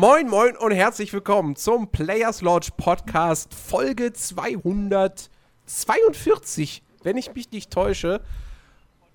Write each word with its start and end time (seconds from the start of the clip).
Moin, 0.00 0.28
moin 0.28 0.56
und 0.56 0.70
herzlich 0.70 1.12
willkommen 1.12 1.56
zum 1.56 1.90
Players 1.90 2.40
Lodge 2.40 2.68
Podcast 2.76 3.52
Folge 3.52 4.12
242, 4.12 6.84
wenn 7.02 7.16
ich 7.16 7.34
mich 7.34 7.50
nicht 7.50 7.72
täusche. 7.72 8.20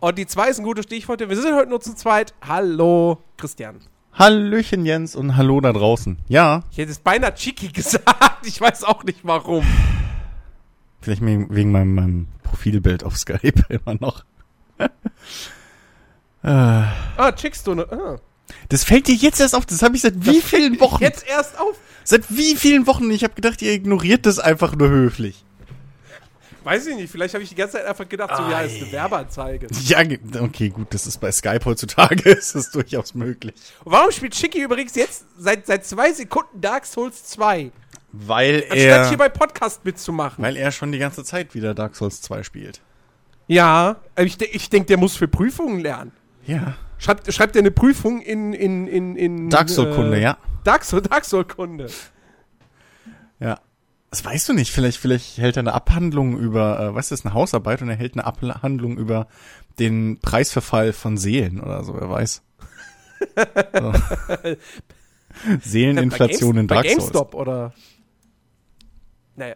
Und 0.01 0.17
die 0.17 0.27
zwei 0.27 0.49
ist 0.49 0.59
ein 0.59 0.65
gutes 0.65 0.83
Stichwort. 0.83 1.21
Wir 1.21 1.33
sind 1.37 1.55
heute 1.55 1.69
nur 1.69 1.79
zu 1.79 1.95
zweit. 1.95 2.33
Hallo, 2.45 3.19
Christian. 3.37 3.79
Hallöchen 4.11 4.85
Jens 4.85 5.15
und 5.15 5.37
hallo 5.37 5.61
da 5.61 5.71
draußen. 5.71 6.17
Ja, 6.27 6.63
Ich 6.71 6.79
hätte 6.79 6.91
es 6.91 6.99
beinahe 6.99 7.33
Chiki 7.33 7.67
gesagt. 7.71 8.45
Ich 8.45 8.59
weiß 8.59 8.83
auch 8.83 9.05
nicht 9.05 9.21
warum. 9.23 9.65
vielleicht 10.99 11.21
wegen 11.21 11.71
meinem, 11.71 11.95
meinem 11.95 12.27
Profilbild 12.43 13.05
auf 13.05 13.15
Skype 13.15 13.63
immer 13.69 13.95
noch. 14.01 14.25
Ah, 16.43 17.31
Chickstunde. 17.31 17.87
Ah. 17.89 18.17
Das 18.69 18.83
fällt 18.83 19.07
dir 19.07 19.15
jetzt 19.15 19.39
erst 19.39 19.55
auf. 19.55 19.65
Das 19.65 19.81
habe 19.81 19.95
ich 19.95 20.01
seit 20.01 20.25
wie 20.25 20.41
vielen 20.41 20.79
Wochen? 20.79 21.03
Jetzt 21.03 21.27
erst 21.27 21.59
auf. 21.59 21.77
Seit 22.03 22.23
wie 22.29 22.55
vielen 22.55 22.85
Wochen? 22.87 23.09
Ich 23.11 23.23
habe 23.23 23.33
gedacht, 23.33 23.61
ihr 23.61 23.71
ignoriert 23.71 24.25
das 24.25 24.39
einfach 24.39 24.75
nur 24.75 24.89
höflich. 24.89 25.43
Weiß 26.63 26.87
ich 26.87 26.95
nicht. 26.95 27.11
Vielleicht 27.11 27.33
habe 27.33 27.43
ich 27.43 27.49
die 27.49 27.55
ganze 27.55 27.73
Zeit 27.77 27.85
einfach 27.85 28.07
gedacht, 28.07 28.35
so, 28.37 28.43
ja, 28.43 28.61
ist 28.61 28.75
eine 28.77 28.87
Ei. 28.87 28.91
Werbeanzeige. 28.93 29.67
Ja, 29.83 29.99
okay, 30.41 30.69
gut, 30.69 30.93
das 30.93 31.05
ist 31.07 31.19
bei 31.19 31.31
Skype 31.31 31.65
heutzutage 31.65 32.29
ist 32.29 32.55
das 32.55 32.71
durchaus 32.71 33.13
möglich. 33.13 33.55
Und 33.83 33.91
warum 33.91 34.11
spielt 34.11 34.33
Chiki 34.33 34.61
übrigens 34.63 34.95
jetzt 34.95 35.25
seit, 35.37 35.65
seit 35.65 35.85
zwei 35.85 36.13
Sekunden 36.13 36.61
Dark 36.61 36.85
Souls 36.85 37.25
2? 37.25 37.71
Weil 38.13 38.63
Anstatt 38.69 38.77
er, 38.77 39.09
hier 39.09 39.17
bei 39.17 39.29
Podcast 39.29 39.83
mitzumachen. 39.83 40.43
weil 40.43 40.55
er 40.55 40.71
schon 40.71 40.91
die 40.91 40.99
ganze 40.99 41.23
Zeit 41.23 41.53
wieder 41.55 41.73
Dark 41.73 41.95
Souls 41.95 42.21
2 42.21 42.43
spielt. 42.43 42.79
Ja, 43.47 43.97
ich, 44.17 44.39
ich 44.41 44.69
denke, 44.69 44.87
der 44.87 44.97
muss 44.97 45.17
für 45.17 45.27
Prüfungen 45.27 45.79
lernen. 45.79 46.11
Ja. 46.45 46.75
Schreibt, 47.03 47.33
schreibt 47.33 47.55
er 47.57 47.59
eine 47.59 47.71
Prüfung 47.71 48.21
in, 48.21 48.53
in, 48.53 48.87
in, 48.87 49.15
in 49.17 49.49
Dark 49.49 49.69
Soul-Kunde, 49.69 50.17
äh, 50.17 50.21
ja. 50.21 50.37
Dark 50.63 50.85
Soul, 50.85 51.01
Dark 51.01 51.25
Soul 51.25 51.43
Kunde. 51.43 51.89
Ja. 53.39 53.59
Das 54.09 54.23
weißt 54.23 54.47
du 54.49 54.53
nicht. 54.53 54.71
Vielleicht, 54.71 54.99
vielleicht 54.99 55.37
hält 55.39 55.57
er 55.57 55.61
eine 55.61 55.73
Abhandlung 55.73 56.37
über, 56.37 56.79
äh, 56.79 56.95
weißt 56.95 57.11
du, 57.11 57.13
das 57.13 57.19
ist 57.21 57.25
eine 57.25 57.33
Hausarbeit 57.33 57.81
und 57.81 57.89
er 57.89 57.95
hält 57.95 58.13
eine 58.13 58.23
Abhandlung 58.25 58.95
über 58.97 59.27
den 59.79 60.19
Preisverfall 60.21 60.93
von 60.93 61.17
Seelen 61.17 61.59
oder 61.59 61.83
so, 61.83 61.95
wer 61.99 62.09
weiß. 62.09 62.41
So. 63.73 63.93
Seeleninflation 65.61 66.57
in 66.57 66.67
Dark 66.67 66.85
Souls. 66.85 66.97
GameStop 66.99 67.33
oder. 67.35 67.73
Naja. 69.35 69.55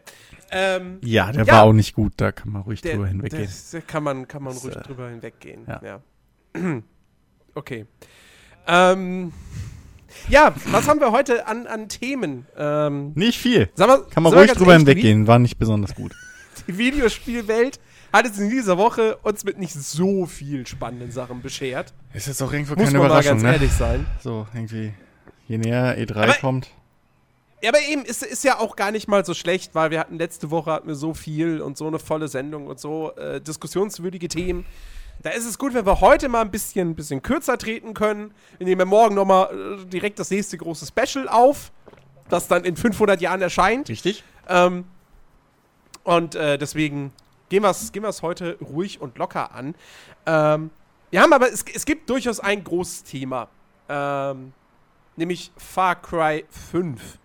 Ähm, 0.51 0.97
Ja, 1.03 1.31
der 1.31 1.45
Ja. 1.45 1.53
war 1.53 1.63
auch 1.63 1.73
nicht 1.73 1.93
gut, 1.93 2.13
da 2.17 2.31
kann 2.31 2.51
man 2.51 2.63
ruhig 2.63 2.81
der, 2.81 2.93
drüber 2.95 3.07
hinweggehen. 3.07 3.43
das 3.43 3.75
kann 3.85 4.03
man, 4.03 4.27
kann 4.27 4.41
man 4.43 4.53
Das, 4.53 4.63
ruhig 4.65 4.75
äh, 4.75 4.81
drüber 4.81 5.09
hinweggehen. 5.09 5.65
ja. 5.67 5.81
Ja. 5.83 6.01
okay. 7.57 7.85
Ähm, 8.67 9.33
ja, 10.29 10.53
was 10.65 10.87
haben 10.87 10.99
wir 10.99 11.11
heute 11.11 11.47
an, 11.47 11.67
an 11.67 11.89
Themen? 11.89 12.45
Ähm, 12.57 13.13
Nicht 13.15 13.39
viel. 13.39 13.69
sag 13.75 13.87
mal, 13.87 14.01
Kann 14.09 14.23
man 14.23 14.33
mal 14.33 14.39
ruhig 14.39 14.51
drüber 14.53 14.73
hinweggehen, 14.73 15.27
war 15.27 15.39
nicht 15.39 15.57
besonders 15.57 15.95
gut. 15.95 16.13
Die 16.67 16.77
Videospielwelt 16.77 17.79
hat 18.11 18.25
jetzt 18.25 18.39
in 18.39 18.49
dieser 18.49 18.77
Woche 18.77 19.17
uns 19.23 19.43
mit 19.43 19.57
nicht 19.57 19.73
so 19.73 20.25
viel 20.25 20.65
spannenden 20.67 21.11
Sachen 21.11 21.41
beschert. 21.41 21.93
Ist 22.13 22.27
jetzt 22.27 22.41
auch 22.41 22.51
irgendwo 22.51 22.73
Muss 22.75 22.85
keine 22.85 22.99
man 22.99 23.07
mal 23.07 23.13
Überraschung, 23.19 23.31
ganz 23.33 23.43
ne? 23.43 23.53
ehrlich 23.53 23.71
sein. 23.71 24.05
So, 24.21 24.47
irgendwie, 24.53 24.93
je 25.47 25.57
näher 25.57 25.97
E3 25.97 26.15
Aber- 26.15 26.33
kommt. 26.33 26.69
Ja, 27.61 27.69
aber 27.69 27.79
eben, 27.89 28.03
ist, 28.05 28.21
ist 28.21 28.43
ja 28.43 28.59
auch 28.59 28.75
gar 28.75 28.91
nicht 28.91 29.07
mal 29.07 29.25
so 29.25 29.33
schlecht, 29.33 29.73
weil 29.73 29.89
wir 29.89 29.99
hatten 29.99 30.19
letzte 30.19 30.51
Woche 30.51 30.71
hatten 30.71 30.87
wir 30.87 30.93
so 30.95 31.15
viel 31.15 31.59
und 31.59 31.75
so 31.75 31.87
eine 31.87 31.97
volle 31.97 32.27
Sendung 32.27 32.67
und 32.67 32.79
so 32.79 33.15
äh, 33.15 33.41
diskussionswürdige 33.41 34.27
Themen. 34.27 34.63
Da 35.23 35.31
ist 35.31 35.45
es 35.45 35.57
gut, 35.57 35.73
wenn 35.73 35.85
wir 35.85 35.99
heute 36.01 36.29
mal 36.29 36.41
ein 36.41 36.51
bisschen, 36.51 36.95
bisschen 36.95 37.21
kürzer 37.21 37.57
treten 37.57 37.93
können. 37.93 38.33
Wir 38.57 38.65
nehmen 38.67 38.79
ja 38.79 38.85
morgen 38.85 39.15
nochmal 39.15 39.79
äh, 39.81 39.85
direkt 39.85 40.19
das 40.19 40.29
nächste 40.29 40.57
große 40.57 40.85
Special 40.85 41.27
auf, 41.27 41.71
das 42.29 42.47
dann 42.47 42.63
in 42.65 42.75
500 42.77 43.19
Jahren 43.19 43.41
erscheint. 43.41 43.89
Richtig? 43.89 44.23
Ähm, 44.47 44.85
und 46.03 46.35
äh, 46.35 46.57
deswegen 46.57 47.11
gehen 47.49 47.63
wir 47.63 47.69
es 47.71 47.91
gehen 47.91 48.03
wir's 48.03 48.21
heute 48.21 48.57
ruhig 48.61 49.01
und 49.01 49.17
locker 49.17 49.51
an. 49.53 49.75
Ähm, 50.25 50.69
wir 51.09 51.21
haben 51.21 51.33
aber, 51.33 51.51
es, 51.51 51.65
es 51.73 51.85
gibt 51.85 52.09
durchaus 52.09 52.39
ein 52.39 52.63
großes 52.63 53.03
Thema. 53.03 53.49
Ähm, 53.89 54.53
nämlich 55.15 55.51
Far 55.57 55.95
Cry 56.01 56.45
5. 56.49 57.17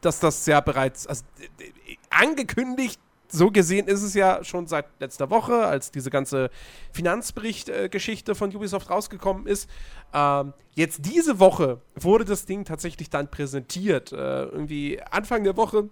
Dass 0.00 0.18
das 0.18 0.46
ja 0.46 0.60
bereits 0.60 1.06
also, 1.06 1.24
d- 1.60 1.72
angekündigt, 2.10 3.00
so 3.32 3.50
gesehen 3.50 3.86
ist 3.88 4.02
es 4.02 4.14
ja 4.14 4.44
schon 4.44 4.66
seit 4.66 4.86
letzter 5.00 5.30
Woche, 5.30 5.64
als 5.66 5.90
diese 5.90 6.10
ganze 6.10 6.50
Finanzbericht-Geschichte 6.92 8.34
von 8.34 8.54
Ubisoft 8.54 8.90
rausgekommen 8.90 9.46
ist. 9.46 9.68
Ähm, 10.12 10.52
jetzt 10.74 11.06
diese 11.06 11.40
Woche 11.40 11.80
wurde 11.94 12.24
das 12.24 12.44
Ding 12.44 12.64
tatsächlich 12.64 13.08
dann 13.08 13.30
präsentiert. 13.30 14.12
Äh, 14.12 14.44
irgendwie 14.44 15.00
Anfang 15.10 15.44
der 15.44 15.56
Woche 15.56 15.88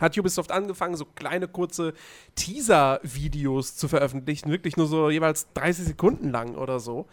hat 0.00 0.18
Ubisoft 0.18 0.50
angefangen, 0.50 0.96
so 0.96 1.04
kleine 1.04 1.48
kurze 1.48 1.92
Teaser-Videos 2.34 3.76
zu 3.76 3.86
veröffentlichen, 3.86 4.50
wirklich 4.50 4.76
nur 4.76 4.86
so 4.86 5.10
jeweils 5.10 5.52
30 5.52 5.84
Sekunden 5.84 6.30
lang 6.30 6.56
oder 6.56 6.80
so. 6.80 7.06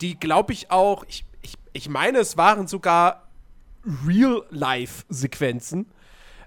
Die, 0.00 0.18
glaube 0.18 0.52
ich, 0.52 0.70
auch, 0.70 1.04
ich, 1.08 1.26
ich, 1.42 1.54
ich 1.72 1.88
meine, 1.88 2.18
es 2.18 2.36
waren 2.36 2.68
sogar 2.68 3.28
Real-Life-Sequenzen 4.06 5.86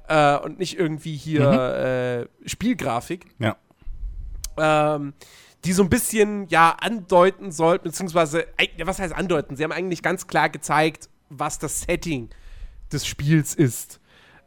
äh, 0.08 0.38
und 0.38 0.60
nicht 0.60 0.78
irgendwie 0.78 1.16
hier 1.16 2.28
äh, 2.44 2.48
Spielgrafik 2.50 3.26
Ja. 3.40 3.56
ähm, 4.58 5.14
die 5.64 5.74
so 5.74 5.82
ein 5.82 5.90
bisschen, 5.90 6.48
ja, 6.50 6.78
andeuten 6.80 7.52
sollten, 7.52 7.86
beziehungsweise, 7.86 8.46
ja, 8.78 8.86
was 8.86 9.00
heißt 9.00 9.14
andeuten? 9.16 9.56
Sie 9.56 9.64
haben 9.64 9.72
eigentlich 9.72 10.04
ganz 10.04 10.28
klar 10.28 10.50
gezeigt, 10.50 11.10
was 11.30 11.58
das 11.58 11.82
Setting 11.82 12.30
des 12.92 13.06
Spiels 13.08 13.56
ist. 13.56 14.00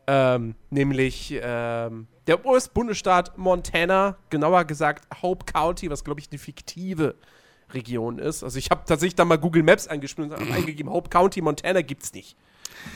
Ähm, 0.07 0.55
nämlich 0.71 1.35
ähm, 1.43 2.07
der 2.29 2.47
US-Bundesstaat 2.47 3.37
Montana, 3.37 4.17
genauer 4.31 4.65
gesagt 4.65 5.07
Hope 5.23 5.45
County, 5.45 5.91
was, 5.91 6.05
glaube 6.05 6.21
ich, 6.21 6.31
eine 6.31 6.39
fiktive 6.39 7.17
Region 7.75 8.19
ist. 8.19 8.45
Also 8.45 8.59
ich 8.59 8.71
habe 8.71 8.83
tatsächlich 8.87 9.17
da 9.17 9.25
mal 9.25 9.37
Google 9.39 9.63
Maps 9.65 9.89
eingespielt 9.89 10.31
und 10.33 10.53
eingegeben, 10.53 10.91
Hope 10.91 11.11
County, 11.11 11.43
Montana 11.43 11.83
gibt's 11.83 12.15
nicht. 12.15 12.37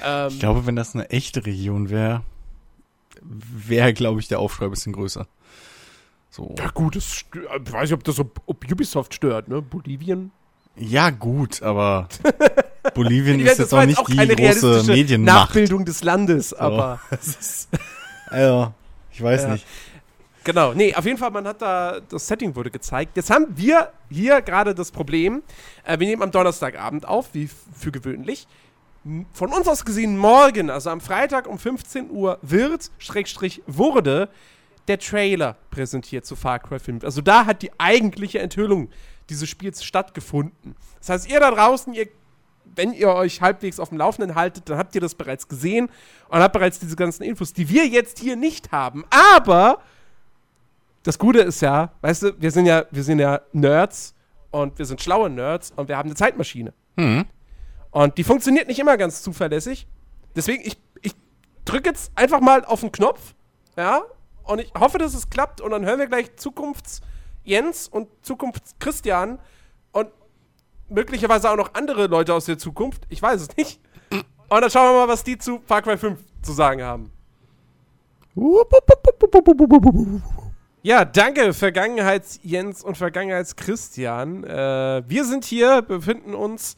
Ähm, 0.02 0.28
Ich 0.30 0.38
glaube, 0.38 0.64
wenn 0.64 0.76
das 0.76 0.94
eine 0.94 1.10
echte 1.10 1.44
Region 1.44 1.90
wäre, 1.90 2.22
wäre, 3.22 3.92
glaube 3.92 4.20
ich, 4.20 4.28
der 4.28 4.38
Aufschrei 4.38 4.66
ein 4.66 4.70
bisschen 4.70 4.92
größer. 4.92 5.26
So. 6.30 6.54
ja 6.58 6.68
gut, 6.70 6.96
das 6.96 7.24
ich 7.34 7.72
weiß 7.72 7.90
nicht, 7.90 7.92
ob 7.92 8.04
das 8.04 8.18
ob, 8.18 8.40
ob 8.46 8.70
Ubisoft 8.70 9.12
stört, 9.14 9.48
ne? 9.48 9.60
Bolivien? 9.60 10.30
Ja, 10.76 11.10
gut, 11.10 11.62
aber 11.62 12.08
Bolivien 12.94 13.38
ist 13.40 13.58
jetzt 13.58 13.74
auch 13.74 13.84
nicht 13.84 13.98
auch 13.98 14.06
die 14.08 14.16
große 14.16 14.84
Medienmacht. 14.86 15.48
Nachbildung 15.50 15.84
des 15.84 16.02
Landes, 16.02 16.54
aber 16.54 17.00
ist, 17.10 17.68
also, 18.28 18.72
ich 19.10 19.22
weiß 19.22 19.42
Ja. 19.42 19.52
nicht. 19.52 19.66
genau. 20.42 20.72
Nee, 20.72 20.94
auf 20.94 21.04
jeden 21.04 21.18
Fall, 21.18 21.30
man 21.30 21.46
hat 21.46 21.60
da, 21.60 22.00
das 22.00 22.26
Setting 22.26 22.56
wurde 22.56 22.70
gezeigt. 22.70 23.14
Jetzt 23.18 23.28
haben 23.28 23.48
wir 23.54 23.92
hier 24.08 24.40
gerade 24.40 24.74
das 24.74 24.90
Problem, 24.90 25.42
äh, 25.84 25.98
wir 25.98 26.06
nehmen 26.06 26.22
am 26.22 26.30
Donnerstagabend 26.30 27.06
auf, 27.06 27.34
wie 27.34 27.50
für 27.76 27.92
gewöhnlich. 27.92 28.46
Von 29.32 29.52
uns 29.52 29.66
aus 29.66 29.84
gesehen 29.84 30.16
morgen, 30.16 30.70
also 30.70 30.90
am 30.90 31.00
Freitag 31.00 31.48
um 31.48 31.58
15 31.58 32.10
Uhr 32.10 32.38
wird, 32.42 32.90
Schrägstrich 32.98 33.62
wurde, 33.66 34.28
der 34.88 34.98
Trailer 34.98 35.56
präsentiert 35.70 36.24
zu 36.24 36.36
Far 36.36 36.58
Cry 36.58 36.78
5. 36.78 37.04
Also 37.04 37.20
da 37.20 37.46
hat 37.46 37.62
die 37.62 37.70
eigentliche 37.78 38.38
Enthüllung 38.38 38.90
dieses 39.28 39.48
Spiels 39.48 39.82
stattgefunden. 39.82 40.76
Das 40.98 41.08
heißt, 41.08 41.30
ihr 41.30 41.40
da 41.40 41.50
draußen, 41.50 41.94
ihr 41.94 42.08
wenn 42.76 42.92
ihr 42.92 43.08
euch 43.08 43.40
halbwegs 43.40 43.78
auf 43.78 43.90
dem 43.90 43.98
Laufenden 43.98 44.34
haltet, 44.34 44.68
dann 44.68 44.78
habt 44.78 44.94
ihr 44.94 45.00
das 45.00 45.14
bereits 45.14 45.48
gesehen 45.48 45.88
und 46.28 46.40
habt 46.40 46.52
bereits 46.52 46.78
diese 46.78 46.96
ganzen 46.96 47.22
Infos, 47.22 47.52
die 47.52 47.68
wir 47.68 47.86
jetzt 47.86 48.18
hier 48.18 48.36
nicht 48.36 48.72
haben. 48.72 49.04
Aber 49.10 49.78
das 51.02 51.18
Gute 51.18 51.40
ist 51.40 51.60
ja, 51.60 51.92
weißt 52.00 52.22
du, 52.22 52.40
wir 52.40 52.50
sind 52.50 52.66
ja, 52.66 52.86
wir 52.90 53.02
sind 53.02 53.18
ja 53.18 53.40
Nerds 53.52 54.14
und 54.50 54.78
wir 54.78 54.86
sind 54.86 55.00
schlaue 55.00 55.28
Nerds 55.28 55.72
und 55.76 55.88
wir 55.88 55.96
haben 55.96 56.08
eine 56.08 56.16
Zeitmaschine. 56.16 56.72
Hm. 56.96 57.24
Und 57.92 58.18
die 58.18 58.24
funktioniert 58.24 58.66
nicht 58.66 58.80
immer 58.80 58.96
ganz 58.96 59.22
zuverlässig. 59.22 59.86
Deswegen, 60.34 60.66
ich, 60.66 60.76
ich 61.02 61.14
drücke 61.64 61.90
jetzt 61.90 62.10
einfach 62.16 62.40
mal 62.40 62.64
auf 62.64 62.80
den 62.80 62.90
Knopf, 62.90 63.34
ja, 63.76 64.02
und 64.44 64.60
ich 64.60 64.72
hoffe, 64.76 64.98
dass 64.98 65.14
es 65.14 65.30
klappt 65.30 65.60
und 65.60 65.70
dann 65.70 65.84
hören 65.84 66.00
wir 66.00 66.06
gleich 66.06 66.34
Zukunfts-Jens 66.36 67.88
und 67.88 68.08
Zukunfts-Christian 68.22 69.38
und 69.92 70.08
möglicherweise 70.88 71.50
auch 71.50 71.56
noch 71.56 71.74
andere 71.74 72.06
Leute 72.06 72.34
aus 72.34 72.46
der 72.46 72.58
Zukunft. 72.58 73.04
Ich 73.08 73.22
weiß 73.22 73.40
es 73.40 73.56
nicht. 73.56 73.80
Und 74.10 74.60
dann 74.60 74.70
schauen 74.70 74.92
wir 74.92 75.06
mal, 75.06 75.08
was 75.08 75.22
die 75.22 75.38
zu 75.38 75.60
Far 75.66 75.82
Cry 75.82 75.96
5 75.96 76.18
zu 76.42 76.52
sagen 76.52 76.82
haben. 76.82 77.12
Ja, 80.82 81.04
danke, 81.04 81.54
Vergangenheits-Jens 81.54 82.82
und 82.82 82.96
Vergangenheits-Christian. 82.96 84.42
Äh, 84.44 85.02
wir 85.06 85.24
sind 85.24 85.44
hier, 85.44 85.82
befinden 85.82 86.34
uns 86.34 86.76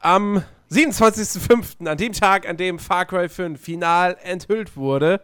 am 0.00 0.42
27.05., 0.70 1.86
an 1.88 1.96
dem 1.96 2.12
Tag, 2.12 2.48
an 2.48 2.56
dem 2.56 2.78
Far 2.78 3.06
Cry 3.06 3.28
5 3.28 3.60
final 3.60 4.16
enthüllt 4.22 4.76
wurde. 4.76 5.20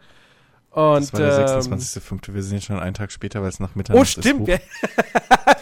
Und, 0.71 1.03
Das 1.03 1.13
war 1.13 1.21
der 1.21 1.55
ähm, 1.55 1.61
26.05. 1.61 2.35
Wir 2.35 2.43
sind 2.43 2.55
jetzt 2.57 2.65
schon 2.67 2.81
einen 2.81 2.95
Tag 2.95 3.13
später, 3.13 3.41
weil 3.43 3.49
es 3.49 3.61
nach 3.61 3.77
Mitternacht 3.77 4.01
Oh, 4.01 4.03
ist. 4.03 4.13
stimmt. 4.13 4.49
hoch. 4.49 4.49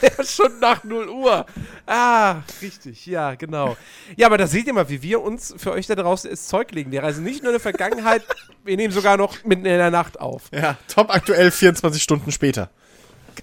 Ja, 0.01 0.09
ja, 0.19 0.25
schon 0.25 0.59
nach 0.61 0.85
0 0.85 1.09
Uhr. 1.09 1.45
Ah, 1.87 2.37
richtig. 2.63 3.05
Ja, 3.07 3.35
genau. 3.35 3.77
Ja, 4.17 4.27
aber 4.27 4.39
da 4.39 4.47
seht 4.47 4.67
ihr 4.67 4.73
mal, 4.73 4.89
wie 4.89 5.03
wir 5.03 5.21
uns 5.21 5.55
für 5.59 5.73
euch 5.73 5.87
da 5.87 5.95
draußen 5.97 6.31
ins 6.31 6.47
Zeug 6.49 6.71
legen. 6.73 6.91
Wir 6.93 7.03
reisen 7.03 7.25
nicht 7.25 7.43
nur 7.43 7.51
in 7.51 7.55
der 7.55 7.61
Vergangenheit, 7.61 8.23
wir 8.65 8.77
nehmen 8.77 8.93
sogar 8.95 9.17
noch 9.17 9.45
mitten 9.45 9.67
in 9.67 9.77
der 9.79 9.91
Nacht 9.91 10.19
auf. 10.21 10.45
Ja, 10.53 10.77
top 10.89 11.15
aktuell 11.15 11.51
24 11.51 12.03
Stunden 12.03 12.33
später. 12.33 12.71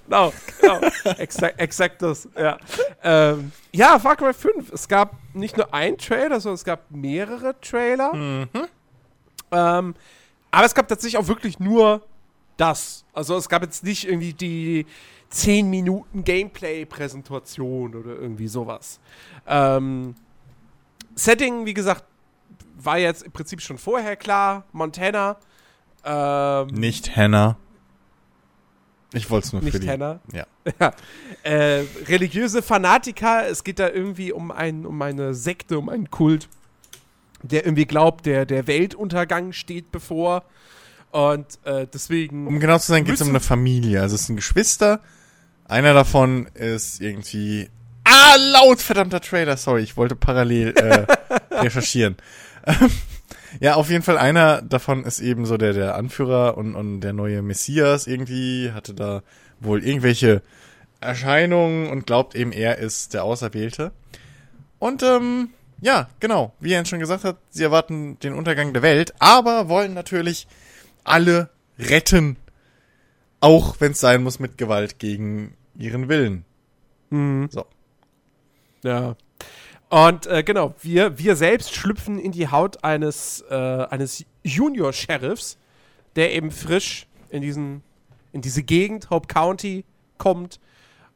Genau, 0.06 0.34
genau. 0.62 0.80
exakt, 1.18 1.60
exakt 1.60 2.02
das, 2.02 2.28
ja. 2.38 2.58
Ähm, 3.04 3.52
ja, 3.72 4.00
Far 4.00 4.16
Cry 4.16 4.34
5. 4.34 4.72
Es 4.72 4.88
gab 4.88 5.16
nicht 5.34 5.58
nur 5.58 5.74
einen 5.74 5.98
Trailer, 5.98 6.40
sondern 6.40 6.56
es 6.56 6.64
gab 6.64 6.90
mehrere 6.90 7.60
Trailer. 7.62 8.48
Ähm, 9.52 9.96
aber 10.52 10.66
es 10.66 10.74
gab 10.74 10.88
tatsächlich 10.88 11.18
auch 11.18 11.28
wirklich 11.28 11.60
nur 11.60 12.02
das. 12.58 13.06
Also 13.14 13.38
es 13.38 13.50
gab 13.50 13.64
jetzt 13.64 13.84
nicht 13.84 14.08
irgendwie 14.08 14.34
die 14.34 14.86
10 15.30 15.70
Minuten 15.70 16.24
Gameplay-Präsentation 16.24 17.96
oder 17.96 18.12
irgendwie 18.16 18.48
sowas. 18.48 19.00
Ähm, 19.48 20.16
Setting, 21.16 21.66
wie 21.66 21.74
gesagt, 21.74 22.04
war 22.78 22.98
jetzt 22.98 23.24
im 23.24 23.32
Prinzip 23.32 23.62
schon 23.62 23.78
vorher 23.78 24.16
klar. 24.16 24.64
Montana. 24.72 25.38
Ähm, 26.04 26.68
Nicht 26.68 27.16
Hannah. 27.16 27.58
Ich 29.14 29.30
wollte 29.30 29.48
es 29.48 29.54
nur 29.54 29.62
für 29.62 29.70
nicht 29.70 29.84
die. 29.84 29.90
Hannah. 29.90 30.20
Ja. 30.34 30.46
Ja. 30.80 30.94
Äh, 31.42 31.86
religiöse 32.08 32.62
Fanatiker, 32.62 33.48
es 33.50 33.64
geht 33.64 33.80
da 33.80 33.90
irgendwie 33.90 34.32
um, 34.32 34.52
ein, 34.52 34.86
um 34.86 35.02
eine 35.02 35.34
Sekte, 35.34 35.80
um 35.80 35.90
einen 35.90 36.12
Kult, 36.12 36.48
der 37.42 37.66
irgendwie 37.66 37.86
glaubt, 37.86 38.28
der, 38.28 38.46
der 38.46 38.68
Weltuntergang 38.68 39.52
steht 39.52 39.92
bevor. 39.92 40.44
Und 41.12 41.58
äh, 41.64 41.88
deswegen. 41.92 42.46
Um 42.46 42.60
genau 42.60 42.78
zu 42.78 42.92
sein, 42.92 43.04
geht 43.04 43.16
es 43.16 43.22
um 43.22 43.30
eine 43.30 43.40
Familie. 43.40 44.02
Also 44.02 44.16
es 44.16 44.28
sind 44.28 44.36
Geschwister. 44.36 45.00
Einer 45.66 45.94
davon 45.94 46.48
ist 46.54 47.02
irgendwie. 47.02 47.70
Ah, 48.04 48.36
laut, 48.38 48.80
verdammter 48.80 49.22
Trailer. 49.22 49.58
Sorry, 49.58 49.82
ich 49.82 49.98
wollte 49.98 50.16
parallel 50.16 50.74
äh, 50.78 51.06
recherchieren. 51.56 52.18
ja, 53.60 53.76
auf 53.76 53.90
jeden 53.90 54.04
Fall 54.04 54.18
einer 54.18 54.62
davon 54.62 55.04
ist 55.04 55.20
eben 55.20 55.46
so 55.46 55.58
der, 55.58 55.74
der 55.74 55.96
Anführer 55.96 56.58
und, 56.58 56.76
und 56.76 57.02
der 57.02 57.14
neue 57.14 57.42
Messias 57.42 58.08
irgendwie, 58.08 58.72
hatte 58.72 58.94
da 58.94 59.24
wohl 59.60 59.84
irgendwelche 59.84 60.42
Erscheinungen 61.02 61.90
und 61.90 62.06
glaubt 62.06 62.36
eben, 62.36 62.52
er 62.52 62.78
ist 62.78 63.14
der 63.14 63.24
Auserwählte. 63.24 63.92
Und 64.80 65.04
ähm, 65.04 65.50
ja, 65.82 66.10
genau, 66.20 66.54
wie 66.60 66.74
er 66.74 66.86
schon 66.86 67.00
gesagt 67.00 67.24
hat, 67.24 67.38
sie 67.50 67.64
erwarten 67.64 68.20
den 68.20 68.34
Untergang 68.34 68.74
der 68.74 68.82
Welt, 68.82 69.14
aber 69.20 69.70
wollen 69.70 69.94
natürlich 69.94 70.48
alle 71.04 71.50
retten, 71.78 72.38
auch 73.40 73.78
wenn 73.80 73.94
es 73.94 74.00
sein 74.00 74.24
muss 74.24 74.40
mit 74.40 74.58
Gewalt 74.58 75.00
gegen 75.00 75.56
ihren 75.76 76.10
Willen. 76.10 76.46
Mhm. 77.10 77.50
So. 77.52 77.66
Ja. 78.84 79.16
Und 79.90 80.28
äh, 80.28 80.44
genau, 80.44 80.76
wir, 80.82 81.18
wir 81.18 81.36
selbst 81.36 81.74
schlüpfen 81.74 82.20
in 82.20 82.32
die 82.32 82.48
Haut 82.48 82.84
eines, 82.84 83.44
äh, 83.50 83.56
eines 83.56 84.24
Junior-Sheriffs, 84.44 85.58
der 86.16 86.34
eben 86.34 86.52
frisch 86.52 87.08
in, 87.30 87.42
diesen, 87.42 87.84
in 88.32 88.42
diese 88.42 88.62
Gegend, 88.62 89.10
Hope 89.10 89.28
County, 89.28 89.84
kommt. 90.18 90.60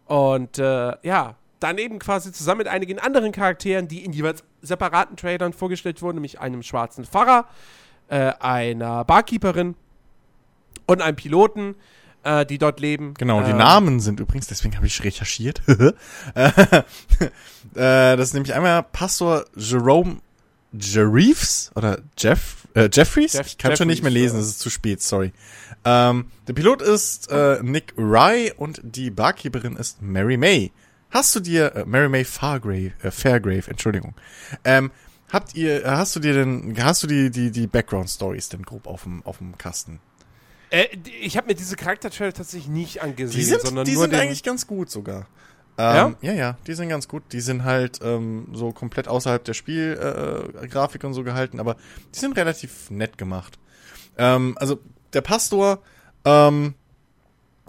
Und 0.06 0.58
äh, 0.58 0.94
ja, 1.04 1.36
dann 1.60 1.78
eben 1.78 2.00
quasi 2.00 2.32
zusammen 2.32 2.60
mit 2.60 2.68
einigen 2.68 3.00
anderen 3.00 3.32
Charakteren, 3.32 3.88
die 3.88 4.04
in 4.04 4.12
jeweils 4.12 4.44
separaten 4.62 5.18
Trailern 5.18 5.54
vorgestellt 5.54 6.02
wurden, 6.02 6.16
nämlich 6.16 6.40
einem 6.40 6.64
schwarzen 6.64 7.06
Pfarrer, 7.06 7.48
äh, 8.08 8.34
einer 8.40 9.06
Barkeeperin 9.06 9.76
und 10.88 11.02
einem 11.02 11.16
Piloten, 11.16 11.76
äh, 12.24 12.46
die 12.46 12.58
dort 12.58 12.80
leben. 12.80 13.14
Genau, 13.16 13.44
die 13.44 13.52
Ähm, 13.52 13.58
Namen 13.58 14.00
sind 14.00 14.20
übrigens, 14.20 14.48
deswegen 14.48 14.76
habe 14.76 14.88
ich 14.88 15.04
recherchiert. 15.04 15.62
Äh, 16.36 16.50
äh, 17.76 18.18
das 18.18 18.30
ist 18.30 18.34
nämlich 18.34 18.54
einmal 18.54 18.84
Pastor 18.84 19.46
Jerome 19.56 20.18
Jeriefs 20.74 21.72
oder 21.76 22.00
Jeff, 22.18 22.68
äh, 22.74 22.90
Jeffries? 22.92 23.34
Jeff- 23.34 23.48
ich 23.48 23.58
kann 23.58 23.76
schon 23.78 23.88
nicht 23.88 24.02
mehr 24.04 24.12
Jeffries, 24.12 24.34
lesen, 24.34 24.40
es 24.42 24.48
ist 24.48 24.60
zu 24.60 24.70
spät, 24.70 25.02
sorry. 25.02 25.32
Ähm, 25.86 26.26
der 26.48 26.54
Pilot 26.54 26.82
ist 26.82 27.30
äh, 27.32 27.60
Nick 27.62 27.94
Rye 27.98 28.52
und 28.58 28.82
die 28.84 29.10
Barkeeperin 29.12 29.76
ist 29.76 30.02
Mary 30.02 30.38
May. 30.38 30.72
Hast 31.12 31.36
du 31.36 31.40
dir, 31.40 31.76
äh, 31.76 31.86
Mary 31.86 32.10
May 32.10 32.26
Fargrave, 32.26 32.92
äh, 33.04 33.12
Fairgrave, 33.12 33.70
Entschuldigung. 33.70 34.16
Ähm, 34.64 34.92
habt 35.32 35.56
ihr, 35.56 35.86
äh, 35.86 35.90
hast 35.90 36.16
du 36.16 36.20
dir 36.20 36.34
denn, 36.34 36.76
hast 36.82 37.04
du 37.04 37.08
die, 37.08 37.30
die, 37.30 37.52
die 37.52 37.68
Background-Stories 37.68 38.50
denn 38.50 38.64
grob 38.64 38.88
auf 38.88 39.04
dem, 39.04 39.24
auf 39.26 39.38
dem 39.38 39.58
Kasten? 39.58 40.00
Äh, 40.74 40.88
ich 41.22 41.38
habe 41.38 41.48
mir 41.48 41.56
diese 41.56 41.76
Charaktertrailer 41.76 42.34
tatsächlich 42.34 42.68
nicht 42.68 43.04
angesehen, 43.04 43.40
Die 43.40 43.46
sind, 43.46 43.62
sondern 43.62 43.86
die 43.86 43.94
nur 43.94 44.02
sind 44.02 44.14
den, 44.14 44.20
eigentlich 44.22 44.42
ganz 44.42 44.66
gut 44.66 44.90
sogar. 44.90 45.28
Ja? 45.78 46.08
Ähm, 46.08 46.16
ja? 46.22 46.34
ja, 46.34 46.58
die 46.66 46.74
sind 46.74 46.90
ganz 46.90 47.08
gut. 47.08 47.22
Die 47.32 47.42
sind 47.42 47.64
halt 47.64 48.00
ähm, 48.02 48.48
so 48.54 48.72
komplett 48.72 49.08
außerhalb 49.08 49.44
der 49.44 49.54
Spielgrafik 49.54 50.64
äh, 50.64 50.68
Grafik 50.68 51.04
und 51.04 51.14
so 51.14 51.24
gehalten, 51.24 51.60
aber 51.60 51.76
die 52.16 52.20
sind 52.20 52.36
relativ 52.38 52.90
nett 52.90 53.20
gemacht. 53.20 53.60
Ähm, 54.18 54.58
also 54.60 54.80
der 55.14 55.22
Pastor 55.22 55.84
ähm, 56.26 56.74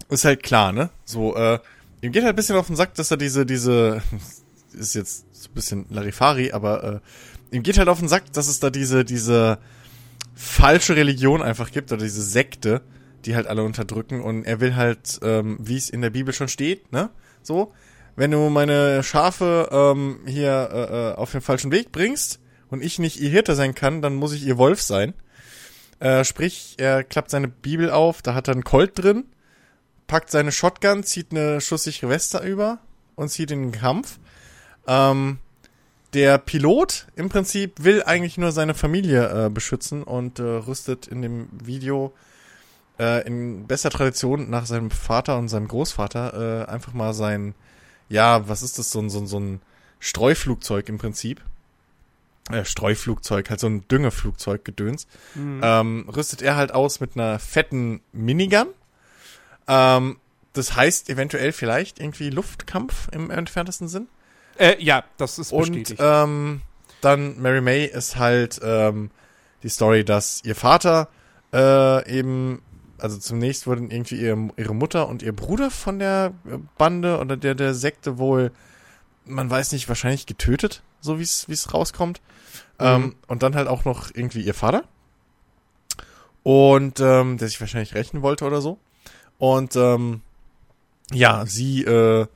ist 0.08 0.24
halt 0.24 0.42
klar, 0.42 0.72
ne? 0.72 0.88
So, 1.04 1.36
äh, 1.36 1.58
ihm 2.00 2.10
geht 2.10 2.22
halt 2.22 2.32
ein 2.32 2.36
bisschen 2.36 2.56
auf 2.56 2.68
den 2.68 2.76
Sack, 2.76 2.94
dass 2.94 3.10
er 3.10 3.18
diese, 3.18 3.44
diese, 3.44 4.00
ist 4.72 4.94
jetzt 4.94 5.26
so 5.34 5.50
ein 5.50 5.54
bisschen 5.54 5.86
Larifari, 5.90 6.52
aber 6.52 7.02
äh, 7.50 7.54
ihm 7.54 7.62
geht 7.62 7.76
halt 7.76 7.88
auf 7.88 7.98
den 7.98 8.08
Sack, 8.08 8.32
dass 8.32 8.48
es 8.48 8.60
da 8.60 8.70
diese, 8.70 9.04
diese 9.04 9.58
falsche 10.34 10.96
Religion 10.96 11.42
einfach 11.42 11.70
gibt 11.70 11.92
oder 11.92 12.02
diese 12.02 12.22
Sekte, 12.22 12.80
die 13.26 13.36
halt 13.36 13.46
alle 13.46 13.62
unterdrücken 13.62 14.20
und 14.20 14.44
er 14.44 14.60
will 14.60 14.76
halt, 14.76 15.20
ähm, 15.22 15.58
wie 15.60 15.76
es 15.76 15.90
in 15.90 16.00
der 16.00 16.10
Bibel 16.10 16.34
schon 16.34 16.48
steht, 16.48 16.92
ne? 16.92 17.10
So, 17.42 17.72
wenn 18.16 18.30
du 18.30 18.48
meine 18.48 19.02
Schafe 19.02 19.68
ähm, 19.72 20.20
hier 20.26 20.68
äh, 20.72 21.10
äh, 21.10 21.14
auf 21.14 21.32
den 21.32 21.40
falschen 21.40 21.72
Weg 21.72 21.92
bringst 21.92 22.40
und 22.70 22.82
ich 22.82 22.98
nicht 22.98 23.20
ihr 23.20 23.30
Hirte 23.30 23.54
sein 23.54 23.74
kann, 23.74 24.02
dann 24.02 24.14
muss 24.14 24.32
ich 24.32 24.46
ihr 24.46 24.58
Wolf 24.58 24.80
sein. 24.80 25.14
Äh, 26.00 26.24
sprich, 26.24 26.74
er 26.78 27.04
klappt 27.04 27.30
seine 27.30 27.48
Bibel 27.48 27.90
auf, 27.90 28.22
da 28.22 28.34
hat 28.34 28.48
er 28.48 28.54
einen 28.54 28.64
Colt 28.64 28.92
drin, 28.94 29.24
packt 30.06 30.30
seine 30.30 30.52
Shotgun, 30.52 31.02
zieht 31.02 31.32
eine 31.32 31.60
schusssichere 31.60 32.10
Weste 32.10 32.38
über 32.38 32.78
und 33.14 33.30
zieht 33.30 33.50
in 33.50 33.62
den 33.62 33.72
Kampf. 33.72 34.18
Ähm, 34.86 35.38
der 36.12 36.38
Pilot 36.38 37.08
im 37.16 37.28
Prinzip 37.28 37.82
will 37.82 38.02
eigentlich 38.04 38.38
nur 38.38 38.52
seine 38.52 38.74
Familie 38.74 39.46
äh, 39.46 39.50
beschützen 39.50 40.04
und 40.04 40.38
äh, 40.38 40.42
rüstet 40.42 41.08
in 41.08 41.22
dem 41.22 41.48
Video 41.52 42.14
äh, 42.98 43.26
in 43.26 43.66
bester 43.66 43.90
Tradition 43.90 44.50
nach 44.50 44.66
seinem 44.66 44.90
Vater 44.90 45.38
und 45.38 45.48
seinem 45.48 45.68
Großvater 45.68 46.66
äh, 46.68 46.70
einfach 46.70 46.92
mal 46.92 47.14
sein, 47.14 47.54
ja, 48.08 48.48
was 48.48 48.62
ist 48.62 48.78
das, 48.78 48.90
so 48.90 49.00
ein, 49.00 49.10
so 49.10 49.18
ein, 49.20 49.26
so 49.26 49.38
ein 49.38 49.60
Streuflugzeug 50.00 50.88
im 50.88 50.98
Prinzip. 50.98 51.40
Äh, 52.50 52.64
Streuflugzeug, 52.64 53.48
halt 53.48 53.60
so 53.60 53.68
ein 53.68 53.88
Düngeflugzeug 53.88 54.64
gedöns. 54.64 55.06
Mhm. 55.34 55.60
Ähm, 55.62 56.08
rüstet 56.14 56.42
er 56.42 56.56
halt 56.56 56.72
aus 56.72 57.00
mit 57.00 57.16
einer 57.16 57.38
fetten 57.38 58.02
Minigun. 58.12 58.66
Ähm, 59.66 60.18
das 60.52 60.76
heißt 60.76 61.08
eventuell 61.08 61.52
vielleicht 61.52 61.98
irgendwie 62.00 62.30
Luftkampf 62.30 63.08
im 63.12 63.30
entferntesten 63.30 63.88
Sinn. 63.88 64.08
Äh, 64.58 64.76
ja, 64.82 65.04
das 65.16 65.38
ist 65.38 65.52
Und 65.52 65.70
bestätigt. 65.72 66.00
ähm, 66.02 66.60
dann 67.00 67.40
Mary 67.40 67.60
May 67.60 67.86
ist 67.86 68.16
halt 68.16 68.60
ähm, 68.62 69.10
die 69.62 69.68
Story, 69.68 70.04
dass 70.04 70.42
ihr 70.44 70.54
Vater 70.54 71.08
äh, 71.52 72.18
eben, 72.18 72.62
also 72.98 73.18
zunächst 73.18 73.66
wurden 73.66 73.90
irgendwie 73.90 74.16
ihre, 74.16 74.48
ihre 74.56 74.74
Mutter 74.74 75.08
und 75.08 75.22
ihr 75.22 75.34
Bruder 75.34 75.70
von 75.70 75.98
der 75.98 76.32
Bande 76.78 77.18
oder 77.18 77.36
der 77.36 77.54
der 77.54 77.74
Sekte 77.74 78.18
wohl, 78.18 78.52
man 79.24 79.50
weiß 79.50 79.72
nicht, 79.72 79.88
wahrscheinlich 79.88 80.26
getötet, 80.26 80.82
so 81.00 81.18
wie 81.18 81.22
es 81.22 81.48
wie 81.48 81.52
es 81.52 81.72
rauskommt. 81.72 82.20
Mhm. 82.78 82.86
Ähm, 82.86 83.14
und 83.26 83.42
dann 83.42 83.54
halt 83.54 83.68
auch 83.68 83.84
noch 83.84 84.10
irgendwie 84.14 84.42
ihr 84.42 84.54
Vater. 84.54 84.84
Und 86.42 87.00
ähm, 87.00 87.38
der 87.38 87.48
sich 87.48 87.60
wahrscheinlich 87.60 87.94
rächen 87.94 88.22
wollte 88.22 88.44
oder 88.44 88.60
so. 88.60 88.78
Und 89.38 89.76
ähm, 89.76 90.20
ja, 91.10 91.46
sie 91.46 91.82
äh, 91.84 92.26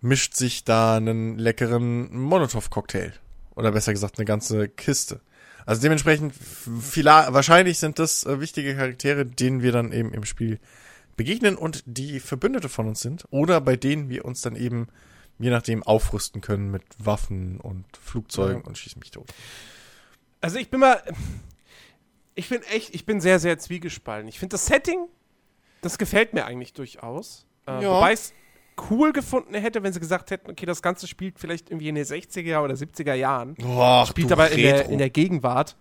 mischt 0.00 0.34
sich 0.34 0.64
da 0.64 0.96
einen 0.96 1.38
leckeren 1.38 2.14
Molotow-Cocktail. 2.14 3.12
Oder 3.54 3.72
besser 3.72 3.92
gesagt, 3.92 4.18
eine 4.18 4.26
ganze 4.26 4.68
Kiste. 4.68 5.20
Also 5.66 5.80
dementsprechend, 5.82 6.34
wahrscheinlich 6.66 7.78
sind 7.78 7.98
das 7.98 8.24
äh, 8.24 8.40
wichtige 8.40 8.74
Charaktere, 8.74 9.24
denen 9.24 9.62
wir 9.62 9.72
dann 9.72 9.92
eben 9.92 10.12
im 10.12 10.24
Spiel 10.24 10.58
begegnen 11.16 11.56
und 11.56 11.82
die 11.86 12.20
Verbündete 12.20 12.68
von 12.68 12.88
uns 12.88 13.00
sind. 13.00 13.24
Oder 13.30 13.60
bei 13.60 13.76
denen 13.76 14.08
wir 14.08 14.24
uns 14.24 14.40
dann 14.42 14.56
eben, 14.56 14.88
je 15.38 15.50
nachdem, 15.50 15.82
aufrüsten 15.82 16.40
können 16.40 16.70
mit 16.70 16.82
Waffen 16.98 17.60
und 17.60 17.84
Flugzeugen 17.96 18.62
Ja. 18.62 18.66
und 18.66 18.76
schießen 18.76 18.98
mich 19.00 19.10
tot. 19.10 19.32
Also 20.40 20.58
ich 20.58 20.70
bin 20.70 20.80
mal. 20.80 21.02
Ich 22.34 22.48
bin 22.48 22.62
echt, 22.64 22.94
ich 22.94 23.06
bin 23.06 23.20
sehr, 23.20 23.38
sehr 23.38 23.58
zwiegespalten. 23.58 24.28
Ich 24.28 24.40
finde 24.40 24.54
das 24.54 24.66
Setting, 24.66 25.06
das 25.82 25.98
gefällt 25.98 26.34
mir 26.34 26.44
eigentlich 26.46 26.72
durchaus. 26.72 27.46
Äh, 27.66 27.82
Ja. 27.82 27.90
Wobei 27.96 28.12
es 28.12 28.32
cool 28.90 29.12
gefunden 29.12 29.54
hätte, 29.54 29.82
wenn 29.82 29.92
sie 29.92 30.00
gesagt 30.00 30.30
hätten, 30.30 30.50
okay, 30.50 30.66
das 30.66 30.82
Ganze 30.82 31.06
spielt 31.06 31.38
vielleicht 31.38 31.70
irgendwie 31.70 31.88
in 31.88 31.94
den 31.94 32.04
60er 32.04 32.60
oder 32.60 32.74
70er 32.74 33.14
Jahren. 33.14 33.54
Boah, 33.54 34.06
Spielt 34.06 34.32
aber 34.32 34.50
in 34.50 34.62
der, 34.62 34.88
in 34.88 34.98
der 34.98 35.10
Gegenwart. 35.10 35.76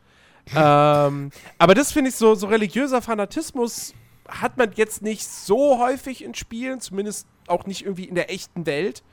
ähm, 0.56 1.32
aber 1.58 1.74
das 1.74 1.92
finde 1.92 2.10
ich 2.10 2.16
so, 2.16 2.36
so 2.36 2.48
religiöser 2.48 3.02
Fanatismus 3.02 3.94
hat 4.28 4.58
man 4.58 4.72
jetzt 4.76 5.02
nicht 5.02 5.26
so 5.26 5.80
häufig 5.80 6.24
in 6.24 6.34
Spielen, 6.34 6.82
zumindest 6.82 7.28
auch 7.48 7.66
nicht 7.66 7.84
irgendwie 7.84 8.06
in 8.06 8.16
der 8.16 8.32
echten 8.32 8.66
Welt. 8.66 9.04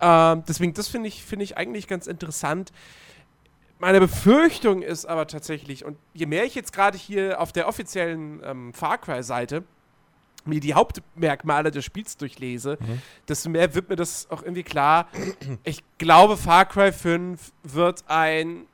Ähm, 0.00 0.42
deswegen, 0.48 0.74
das 0.74 0.88
finde 0.88 1.08
ich, 1.08 1.24
find 1.24 1.42
ich 1.42 1.56
eigentlich 1.56 1.86
ganz 1.86 2.06
interessant. 2.06 2.72
Meine 3.78 4.00
Befürchtung 4.00 4.82
ist 4.82 5.06
aber 5.06 5.26
tatsächlich, 5.26 5.84
und 5.84 5.98
je 6.14 6.26
mehr 6.26 6.44
ich 6.44 6.54
jetzt 6.54 6.72
gerade 6.72 6.96
hier 6.96 7.40
auf 7.40 7.52
der 7.52 7.68
offiziellen 7.68 8.40
ähm, 8.44 8.72
Far 8.72 8.98
Cry-Seite 8.98 9.64
mir 10.46 10.60
die 10.60 10.74
Hauptmerkmale 10.74 11.70
des 11.70 11.84
Spiels 11.84 12.16
durchlese, 12.16 12.78
mhm. 12.80 13.02
desto 13.28 13.50
mehr 13.50 13.74
wird 13.74 13.88
mir 13.88 13.96
das 13.96 14.30
auch 14.30 14.42
irgendwie 14.42 14.62
klar. 14.62 15.08
Ich 15.64 15.82
glaube, 15.98 16.36
Far 16.36 16.66
Cry 16.66 16.92
5 16.92 17.52
wird 17.62 18.04
ein 18.06 18.66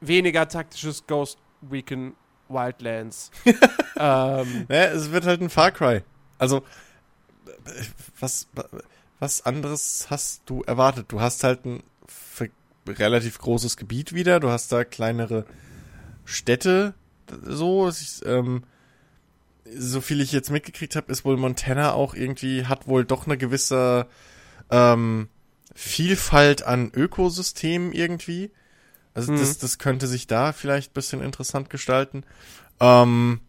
weniger 0.00 0.48
taktisches 0.48 1.06
Ghost 1.06 1.38
Recon 1.70 2.14
Wildlands. 2.48 3.30
ähm, 3.44 4.66
ja, 4.68 4.84
es 4.86 5.10
wird 5.10 5.26
halt 5.26 5.40
ein 5.40 5.50
Far 5.50 5.70
Cry. 5.70 6.02
Also, 6.38 6.62
was, 8.18 8.48
was 9.18 9.44
anderes 9.44 10.06
hast 10.10 10.42
du 10.46 10.62
erwartet? 10.62 11.06
Du 11.08 11.20
hast 11.20 11.44
halt 11.44 11.64
ein 11.64 11.82
relativ 12.86 13.38
großes 13.38 13.76
Gebiet 13.76 14.14
wieder, 14.14 14.40
du 14.40 14.50
hast 14.50 14.72
da 14.72 14.84
kleinere 14.84 15.46
Städte, 16.24 16.94
so, 17.42 17.86
ist, 17.88 18.24
ähm, 18.26 18.64
so 19.76 20.00
viel 20.00 20.20
ich 20.20 20.32
jetzt 20.32 20.50
mitgekriegt 20.50 20.96
habe, 20.96 21.10
ist 21.12 21.24
wohl 21.24 21.36
Montana 21.36 21.92
auch 21.92 22.14
irgendwie, 22.14 22.66
hat 22.66 22.86
wohl 22.86 23.04
doch 23.04 23.26
eine 23.26 23.38
gewisse 23.38 24.06
ähm, 24.70 25.28
Vielfalt 25.74 26.62
an 26.62 26.90
Ökosystemen 26.94 27.92
irgendwie. 27.92 28.50
Also 29.14 29.32
mhm. 29.32 29.38
das, 29.38 29.58
das 29.58 29.78
könnte 29.78 30.06
sich 30.06 30.26
da 30.26 30.52
vielleicht 30.52 30.94
bisschen 30.94 31.22
interessant 31.22 31.70
gestalten. 31.70 32.24
Ähm, 32.80 33.40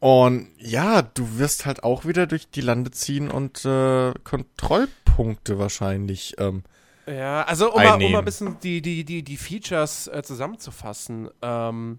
und 0.00 0.48
ja, 0.58 1.02
du 1.02 1.38
wirst 1.38 1.66
halt 1.66 1.84
auch 1.84 2.06
wieder 2.06 2.26
durch 2.26 2.50
die 2.50 2.62
Lande 2.62 2.90
ziehen 2.90 3.30
und 3.30 3.64
äh, 3.66 4.14
Kontrollpunkte 4.24 5.58
wahrscheinlich. 5.58 6.34
Ähm, 6.38 6.62
ja, 7.06 7.42
also 7.42 7.72
um 7.72 7.82
mal, 7.82 8.02
um 8.02 8.12
mal 8.12 8.18
ein 8.20 8.24
bisschen 8.24 8.58
die, 8.60 8.80
die, 8.80 9.04
die, 9.04 9.22
die 9.22 9.36
Features 9.36 10.08
äh, 10.08 10.22
zusammenzufassen. 10.22 11.28
Ähm, 11.42 11.98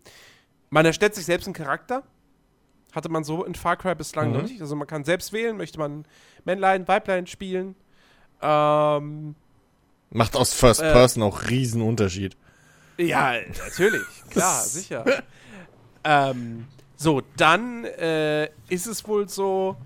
man 0.71 0.85
erstellt 0.85 1.13
sich 1.13 1.25
selbst 1.25 1.45
einen 1.45 1.53
Charakter. 1.53 2.03
Hatte 2.91 3.09
man 3.09 3.23
so 3.23 3.43
in 3.45 3.55
Far 3.55 3.77
Cry 3.77 3.95
bislang 3.95 4.29
mhm. 4.29 4.33
noch 4.33 4.43
nicht. 4.43 4.61
Also 4.61 4.75
man 4.75 4.87
kann 4.87 5.03
selbst 5.03 5.33
wählen, 5.33 5.57
möchte 5.57 5.79
man 5.79 6.05
Männlein, 6.43 6.87
Weiblein 6.87 7.27
spielen. 7.27 7.75
Ähm, 8.41 9.35
Macht 10.09 10.35
aus 10.35 10.53
First 10.53 10.81
äh, 10.81 10.91
Person 10.91 11.23
auch 11.23 11.49
riesen 11.49 11.81
Unterschied. 11.81 12.35
Ja, 12.97 13.33
natürlich, 13.65 14.03
klar, 14.29 14.61
sicher. 14.61 15.23
ähm, 16.03 16.67
so, 16.97 17.21
dann 17.37 17.85
äh, 17.85 18.45
ist 18.69 18.87
es 18.87 19.07
wohl 19.07 19.27
so, 19.29 19.77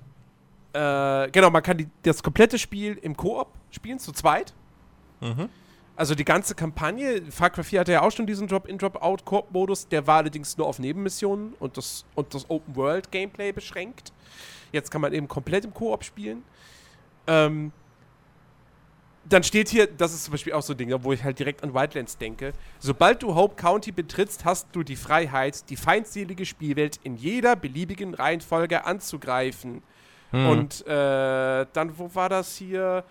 äh, 0.73 1.29
genau, 1.31 1.49
man 1.49 1.63
kann 1.63 1.77
die, 1.77 1.87
das 2.03 2.23
komplette 2.23 2.57
Spiel 2.57 2.97
im 3.01 3.15
Koop 3.15 3.49
spielen, 3.71 3.99
zu 3.99 4.11
zweit. 4.11 4.53
Mhm. 5.21 5.49
Also 5.97 6.13
die 6.13 6.25
ganze 6.25 6.55
Kampagne, 6.55 7.21
Far 7.31 7.49
Cry 7.49 7.63
4 7.63 7.79
hatte 7.79 7.91
ja 7.93 8.01
auch 8.01 8.11
schon 8.11 8.27
diesen 8.27 8.47
Drop-in, 8.47 8.77
Drop-out-Koop-Modus, 8.77 9.87
der 9.87 10.05
war 10.05 10.17
allerdings 10.17 10.57
nur 10.57 10.67
auf 10.67 10.77
Nebenmissionen 10.77 11.53
und 11.59 11.77
das, 11.77 12.05
und 12.15 12.33
das 12.33 12.49
Open-World-Gameplay 12.49 13.53
beschränkt. 13.53 14.11
Jetzt 14.73 14.91
kann 14.91 14.99
man 14.99 15.13
eben 15.13 15.29
komplett 15.29 15.63
im 15.63 15.73
Koop 15.73 16.03
spielen. 16.03 16.43
Ähm, 17.27 17.71
dann 19.27 19.43
steht 19.43 19.69
hier, 19.69 19.87
das 19.87 20.13
ist 20.13 20.25
zum 20.25 20.33
Beispiel 20.33 20.53
auch 20.53 20.61
so 20.61 20.73
ein 20.73 20.77
Ding, 20.77 20.93
wo 21.03 21.13
ich 21.13 21.23
halt 21.23 21.39
direkt 21.39 21.63
an 21.63 21.73
Wildlands 21.73 22.17
denke. 22.17 22.53
Sobald 22.79 23.23
du 23.23 23.33
Hope 23.33 23.55
County 23.55 23.91
betrittst, 23.91 24.45
hast 24.45 24.67
du 24.73 24.83
die 24.83 24.95
Freiheit, 24.95 25.69
die 25.69 25.77
feindselige 25.77 26.45
Spielwelt 26.45 26.99
in 27.03 27.15
jeder 27.15 27.55
beliebigen 27.55 28.13
Reihenfolge 28.13 28.85
anzugreifen. 28.85 29.81
Hm. 30.31 30.47
Und 30.47 30.85
äh, 30.85 31.65
dann, 31.73 31.97
wo 31.97 32.13
war 32.13 32.29
das 32.29 32.55
hier? 32.57 33.03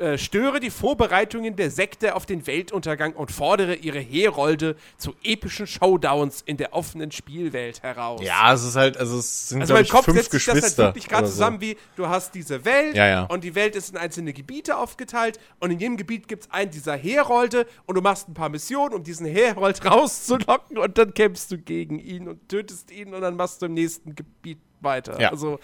Äh, 0.00 0.16
störe 0.16 0.60
die 0.60 0.70
Vorbereitungen 0.70 1.56
der 1.56 1.70
Sekte 1.70 2.14
auf 2.16 2.24
den 2.24 2.46
Weltuntergang 2.46 3.12
und 3.12 3.30
fordere 3.30 3.74
ihre 3.74 3.98
Herolde 3.98 4.76
zu 4.96 5.14
epischen 5.22 5.66
Showdowns 5.66 6.40
in 6.40 6.56
der 6.56 6.72
offenen 6.72 7.12
Spielwelt 7.12 7.82
heraus. 7.82 8.22
Ja, 8.24 8.50
es 8.54 8.64
ist 8.64 8.76
halt, 8.76 8.96
also 8.96 9.18
es 9.18 9.50
sind 9.50 9.60
also 9.60 9.74
mein 9.74 9.86
Kopf 9.86 10.06
fünf 10.06 10.16
setzt 10.16 10.30
sich 10.30 10.44
das 10.46 10.62
halt 10.62 10.78
wirklich 10.78 11.06
gerade 11.06 11.26
zusammen 11.26 11.58
so. 11.58 11.66
wie, 11.66 11.76
du 11.96 12.08
hast 12.08 12.34
diese 12.34 12.64
Welt 12.64 12.96
ja, 12.96 13.06
ja. 13.06 13.24
und 13.24 13.44
die 13.44 13.54
Welt 13.54 13.76
ist 13.76 13.90
in 13.90 13.98
einzelne 13.98 14.32
Gebiete 14.32 14.78
aufgeteilt 14.78 15.38
und 15.58 15.70
in 15.70 15.78
jedem 15.78 15.98
Gebiet 15.98 16.28
gibt 16.28 16.44
es 16.44 16.50
einen 16.50 16.70
dieser 16.70 16.96
Herolde 16.96 17.66
und 17.84 17.94
du 17.94 18.00
machst 18.00 18.26
ein 18.26 18.32
paar 18.32 18.48
Missionen, 18.48 18.94
um 18.94 19.02
diesen 19.02 19.26
Herold 19.26 19.84
rauszulocken 19.90 20.78
und 20.78 20.96
dann 20.96 21.12
kämpfst 21.12 21.50
du 21.50 21.58
gegen 21.58 21.98
ihn 21.98 22.26
und 22.26 22.48
tötest 22.48 22.90
ihn 22.90 23.12
und 23.12 23.20
dann 23.20 23.36
machst 23.36 23.60
du 23.60 23.66
im 23.66 23.74
nächsten 23.74 24.14
Gebiet 24.14 24.60
weiter. 24.80 25.20
Ja. 25.20 25.30
Also 25.30 25.58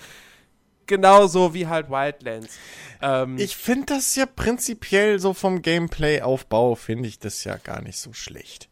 genauso 0.86 1.54
wie 1.54 1.66
halt 1.66 1.90
Wildlands. 1.90 2.56
Ähm, 3.02 3.38
ich 3.38 3.56
finde 3.56 3.94
das 3.94 4.14
ja 4.16 4.26
prinzipiell 4.26 5.18
so 5.18 5.34
vom 5.34 5.62
Gameplay-Aufbau, 5.62 6.74
finde 6.74 7.08
ich 7.08 7.18
das 7.18 7.44
ja 7.44 7.56
gar 7.56 7.82
nicht 7.82 7.98
so 7.98 8.12
schlecht. 8.12 8.68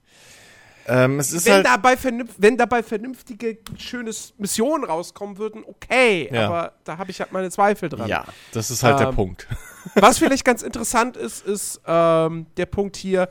Ähm, 0.87 1.19
wenn, 1.19 1.53
halt 1.53 1.67
dabei 1.67 1.97
wenn 2.37 2.57
dabei 2.59 2.83
vernünftige, 2.83 3.59
schöne 3.79 4.11
Missionen 4.37 4.85
rauskommen 4.85 5.39
würden, 5.39 5.65
okay. 5.67 6.29
Ja. 6.31 6.47
Aber 6.47 6.73
da 6.85 6.99
habe 6.99 7.11
ich 7.11 7.21
halt 7.21 7.33
meine 7.33 7.51
Zweifel 7.51 7.89
dran. 7.89 8.09
Ja, 8.09 8.27
das 8.53 8.71
ist 8.71 8.83
halt 8.83 9.01
ähm, 9.01 9.07
der 9.07 9.13
Punkt. 9.13 9.49
Was 9.95 10.19
vielleicht 10.19 10.45
ganz 10.45 10.63
interessant 10.63 11.17
ist, 11.17 11.47
ist 11.47 11.81
ähm, 11.87 12.47
der 12.57 12.67
Punkt 12.67 12.97
hier, 12.97 13.29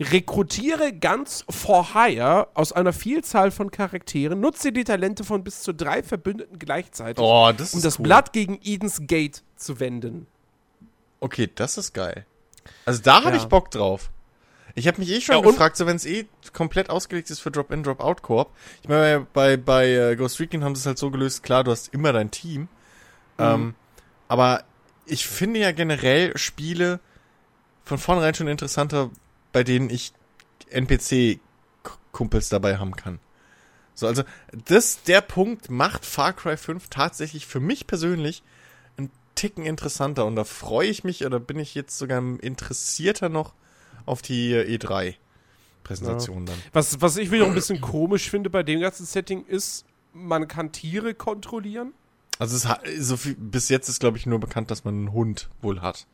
Rekrutiere 0.00 0.92
ganz 0.92 1.44
for 1.48 1.94
hire 1.94 2.48
aus 2.54 2.72
einer 2.72 2.92
Vielzahl 2.92 3.50
von 3.50 3.70
Charakteren, 3.70 4.40
nutze 4.40 4.72
die 4.72 4.84
Talente 4.84 5.24
von 5.24 5.44
bis 5.44 5.62
zu 5.62 5.72
drei 5.72 6.02
Verbündeten 6.02 6.58
gleichzeitig, 6.58 7.22
oh, 7.22 7.52
das 7.56 7.74
um 7.74 7.82
das 7.82 7.98
cool. 7.98 8.04
Blatt 8.04 8.32
gegen 8.32 8.58
Edens 8.62 9.02
Gate 9.06 9.42
zu 9.56 9.80
wenden. 9.80 10.26
Okay, 11.20 11.48
das 11.54 11.78
ist 11.78 11.92
geil. 11.92 12.26
Also 12.84 13.02
da 13.02 13.24
habe 13.24 13.36
ja. 13.36 13.42
ich 13.42 13.44
Bock 13.44 13.70
drauf. 13.70 14.10
Ich 14.74 14.88
habe 14.88 14.98
mich 14.98 15.10
eh 15.10 15.20
schon 15.20 15.36
ja, 15.36 15.40
gefragt, 15.40 15.76
so 15.76 15.86
wenn 15.86 15.96
es 15.96 16.04
eh 16.04 16.26
komplett 16.52 16.90
ausgelegt 16.90 17.30
ist 17.30 17.40
für 17.40 17.50
Drop-in, 17.50 17.84
Drop-out-Koop. 17.84 18.50
Ich 18.82 18.88
meine, 18.88 19.26
bei, 19.32 19.56
bei 19.56 20.12
uh, 20.12 20.16
Ghost 20.16 20.40
Recon 20.40 20.64
haben 20.64 20.74
sie 20.74 20.80
es 20.80 20.86
halt 20.86 20.98
so 20.98 21.10
gelöst, 21.10 21.44
klar, 21.44 21.62
du 21.62 21.70
hast 21.70 21.94
immer 21.94 22.12
dein 22.12 22.30
Team. 22.30 22.62
Mhm. 22.62 22.68
Ähm, 23.38 23.74
aber 24.26 24.64
ich 25.06 25.26
finde 25.26 25.60
ja 25.60 25.72
generell 25.72 26.36
Spiele 26.36 26.98
von 27.84 27.98
vornherein 27.98 28.34
schon 28.34 28.48
interessanter, 28.48 29.10
bei 29.54 29.62
denen 29.62 29.88
ich 29.88 30.12
NPC-Kumpels 30.68 32.48
dabei 32.48 32.78
haben 32.78 32.96
kann. 32.96 33.20
So, 33.94 34.08
also, 34.08 34.24
das, 34.66 35.04
der 35.04 35.20
Punkt 35.20 35.70
macht 35.70 36.04
Far 36.04 36.32
Cry 36.32 36.56
5 36.56 36.88
tatsächlich 36.88 37.46
für 37.46 37.60
mich 37.60 37.86
persönlich 37.86 38.42
einen 38.96 39.10
Ticken 39.36 39.64
interessanter 39.64 40.26
und 40.26 40.34
da 40.34 40.42
freue 40.42 40.88
ich 40.88 41.04
mich 41.04 41.24
oder 41.24 41.38
bin 41.38 41.60
ich 41.60 41.76
jetzt 41.76 41.96
sogar 41.96 42.18
interessierter 42.40 43.28
noch 43.28 43.54
auf 44.06 44.22
die 44.22 44.54
E3 44.56 45.14
Präsentation 45.84 46.46
ja. 46.46 46.52
dann. 46.52 46.62
Was, 46.72 47.00
was 47.00 47.16
ich 47.16 47.30
wiederum 47.30 47.52
ein 47.52 47.54
bisschen 47.54 47.80
komisch 47.80 48.28
finde 48.28 48.50
bei 48.50 48.64
dem 48.64 48.80
ganzen 48.80 49.06
Setting 49.06 49.46
ist, 49.46 49.86
man 50.12 50.48
kann 50.48 50.72
Tiere 50.72 51.14
kontrollieren. 51.14 51.92
Also 52.40 52.56
es, 52.56 53.06
so 53.06 53.16
viel, 53.16 53.36
bis 53.36 53.68
jetzt 53.68 53.88
ist 53.88 54.00
glaube 54.00 54.18
ich 54.18 54.26
nur 54.26 54.40
bekannt, 54.40 54.72
dass 54.72 54.82
man 54.82 54.94
einen 54.94 55.12
Hund 55.12 55.48
wohl 55.62 55.80
hat 55.80 56.08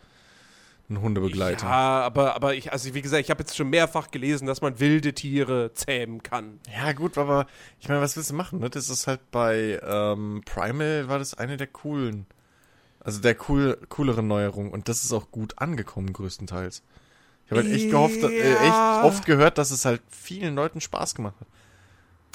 ein 0.91 1.01
Hundebegleiter. 1.01 1.67
Ja, 1.67 2.03
aber, 2.03 2.35
aber 2.35 2.55
ich, 2.55 2.73
also 2.73 2.93
wie 2.95 3.03
gesagt, 3.03 3.23
ich 3.23 3.31
habe 3.31 3.41
jetzt 3.41 3.57
schon 3.57 3.71
mehrfach 3.71 4.11
gelesen, 4.11 4.47
dass 4.47 4.61
man 4.61 4.81
wilde 4.81 5.15
Tiere 5.15 5.73
zähmen 5.73 6.23
kann. 6.23 6.61
Ja, 6.77 6.93
gut, 6.93 7.17
aber 7.17 7.47
ich 7.79 7.89
meine, 7.89 8.01
was 8.01 8.17
willst 8.17 8.31
du 8.31 8.35
machen? 8.35 8.59
Ne? 8.59 8.71
Das 8.71 8.91
ist 8.91 9.07
halt 9.07 9.31
bei 9.31 9.81
ähm, 9.83 10.43
Primal 10.45 11.09
war 11.09 11.19
das 11.19 11.35
eine 11.35 11.57
der 11.57 11.69
coolen, 11.69 12.27
also 12.99 13.21
der 13.21 13.37
cool, 13.49 13.79
cooleren 13.89 14.27
Neuerungen 14.27 14.73
und 14.73 14.89
das 14.89 15.05
ist 15.05 15.13
auch 15.13 15.31
gut 15.31 15.59
angekommen 15.59 16.13
größtenteils. 16.13 16.83
Ich 17.47 17.51
habe 17.51 17.63
halt 17.63 17.73
echt 17.73 17.91
gehofft, 17.91 18.23
äh, 18.23 18.55
echt 18.55 19.05
oft 19.05 19.27
gehört, 19.27 19.59
dass 19.59 19.71
es 19.71 19.85
halt 19.85 20.03
vielen 20.09 20.55
Leuten 20.55 20.81
Spaß 20.81 21.15
gemacht 21.15 21.35
hat. 21.41 21.49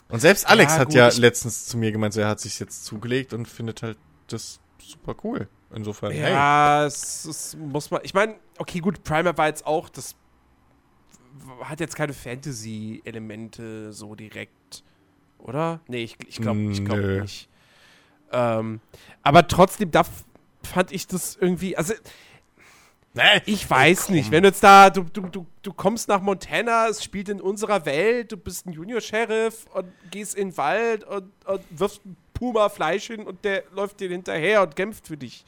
Und 0.10 0.20
selbst 0.20 0.48
Alex 0.48 0.74
ja, 0.74 0.80
hat 0.80 0.88
gut, 0.88 0.96
ja 0.96 1.10
letztens 1.10 1.66
zu 1.66 1.78
mir 1.78 1.92
gemeint, 1.92 2.14
so, 2.14 2.22
er 2.22 2.28
hat 2.28 2.40
sich 2.40 2.60
jetzt 2.60 2.86
zugelegt 2.86 3.34
und 3.34 3.48
findet 3.48 3.82
halt 3.82 3.98
das 4.28 4.60
super 4.78 5.16
cool. 5.24 5.48
Insofern, 5.74 6.12
ja, 6.16 6.80
hey. 6.80 6.88
es, 6.88 7.26
es 7.26 7.58
muss 7.58 7.92
man. 7.92 8.02
Ich 8.04 8.14
meine, 8.14 8.36
okay, 8.58 8.80
gut, 8.80 9.04
Primer 9.04 9.38
war 9.38 9.48
jetzt 9.48 9.66
auch, 9.66 9.90
das 9.90 10.16
hat 11.64 11.80
jetzt 11.80 11.96
keine 11.96 12.14
Fantasy-Elemente 12.14 13.92
so 13.92 14.16
direkt, 14.16 14.84
oder? 15.40 15.82
Nee, 15.88 16.04
ich, 16.04 16.18
ich 16.28 16.38
glaube 16.38 16.60
ich 16.72 16.84
glaub 16.86 17.00
nicht. 17.00 17.50
Ähm, 18.32 18.80
aber 19.24 19.48
trotzdem, 19.48 19.92
da 19.92 20.04
fand 20.64 20.92
ich 20.92 21.08
das 21.08 21.36
irgendwie, 21.36 21.78
also 21.78 21.94
Nee, 23.16 23.42
ich 23.46 23.70
weiß 23.70 24.10
nicht. 24.10 24.30
Wenn 24.30 24.44
du 24.44 24.50
jetzt 24.50 24.62
da, 24.62 24.90
du, 24.90 25.04
du, 25.04 25.22
du, 25.22 25.46
du 25.62 25.72
kommst 25.72 26.10
nach 26.10 26.20
Montana, 26.20 26.90
es 26.90 27.02
spielt 27.02 27.30
in 27.30 27.40
unserer 27.40 27.86
Welt, 27.86 28.34
du 28.34 28.36
bist 28.36 28.66
ein 28.66 28.74
Junior-Sheriff 28.74 29.68
und 29.74 29.88
gehst 30.12 30.36
in 30.36 30.50
den 30.50 30.58
Wald 30.58 31.06
und, 31.06 31.32
und 31.46 31.62
wirfst 31.70 32.02
Puma 32.04 32.16
Fleisch 32.70 33.08
hin 33.08 33.22
und 33.22 33.44
der 33.44 33.64
läuft 33.74 34.00
dir 34.00 34.10
hinterher 34.10 34.62
und 34.62 34.76
kämpft 34.76 35.08
für 35.08 35.18
dich. 35.18 35.46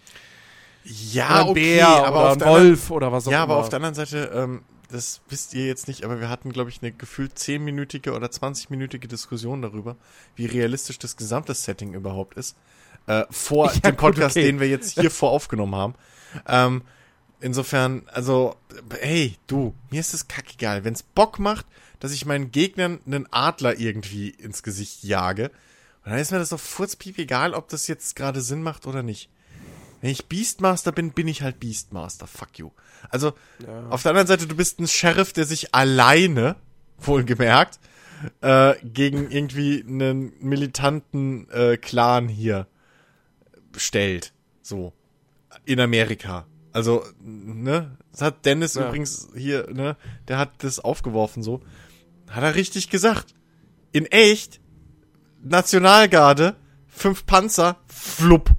Ja, 0.84 1.42
oder 1.42 1.50
okay, 1.52 1.76
Bär 1.76 1.88
aber 1.88 2.32
oder 2.32 2.46
ein 2.46 2.52
Wolf 2.52 2.92
oder 2.92 3.12
was 3.12 3.28
auch 3.28 3.32
ja, 3.32 3.44
immer. 3.44 3.48
Ja, 3.48 3.56
aber 3.56 3.62
auf 3.62 3.70
der 3.70 3.78
anderen 3.78 3.96
Seite, 3.96 4.32
ähm, 4.34 4.62
das 4.90 5.22
wisst 5.30 5.54
ihr 5.54 5.68
jetzt 5.68 5.88
nicht, 5.88 6.04
aber 6.06 6.20
wir 6.20 6.30
hatten, 6.30 6.52
glaube 6.52 6.70
ich, 6.70 6.82
eine 6.82 6.92
gefühlt 6.92 7.38
10-minütige 7.38 8.12
oder 8.12 8.28
20-minütige 8.28 9.08
Diskussion 9.08 9.62
darüber, 9.62 9.98
wie 10.36 10.46
realistisch 10.46 10.98
das 10.98 11.18
gesamte 11.18 11.54
Setting 11.54 11.94
überhaupt 11.94 12.38
ist. 12.38 12.56
Äh, 13.06 13.26
vor 13.30 13.72
Ja, 13.74 13.80
dem 13.80 13.92
gut, 13.92 13.98
Podcast, 13.98 14.38
okay. 14.38 14.46
den 14.46 14.60
wir 14.60 14.70
jetzt 14.70 15.00
hier 15.00 15.12
vor 15.12 15.32
aufgenommen 15.32 15.76
haben. 15.76 15.96
Ähm, 16.48 16.84
insofern, 17.42 18.04
also, 18.08 18.56
hey, 19.00 19.36
du, 19.48 19.74
mir 19.90 20.00
ist 20.00 20.14
es 20.14 20.28
kackegal. 20.28 20.84
Wenn's 20.86 21.04
Bock 21.04 21.40
macht, 21.40 21.66
dass 22.00 22.14
ich 22.14 22.26
meinen 22.26 22.52
Gegnern 22.52 23.00
einen 23.06 23.28
Adler 23.32 23.80
irgendwie 23.80 24.30
ins 24.30 24.64
Gesicht 24.64 25.04
jage, 25.04 25.52
und 26.08 26.12
dann 26.14 26.22
ist 26.22 26.32
mir 26.32 26.40
das 26.40 26.50
doch 26.50 26.60
furzpiep 26.60 27.18
egal, 27.20 27.54
ob 27.54 27.68
das 27.68 27.88
jetzt 27.88 28.16
gerade 28.16 28.40
Sinn 28.40 28.64
macht 28.64 28.88
oder 28.88 29.04
nicht. 29.04 29.30
Wenn 30.00 30.10
ich 30.10 30.28
Beastmaster 30.28 30.94
bin, 30.94 31.12
bin 31.12 31.28
ich 31.28 31.42
halt 31.42 31.60
Beastmaster. 31.60 32.28
Fuck 32.28 32.60
you. 32.60 32.70
Also, 33.10 33.34
auf 33.90 34.04
der 34.04 34.12
anderen 34.12 34.28
Seite, 34.28 34.48
du 34.48 34.56
bist 34.56 34.80
ein 34.80 34.88
Sheriff, 34.88 35.34
der 35.34 35.44
sich 35.44 35.76
alleine, 35.76 36.56
wohlgemerkt, 36.98 37.82
äh, 38.40 38.76
gegen 38.86 39.30
irgendwie 39.30 39.84
einen 39.86 40.32
militanten 40.40 41.50
äh, 41.50 41.76
Clan 41.76 42.30
hier 42.30 42.68
stellt. 43.76 44.32
So. 44.62 44.94
In 45.66 45.82
Amerika. 45.82 46.48
Also, 46.72 47.04
ne? 47.20 47.98
Das 48.14 48.22
hat 48.22 48.46
Dennis 48.46 48.76
Ja. 48.76 48.88
übrigens 48.88 49.28
hier, 49.36 49.68
ne? 49.74 49.98
Der 50.30 50.38
hat 50.38 50.64
das 50.64 50.80
aufgeworfen 50.80 51.44
so. 51.44 51.62
Hat 52.30 52.44
er 52.44 52.56
richtig 52.56 52.90
gesagt. 52.90 53.34
In 53.92 54.06
echt, 54.06 54.62
Nationalgarde, 55.44 56.56
fünf 56.88 57.26
Panzer, 57.26 57.78
flupp. 57.88 58.52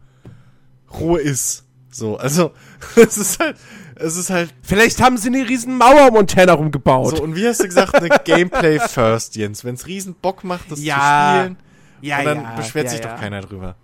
Ruhe 0.99 1.21
ist. 1.21 1.65
So, 1.91 2.17
also, 2.17 2.53
es 2.97 3.19
ist 3.19 3.41
halt, 3.41 3.57
es 3.97 4.17
ist 4.17 4.31
halt 4.31 4.55
Vielleicht 4.63 5.01
haben 5.03 5.17
sie 5.19 5.29
eine 5.29 5.49
riesen 5.49 5.77
Mauer 5.77 6.09
um 6.09 6.15
Montana 6.15 6.53
rumgebaut. 6.53 7.17
so, 7.17 7.23
und 7.23 7.35
wie 7.35 7.47
hast 7.47 7.61
du 7.61 7.65
gesagt, 7.65 7.95
eine 7.97 8.09
Gameplay 8.25 8.79
first, 8.79 9.37
Jens. 9.37 9.65
Wenn 9.65 9.75
es 9.75 9.87
riesen 9.87 10.15
Bock 10.15 10.45
macht, 10.45 10.71
das 10.71 10.81
Ja. 10.83 10.95
zu 10.97 11.41
spielen, 11.41 11.57
ja, 12.01 12.19
und 12.21 12.25
dann 12.27 12.43
ja, 12.43 12.55
beschwert 12.57 12.85
ja, 12.87 12.91
sich 12.93 13.01
doch 13.01 13.17
keiner 13.17 13.41
drüber. 13.41 13.75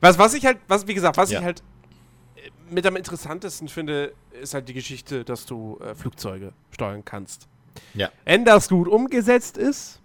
Was, 0.00 0.18
was 0.18 0.34
ich 0.34 0.44
halt, 0.44 0.58
was, 0.68 0.86
wie 0.86 0.94
gesagt, 0.94 1.16
was 1.16 1.30
ich 1.30 1.42
halt 1.42 1.62
äh, 2.36 2.50
mit 2.70 2.84
am 2.86 2.96
interessantesten 2.96 3.68
finde, 3.68 4.12
ist 4.40 4.52
halt 4.52 4.68
die 4.68 4.74
Geschichte, 4.74 5.24
dass 5.24 5.46
du 5.46 5.78
äh, 5.82 5.94
Flugzeuge 5.94 6.52
steuern 6.70 7.04
kannst. 7.04 7.48
Ja. 7.94 8.10
Wenn 8.26 8.44
das 8.44 8.68
gut 8.68 8.88
umgesetzt 8.88 9.56
ist, 9.56 10.00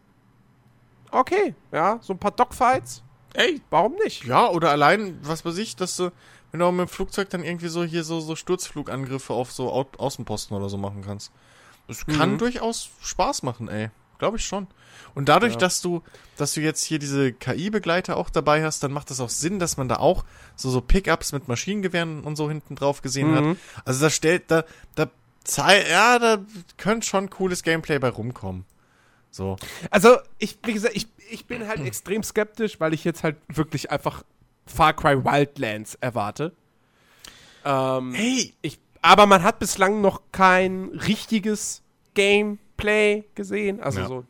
okay, 1.11 1.55
ja, 1.71 1.99
so 2.01 2.13
ein 2.13 2.19
paar 2.19 2.31
Dogfights, 2.31 3.03
Ey, 3.33 3.61
warum 3.69 3.95
nicht? 4.03 4.25
ja, 4.25 4.49
oder 4.49 4.71
allein, 4.71 5.17
was 5.23 5.45
weiß 5.45 5.57
ich, 5.57 5.75
dass 5.75 5.95
du, 5.95 6.11
wenn 6.51 6.59
du 6.59 6.65
auch 6.65 6.71
mit 6.71 6.87
dem 6.87 6.89
Flugzeug 6.89 7.29
dann 7.29 7.43
irgendwie 7.43 7.69
so 7.69 7.83
hier 7.83 8.03
so, 8.03 8.19
so 8.19 8.35
Sturzflugangriffe 8.35 9.33
auf 9.33 9.51
so 9.51 9.71
Au 9.71 9.85
Außenposten 9.97 10.55
oder 10.57 10.67
so 10.69 10.77
machen 10.77 11.01
kannst. 11.05 11.31
Das 11.87 12.05
kann 12.05 12.33
Mhm. 12.33 12.37
durchaus 12.39 12.89
Spaß 13.01 13.43
machen, 13.43 13.67
ey. 13.69 13.89
Glaube 14.19 14.37
ich 14.37 14.45
schon. 14.45 14.67
Und 15.15 15.29
dadurch, 15.29 15.53
Ja. 15.53 15.59
dass 15.59 15.81
du, 15.81 16.03
dass 16.37 16.53
du 16.53 16.61
jetzt 16.61 16.83
hier 16.83 16.99
diese 16.99 17.33
KI-Begleiter 17.33 18.17
auch 18.17 18.29
dabei 18.29 18.63
hast, 18.63 18.83
dann 18.83 18.91
macht 18.91 19.09
das 19.09 19.19
auch 19.19 19.29
Sinn, 19.29 19.57
dass 19.57 19.77
man 19.77 19.89
da 19.89 19.95
auch 19.95 20.23
so, 20.55 20.69
so 20.69 20.79
Pickups 20.79 21.31
mit 21.31 21.47
Maschinengewehren 21.47 22.23
und 22.23 22.35
so 22.35 22.47
hinten 22.47 22.75
drauf 22.75 23.01
gesehen 23.01 23.33
hat. 23.33 23.43
Mhm. 23.43 23.57
Also 23.83 24.01
da 24.05 24.09
stellt, 24.11 24.51
da, 24.51 24.63
da, 24.95 25.07
ja, 25.89 26.19
da 26.19 26.37
könnte 26.77 27.07
schon 27.07 27.29
cooles 27.31 27.63
Gameplay 27.63 27.97
bei 27.97 28.09
rumkommen. 28.09 28.65
So. 29.31 29.55
Also, 29.89 30.17
ich, 30.37 30.57
wie 30.65 30.73
gesagt, 30.73 30.95
ich, 30.95 31.07
ich 31.29 31.45
bin 31.45 31.67
halt 31.67 31.79
extrem 31.85 32.21
skeptisch, 32.21 32.79
weil 32.79 32.93
ich 32.93 33.03
jetzt 33.03 33.23
halt 33.23 33.37
wirklich 33.47 33.89
einfach 33.89 34.23
Far 34.65 34.93
Cry 34.93 35.23
Wildlands 35.23 35.95
erwarte. 35.95 36.51
Ähm, 37.65 38.13
Hey, 38.13 38.53
ich, 38.61 38.79
aber 39.01 39.25
man 39.25 39.41
hat 39.43 39.59
bislang 39.59 40.01
noch 40.01 40.21
kein 40.31 40.89
richtiges 41.07 41.81
Gameplay 42.13 43.23
gesehen. 43.35 43.79
Also 43.81 43.99
Ja. 44.01 44.07
so. 44.07 44.25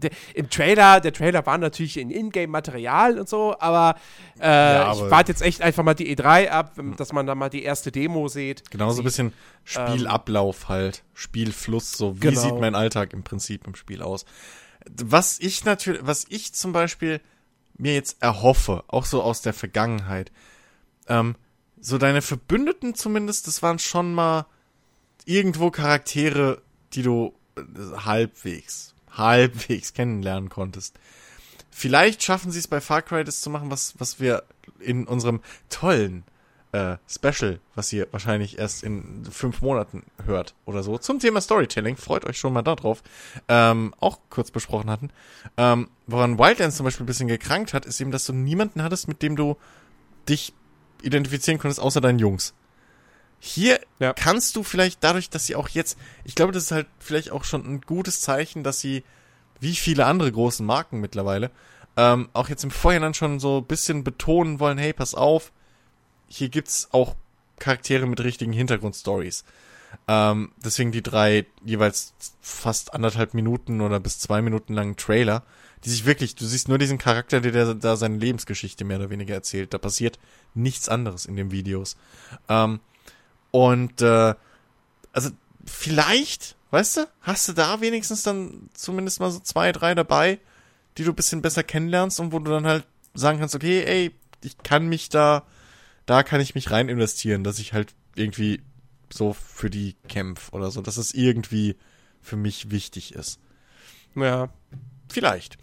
Der, 0.00 0.10
Im 0.34 0.48
Trailer, 0.48 1.00
der 1.00 1.12
Trailer 1.12 1.44
war 1.46 1.58
natürlich 1.58 1.96
in 1.96 2.10
Ingame-Material 2.10 3.18
und 3.18 3.28
so, 3.28 3.56
aber, 3.58 3.96
äh, 4.40 4.44
Ja, 4.46 4.92
ich 4.92 5.00
aber- 5.00 5.10
warte 5.10 5.32
jetzt 5.32 5.42
echt 5.42 5.60
einfach 5.60 5.82
mal 5.84 5.94
die 5.94 6.14
E3 6.16 6.48
ab, 6.50 6.74
dass 6.96 7.12
man 7.12 7.26
da 7.26 7.34
mal 7.34 7.48
die 7.48 7.62
erste 7.64 7.90
Demo 7.90 8.28
sieht. 8.28 8.70
Genauso 8.70 8.94
ein 8.94 8.96
sieht. 8.96 9.04
bisschen 9.04 9.32
Spielablauf 9.64 10.68
halt, 10.68 11.02
Spielfluss, 11.14 11.92
so 11.92 12.16
wie 12.16 12.28
Genau. 12.28 12.40
sieht 12.40 12.54
mein 12.60 12.74
Alltag 12.74 13.12
im 13.12 13.22
Prinzip 13.24 13.66
im 13.66 13.74
Spiel 13.74 14.02
aus. 14.02 14.24
Was 15.02 15.38
ich 15.40 15.64
natürlich, 15.64 16.00
was 16.04 16.24
ich 16.28 16.54
zum 16.54 16.72
Beispiel 16.72 17.20
mir 17.76 17.94
jetzt 17.94 18.22
erhoffe, 18.22 18.84
auch 18.88 19.04
so 19.04 19.22
aus 19.22 19.42
der 19.42 19.52
Vergangenheit, 19.52 20.30
ähm, 21.08 21.34
so 21.80 21.98
deine 21.98 22.22
Verbündeten 22.22 22.94
zumindest, 22.94 23.46
das 23.46 23.62
waren 23.62 23.78
schon 23.78 24.14
mal 24.14 24.46
irgendwo 25.26 25.70
Charaktere, 25.70 26.62
die 26.94 27.02
du 27.02 27.34
äh, 27.56 27.60
halbwegs, 28.04 28.94
halbwegs 29.10 29.92
kennenlernen 29.92 30.48
konntest. 30.48 30.98
Vielleicht 31.70 32.22
schaffen 32.22 32.50
sie 32.50 32.58
es 32.58 32.66
bei 32.66 32.80
Far 32.80 33.02
Cry 33.02 33.24
das 33.24 33.40
zu 33.40 33.50
machen, 33.50 33.70
was, 33.70 33.94
was 33.98 34.20
wir 34.20 34.42
in 34.80 35.06
unserem 35.06 35.40
tollen 35.70 36.24
äh, 36.72 36.96
Special, 37.08 37.60
was 37.74 37.92
ihr 37.92 38.08
wahrscheinlich 38.10 38.58
erst 38.58 38.82
in 38.82 39.24
fünf 39.30 39.62
Monaten 39.62 40.02
hört 40.24 40.54
oder 40.64 40.82
so, 40.82 40.98
zum 40.98 41.18
Thema 41.18 41.40
Storytelling, 41.40 41.96
freut 41.96 42.24
euch 42.24 42.38
schon 42.38 42.52
mal 42.52 42.62
darauf, 42.62 43.02
ähm, 43.48 43.94
auch 44.00 44.18
kurz 44.28 44.50
besprochen 44.50 44.90
hatten. 44.90 45.10
Ähm, 45.56 45.88
woran 46.06 46.38
Wildlands 46.38 46.76
zum 46.76 46.84
Beispiel 46.84 47.04
ein 47.04 47.06
bisschen 47.06 47.28
gekrankt 47.28 47.74
hat, 47.74 47.86
ist 47.86 48.00
eben, 48.00 48.10
dass 48.10 48.26
du 48.26 48.32
niemanden 48.32 48.82
hattest, 48.82 49.08
mit 49.08 49.22
dem 49.22 49.36
du 49.36 49.56
dich 50.28 50.52
identifizieren 51.02 51.58
konntest, 51.58 51.80
außer 51.80 52.00
deinen 52.00 52.18
Jungs. 52.18 52.54
Hier 53.40 53.80
Ja. 54.00 54.12
kannst 54.12 54.56
du 54.56 54.62
vielleicht 54.62 55.02
dadurch, 55.04 55.30
dass 55.30 55.46
sie 55.46 55.54
auch 55.56 55.68
jetzt, 55.68 55.96
ich 56.24 56.34
glaube, 56.34 56.52
das 56.52 56.64
ist 56.64 56.72
halt 56.72 56.86
vielleicht 56.98 57.30
auch 57.30 57.44
schon 57.44 57.64
ein 57.64 57.80
gutes 57.82 58.20
Zeichen, 58.20 58.64
dass 58.64 58.80
sie, 58.80 59.04
wie 59.60 59.74
viele 59.74 60.06
andere 60.06 60.30
großen 60.32 60.64
Marken 60.66 61.00
mittlerweile, 61.00 61.50
ähm, 61.96 62.28
auch 62.32 62.48
jetzt 62.48 62.64
im 62.64 62.70
Vorhinein 62.70 63.14
schon 63.14 63.40
so 63.40 63.58
ein 63.58 63.66
bisschen 63.66 64.04
betonen 64.04 64.60
wollen, 64.60 64.78
hey, 64.78 64.92
pass 64.92 65.14
auf, 65.14 65.52
hier 66.28 66.48
gibt's 66.48 66.88
auch 66.92 67.14
Charaktere 67.58 68.06
mit 68.06 68.20
richtigen 68.20 68.52
Hintergrundstories. 68.52 69.44
Ähm, 70.06 70.52
deswegen 70.62 70.92
die 70.92 71.02
drei 71.02 71.46
jeweils 71.64 72.12
fast 72.40 72.92
anderthalb 72.92 73.34
Minuten 73.34 73.80
oder 73.80 74.00
bis 74.00 74.18
zwei 74.18 74.42
Minuten 74.42 74.74
langen 74.74 74.96
Trailer, 74.96 75.42
die 75.84 75.90
sich 75.90 76.04
wirklich, 76.04 76.34
du 76.34 76.44
siehst 76.44 76.68
nur 76.68 76.78
diesen 76.78 76.98
Charakter, 76.98 77.40
der, 77.40 77.52
der 77.52 77.74
da 77.74 77.96
seine 77.96 78.18
Lebensgeschichte 78.18 78.84
mehr 78.84 78.98
oder 78.98 79.10
weniger 79.10 79.34
erzählt. 79.34 79.72
Da 79.72 79.78
passiert 79.78 80.18
nichts 80.54 80.88
anderes 80.88 81.24
in 81.24 81.36
den 81.36 81.50
Videos. 81.50 81.96
Ähm, 82.48 82.80
und 83.50 84.00
äh, 84.02 84.34
also 85.12 85.30
vielleicht, 85.64 86.56
weißt 86.70 86.98
du, 86.98 87.08
hast 87.22 87.48
du 87.48 87.52
da 87.52 87.80
wenigstens 87.80 88.22
dann 88.22 88.68
zumindest 88.74 89.20
mal 89.20 89.30
so 89.30 89.40
zwei, 89.40 89.72
drei 89.72 89.94
dabei, 89.94 90.38
die 90.96 91.04
du 91.04 91.12
ein 91.12 91.16
bisschen 91.16 91.42
besser 91.42 91.62
kennenlernst 91.62 92.20
und 92.20 92.32
wo 92.32 92.38
du 92.38 92.50
dann 92.50 92.66
halt 92.66 92.86
sagen 93.14 93.38
kannst, 93.38 93.54
okay, 93.54 93.84
ey, 93.84 94.14
ich 94.42 94.58
kann 94.58 94.88
mich 94.88 95.08
da, 95.08 95.44
da 96.06 96.22
kann 96.22 96.40
ich 96.40 96.54
mich 96.54 96.70
rein 96.70 96.88
investieren, 96.88 97.44
dass 97.44 97.58
ich 97.58 97.72
halt 97.72 97.94
irgendwie 98.14 98.62
so 99.10 99.32
für 99.32 99.70
die 99.70 99.96
kämpf 100.08 100.52
oder 100.52 100.70
so, 100.70 100.82
dass 100.82 100.96
es 100.96 101.14
irgendwie 101.14 101.76
für 102.20 102.36
mich 102.36 102.70
wichtig 102.70 103.14
ist. 103.14 103.40
Ja. 104.14 104.50
Vielleicht. 105.08 105.56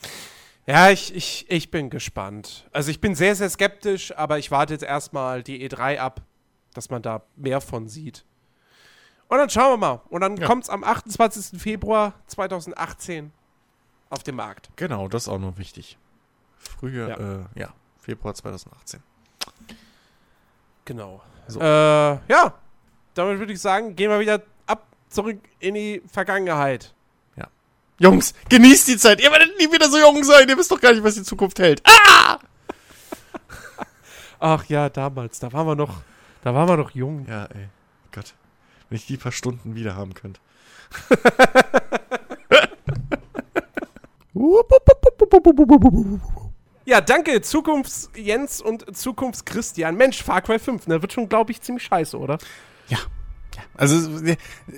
Ja, 0.67 0.89
ich, 0.89 1.13
ich, 1.13 1.45
ich 1.49 1.69
bin 1.69 1.89
gespannt. 1.89 2.67
Also 2.71 2.89
ich 2.89 2.99
bin 2.99 3.13
sehr, 3.13 3.35
sehr 3.35 3.49
skeptisch, 3.49 4.15
aber 4.17 4.39
ich 4.39 4.49
warte 4.49 4.73
jetzt 4.73 4.83
erstmal 4.83 5.43
die 5.43 5.67
E3 5.67 5.99
ab, 5.99 6.21
dass 6.75 6.89
man 6.89 7.01
da 7.01 7.23
mehr 7.35 7.61
von 7.61 7.87
sieht. 7.87 8.23
Und 9.27 9.39
dann 9.39 9.49
schauen 9.49 9.73
wir 9.73 9.77
mal. 9.77 10.01
Und 10.09 10.21
dann 10.21 10.37
Ja. 10.37 10.45
kommt's 10.45 10.69
am 10.69 10.83
28. 10.83 11.59
Februar 11.59 12.13
2018 12.27 13.31
auf 14.09 14.21
den 14.21 14.35
Markt. 14.35 14.69
Genau, 14.75 15.07
das 15.07 15.23
ist 15.23 15.29
auch 15.29 15.39
noch 15.39 15.57
wichtig. 15.57 15.97
Früher, 16.59 17.09
Ja. 17.09 17.19
ja, 17.19 17.35
äh, 17.35 17.45
ja 17.55 17.73
Februar 17.99 18.33
2018. 18.35 19.01
Genau. 20.85 21.21
So. 21.47 21.59
Äh, 21.59 21.65
ja, 21.65 22.53
damit 23.15 23.39
würde 23.39 23.53
ich 23.53 23.59
sagen, 23.61 23.95
gehen 23.95 24.11
wir 24.11 24.19
wieder 24.19 24.41
ab 24.67 24.85
zurück 25.09 25.39
in 25.59 25.73
die 25.73 26.01
Vergangenheit. 26.11 26.91
Jungs, 27.97 28.33
genießt 28.49 28.89
die 28.89 28.97
Zeit. 28.97 29.21
Ihr 29.21 29.31
werdet 29.31 29.57
nie 29.57 29.71
wieder 29.71 29.89
so 29.89 29.97
jung 29.97 30.21
sein. 30.25 30.49
Ihr 30.49 30.57
wisst 30.57 30.69
doch 30.69 30.81
gar 30.81 30.91
nicht, 30.91 31.01
was 31.01 31.15
die 31.15 31.23
Zukunft 31.23 31.57
hält. 31.59 31.81
Ah! 31.85 32.39
Ach 34.37 34.65
ja, 34.65 34.89
damals, 34.89 35.39
da 35.39 35.53
waren 35.53 35.65
wir 35.65 35.75
noch, 35.75 36.01
da 36.45 36.53
waren 36.53 36.69
wir 36.69 36.77
noch 36.77 36.91
jung. 36.91 37.25
Ja, 37.27 37.45
ey. 37.45 37.69
Gott. 38.11 38.35
Wenn 38.87 38.97
ich 38.97 39.07
die 39.07 39.17
paar 39.17 39.31
Stunden 39.31 39.73
wieder 39.73 39.95
haben 39.95 40.13
könnte. 40.13 40.39
Ja, 46.85 47.01
danke, 47.01 47.41
Zukunfts-Jens 47.41 48.61
und 48.61 48.95
Zukunfts-Christian. 48.95 49.95
Mensch, 49.95 50.21
Far 50.21 50.43
Cry 50.43 50.59
5, 50.59 50.85
ne? 50.85 51.01
Wird 51.01 51.13
schon, 51.13 51.27
glaube 51.27 51.51
ich, 51.51 51.61
ziemlich 51.61 51.85
scheiße, 51.85 52.15
oder? 52.15 52.37
Ja. 52.89 52.99
ja. 53.55 53.63
Also 53.75 54.19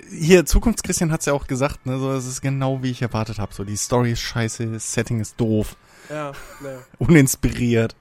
hier, 0.09 0.45
Zukunftschristian 0.45 1.11
hat's 1.11 1.25
ja 1.25 1.33
auch 1.33 1.47
gesagt, 1.47 1.85
ne, 1.85 1.99
so, 1.99 2.13
es 2.13 2.27
ist 2.27 2.39
genau 2.39 2.81
wie 2.81 2.91
ich 2.91 3.01
erwartet 3.01 3.39
habe. 3.39 3.53
So, 3.53 3.65
die 3.65 3.75
Story 3.75 4.13
ist 4.13 4.21
scheiße, 4.21 4.67
das 4.67 4.93
Setting 4.93 5.19
ist 5.19 5.37
doof, 5.37 5.75
Ja, 6.09 6.31
ja. 6.63 6.79
uninspiriert. 6.99 7.93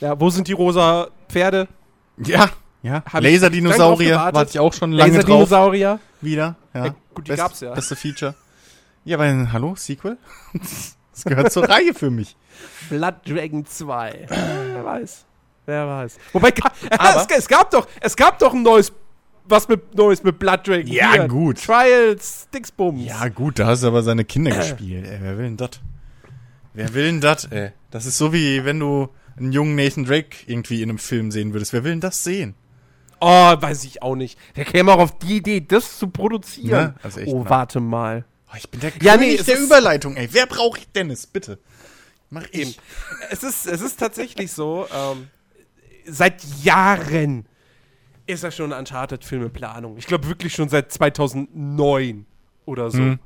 Ja, 0.00 0.18
wo 0.18 0.30
sind 0.30 0.48
die 0.48 0.52
rosa 0.52 1.10
Pferde? 1.28 1.68
Ja, 2.16 2.48
ja. 2.82 3.02
Laserdinosaurier 3.12 4.16
warte 4.32 4.50
ich 4.50 4.58
auch 4.58 4.72
schon 4.72 4.92
lange 4.92 5.12
drauf. 5.12 5.28
Laserdinosaurier. 5.28 6.00
wieder. 6.20 6.56
Ja, 6.74 6.86
Ja, 6.86 6.94
gut, 7.14 7.28
die 7.28 7.34
gab's 7.34 7.60
ja. 7.60 7.74
Beste 7.74 7.96
Feature. 7.96 8.34
Ja, 9.04 9.18
ein 9.18 9.52
Hallo, 9.52 9.74
Sequel? 9.76 10.16
Das 11.12 11.24
gehört 11.24 11.52
zur 11.52 11.68
Reihe 11.68 11.92
für 11.92 12.10
mich. 12.10 12.36
Blood 12.88 13.16
Dragon 13.26 13.66
2. 13.66 14.26
Wer 14.28 14.82
weiß. 14.82 15.26
Wer 15.66 15.86
weiß. 15.86 16.18
Wobei, 16.32 16.48
es, 16.90 17.26
es, 17.36 17.48
gab 17.48 17.70
doch, 17.70 17.86
es 18.00 18.16
gab 18.16 18.38
doch 18.38 18.54
ein 18.54 18.62
neues, 18.62 18.92
was 19.44 19.68
mit, 19.68 19.94
Neues 19.94 20.22
mit 20.22 20.38
Blood 20.38 20.66
Dragon. 20.66 20.86
Ja, 20.86 21.12
Hier, 21.12 21.28
gut. 21.28 21.62
Trials, 21.62 22.48
Dixbums. 22.54 23.04
Ja, 23.04 23.28
gut, 23.28 23.58
da 23.58 23.66
hast 23.66 23.82
du 23.82 23.88
aber 23.88 24.02
seine 24.02 24.24
Kinder 24.24 24.52
gespielt. 24.56 25.06
Ey, 25.06 25.18
wer 25.20 25.36
will 25.36 25.44
denn 25.44 25.56
das? 25.58 25.70
Wer 26.74 26.94
will 26.94 27.04
denn 27.04 27.20
das, 27.20 27.44
ey? 27.44 27.72
Das 27.90 28.06
ist 28.06 28.16
so 28.16 28.32
wie 28.32 28.64
wenn 28.64 28.80
du 28.80 29.10
einen 29.36 29.52
jungen 29.52 29.74
Nathan 29.74 30.04
Drake 30.04 30.36
irgendwie 30.46 30.82
in 30.82 30.88
einem 30.88 30.98
Film 30.98 31.30
sehen 31.30 31.52
würdest. 31.52 31.72
Wer 31.74 31.84
will 31.84 31.92
denn 31.92 32.00
das 32.00 32.24
sehen? 32.24 32.54
Oh, 33.24 33.56
weiß 33.62 33.84
ich 33.84 34.02
auch 34.02 34.16
nicht. 34.16 34.36
Wer 34.54 34.64
käme 34.64 34.92
auch 34.92 34.98
auf 34.98 35.18
die 35.18 35.36
Idee, 35.36 35.60
das 35.60 35.96
zu 35.96 36.08
produzieren? 36.08 36.68
Ja, 36.68 36.94
also 37.04 37.20
echt, 37.20 37.32
oh, 37.32 37.44
ne? 37.44 37.50
warte 37.50 37.78
mal. 37.78 38.24
Oh, 38.50 38.56
ich 38.56 38.68
bin 38.68 38.80
der 38.80 38.90
Ja, 39.00 39.14
König 39.14 39.28
nee, 39.28 39.36
es 39.36 39.46
der 39.46 39.60
Überleitung, 39.60 40.16
ey. 40.16 40.28
Wer 40.32 40.46
braucht 40.46 40.80
ich 40.80 40.88
Dennis? 40.88 41.28
Bitte. 41.28 41.60
Mach 42.30 42.44
ich. 42.50 42.60
Eben. 42.60 42.74
Es 43.30 43.44
ist, 43.44 43.66
es 43.68 43.80
ist 43.80 44.00
tatsächlich 44.00 44.50
so, 44.50 44.88
ähm, 44.92 45.28
seit 46.04 46.42
Jahren 46.64 47.46
ist 48.26 48.42
das 48.42 48.56
schon 48.56 48.72
eine 48.72 48.80
Uncharted-Film 48.80 49.44
in 49.44 49.52
Planung. 49.52 49.96
Ich 49.98 50.08
glaube 50.08 50.26
wirklich 50.26 50.52
schon 50.52 50.68
seit 50.68 50.90
2009 50.90 52.26
oder 52.64 52.90
so. 52.90 52.98
Hm. 52.98 53.18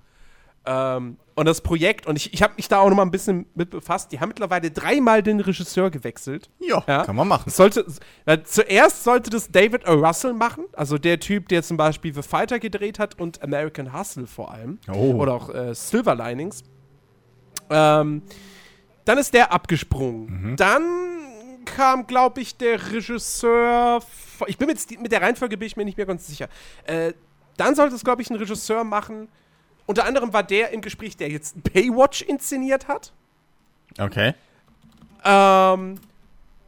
Ähm, 0.66 1.16
und 1.37 1.46
das 1.46 1.61
Projekt, 1.61 2.07
und 2.07 2.16
ich, 2.16 2.33
ich 2.35 2.42
habe 2.42 2.55
mich 2.57 2.66
da 2.66 2.79
auch 2.81 2.88
noch 2.88 2.96
mal 2.96 3.03
ein 3.03 3.11
bisschen 3.11 3.46
mit 3.55 3.70
befasst, 3.70 4.11
die 4.11 4.18
haben 4.20 4.29
mittlerweile 4.29 4.70
dreimal 4.70 5.22
den 5.22 5.38
Regisseur 5.38 5.90
gewechselt. 5.90 6.51
Ja, 6.59 6.83
Ja. 6.88 7.05
kann 7.05 7.14
man 7.14 7.29
machen. 7.29 7.51
Sollte, 7.51 7.87
äh, 8.25 8.38
zuerst 8.42 9.05
sollte 9.05 9.31
das 9.31 9.51
David 9.53 9.87
O. 9.87 9.92
Russell 9.92 10.33
machen, 10.33 10.64
also 10.72 10.99
der 10.99 11.20
Typ, 11.20 11.49
der 11.49 11.62
zum 11.62 11.77
Beispiel 11.77 12.12
The 12.12 12.22
Fighter 12.22 12.59
gedreht 12.59 12.99
hat 12.99 13.20
und 13.20 13.42
American 13.42 13.92
Hustle 13.96 14.27
vor 14.27 14.51
allem. 14.51 14.79
Oh. 14.92 15.12
Oder 15.14 15.35
auch 15.35 15.55
äh, 15.55 15.75
Silver 15.75 16.14
Linings. 16.16 16.64
Ähm, 17.70 18.22
dann 19.05 19.18
ist 19.18 19.35
der 19.35 19.53
abgesprungen. 19.53 20.51
Mhm. 20.53 20.57
Dann 20.57 20.83
kam, 21.64 22.07
glaube 22.07 22.40
ich, 22.40 22.57
der 22.57 22.92
Regisseur. 22.92 24.01
Ich 24.46 24.57
bin 24.59 24.68
mit, 24.68 24.79
mit 25.01 25.12
der 25.12 25.20
Reihenfolge 25.22 25.57
bin 25.57 25.66
ich 25.66 25.77
mir 25.77 25.85
nicht 25.85 25.96
mehr 25.96 26.07
ganz 26.07 26.27
sicher. 26.27 26.49
Äh, 26.85 27.12
dann 27.57 27.75
sollte 27.75 27.94
es, 27.94 28.05
glaube 28.05 28.22
ich, 28.22 28.31
ein 28.31 28.37
Regisseur 28.37 28.85
machen. 28.85 29.29
Unter 29.87 30.05
anderem 30.05 30.33
war 30.33 30.42
der 30.42 30.70
im 30.70 30.81
Gespräch, 30.81 31.16
der 31.16 31.31
jetzt 31.31 31.62
Baywatch 31.62 32.22
inszeniert 32.22 32.88
hat. 32.88 33.12
Okay. 33.99 34.35
Ähm, 35.25 36.01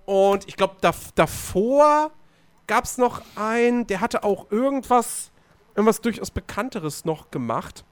und 0.06 0.48
ich 0.48 0.56
glaube, 0.56 0.76
dav 0.80 1.12
davor 1.14 2.10
gab 2.66 2.84
es 2.84 2.98
noch 2.98 3.22
einen, 3.34 3.86
der 3.86 4.00
hatte 4.00 4.22
auch 4.24 4.50
irgendwas, 4.50 5.30
irgendwas 5.74 6.00
durchaus 6.00 6.30
Bekannteres 6.30 7.04
noch 7.04 7.30
gemacht. 7.30 7.84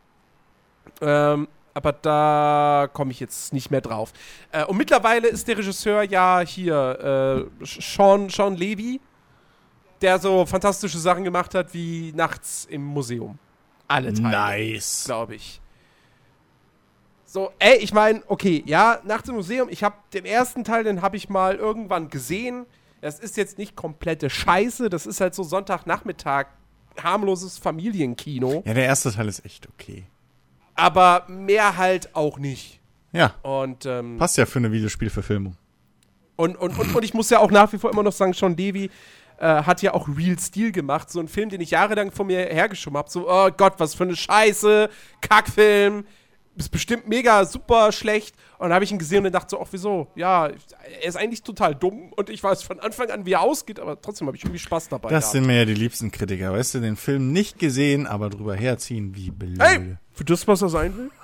Ähm, 1.01 1.49
aber 1.75 1.93
da 1.93 2.89
komme 2.93 3.11
ich 3.11 3.21
jetzt 3.21 3.53
nicht 3.53 3.71
mehr 3.71 3.83
drauf. 3.83 4.13
Äh, 4.51 4.65
und 4.65 4.79
mittlerweile 4.79 5.29
ist 5.29 5.47
der 5.47 5.59
Regisseur 5.59 6.03
ja 6.03 6.41
hier, 6.41 7.49
äh, 7.61 7.65
Sean, 7.67 8.31
Sean 8.31 8.57
Levy, 8.57 9.01
der 10.01 10.19
so 10.19 10.47
fantastische 10.47 10.99
Sachen 10.99 11.25
gemacht 11.25 11.55
hat 11.55 11.75
wie 11.75 12.13
Nachts 12.15 12.67
im 12.71 12.83
Museum. 12.83 13.39
Alle 13.89 14.13
Teile 14.13 14.31
Nice. 14.31 15.05
glaube 15.07 15.35
ich. 15.37 15.61
So, 17.25 17.51
ey, 17.59 17.77
ich 17.79 17.93
meine, 17.93 18.23
okay, 18.29 18.63
ja, 18.67 19.01
Nachts 19.05 19.29
im 19.29 19.35
Museum, 19.35 19.69
ich 19.69 19.83
habe 19.85 19.97
den 20.15 20.25
ersten 20.25 20.65
Teil, 20.65 20.85
den 20.85 21.03
habe 21.03 21.17
ich 21.17 21.29
mal 21.29 21.57
irgendwann 21.57 22.09
gesehen. 22.09 22.67
Das 23.01 23.19
ist 23.19 23.37
jetzt 23.37 23.59
nicht 23.59 23.77
komplette 23.77 24.31
Scheiße, 24.31 24.89
das 24.89 25.07
ist 25.07 25.21
halt 25.21 25.35
so 25.35 25.43
Sonntagnachmittag, 25.43 26.47
harmloses 27.03 27.59
Familienkino, 27.59 28.63
Ja, 28.67 28.75
der 28.75 28.85
erste 28.85 29.13
Teil 29.13 29.29
ist 29.29 29.45
echt 29.45 29.69
okay. 29.69 30.07
aber 30.75 31.25
mehr 31.29 31.77
halt 31.77 32.15
auch 32.15 32.39
nicht. 32.39 32.81
Ja, 33.13 33.35
Und, 33.43 33.87
ähm, 33.87 34.17
passt 34.19 34.37
ja 34.39 34.47
für 34.47 34.59
eine 34.59 34.73
Videospielverfilmung. 34.73 35.57
und, 36.37 36.57
und, 36.57 36.79
und, 36.79 36.95
und 36.95 37.03
ich 37.05 37.13
muss 37.15 37.29
ja 37.31 37.39
auch 37.39 37.51
nach 37.51 37.73
wie 37.73 37.79
vor 37.79 37.91
immer 37.91 38.03
noch 38.03 38.13
sagen, 38.13 38.33
Sean 38.33 38.57
Levy 38.57 38.91
äh, 39.39 39.63
hat 39.63 39.83
ja 39.83 39.95
auch 39.95 40.09
Real 40.09 40.39
Steel 40.39 40.73
gemacht, 40.73 41.11
so 41.11 41.21
ein 41.21 41.29
Film, 41.29 41.49
den 41.49 41.61
ich 41.61 41.71
jahrelang 41.71 42.11
vor 42.11 42.25
mir 42.25 42.39
hergeschoben 42.39 42.97
habe. 42.97 43.11
So, 43.11 43.29
oh 43.31 43.51
Gott, 43.57 43.75
was 43.79 43.95
für 43.95 44.05
eine 44.05 44.17
Scheiße, 44.17 44.89
Kackfilm, 45.21 46.05
ist 46.57 46.71
bestimmt 46.71 47.07
mega 47.07 47.45
super 47.45 47.93
schlecht. 47.93 48.35
Und 48.59 48.69
dann 48.69 48.75
habe 48.75 48.85
ich 48.85 48.91
ihn 48.91 48.99
gesehen 48.99 49.27
und 49.27 49.33
dachte 49.33 49.51
so, 49.51 49.61
ach 49.61 49.69
wieso? 49.71 50.09
Ja, 50.15 50.47
er 50.47 51.05
ist 51.05 51.17
eigentlich 51.17 51.43
total 51.43 51.75
dumm 51.75 52.13
und 52.17 52.31
ich 52.31 52.43
weiß 52.43 52.63
von 52.63 52.81
Anfang 52.81 53.11
an, 53.11 53.27
wie 53.27 53.33
er 53.33 53.43
ausgeht, 53.43 53.79
aber 53.79 54.01
trotzdem 54.01 54.27
habe 54.27 54.37
ich 54.37 54.45
irgendwie 54.45 54.59
Spaß 54.59 54.89
dabei. 54.89 55.11
Das 55.11 55.25
gehabt. 55.25 55.33
sind 55.33 55.47
mir 55.47 55.57
ja 55.59 55.65
die 55.67 55.75
liebsten 55.75 56.11
Kritiker. 56.11 56.53
Weißt 56.53 56.75
du, 56.75 56.81
den 56.81 56.97
Film 56.97 57.33
nicht 57.33 57.59
gesehen, 57.59 58.07
aber 58.07 58.31
drüber 58.31 58.55
herziehen, 58.57 59.15
wie 59.15 59.31
blöd. 59.31 59.61
Hey, 59.61 59.97
für 60.13 60.25
das, 60.25 60.49
was 60.49 60.63
er 60.63 60.69
sein 60.69 60.97
will? 60.97 61.11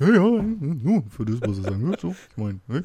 Ja, 0.00 0.08
ja, 0.08 0.16
ja, 0.16 1.02
für 1.08 1.24
das, 1.24 1.40
was 1.40 1.58
er 1.58 1.70
sagen 1.70 1.88
will. 1.88 1.96
So, 2.00 2.16
ich 2.28 2.36
meine, 2.36 2.58
hey, 2.66 2.82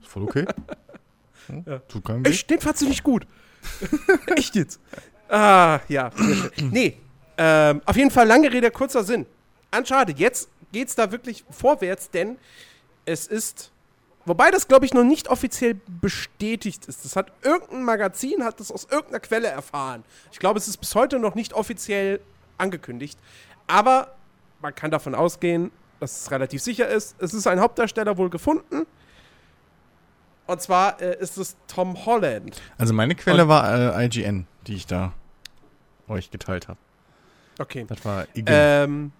ist 0.00 0.08
voll 0.08 0.22
okay. 0.22 0.46
Ja. 1.66 1.78
Tut 1.78 2.04
keinem 2.04 2.26
weh. 2.26 2.30
Den 2.30 2.60
fandst 2.60 2.82
du 2.82 2.86
nicht 2.86 3.02
gut. 3.02 3.26
Echt 4.36 4.54
jetzt? 4.54 4.80
Ah, 5.28 5.80
ja. 5.88 6.10
nee, 6.56 6.98
ähm, 7.36 7.82
auf 7.84 7.96
jeden 7.96 8.10
Fall 8.10 8.26
lange 8.26 8.52
Rede, 8.52 8.70
kurzer 8.70 9.04
Sinn. 9.04 9.26
Uncharted, 9.76 10.18
jetzt 10.18 10.48
geht's 10.72 10.94
da 10.94 11.10
wirklich 11.12 11.44
vorwärts, 11.50 12.10
denn 12.10 12.38
es 13.04 13.26
ist, 13.26 13.70
wobei 14.24 14.50
das, 14.50 14.68
glaube 14.68 14.86
ich, 14.86 14.94
noch 14.94 15.04
nicht 15.04 15.28
offiziell 15.28 15.80
bestätigt 16.00 16.86
ist. 16.86 17.04
Das 17.04 17.16
hat 17.16 17.32
irgendein 17.42 17.84
Magazin, 17.84 18.44
hat 18.44 18.60
das 18.60 18.70
aus 18.70 18.84
irgendeiner 18.90 19.20
Quelle 19.20 19.48
erfahren. 19.48 20.04
Ich 20.32 20.38
glaube, 20.38 20.58
es 20.58 20.68
ist 20.68 20.78
bis 20.78 20.94
heute 20.94 21.18
noch 21.18 21.34
nicht 21.34 21.52
offiziell 21.52 22.20
angekündigt. 22.58 23.18
Aber 23.66 24.14
man 24.60 24.74
kann 24.74 24.90
davon 24.90 25.14
ausgehen, 25.14 25.70
dass 26.00 26.22
es 26.22 26.30
relativ 26.30 26.62
sicher 26.62 26.88
ist. 26.88 27.16
Es 27.18 27.34
ist 27.34 27.46
ein 27.46 27.60
Hauptdarsteller 27.60 28.16
wohl 28.16 28.30
gefunden. 28.30 28.86
Und 30.48 30.62
zwar 30.62 31.00
äh, 31.02 31.16
ist 31.20 31.36
es 31.36 31.56
Tom 31.66 32.06
Holland. 32.06 32.60
Also 32.78 32.94
meine 32.94 33.14
Quelle 33.14 33.48
war 33.48 33.98
äh, 34.00 34.06
IGN, 34.06 34.46
die 34.66 34.76
ich 34.76 34.86
da 34.86 35.12
euch 36.08 36.30
geteilt 36.30 36.68
habe. 36.68 36.78
Okay. 37.58 37.84
Das 37.86 38.02
war 38.04 38.26
Igen. 38.32 38.46
Ähm, 38.48 39.12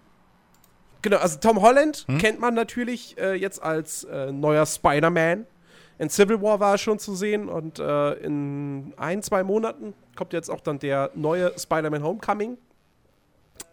genau, 1.03 1.17
also 1.17 1.37
Tom 1.39 1.61
Holland 1.61 2.05
Hm? 2.07 2.17
kennt 2.17 2.39
man 2.39 2.55
natürlich 2.55 3.15
äh, 3.19 3.35
jetzt 3.35 3.61
als 3.61 4.05
äh, 4.05 4.31
neuer 4.31 4.65
Spider-Man. 4.65 5.45
In 5.99 6.09
Civil 6.09 6.41
War 6.41 6.59
war 6.59 6.71
er 6.73 6.77
schon 6.79 6.97
zu 6.97 7.13
sehen 7.13 7.47
und 7.47 7.77
äh, 7.77 8.13
in 8.13 8.93
ein, 8.97 9.21
zwei 9.21 9.43
Monaten 9.43 9.93
kommt 10.15 10.33
jetzt 10.33 10.49
auch 10.49 10.61
dann 10.61 10.79
der 10.79 11.11
neue 11.13 11.53
Spider-Man 11.59 12.01
Homecoming. 12.01 12.57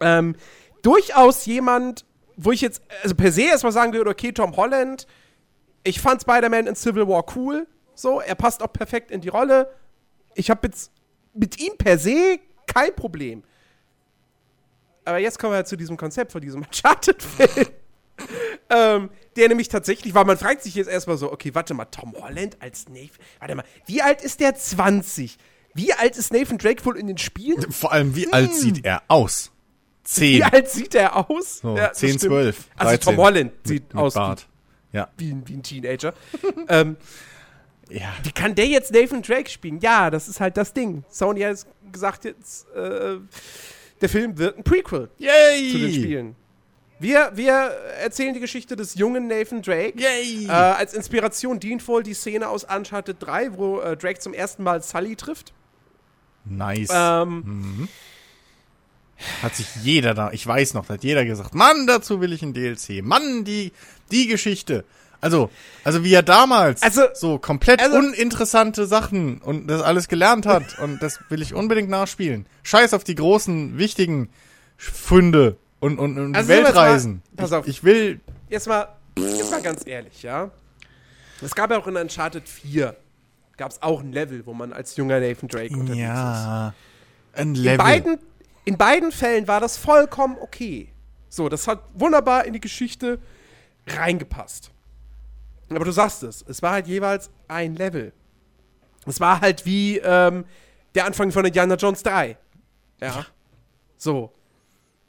Ähm, 0.01 0.37
durchaus 0.83 1.47
jemand, 1.47 2.05
wo 2.37 2.53
ich 2.53 2.61
jetzt, 2.61 2.83
also 3.03 3.15
per 3.15 3.33
se 3.33 3.43
erstmal 3.45 3.73
sagen 3.73 3.95
würde, 3.95 4.11
okay, 4.11 4.33
Tom 4.33 4.55
Holland, 4.57 5.07
ich 5.87 6.01
fand 6.01 6.23
Spider-Man 6.23 6.67
in 6.67 6.75
Civil 6.75 7.07
War 7.09 7.25
cool, 7.37 7.67
so, 7.95 8.21
er 8.21 8.35
passt 8.35 8.63
auch 8.63 8.73
perfekt 8.73 9.11
in 9.11 9.21
die 9.21 9.29
Rolle. 9.29 9.73
Ich 10.35 10.51
habe 10.51 10.67
jetzt 10.67 10.91
mit 11.33 11.59
ihm 11.61 11.77
per 11.79 11.99
se 11.99 12.39
kein 12.67 12.95
Problem. 12.95 13.43
Aber 15.05 15.19
jetzt 15.19 15.39
kommen 15.39 15.55
wir 15.55 15.65
zu 15.65 15.77
diesem 15.77 15.97
Konzept 15.97 16.33
von 16.33 16.41
diesem 16.41 16.63
Uncharted-Film. 16.65 17.69
ähm, 18.71 19.11
der 19.37 19.49
nämlich 19.49 19.69
tatsächlich, 19.69 20.15
weil 20.15 20.25
man 20.25 20.37
fragt 20.37 20.63
sich 20.63 20.75
jetzt 20.75 20.89
erstmal 20.89 21.17
so, 21.17 21.33
okay, 21.33 21.55
warte 21.55 21.75
mal, 21.75 21.85
Tom 21.87 22.15
Holland 22.21 22.57
als 22.61 22.89
Nathan, 22.89 23.17
warte 23.39 23.55
mal, 23.55 23.65
wie 23.87 24.03
alt 24.03 24.23
ist 24.23 24.41
der 24.41 24.55
20? 24.55 25.39
Wie 25.75 25.93
alt 25.93 26.17
ist 26.17 26.33
Nathan 26.33 26.59
Drake 26.59 26.85
wohl 26.85 26.97
in 26.99 27.07
den 27.07 27.19
Spielen? 27.19 27.71
Vor 27.71 27.93
allem, 27.93 28.17
wie 28.17 28.33
alt 28.33 28.55
sieht 28.55 28.85
er 28.85 29.03
aus? 29.09 29.53
Zehn. 30.05 30.39
Wie 30.39 30.43
alt 30.45 30.71
sieht 30.71 30.95
er 30.95 31.31
aus? 31.31 31.59
So, 31.59 31.77
Ja, 31.77 31.89
das 31.89 31.99
10, 31.99 32.09
stimmt. 32.11 32.33
12. 32.33 32.65
Also 32.77 32.91
13. 32.91 33.01
Tom 33.01 33.17
Holland 33.25 33.53
sieht 33.65 33.83
mit, 33.85 33.95
mit 33.95 34.03
aus 34.03 34.15
Bart. 34.15 34.49
Ja. 34.93 35.09
Wie, 35.19 35.31
ein- 35.31 35.43
wie 35.47 35.55
ein 35.55 35.63
Teenager. 35.63 36.15
ähm, 36.69 36.97
ja. 37.91 38.13
wie 38.23 38.33
kann 38.33 38.55
der 38.55 38.67
jetzt 38.67 38.93
Nathan 38.93 39.23
Drake 39.23 39.49
spielen? 39.51 39.79
Ja, 39.81 40.11
das 40.11 40.29
ist 40.29 40.41
halt 40.41 40.57
das 40.57 40.73
Ding. 40.73 41.05
Sony 41.09 41.41
hat 41.43 41.67
gesagt, 41.93 42.25
jetzt, 42.25 42.69
äh, 42.75 43.17
der 44.01 44.09
Film 44.09 44.37
wird 44.39 44.59
ein 44.59 44.65
Prequel 44.65 45.09
Yay! 45.19 45.73
zu 45.73 45.79
den 45.79 45.93
Spielen. 45.93 46.37
Wir, 46.99 47.31
wir 47.35 47.53
erzählen 48.01 48.33
die 48.33 48.41
Geschichte 48.41 48.75
des 48.75 48.95
jungen 48.95 49.27
Nathan 49.29 49.61
Drake. 49.63 49.99
Yay! 50.01 50.47
Äh, 50.47 50.51
als 50.51 50.95
Inspiration 50.95 51.61
dient 51.61 51.87
wohl 51.87 52.03
die 52.03 52.15
Szene 52.15 52.49
aus 52.49 52.65
Uncharted 52.65 53.17
3, 53.21 53.57
wo 53.59 53.81
äh, 53.81 53.97
Drake 53.97 54.19
zum 54.19 54.33
ersten 54.33 54.63
Mal 54.63 54.83
Sully 54.83 55.15
trifft. 55.15 55.53
nice. 56.47 56.89
Ähm, 56.93 57.89
Hat 59.43 59.55
sich 59.55 59.67
jeder 59.83 60.13
da, 60.15 60.31
ich 60.33 60.47
weiß 60.47 60.75
noch, 60.75 60.89
hat 60.89 61.03
jeder 61.05 61.25
gesagt, 61.25 61.55
Mann, 61.55 61.87
dazu 61.87 62.21
will 62.21 62.33
ich 62.33 62.43
ein 62.43 62.53
DLC. 62.55 63.03
Mann, 63.03 63.45
die, 63.45 63.73
die 64.11 64.27
Geschichte. 64.27 64.85
Also, 65.21 65.51
also 65.83 66.05
wie 66.05 66.13
er 66.13 66.23
damals 66.23 66.83
Also- 66.83 67.03
so 67.15 67.39
komplett 67.39 67.81
also- 67.81 67.97
uninteressante 67.97 68.87
Sachen 68.87 69.39
und 69.39 69.67
das 69.67 69.83
alles 69.83 70.09
gelernt 70.09 70.47
hat 70.47 70.79
und 70.79 71.03
das 71.03 71.19
will 71.31 71.41
ich 71.43 71.55
unbedingt 71.55 71.89
nachspielen. 71.89 72.47
Scheiß 72.63 72.93
auf 72.95 73.03
die 73.05 73.15
großen, 73.15 73.79
wichtigen 73.79 74.29
Funde 74.77 75.57
und, 75.81 75.99
und, 75.99 76.19
und 76.19 76.37
Also 76.37 76.53
jetzt 76.53 76.63
mal- 76.63 76.67
Weltreisen. 76.69 77.23
pass 77.37 77.51
ich, 77.51 77.57
auf. 77.57 77.67
ich 77.67 77.83
will, 77.85 78.21
jetzt, 78.51 78.69
mal, 78.69 78.89
jetzt 79.19 79.51
mal 79.51 79.63
ganz 79.63 79.87
ehrlich, 79.87 80.23
ja. 80.23 80.51
Es 81.43 81.55
gab 81.55 81.71
ja 81.71 81.79
auch 81.79 81.87
in 81.87 81.97
Uncharted 81.97 82.49
4 82.49 82.95
gab 83.57 83.71
es 83.71 83.81
auch 83.83 84.01
ein 84.01 84.13
Level, 84.13 84.45
wo 84.45 84.53
man 84.53 84.73
als 84.75 84.97
junger 84.97 85.19
Nathan 85.19 85.49
Drake 85.49 85.73
unterwegs 85.73 85.93
ist. 85.93 85.99
ja, 85.99 86.75
ein 87.33 87.49
In 87.49 87.55
Level. 87.55 87.79
beiden, 87.79 88.19
In 88.67 88.77
beiden 88.77 89.13
Fällen 89.13 89.49
war 89.49 89.61
das 89.61 89.77
vollkommen 89.79 90.37
okay. 90.41 90.89
So, 91.31 91.49
das 91.49 91.67
hat 91.69 91.81
wunderbar 91.95 92.45
in 92.45 92.53
die 92.53 92.61
Geschichte 92.61 93.19
reingepasst. 93.87 94.71
Aber 95.71 95.85
du 95.85 95.93
sagst 95.93 96.23
es, 96.23 96.45
es 96.47 96.63
war 96.63 96.73
halt 96.73 96.87
jeweils 96.87 97.31
ein 97.49 97.75
Level. 97.75 98.13
Es 99.07 99.21
war 99.21 99.41
halt 99.41 99.67
wie 99.67 99.99
ähm, 99.99 100.45
der 100.95 101.07
Anfang 101.07 101.33
von 101.33 101.45
Indiana 101.45 101.75
Jones 101.75 102.03
3. 102.03 102.37
Ja. 103.01 103.27
So. 103.97 104.33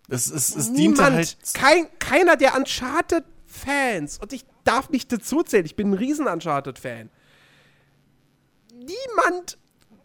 Es, 0.09 0.29
es, 0.29 0.55
es 0.55 0.73
diente 0.73 1.01
Niemand, 1.01 1.15
halt. 1.15 1.37
kein, 1.53 1.87
keiner 1.99 2.37
der 2.37 2.55
Uncharted-Fans, 2.55 4.19
und 4.19 4.31
ich 4.33 4.45
darf 4.63 4.89
mich 4.89 5.07
dazu 5.07 5.43
zählen, 5.43 5.65
ich 5.65 5.75
bin 5.75 5.91
ein 5.91 5.93
riesen 5.93 6.27
Uncharted-Fan. 6.27 7.09
Niemand 8.73 9.57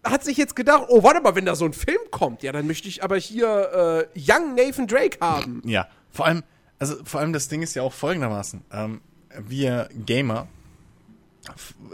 hat 0.05 0.25
sich 0.25 0.37
jetzt 0.37 0.57
gedacht, 0.57 0.87
oh, 0.89 1.03
warte 1.03 1.21
mal, 1.21 1.37
wenn 1.37 1.45
da 1.45 1.55
so 1.55 1.65
ein 1.65 1.73
Film 1.73 2.01
kommt, 2.11 2.43
ja, 2.43 2.51
dann 2.51 2.67
möchte 2.67 2.89
ich 2.89 3.05
aber 3.05 3.17
hier 3.17 4.09
äh, 4.15 4.19
Young 4.19 4.55
Nathan 4.55 4.89
Drake 4.89 5.19
haben. 5.21 5.63
Ja, 5.65 5.89
vor 6.11 6.27
allem, 6.27 6.43
also 6.83 6.97
vor 7.05 7.21
allem 7.21 7.33
das 7.33 7.47
Ding 7.47 7.63
ist 7.63 7.77
ja 7.77 7.83
auch 7.83 7.93
folgendermaßen. 7.93 8.65
Ähm, 8.73 9.03
wir 9.39 9.89
Gamer 9.95 10.49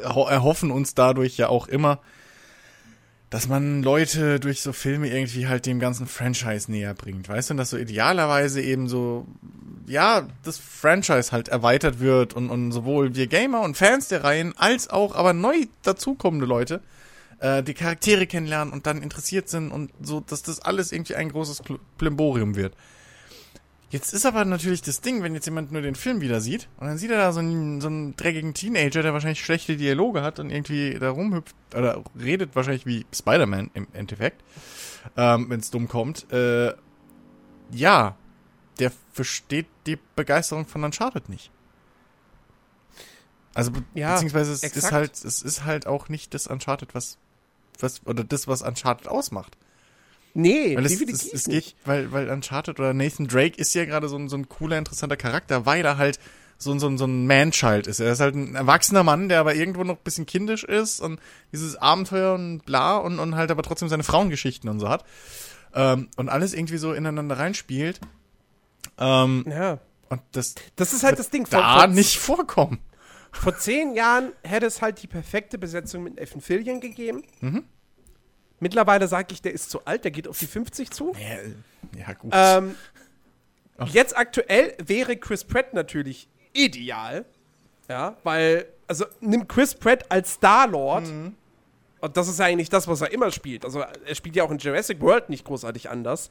erhoffen 0.03 0.71
uns 0.71 0.95
dadurch 0.95 1.37
ja 1.37 1.51
auch 1.51 1.69
immer, 1.69 2.01
dass 3.29 3.49
man 3.49 3.83
Leute 3.83 4.41
durch 4.41 4.63
so 4.63 4.73
Filme 4.73 5.11
irgendwie 5.11 5.47
halt 5.47 5.67
dem 5.67 5.79
ganzen 5.79 6.07
Franchise 6.07 6.71
näher 6.71 6.95
bringt, 6.95 7.29
weißt 7.29 7.51
du, 7.51 7.55
dass 7.55 7.69
so 7.69 7.77
idealerweise 7.77 8.63
eben 8.63 8.89
so, 8.89 9.27
ja, 9.87 10.27
das 10.43 10.57
Franchise 10.57 11.33
halt 11.33 11.49
erweitert 11.49 12.01
wird 12.01 12.33
und, 12.33 12.49
und 12.49 12.73
sowohl 12.73 13.15
wir 13.15 13.27
Gamer 13.27 13.61
und 13.61 13.77
Fans 13.77 14.09
der 14.09 14.25
Reihen 14.25 14.57
als 14.57 14.89
auch 14.89 15.15
aber 15.15 15.35
neu 15.35 15.67
dazukommende 15.83 16.47
Leute 16.47 16.81
äh, 17.41 17.63
die 17.63 17.75
Charaktere 17.75 18.27
kennenlernen 18.27 18.73
und 18.73 18.87
dann 18.87 19.03
interessiert 19.03 19.51
sind 19.51 19.71
und 19.71 19.91
so, 20.01 20.21
dass 20.21 20.43
das 20.43 20.61
alles 20.61 20.93
irgendwie 20.93 21.17
ein 21.17 21.29
großes 21.29 21.63
Plimborium 21.99 22.57
wird. 22.57 22.73
Jetzt 23.91 24.13
ist 24.13 24.27
aber 24.27 24.45
natürlich 24.45 24.83
das 24.83 25.01
Ding, 25.01 25.23
wenn 25.23 25.35
jetzt 25.35 25.47
jemand 25.47 25.73
nur 25.73 25.81
den 25.81 25.95
Film 25.95 26.21
wieder 26.21 26.43
sieht 26.43 26.69
und 26.79 26.89
dann 26.89 26.99
sieht 26.99 27.11
er 27.11 27.17
da 27.17 27.33
so 27.33 27.41
einen, 27.41 27.81
so 27.81 27.89
einen 27.89 28.15
dreckigen 28.17 28.53
Teenager, 28.53 29.03
der 29.03 29.15
wahrscheinlich 29.15 29.43
schlechte 29.43 29.79
Dialoge 29.79 30.23
hat 30.23 30.39
und 30.39 30.51
irgendwie 30.51 30.99
da 30.99 31.11
rumhüpft 31.11 31.57
oder 31.75 32.05
redet 32.21 32.55
wahrscheinlich 32.55 32.85
wie 32.85 33.07
Spider-Man 33.15 33.71
im 33.73 33.87
Endeffekt, 33.95 34.43
ähm, 35.17 35.49
wenn 35.49 35.61
es 35.61 35.71
dumm 35.71 35.89
kommt. 35.89 36.31
Äh, 36.31 36.75
ja, 37.71 38.17
der 38.79 38.93
versteht 39.13 39.67
die 39.87 39.99
Begeisterung 40.17 40.67
von 40.67 40.85
Uncharted 40.85 41.31
nicht. 41.31 41.51
Also 43.55 43.71
be 43.71 43.83
Ja, 43.95 44.13
beziehungsweise 44.13 44.53
es 44.53 44.63
ist 44.63 44.77
exakt. 44.77 44.93
halt, 44.93 45.13
es 45.25 45.41
ist 45.43 45.65
halt 45.65 45.87
auch 45.87 46.11
nicht 46.11 46.35
das 46.35 46.47
Uncharted, 46.47 46.95
was, 46.95 47.17
was 47.81 48.07
oder 48.07 48.23
das, 48.23 48.47
was 48.49 48.61
Uncharted 48.61 49.09
ausmacht. 49.09 49.57
Nee, 50.35 50.77
Weil 50.77 50.87
es, 50.87 51.01
es, 51.01 51.33
es 51.33 51.47
nicht. 51.49 51.77
geht, 51.77 51.87
weil, 51.87 52.13
weil 52.13 52.29
Uncharted 52.31 52.79
oder 52.79 52.93
Nathan 52.95 53.27
Drake 53.27 53.57
ist 53.59 53.75
ja 53.75 53.85
gerade 53.85 54.09
so 54.09 54.17
ein, 54.17 54.29
so 54.29 54.37
ein 54.37 54.49
cooler, 54.49 54.79
interessanter 54.79 55.17
Charakter, 55.17 55.67
weil 55.67 55.85
er 55.85 55.97
halt 55.99 56.19
so, 56.59 56.73
ein- 56.73 56.79
so, 56.81 56.87
ein- 56.89 56.99
so 56.99 57.07
ein 57.07 57.27
Man-Child 57.27 57.87
ist. 57.87 58.01
Er 58.01 58.13
ist 58.13 58.21
halt 58.21 58.35
ein 58.35 58.55
erwachsener 58.55 59.03
Mann, 59.05 59.29
der 59.29 59.41
aber 59.41 59.55
irgendwo 59.55 59.85
noch 59.85 59.97
ein 59.97 60.03
bisschen 60.05 60.27
kindisch 60.27 60.65
ist 60.65 61.01
und 61.01 61.21
dieses 61.53 61.77
Abenteuer 61.77 62.35
und 62.35 62.65
bla 62.67 62.97
und, 62.99 63.19
und 63.19 63.35
halt 63.37 63.51
aber 63.51 63.63
trotzdem 63.63 63.89
seine 63.89 64.03
Frauengeschichten 64.05 64.69
und 64.69 64.81
so 64.81 64.89
hat. 64.89 65.05
Ähm, 65.75 66.09
und 66.17 66.29
alles 66.29 66.55
irgendwie 66.55 66.79
so 66.79 66.93
ineinander 66.93 67.39
reinspielt. 67.39 68.01
Ähm, 68.99 69.45
Ja. 69.49 69.79
und 70.09 70.21
das 70.33 70.55
Das 70.77 70.93
ist 70.93 71.03
halt 71.05 71.19
das 71.19 71.31
Ding. 71.31 71.47
Vor, 71.47 71.61
da 71.61 71.79
vor, 71.81 71.87
nicht 71.89 72.17
vorkommen. 72.19 72.79
vor 73.33 73.57
zehn 73.57 73.95
Jahren 73.95 74.33
hätte 74.43 74.67
es 74.67 74.83
halt 74.83 75.03
die 75.03 75.07
perfekte 75.07 75.59
Besetzung 75.59 76.03
mit 76.05 76.19
Evan 76.19 76.41
Fillion 76.41 76.81
gegeben. 76.81 77.23
Mhm. 77.41 77.65
Mittlerweile 78.61 79.07
sage 79.09 79.29
ich, 79.33 79.43
der 79.43 79.53
ist 79.53 79.71
zu 79.71 79.85
alt, 79.85 80.05
der 80.05 80.11
geht 80.11 80.27
auf 80.27 80.39
die 80.39 80.47
50 80.47 80.91
zu. 80.91 81.13
Ja, 81.15 82.01
ja 82.07 82.13
gut. 82.15 82.33
Ähm, 82.35 82.75
jetzt 83.87 84.17
aktuell 84.17 84.75
wäre 84.85 85.17
Chris 85.17 85.45
Pratt 85.45 85.75
natürlich 85.75 86.29
ideal. 86.53 87.25
Ja, 87.89 88.17
weil, 88.23 88.67
also 88.87 89.07
nimm 89.21 89.49
Chris 89.49 89.75
Pratt 89.75 90.05
als 90.11 90.33
Star-Lord. 90.33 91.07
Mhm. 91.07 91.35
Und 92.01 92.17
das 92.17 92.29
ist 92.29 92.39
ja 92.39 92.47
eigentlich 92.47 92.69
das, 92.69 92.87
was 92.87 93.01
er 93.01 93.11
immer 93.13 93.31
spielt. 93.33 93.65
Also 93.65 93.81
er 93.81 94.15
spielt 94.15 94.37
ja 94.37 94.45
auch 94.45 94.51
in 94.51 94.59
Jurassic 94.59 95.01
World 95.01 95.31
nicht 95.31 95.45
großartig 95.45 95.91
anders. 95.91 96.31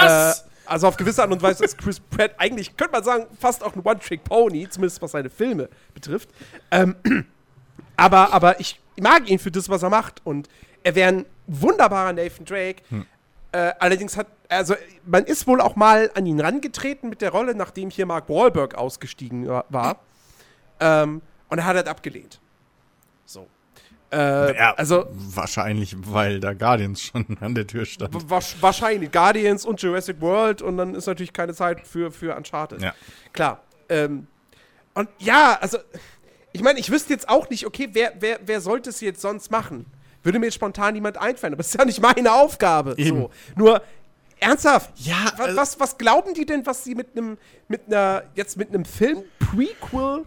Was? 0.00 0.40
Äh, 0.40 0.48
also 0.66 0.88
auf 0.88 0.96
gewisse 0.96 1.22
Art 1.22 1.30
und 1.30 1.42
Weise 1.42 1.64
ist 1.64 1.78
Chris 1.78 2.00
Pratt 2.00 2.32
eigentlich, 2.38 2.76
könnte 2.76 2.92
man 2.92 3.04
sagen, 3.04 3.26
fast 3.38 3.62
auch 3.62 3.76
ein 3.76 3.82
One-Trick-Pony, 3.84 4.68
zumindest 4.70 5.02
was 5.02 5.12
seine 5.12 5.30
Filme 5.30 5.68
betrifft. 5.92 6.30
Ähm, 6.70 6.96
aber, 7.96 8.32
aber 8.32 8.58
ich 8.58 8.80
mag 9.00 9.28
ihn 9.28 9.38
für 9.38 9.50
das, 9.50 9.68
was 9.68 9.82
er 9.82 9.90
macht. 9.90 10.20
Und 10.24 10.48
er 10.82 10.94
wäre 10.94 11.08
ein 11.08 11.26
wunderbarer 11.46 12.12
Nathan 12.12 12.44
Drake. 12.44 12.82
Äh, 13.52 13.72
allerdings 13.78 14.16
hat, 14.16 14.26
also 14.48 14.74
man 15.04 15.24
ist 15.24 15.46
wohl 15.46 15.60
auch 15.60 15.76
mal 15.76 16.10
an 16.14 16.26
ihn 16.26 16.40
rangetreten 16.40 17.08
mit 17.08 17.20
der 17.20 17.30
Rolle, 17.30 17.54
nachdem 17.54 17.90
hier 17.90 18.06
Mark 18.06 18.28
Wahlberg 18.28 18.74
ausgestiegen 18.74 19.46
wa- 19.48 19.64
war. 19.68 20.00
Ähm, 20.80 21.22
und 21.48 21.58
er 21.58 21.64
hat 21.64 21.76
halt 21.76 21.88
abgelehnt. 21.88 22.40
So. 23.26 23.46
Äh, 24.12 24.56
ja, 24.56 24.74
also 24.74 25.06
wahrscheinlich, 25.12 25.94
weil 25.98 26.40
da 26.40 26.52
Guardians 26.52 27.00
schon 27.02 27.36
an 27.40 27.54
der 27.54 27.66
Tür 27.66 27.84
stand. 27.84 28.12
wa- 28.28 28.40
wahrscheinlich 28.60 29.12
Guardians 29.12 29.64
und 29.64 29.80
Jurassic 29.80 30.20
World 30.20 30.62
und 30.62 30.76
dann 30.76 30.94
ist 30.94 31.06
natürlich 31.06 31.32
keine 31.32 31.54
Zeit 31.54 31.86
für, 31.86 32.10
für 32.10 32.34
Uncharted. 32.36 32.82
Ja. 32.82 32.92
Klar. 33.32 33.62
Ähm, 33.88 34.26
und 34.94 35.08
ja, 35.18 35.58
also, 35.60 35.78
ich 36.52 36.62
meine, 36.62 36.78
ich 36.80 36.90
wüsste 36.90 37.12
jetzt 37.12 37.28
auch 37.28 37.50
nicht, 37.50 37.66
okay, 37.66 37.88
wer, 37.92 38.14
wer, 38.20 38.40
wer 38.44 38.60
sollte 38.60 38.90
es 38.90 39.00
jetzt 39.00 39.20
sonst 39.20 39.50
machen? 39.50 39.86
Würde 40.24 40.38
mir 40.40 40.46
jetzt 40.46 40.54
spontan 40.54 40.94
niemand 40.94 41.16
einfallen, 41.18 41.52
aber 41.52 41.60
es 41.60 41.68
ist 41.68 41.78
ja 41.78 41.84
nicht 41.84 42.00
meine 42.02 42.32
Aufgabe. 42.32 42.96
So. 42.98 43.30
Nur, 43.56 43.82
ernsthaft, 44.40 44.90
Ja, 44.96 45.32
wa- 45.36 45.44
also- 45.44 45.56
was, 45.56 45.78
was 45.80 45.98
glauben 45.98 46.34
die 46.34 46.44
denn, 46.46 46.66
was 46.66 46.82
sie 46.82 46.94
mit 46.96 47.16
einem, 47.16 47.38
mit 47.68 47.82
einer, 47.86 48.24
jetzt 48.34 48.56
mit 48.56 48.70
einem 48.70 48.84
Film-Prequel 48.84 50.24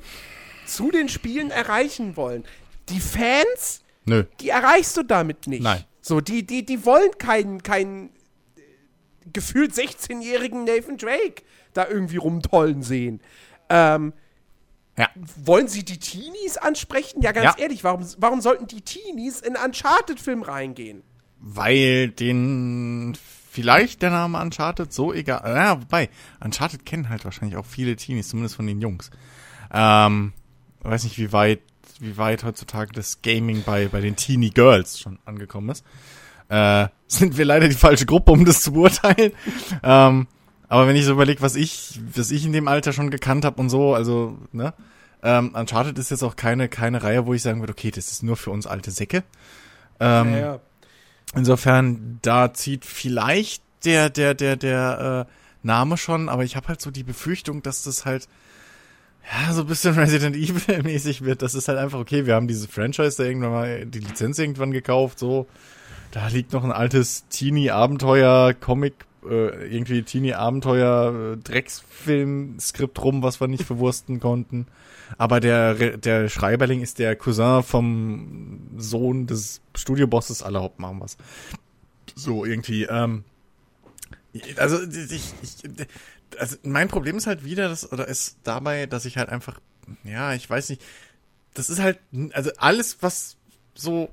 zu 0.66 0.92
den 0.92 1.10
Spielen 1.10 1.52
erreichen 1.52 2.16
wollen? 2.16 2.46
Die 2.90 3.00
Fans, 3.00 3.82
Nö. 4.06 4.24
die 4.40 4.50
erreichst 4.50 4.96
du 4.98 5.04
damit 5.04 5.48
nicht. 5.48 5.64
Nein. 5.64 5.84
So, 6.02 6.22
die, 6.22 6.46
die, 6.46 6.66
die 6.66 6.86
wollen 6.86 7.12
keinen, 7.18 7.62
keinen 7.64 8.10
äh, 8.56 8.62
gefühlt 9.34 9.74
16-jährigen 9.74 10.64
Nathan 10.64 10.98
Drake 10.98 11.44
da 11.74 11.88
irgendwie 11.88 12.16
rumtollen 12.18 12.82
sehen. 12.82 13.20
Ähm, 13.70 14.14
Ja. 14.98 15.10
wollen 15.46 15.68
sie 15.68 15.86
die 15.86 16.00
Teenies 16.00 16.58
ansprechen? 16.58 17.22
Ja, 17.22 17.32
ganz 17.32 17.56
Ja. 17.58 17.64
ehrlich, 17.64 17.84
warum, 17.84 18.06
warum 18.18 18.42
sollten 18.42 18.66
die 18.68 18.82
Teenies 18.82 19.42
in 19.42 19.56
Uncharted-Film 19.56 20.42
reingehen? 20.42 21.04
Weil 21.40 22.10
den 22.10 23.16
vielleicht 23.52 24.02
der 24.02 24.10
Name 24.10 24.40
Uncharted 24.42 24.92
so 24.92 25.14
egal. 25.14 25.42
Ja, 25.56 25.80
wobei, 25.82 26.10
Uncharted 26.44 26.86
kennen 26.86 27.10
halt 27.10 27.26
wahrscheinlich 27.26 27.58
auch 27.58 27.66
viele 27.66 27.96
Teenies, 27.96 28.30
zumindest 28.30 28.56
von 28.56 28.66
den 28.68 28.82
Jungs. 28.82 29.12
Ähm, 29.72 30.34
weiß 30.82 31.04
nicht, 31.04 31.18
wie 31.20 31.32
weit, 31.32 31.62
wie 32.00 32.18
weit 32.18 32.44
heutzutage 32.44 32.92
das 32.92 33.22
Gaming 33.22 33.64
bei, 33.64 33.88
bei 33.90 34.02
den 34.02 34.16
Teenie 34.16 34.50
Girls 34.50 35.00
schon 35.00 35.20
angekommen 35.26 35.70
ist. 35.70 35.84
Äh, 36.50 36.88
sind 37.08 37.38
wir 37.38 37.46
leider 37.46 37.68
die 37.68 37.76
falsche 37.76 38.06
Gruppe, 38.08 38.32
um 38.32 38.46
das 38.46 38.62
zu 38.64 38.74
beurteilen. 38.74 39.32
ähm, 39.84 40.28
aber 40.70 40.88
wenn 40.88 40.96
ich 40.96 41.06
so 41.06 41.12
überlege, 41.14 41.42
was 41.42 41.56
ich, 41.56 42.00
was 42.14 42.32
ich 42.32 42.46
in 42.46 42.54
dem 42.54 42.68
Alter 42.68 42.94
schon 42.94 43.10
gekannt 43.10 43.46
habe 43.46 43.62
und 43.62 43.70
so, 43.70 43.94
also, 43.94 44.38
ne? 44.52 44.74
Ähm, 45.24 45.56
Uncharted 45.56 45.98
ist 45.98 46.12
jetzt 46.12 46.24
auch 46.24 46.36
keine, 46.36 46.70
keine 46.70 47.02
Reihe, 47.02 47.26
wo 47.26 47.34
ich 47.34 47.42
sagen 47.42 47.60
würde, 47.60 47.74
okay, 47.74 47.90
das 47.90 48.12
ist 48.12 48.22
nur 48.22 48.38
für 48.38 48.52
uns 48.52 48.68
alte 48.68 48.92
Säcke. 48.92 49.24
Ähm, 50.00 50.32
Naja. 50.32 50.60
Insofern, 51.36 52.20
da 52.22 52.54
zieht 52.54 52.86
vielleicht 52.86 53.64
der, 53.84 54.10
der, 54.10 54.34
der, 54.34 54.56
der 54.56 55.28
äh, 55.28 55.34
Name 55.66 55.98
schon, 55.98 56.30
aber 56.30 56.44
ich 56.44 56.56
habe 56.56 56.68
halt 56.70 56.82
so 56.82 56.92
die 56.92 57.04
Befürchtung, 57.04 57.62
dass 57.64 57.84
das 57.84 58.06
halt 58.06 58.28
ja 59.48 59.54
so 59.54 59.62
ein 59.62 59.68
bisschen 59.68 59.96
Resident 60.00 60.36
Evil 60.36 60.84
mäßig 60.84 61.24
wird. 61.24 61.42
Das 61.42 61.56
ist 61.56 61.68
halt 61.68 61.78
einfach, 61.78 62.00
okay, 62.00 62.26
wir 62.26 62.36
haben 62.36 62.48
dieses 62.48 62.68
Franchise 62.68 63.18
da 63.18 63.24
irgendwann 63.24 63.52
mal 63.52 63.86
die 63.86 64.00
Lizenz 64.00 64.40
irgendwann 64.40 64.72
gekauft, 64.72 65.20
so. 65.20 65.48
Da 66.12 66.28
liegt 66.28 66.54
noch 66.54 66.64
ein 66.64 66.72
altes 66.72 67.28
Teenie-Abenteuer-Comic, 67.28 68.94
äh, 69.30 69.68
irgendwie 69.68 70.02
Teenie-Abenteuer-Drecksfilm-Skript 70.04 73.02
rum, 73.04 73.24
was 73.24 73.40
wir 73.40 73.48
nicht 73.48 73.64
verwursten 73.64 74.20
konnten. 74.20 74.68
Aber 75.18 75.40
der, 75.40 75.98
der 75.98 76.30
Schreiberling 76.30 76.82
ist 76.82 77.00
der 77.00 77.16
Cousin 77.16 77.64
vom 77.64 78.60
Sohn 78.78 79.26
des 79.28 79.62
Studiobosses 79.76 80.44
aller 80.44 80.62
Hauptmachen 80.62 81.00
was. 81.00 81.18
So, 82.16 82.46
irgendwie, 82.46 82.84
ähm, 82.84 83.24
also, 84.58 84.82
ich, 84.84 85.34
ich, 85.42 85.88
also, 86.38 86.58
mein 86.64 86.88
Problem 86.88 87.18
ist 87.18 87.28
halt 87.28 87.46
wieder, 87.46 87.70
das, 87.70 87.92
oder 87.92 88.08
ist 88.08 88.38
dabei, 88.44 88.86
dass 88.86 89.06
ich 89.06 89.18
halt 89.18 89.30
einfach, 89.30 89.60
ja, 90.04 90.34
ich 90.34 90.50
weiß 90.50 90.70
nicht, 90.70 90.82
das 91.54 91.70
ist 91.70 91.80
halt, 91.80 92.00
also 92.34 92.52
alles, 92.58 92.98
was 93.02 93.38
so 93.74 94.10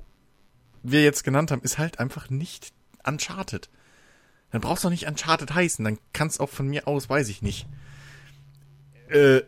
wir 0.83 1.03
jetzt 1.03 1.23
genannt 1.23 1.51
haben, 1.51 1.61
ist 1.61 1.77
halt 1.77 1.99
einfach 1.99 2.29
nicht 2.29 2.71
Uncharted. 3.05 3.69
Dann 4.55 4.61
brauchst 4.61 4.85
du 4.85 4.87
auch 4.87 4.91
nicht 4.91 5.05
Uncharted 5.05 5.53
heißen, 5.53 5.83
dann 5.83 5.99
kann 6.13 6.29
es 6.29 6.39
auch 6.39 6.47
von 6.47 6.69
mir 6.69 6.87
aus, 6.87 7.09
weiß 7.09 7.27
ich 7.27 7.41
nicht. 7.41 7.67
Äh, 9.09 9.39
äh, 9.39 9.43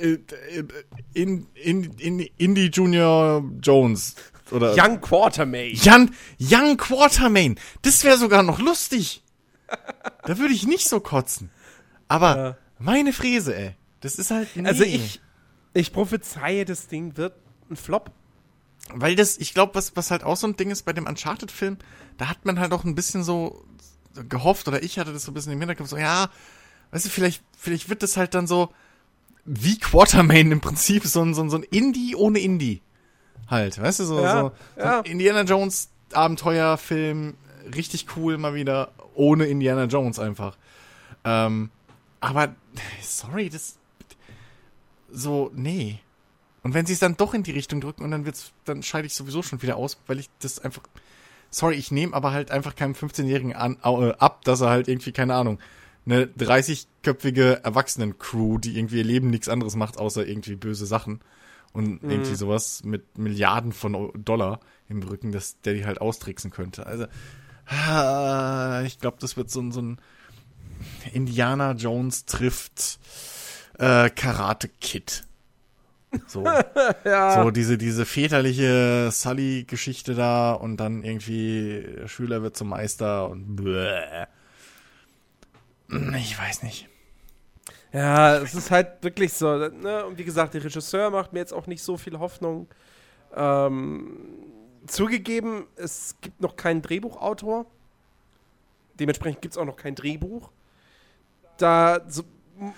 äh, 0.00 0.64
in, 1.12 1.46
in, 1.52 1.84
in, 1.98 2.20
Indie 2.38 2.70
Junior 2.72 3.44
Jones. 3.60 4.14
Oder 4.50 4.74
Young 4.74 5.02
Quartermain. 5.02 5.78
Young, 5.84 6.10
Young 6.40 6.78
Quartermain. 6.78 7.58
Das 7.82 8.02
wäre 8.02 8.16
sogar 8.16 8.42
noch 8.42 8.60
lustig. 8.60 9.22
da 10.22 10.38
würde 10.38 10.54
ich 10.54 10.66
nicht 10.66 10.88
so 10.88 11.00
kotzen. 11.00 11.50
Aber 12.08 12.36
Ja. 12.36 12.56
meine 12.78 13.12
Fräse, 13.12 13.54
ey. 13.54 13.74
Das 14.00 14.14
ist 14.14 14.30
halt. 14.30 14.48
Nee. 14.54 14.66
Also 14.66 14.84
ich, 14.84 15.20
ich 15.74 15.92
prophezeie, 15.92 16.64
das 16.64 16.86
Ding 16.88 17.18
wird 17.18 17.34
ein 17.68 17.76
Flop. 17.76 18.10
Weil 18.94 19.16
das, 19.16 19.38
ich 19.38 19.52
glaube, 19.54 19.74
was, 19.74 19.96
was 19.96 20.10
halt 20.10 20.22
auch 20.24 20.36
so 20.36 20.46
ein 20.46 20.56
Ding 20.56 20.70
ist 20.70 20.82
bei 20.84 20.92
dem 20.92 21.06
Uncharted-Film, 21.06 21.78
da 22.18 22.28
hat 22.28 22.44
man 22.44 22.60
halt 22.60 22.72
auch 22.72 22.84
ein 22.84 22.94
bisschen 22.94 23.24
so 23.24 23.64
gehofft, 24.28 24.68
oder 24.68 24.82
ich 24.82 24.98
hatte 24.98 25.12
das 25.12 25.24
so 25.24 25.30
ein 25.30 25.34
bisschen 25.34 25.52
im 25.52 25.58
Hinterkopf, 25.58 25.88
so, 25.88 25.96
ja, 25.96 26.28
weißt 26.90 27.06
du, 27.06 27.10
vielleicht, 27.10 27.42
vielleicht 27.58 27.88
wird 27.88 28.02
das 28.02 28.16
halt 28.16 28.34
dann 28.34 28.46
so 28.46 28.70
wie 29.44 29.78
Quartermain 29.78 30.50
im 30.50 30.60
Prinzip, 30.60 31.04
so 31.04 31.22
ein, 31.22 31.34
so 31.34 31.42
ein, 31.42 31.50
so 31.50 31.56
ein 31.56 31.62
Indie 31.64 32.16
ohne 32.16 32.38
Indie. 32.38 32.82
Halt, 33.48 33.80
weißt 33.80 34.00
du, 34.00 34.04
so, 34.04 34.20
Ja, 34.20 34.40
so, 34.40 34.52
so 34.76 34.80
ja. 34.82 34.98
ein 35.00 35.04
Indiana 35.04 35.42
Jones 35.42 35.90
Abenteuerfilm, 36.12 37.34
richtig 37.74 38.06
cool 38.16 38.38
mal 38.38 38.54
wieder, 38.54 38.92
ohne 39.14 39.46
Indiana 39.46 39.84
Jones 39.84 40.18
einfach. 40.18 40.56
Ähm, 41.24 41.70
aber, 42.20 42.54
sorry, 43.02 43.48
das, 43.50 43.76
so, 45.10 45.50
nee. 45.54 46.00
Und 46.66 46.74
wenn 46.74 46.84
sie 46.84 46.94
es 46.94 46.98
dann 46.98 47.16
doch 47.16 47.32
in 47.32 47.42
die 47.44 47.52
Richtung 47.52 47.80
drücken 47.80 48.02
und 48.02 48.10
dann 48.10 48.24
wird's, 48.26 48.52
dann 48.64 48.82
scheide 48.82 49.06
ich 49.06 49.14
sowieso 49.14 49.42
schon 49.42 49.62
wieder 49.62 49.76
aus, 49.76 49.98
weil 50.08 50.18
ich 50.18 50.28
das 50.40 50.58
einfach, 50.58 50.82
sorry, 51.50 51.76
ich 51.76 51.90
nehme 51.92 52.12
aber 52.12 52.32
halt 52.32 52.50
einfach 52.50 52.74
keinem 52.74 52.94
15-Jährigen 52.94 53.54
an, 53.54 53.76
äh, 53.84 54.12
ab, 54.18 54.44
dass 54.44 54.60
er 54.62 54.70
halt 54.70 54.88
irgendwie, 54.88 55.12
keine 55.12 55.34
Ahnung, 55.36 55.58
eine 56.06 56.26
30-köpfige 56.26 57.62
Erwachsenen-Crew, 57.64 58.58
die 58.58 58.76
irgendwie 58.78 58.98
ihr 58.98 59.04
Leben 59.04 59.30
nichts 59.30 59.48
anderes 59.48 59.76
macht, 59.76 59.98
außer 59.98 60.26
irgendwie 60.26 60.56
böse 60.56 60.86
Sachen 60.86 61.20
und 61.72 62.00
irgendwie 62.08 62.34
sowas 62.34 62.82
mit 62.84 63.16
Milliarden 63.18 63.72
von 63.72 64.10
Dollar 64.24 64.60
im 64.88 65.02
Rücken, 65.02 65.30
dass 65.32 65.60
der 65.60 65.74
die 65.74 65.84
halt 65.86 66.00
austricksen 66.00 66.50
könnte. 66.50 66.86
Also, 66.86 67.06
ah, 67.66 68.82
ich 68.84 68.98
glaube, 68.98 69.18
das 69.20 69.36
wird 69.36 69.50
so, 69.50 69.60
ein- 69.60 69.72
so 69.72 69.82
ein 69.82 69.98
Indiana 71.12 71.72
Jones 71.72 72.24
trifft 72.24 72.98
äh, 73.78 74.10
Karate-Kid. 74.10 75.24
So. 76.26 76.44
So 77.34 77.50
diese, 77.50 77.78
diese 77.78 78.04
väterliche 78.04 79.10
Sully-Geschichte 79.10 80.14
da 80.14 80.52
und 80.52 80.78
dann 80.78 81.02
irgendwie 81.02 81.84
der 82.00 82.08
Schüler 82.08 82.42
wird 82.42 82.56
zum 82.56 82.68
Meister 82.68 83.28
und 83.28 83.56
bläh. 83.56 84.26
Ich 86.16 86.38
weiß 86.38 86.62
nicht. 86.62 86.88
Ja, 87.92 88.36
es 88.38 88.54
ist 88.54 88.70
halt 88.70 89.02
wirklich 89.02 89.32
so. 89.32 89.56
Ne? 89.56 90.04
Und 90.04 90.18
wie 90.18 90.24
gesagt, 90.24 90.54
der 90.54 90.64
Regisseur 90.64 91.10
macht 91.10 91.32
mir 91.32 91.38
jetzt 91.38 91.52
auch 91.52 91.66
nicht 91.66 91.82
so 91.82 91.96
viel 91.96 92.18
Hoffnung. 92.18 92.68
Ähm, 93.34 94.18
zugegeben, 94.86 95.66
es 95.76 96.16
gibt 96.20 96.40
noch 96.40 96.56
keinen 96.56 96.82
Drehbuchautor. 96.82 97.66
Dementsprechend 98.98 99.42
gibt 99.42 99.54
es 99.54 99.58
auch 99.58 99.64
noch 99.64 99.76
kein 99.76 99.94
Drehbuch. 99.94 100.50
Da, 101.58 102.00
so, 102.08 102.22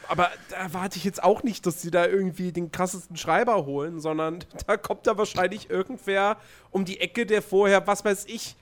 aber 0.09 0.31
da 0.51 0.57
erwarte 0.57 0.97
ich 0.99 1.05
jetzt 1.05 1.23
auch 1.23 1.43
nicht, 1.43 1.65
dass 1.67 1.83
sie 1.83 1.91
da 1.91 2.07
irgendwie 2.07 2.53
den 2.53 2.73
krassesten 2.73 3.17
Schreiber 3.17 3.65
holen, 3.67 4.01
sondern 4.01 4.41
da 4.67 4.77
kommt 4.77 5.07
da 5.07 5.17
wahrscheinlich 5.19 5.71
irgendwer 5.71 6.37
um 6.71 6.85
die 6.85 7.01
Ecke, 7.01 7.27
der 7.27 7.43
vorher, 7.43 7.87
was 7.87 8.05
weiß 8.05 8.25
ich, 8.27 8.57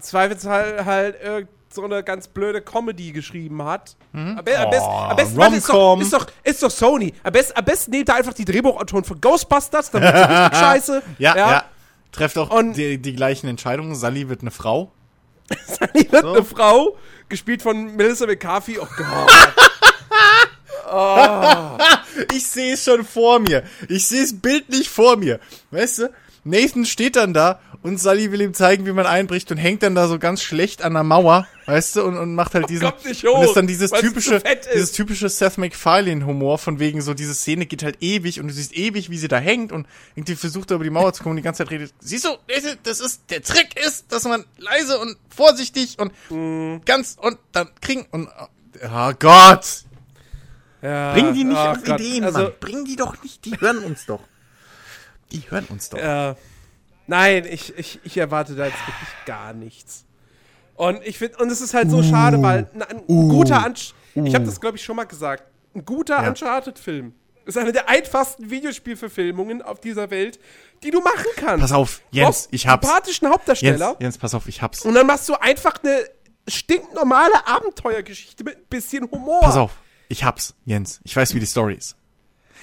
Zweifelsfall 0.00 0.84
halt 0.84 1.20
irgend 1.22 1.48
so 1.70 1.84
eine 1.84 2.02
ganz 2.02 2.28
blöde 2.28 2.62
Comedy 2.62 3.12
geschrieben 3.12 3.62
hat. 3.62 3.94
Am, 4.14 4.36
be 4.42 4.58
am, 4.58 4.70
besten, 4.70 4.88
am 4.90 5.16
besten 5.16 5.36
warte, 5.36 5.56
ist, 5.56 5.68
doch, 5.68 6.00
ist, 6.00 6.12
doch, 6.14 6.26
ist 6.42 6.62
doch 6.62 6.70
Sony. 6.70 7.12
Am 7.22 7.32
besten 7.32 7.90
nehmt 7.90 8.08
ihr 8.08 8.14
einfach 8.14 8.32
die 8.32 8.46
Drehbuchautoren 8.46 9.04
von 9.04 9.20
Ghostbusters, 9.20 9.90
dann 9.90 10.02
wird 10.02 10.14
richtig 10.14 10.58
scheiße. 10.58 11.02
Ja, 11.18 11.36
ja. 11.36 11.64
Trefft 12.10 12.38
auch 12.38 12.50
Und- 12.50 12.72
die, 12.74 12.96
die 12.96 13.14
gleichen 13.14 13.48
Entscheidungen. 13.48 13.94
Sally 13.94 14.28
wird 14.30 14.40
eine 14.40 14.50
Frau. 14.50 14.90
Die 15.94 16.10
wird 16.12 16.22
So. 16.24 16.32
eine 16.34 16.44
Frau, 16.44 16.96
gespielt 17.30 17.62
von 17.62 17.96
Melissa 17.96 18.26
McCarthy. 18.26 18.78
Oh 18.78 18.86
Gott. 18.96 19.30
Ich 22.34 22.46
sehe 22.46 22.74
es 22.74 22.84
schon 22.84 23.04
vor 23.04 23.38
mir. 23.38 23.62
Ich 23.88 24.08
sehe 24.08 24.22
es 24.22 24.40
bildlich 24.40 24.88
vor 24.88 25.16
mir. 25.16 25.38
Weißt 25.70 25.98
du? 26.00 26.10
Nathan 26.44 26.84
steht 26.86 27.16
dann 27.16 27.34
da 27.34 27.60
und 27.82 28.00
Sally 28.00 28.32
will 28.32 28.40
ihm 28.40 28.54
zeigen, 28.54 28.86
wie 28.86 28.92
man 28.92 29.06
einbricht 29.06 29.50
und 29.52 29.58
hängt 29.58 29.82
dann 29.82 29.94
da 29.94 30.08
so 30.08 30.18
ganz 30.18 30.42
schlecht 30.42 30.82
an 30.82 30.94
der 30.94 31.02
Mauer, 31.04 31.46
weißt 31.66 31.96
du, 31.96 32.02
und, 32.04 32.16
und 32.16 32.34
macht 32.34 32.54
halt 32.54 32.70
diesen 32.70 32.88
kommt 32.90 33.04
nicht 33.04 33.24
hoch, 33.24 33.38
und 33.38 33.44
ist 33.44 33.54
dann 33.54 33.66
dieses 33.66 33.90
typische 33.90 34.42
dieses 34.74 34.92
typische 34.92 35.28
Seth 35.28 35.58
MacFarlane 35.58 36.24
Humor 36.24 36.58
von 36.58 36.78
wegen 36.78 37.02
so 37.02 37.12
diese 37.12 37.34
Szene 37.34 37.66
geht 37.66 37.82
halt 37.82 37.98
ewig 38.00 38.40
und 38.40 38.48
du 38.48 38.54
siehst 38.54 38.74
ewig, 38.76 39.10
wie 39.10 39.18
sie 39.18 39.28
da 39.28 39.36
hängt 39.38 39.70
und 39.72 39.86
irgendwie 40.16 40.36
versucht 40.36 40.70
er 40.70 40.76
über 40.76 40.84
die 40.84 40.90
Mauer 40.90 41.12
zu 41.12 41.22
kommen 41.22 41.32
und 41.32 41.36
die 41.36 41.42
ganze 41.42 41.64
Zeit 41.64 41.70
redet. 41.70 41.92
Siehst 42.00 42.24
du, 42.24 42.30
Nathan, 42.48 42.78
das 42.82 43.00
ist 43.00 43.22
der 43.30 43.42
Trick 43.42 43.78
ist, 43.84 44.10
dass 44.10 44.24
man 44.24 44.44
leise 44.56 44.98
und 44.98 45.16
vorsichtig 45.28 45.98
und 45.98 46.12
Mhm. 46.30 46.80
ganz 46.84 47.16
und 47.20 47.38
dann 47.52 47.68
kriegen 47.80 48.06
und 48.10 48.28
oh 48.82 49.12
Gott, 49.18 49.82
Ja, 50.82 51.12
Bring 51.12 51.34
die 51.34 51.44
nicht 51.44 51.58
auf 51.58 51.82
Gott. 51.82 52.00
Ideen, 52.00 52.24
also, 52.24 52.38
Mann. 52.38 52.52
Bring 52.60 52.84
die 52.84 52.96
doch 52.96 53.22
nicht. 53.22 53.44
Die 53.44 53.60
hören 53.60 53.78
uns 53.78 54.06
doch. 54.06 54.20
Die 55.32 55.42
hören 55.50 55.66
uns 55.68 55.88
doch. 55.90 55.98
Äh, 55.98 56.34
nein, 57.06 57.44
ich, 57.50 57.76
ich, 57.76 58.00
ich 58.04 58.16
erwarte 58.16 58.54
da 58.54 58.66
jetzt 58.66 58.78
wirklich 58.86 59.08
gar 59.26 59.52
nichts. 59.52 60.04
Und 60.74 61.04
ich 61.04 61.18
finde, 61.18 61.38
und 61.38 61.50
es 61.50 61.60
ist 61.60 61.74
halt 61.74 61.90
so 61.90 62.02
schade, 62.02 62.40
weil 62.40 62.70
ein, 62.72 62.82
ein 62.82 63.06
guter 63.06 63.66
Unch 63.66 63.94
ich 64.14 64.34
habe 64.34 64.44
das 64.44 64.60
glaube 64.60 64.76
ich 64.76 64.84
schon 64.84 64.96
mal 64.96 65.04
gesagt, 65.04 65.44
ein 65.74 65.84
guter 65.84 66.22
Ja. 66.22 66.28
Uncharted-Film 66.28 67.14
ist 67.44 67.56
eine 67.56 67.72
der 67.72 67.88
einfachsten 67.88 68.50
Videospielverfilmungen 68.50 69.62
auf 69.62 69.80
dieser 69.80 70.10
Welt, 70.10 70.38
die 70.82 70.90
du 70.90 71.00
machen 71.00 71.26
kannst. 71.36 71.60
Pass 71.62 71.72
auf, 71.72 72.00
Jens, 72.10 72.26
brauchst 72.26 72.48
ich 72.52 72.66
hab's. 72.66 72.86
sympathischen 72.86 73.24
Jens, 73.26 73.34
Hauptdarsteller 73.34 73.96
Jens, 74.00 74.18
pass 74.18 74.34
auf, 74.34 74.46
ich 74.48 74.60
hab's. 74.62 74.82
und 74.82 74.94
dann 74.94 75.06
machst 75.06 75.28
du 75.28 75.34
einfach 75.34 75.82
eine 75.82 76.04
stinknormale 76.46 77.46
Abenteuergeschichte 77.46 78.44
mit 78.44 78.56
ein 78.56 78.66
bisschen 78.68 79.10
Humor. 79.10 79.40
Pass 79.40 79.56
auf, 79.56 79.72
ich 80.08 80.24
hab's, 80.24 80.54
Jens. 80.64 81.00
Ich 81.04 81.14
weiß, 81.14 81.34
wie 81.34 81.40
die 81.40 81.46
Story 81.46 81.74
ist. 81.74 81.96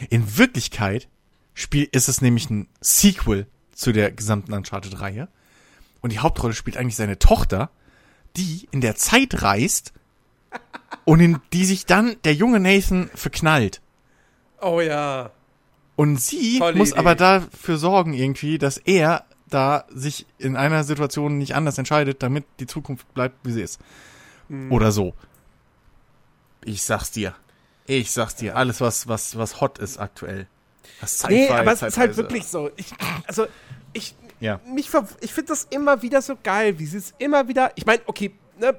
In 0.09 0.37
Wirklichkeit 0.37 1.07
spiel, 1.53 1.87
ist 1.91 2.09
es 2.09 2.21
nämlich 2.21 2.49
ein 2.49 2.67
Sequel 2.81 3.47
zu 3.73 3.91
der 3.91 4.11
gesamten 4.11 4.53
Uncharted-Reihe. 4.53 5.27
Und 6.01 6.11
die 6.11 6.19
Hauptrolle 6.19 6.53
spielt 6.53 6.77
eigentlich 6.77 6.95
seine 6.95 7.19
Tochter, 7.19 7.69
die 8.35 8.67
in 8.71 8.81
der 8.81 8.95
Zeit 8.95 9.41
reist 9.41 9.93
und 11.05 11.19
in 11.19 11.39
die 11.53 11.65
sich 11.65 11.85
dann 11.85 12.15
der 12.23 12.33
junge 12.33 12.59
Nathan 12.59 13.09
verknallt. 13.13 13.81
Oh 14.61 14.81
ja. 14.81 15.31
Und 15.95 16.19
sie 16.19 16.59
Tolle 16.59 16.77
muss 16.77 16.91
Idee. 16.91 16.99
aber 16.99 17.15
dafür 17.15 17.77
sorgen 17.77 18.13
irgendwie, 18.13 18.57
dass 18.57 18.77
er 18.77 19.25
da 19.47 19.85
sich 19.89 20.25
in 20.37 20.55
einer 20.55 20.83
Situation 20.83 21.37
nicht 21.37 21.55
anders 21.55 21.77
entscheidet, 21.77 22.21
damit 22.23 22.45
die 22.59 22.67
Zukunft 22.67 23.11
bleibt, 23.13 23.45
wie 23.45 23.51
sie 23.51 23.61
ist. 23.61 23.79
Hm. 24.49 24.71
Oder 24.71 24.91
so. 24.91 25.13
Ich 26.65 26.83
sag's 26.83 27.11
dir. 27.11 27.33
Ich 27.85 28.11
sag's 28.11 28.35
dir. 28.35 28.55
Alles, 28.55 28.81
was, 28.81 29.07
was, 29.07 29.37
was 29.37 29.61
hot 29.61 29.77
ist 29.77 29.97
aktuell. 29.99 30.47
Was 30.99 31.19
Sci-Fi, 31.19 31.33
Nee, 31.33 31.49
aber 31.49 31.71
es 31.71 31.81
ist 31.81 31.97
halt 31.97 32.17
wirklich 32.17 32.45
so. 32.47 32.71
Ich, 32.75 32.93
also, 33.27 33.47
ich, 33.93 34.15
Ja. 34.39 34.59
mich 34.67 34.89
ich 35.21 35.33
finde 35.33 35.49
das 35.49 35.65
immer 35.69 36.01
wieder 36.01 36.21
so 36.21 36.35
geil, 36.41 36.77
wie 36.79 36.85
sie 36.85 36.97
es 36.97 37.13
immer 37.19 37.47
wieder. 37.47 37.71
Ich 37.75 37.85
meine, 37.85 38.01
okay, 38.07 38.33
ne, 38.59 38.75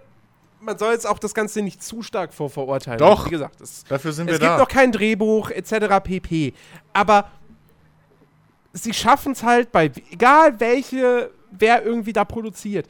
man 0.61 0.77
soll 0.79 0.93
jetzt 0.93 1.07
auch 1.07 1.19
das 1.19 1.35
Ganze 1.35 1.63
nicht 1.63 1.83
zu 1.83 2.03
stark 2.03 2.35
vorverurteilen. 2.35 2.99
Doch. 2.99 3.27
Wie 3.27 3.31
gesagt, 3.31 3.61
es, 3.61 3.85
Dafür 3.85 4.13
sind 4.13 4.29
es 4.29 4.35
wir 4.35 4.39
gibt 4.41 4.51
da. 4.51 4.59
noch 4.59 4.69
kein 4.69 4.91
Drehbuch 4.93 5.51
etc. 5.51 6.01
pp. 6.03 6.55
Aber 6.93 7.31
sie 8.73 8.93
schaffen 8.93 9.33
es 9.33 9.43
halt 9.43 9.71
bei, 9.73 9.91
egal 10.11 10.59
welche, 10.61 11.31
wer 11.51 11.85
irgendwie 11.85 12.13
da 12.13 12.25
produziert. 12.25 12.89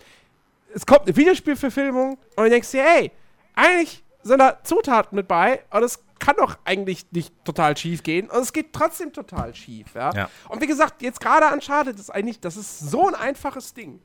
Es 0.75 0.87
kommt 0.87 1.03
eine 1.03 1.17
Videospielverfilmung 1.17 2.19
und 2.37 2.45
du 2.45 2.51
denkst 2.51 2.71
dir, 2.71 2.85
ey, 2.85 3.11
eigentlich 3.55 4.03
sind 4.27 4.39
da 4.39 4.63
Zutaten 4.63 5.17
mit 5.17 5.29
bei 5.29 5.63
und 5.71 5.83
es 5.83 6.01
kann 6.19 6.37
doch 6.37 6.57
eigentlich 6.65 7.07
nicht 7.11 7.33
total 7.45 7.77
schief 7.77 8.03
gehen 8.03 8.29
und 8.31 8.41
es 8.41 8.53
geht 8.53 8.73
trotzdem 8.73 9.13
total 9.13 9.55
schief, 9.55 9.89
ja. 9.95 10.13
Ja. 10.15 10.31
Und 10.49 10.61
wie 10.61 10.67
gesagt, 10.67 11.03
jetzt 11.03 11.21
gerade 11.21 11.53
Uncharted 11.53 11.99
ist 11.99 12.11
eigentlich, 12.11 12.41
das 12.41 12.57
ist 12.57 12.79
so 12.79 13.07
ein 13.07 13.15
einfaches 13.15 13.75
Ding. 13.75 14.01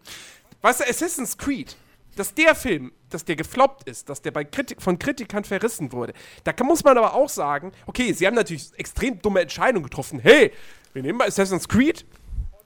Weißt 0.61 0.81
du, 0.81 0.89
Assassin's 0.89 1.37
Creed, 1.37 1.75
dass 2.15 2.33
der 2.33 2.55
Film, 2.55 2.91
dass 3.09 3.25
der 3.25 3.35
gefloppt 3.35 3.87
ist, 3.87 4.09
dass 4.09 4.21
der 4.21 4.31
bei 4.31 4.43
Kritik, 4.43 4.81
von 4.81 4.99
Kritikern 4.99 5.43
verrissen 5.43 5.91
wurde, 5.91 6.13
da 6.43 6.53
kann, 6.53 6.67
muss 6.67 6.83
man 6.83 6.97
aber 6.97 7.13
auch 7.13 7.29
sagen, 7.29 7.71
okay, 7.85 8.13
sie 8.13 8.27
haben 8.27 8.35
natürlich 8.35 8.71
extrem 8.77 9.21
dumme 9.21 9.41
Entscheidungen 9.41 9.83
getroffen. 9.83 10.19
Hey, 10.19 10.51
wir 10.93 11.01
nehmen 11.01 11.19
mal 11.19 11.27
Assassin's 11.27 11.67
Creed 11.67 12.05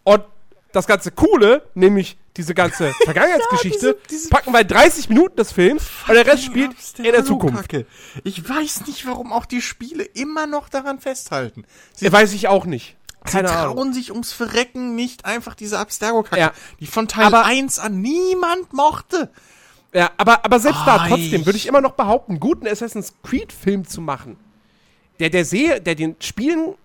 und 0.03 0.23
das 0.75 0.87
ganze 0.87 1.11
Coole, 1.11 1.63
nämlich 1.73 2.17
diese 2.37 2.53
ganze 2.53 2.91
Vergangenheitsgeschichte, 3.05 3.79
diese- 3.79 3.97
diese- 4.09 4.29
packen 4.29 4.51
wir 4.51 4.61
in 4.61 4.67
30 4.67 5.09
Minuten 5.09 5.37
des 5.37 5.51
Films 5.51 5.83
und 6.07 6.13
der 6.15 6.25
Rest 6.27 6.43
spielt 6.43 6.71
in 6.97 7.03
der 7.03 7.23
Zukunft. 7.25 7.69
Kacke. 7.69 7.85
Ich 8.23 8.47
weiß 8.47 8.85
nicht, 8.87 9.05
warum 9.07 9.31
auch 9.31 9.45
die 9.45 9.61
Spiele 9.61 10.03
immer 10.03 10.45
noch 10.47 10.69
daran 10.69 10.99
festhalten. 10.99 11.65
Sie 11.93 12.05
Ja, 12.05 12.11
weiß 12.11 12.33
ich 12.33 12.47
auch 12.47 12.65
nicht. 12.65 12.97
Sie 13.25 13.31
Keine 13.31 13.47
trauen 13.47 13.77
Ahnung. 13.79 13.93
sich 13.93 14.11
ums 14.11 14.33
Verrecken 14.33 14.93
nicht 14.95 15.25
einfach 15.25 15.55
diese 15.55 15.79
Abstergo-Kacke, 15.79 16.39
Ja. 16.39 16.51
die 16.79 16.85
von 16.87 17.07
Teil 17.07 17.25
Aber- 17.25 17.45
1 17.45 17.79
an 17.79 17.99
niemand 18.01 18.71
mochte. 18.73 19.31
Ja, 19.93 20.11
aber, 20.17 20.43
aber 20.43 20.59
selbst 20.59 20.81
da 20.85 20.97
Ah, 20.97 21.07
trotzdem 21.07 21.45
würde 21.45 21.57
ich 21.57 21.67
immer 21.67 21.79
noch 21.81 21.93
behaupten, 21.93 22.33
einen 22.33 22.39
guten 22.41 22.67
Assassin's 22.67 23.13
Creed-Film 23.23 23.87
zu 23.87 24.01
machen, 24.01 24.35
der 25.19 25.29
der 25.29 25.45
Serie, 25.45 25.79
der 25.81 25.95
den 25.95 26.17
Spielen 26.19 26.75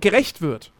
gerecht 0.00 0.40
wird. 0.40 0.72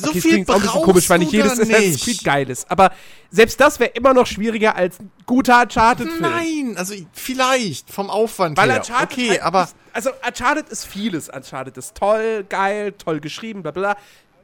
So 0.00 0.10
okay, 0.10 0.20
viel 0.20 0.30
klingt 0.32 0.50
auch 0.50 0.54
ein 0.54 0.62
bisschen 0.62 0.82
komisch, 0.82 1.10
weil 1.10 1.18
nicht 1.18 1.32
jedes 1.32 1.58
Assassin's. 1.58 2.04
Creed 2.04 2.24
geil 2.24 2.50
ist. 2.50 2.70
Aber 2.70 2.92
selbst 3.30 3.60
das 3.60 3.80
wäre 3.80 3.90
immer 3.90 4.14
noch 4.14 4.26
schwieriger 4.26 4.76
als 4.76 5.00
ein 5.00 5.10
guter 5.26 5.62
Uncharted-Film. 5.62 6.20
Nein, 6.20 6.74
also 6.76 6.94
vielleicht 7.12 7.90
vom 7.90 8.08
Aufwand 8.08 8.56
Weil 8.56 8.70
her. 8.70 8.78
Uncharted 8.78 9.18
okay, 9.18 9.30
halt 9.30 9.42
aber 9.42 9.64
Ist, 9.64 9.76
also 9.92 10.10
Uncharted 10.24 10.68
ist 10.68 10.84
vieles. 10.84 11.28
Uncharted 11.28 11.76
ist 11.76 11.96
toll, 11.96 12.44
geil, 12.48 12.92
toll 12.92 13.18
geschrieben, 13.18 13.62
bla 13.62 13.72
bla. 13.72 13.96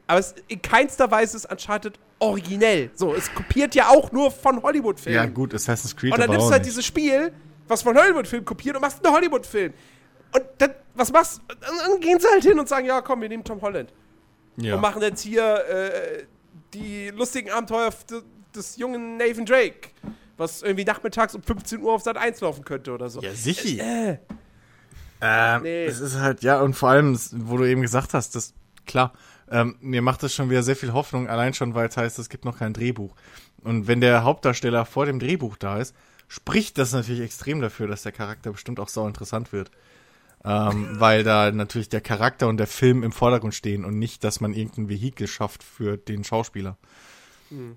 Aber 0.07 0.19
es, 0.19 0.35
in 0.49 0.61
keinster 0.61 1.09
Weise 1.09 1.37
ist 1.37 1.49
Uncharted 1.49 1.97
originell. 2.19 2.91
So, 2.93 3.15
es 3.15 3.33
kopiert 3.33 3.75
ja 3.75 3.89
auch 3.89 4.11
nur 4.11 4.31
von 4.31 4.61
Hollywood-Filmen. 4.61 5.15
ja 5.15 5.25
gut, 5.25 5.53
Assassin's 5.53 5.95
Creed 5.95 6.11
Und 6.11 6.19
dann 6.19 6.29
aber 6.29 6.33
nimmst 6.37 6.49
du 6.49 6.53
halt 6.53 6.65
dieses 6.65 6.85
Spiel, 6.85 7.31
was 7.67 7.81
von 7.81 7.97
Hollywood-Filmen 7.97 8.45
kopiert 8.45 8.75
und 8.75 8.81
machst 8.81 9.05
einen 9.05 9.15
Hollywood-Film. 9.15 9.73
Und 10.33 10.43
dann, 10.57 10.71
was 10.95 11.11
machst 11.11 11.41
du? 11.47 11.55
Dann 11.55 11.99
gehen 12.01 12.19
sie 12.19 12.27
halt 12.27 12.43
hin 12.43 12.59
und 12.59 12.67
sagen, 12.67 12.85
ja 12.85 13.01
komm, 13.01 13.21
wir 13.21 13.29
nehmen 13.29 13.43
Tom 13.43 13.61
Holland. 13.61 13.91
Ja. 14.57 14.75
Und 14.75 14.81
machen 14.81 15.01
jetzt 15.01 15.21
hier 15.21 15.65
äh, 15.67 16.23
die 16.73 17.09
lustigen 17.09 17.51
Abenteuer 17.51 17.91
des, 18.55 18.77
jungen 18.77 19.17
Nathan 19.17 19.45
Drake. 19.45 19.89
Was 20.37 20.61
irgendwie 20.63 20.83
nachmittags 20.83 21.33
um 21.35 21.43
15 21.43 21.81
Uhr 21.81 21.93
auf 21.93 22.01
Sat 22.01 22.17
1 22.17 22.41
laufen 22.41 22.65
könnte 22.65 22.91
oder 22.93 23.09
so. 23.09 23.21
ja, 23.21 23.33
sicher. 23.33 23.83
Äh, 23.83 24.17
Ähm, 25.21 25.61
Nee. 25.63 25.85
Es 25.85 25.99
ist 25.99 26.19
halt, 26.19 26.43
ja, 26.43 26.59
und 26.61 26.73
vor 26.73 26.89
allem, 26.89 27.17
wo 27.31 27.57
du 27.57 27.63
eben 27.63 27.81
gesagt 27.81 28.13
hast, 28.13 28.35
das, 28.35 28.53
klar, 28.85 29.13
ähm, 29.49 29.77
mir 29.79 30.01
macht 30.01 30.23
das 30.23 30.33
schon 30.33 30.49
wieder 30.49 30.63
sehr 30.63 30.75
viel 30.75 30.93
Hoffnung, 30.93 31.27
allein 31.27 31.53
schon, 31.53 31.73
weil 31.73 31.87
es 31.87 31.97
heißt, 31.97 32.19
es 32.19 32.29
gibt 32.29 32.45
noch 32.45 32.59
kein 32.59 32.73
Drehbuch. 32.73 33.15
Und 33.63 33.87
wenn 33.87 34.01
der 34.01 34.23
Hauptdarsteller 34.23 34.85
vor 34.85 35.05
dem 35.05 35.19
Drehbuch 35.19 35.57
da 35.57 35.79
ist, 35.79 35.95
spricht 36.27 36.77
das 36.77 36.91
natürlich 36.91 37.21
extrem 37.21 37.61
dafür, 37.61 37.87
dass 37.87 38.03
der 38.03 38.11
Charakter 38.11 38.51
bestimmt 38.51 38.79
auch 38.79 38.89
sau 38.89 39.07
interessant 39.07 39.53
wird. 39.53 39.71
Ähm, 40.45 40.99
weil 40.99 41.23
da 41.23 41.51
natürlich 41.51 41.89
der 41.89 42.01
Charakter 42.01 42.47
und 42.47 42.57
der 42.57 42.67
Film 42.67 43.01
im 43.01 43.11
Vordergrund 43.11 43.55
stehen 43.55 43.83
und 43.83 43.97
nicht, 43.97 44.23
dass 44.23 44.41
man 44.41 44.53
irgendein 44.53 44.89
Vehikel 44.89 45.27
schafft 45.27 45.63
für 45.63 45.97
den 45.97 46.23
Schauspieler. 46.23 46.77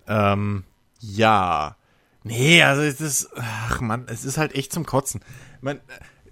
Ähm, 0.07 0.64
ja. 1.01 1.77
Nee, 2.25 2.62
also 2.62 2.83
es 2.83 3.01
ist, 3.01 3.31
ach 3.37 3.81
man, 3.81 4.07
es 4.09 4.25
ist 4.25 4.39
halt 4.39 4.55
echt 4.55 4.73
zum 4.73 4.85
Kotzen. 4.85 5.23
Man, 5.61 5.81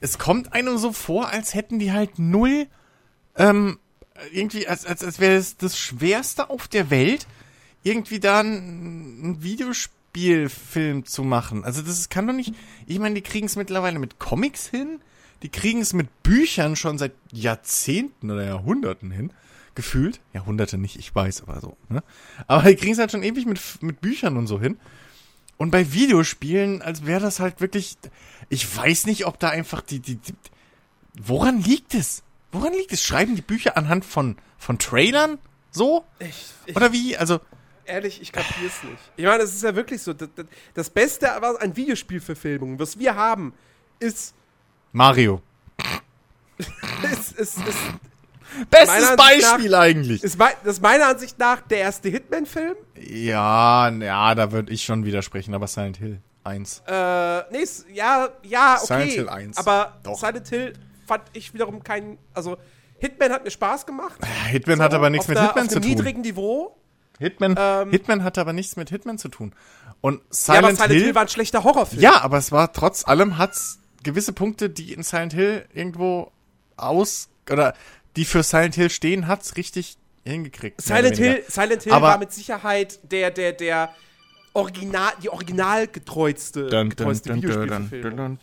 es 0.00 0.18
kommt 0.18 0.52
einem 0.52 0.78
so 0.78 0.92
vor, 0.92 1.28
als 1.30 1.54
hätten 1.54 1.78
die 1.78 1.92
halt 1.92 2.18
null, 2.18 2.66
ähm, 3.36 3.78
irgendwie, 4.32 4.66
als, 4.66 4.84
als, 4.84 5.04
als 5.04 5.20
wäre 5.20 5.36
es 5.36 5.56
das 5.56 5.78
Schwerste 5.78 6.50
auf 6.50 6.68
der 6.68 6.90
Welt, 6.90 7.26
irgendwie 7.82 8.20
da 8.20 8.40
ein, 8.40 9.22
ein 9.22 9.42
Videospielfilm 9.42 11.04
zu 11.04 11.22
machen. 11.22 11.64
Also 11.64 11.82
das 11.82 12.08
kann 12.08 12.26
doch 12.26 12.34
nicht, 12.34 12.54
ich 12.86 12.98
meine, 12.98 13.14
die 13.14 13.22
kriegen 13.22 13.46
es 13.46 13.56
mittlerweile 13.56 13.98
mit 13.98 14.18
Comics 14.18 14.66
hin, 14.66 15.00
die 15.42 15.48
kriegen 15.48 15.80
es 15.80 15.92
mit 15.92 16.22
Büchern 16.22 16.76
schon 16.76 16.98
seit 16.98 17.12
Jahrzehnten 17.32 18.30
oder 18.30 18.44
Jahrhunderten 18.44 19.10
hin. 19.10 19.32
Gefühlt. 19.74 20.20
Jahrhunderte 20.32 20.78
nicht, 20.78 20.96
ich 20.96 21.14
weiß, 21.14 21.42
aber 21.42 21.60
so. 21.60 21.76
Ne? 21.90 22.02
Aber 22.46 22.62
die 22.68 22.76
kriegen 22.76 22.92
es 22.92 22.98
halt 22.98 23.12
schon 23.12 23.22
ewig 23.22 23.44
mit, 23.44 23.60
mit 23.82 24.00
Büchern 24.00 24.38
und 24.38 24.46
so 24.46 24.58
hin. 24.58 24.78
Und 25.58 25.70
bei 25.70 25.92
Videospielen, 25.92 26.82
als 26.82 27.06
wäre 27.06 27.20
das 27.20 27.40
halt 27.40 27.60
wirklich. 27.60 27.96
Ich 28.48 28.76
weiß 28.76 29.06
nicht, 29.06 29.26
ob 29.26 29.38
da 29.38 29.50
einfach 29.50 29.82
die, 29.82 30.00
die, 30.00 30.16
die. 30.16 30.34
Woran 31.18 31.60
liegt 31.60 31.94
es? 31.94 32.22
Woran 32.52 32.72
liegt 32.72 32.92
es? 32.92 33.02
Schreiben 33.02 33.36
die 33.36 33.42
Bücher 33.42 33.76
anhand 33.76 34.04
von, 34.04 34.36
von 34.58 34.78
Trailern? 34.78 35.38
So? 35.70 36.04
ich, 36.20 36.46
ich, 36.64 36.76
Oder 36.76 36.92
wie? 36.92 37.16
Also, 37.16 37.40
ehrlich, 37.84 38.20
ich 38.22 38.32
kapier's 38.32 38.82
nicht. 38.82 39.02
Ich 39.16 39.24
meine, 39.24 39.42
es 39.42 39.54
ist 39.54 39.62
ja 39.62 39.74
wirklich 39.74 40.02
so. 40.02 40.12
Das, 40.12 40.28
das, 40.72 40.90
Beste 40.90 41.32
an 41.42 41.76
Videospielverfilmungen, 41.76 42.78
was 42.78 42.98
wir 42.98 43.14
haben, 43.14 43.52
ist. 43.98 44.34
Mario. 44.96 45.42
ist, 47.02 47.32
ist, 47.32 47.58
ist, 47.58 47.78
Bestes 48.70 49.14
Beispiel 49.16 49.74
eigentlich. 49.74 50.22
ist, 50.22 50.40
das 50.40 50.54
ist 50.64 50.82
meiner 50.82 51.08
Ansicht 51.08 51.38
nach 51.38 51.60
der 51.60 51.78
erste 51.80 52.08
Hitman-Film. 52.08 52.76
Ja, 52.98 53.90
ja, 53.90 54.34
da 54.34 54.52
würde 54.52 54.72
ich 54.72 54.84
schon 54.84 55.04
widersprechen, 55.04 55.54
aber 55.54 55.66
Silent 55.66 55.98
Hill 55.98 56.22
1. 56.44 56.82
Äh, 56.86 57.40
nee, 57.52 57.66
ja, 57.92 58.30
ja, 58.42 58.78
okay. 58.82 58.86
Silent 58.86 59.12
Hill 59.12 59.28
1. 59.28 59.58
Aber 59.58 59.98
Doch. 60.02 60.18
Silent 60.18 60.48
Hill 60.48 60.72
fand 61.06 61.24
ich 61.34 61.52
wiederum 61.52 61.82
keinen. 61.82 62.16
Also, 62.32 62.56
Hitman 62.98 63.32
hat 63.32 63.44
mir 63.44 63.50
Spaß 63.50 63.84
gemacht. 63.84 64.18
Hitman 64.46 64.80
hat 64.80 64.94
aber 64.94 65.10
nichts 65.10 65.26
auf 65.26 65.28
mit 65.28 65.36
der, 65.36 65.44
Hitman 65.48 65.66
auf 65.66 65.72
zu 65.72 65.80
tun. 65.80 65.90
niedrigen 65.90 66.22
Niveau. 66.22 66.74
Hitman, 67.18 67.54
Ähm, 67.58 67.90
Hitman 67.90 68.24
hat 68.24 68.38
aber 68.38 68.54
nichts 68.54 68.76
mit 68.76 68.88
Hitman 68.88 69.18
zu 69.18 69.28
tun. 69.28 69.52
Und 70.00 70.22
Ja, 70.46 70.54
aber 70.54 70.68
Silent, 70.68 70.76
Silent 70.78 70.92
Hill, 70.92 71.02
Hill, 71.02 71.14
war 71.14 71.22
ein 71.22 71.28
schlechter 71.28 71.64
Horrorfilm. 71.64 72.00
Ja, 72.00 72.22
aber 72.22 72.38
es 72.38 72.50
war 72.50 72.72
trotz 72.72 73.06
allem 73.06 73.36
hat's 73.36 73.78
gewisse 74.06 74.32
Punkte, 74.32 74.70
die 74.70 74.92
in 74.94 75.02
Silent 75.02 75.34
Hill 75.34 75.64
irgendwo 75.74 76.32
aus 76.76 77.28
oder 77.50 77.74
die 78.16 78.24
für 78.24 78.42
Silent 78.42 78.74
Hill 78.74 78.88
stehen, 78.90 79.26
hat's 79.26 79.56
richtig 79.56 79.96
hingekriegt. 80.24 80.80
Silent. 80.80 81.16
Hill, 81.18 81.44
Silent 81.48 81.82
Hill 81.82 81.92
Aber- 81.92 82.06
war 82.08 82.18
mit 82.18 82.32
Sicherheit 82.32 82.98
der, 83.12 83.30
der, 83.30 83.52
der 83.52 83.90
Original, 84.54 85.12
die 85.22 85.28
dun, 86.70 86.88
getreueste 86.88 87.34
Videospielverfilmung. 87.34 88.38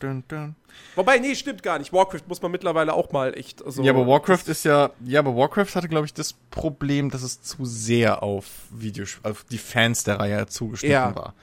Wobei, 0.95 1.17
nee, 1.17 1.33
stimmt 1.35 1.63
gar 1.63 1.79
nicht. 1.79 1.91
Warcraft 1.91 2.21
muss 2.27 2.41
man 2.41 2.51
mittlerweile 2.51 2.93
auch 2.93 3.11
mal 3.11 3.35
echt. 3.37 3.63
Also, 3.65 3.83
Ja, 3.83 3.91
aber 3.93 4.05
Warcraft 4.07 4.43
ist 4.47 4.63
ja, 4.63 4.91
ja, 5.05 5.19
aber 5.19 5.35
Warcraft 5.35 5.75
hatte, 5.75 5.87
glaube 5.87 6.05
ich, 6.05 6.13
das 6.13 6.33
Problem, 6.51 7.09
dass 7.09 7.23
es 7.23 7.41
zu 7.41 7.65
sehr 7.65 8.21
auf 8.23 8.45
Videos, 8.69 9.17
auf 9.23 9.43
die 9.45 9.57
Fans 9.57 10.03
der 10.03 10.19
Reihe 10.19 10.45
zugeschnitten 10.47 10.93
Ja. 10.93 11.15
war. 11.15 11.33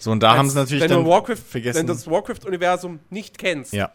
So, 0.00 0.10
und 0.10 0.20
da 0.20 0.36
haben 0.36 0.48
sie 0.50 0.56
natürlich 0.56 0.82
wenn 0.82 0.90
dann 0.90 1.04
du 1.04 1.10
Warcraft, 1.10 1.36
vergessen. 1.36 1.78
Wenn 1.78 1.86
du 1.86 1.92
das 1.92 2.06
Warcraft-Universum 2.10 2.98
nicht 3.10 3.38
kennst, 3.38 3.72
ja. 3.72 3.92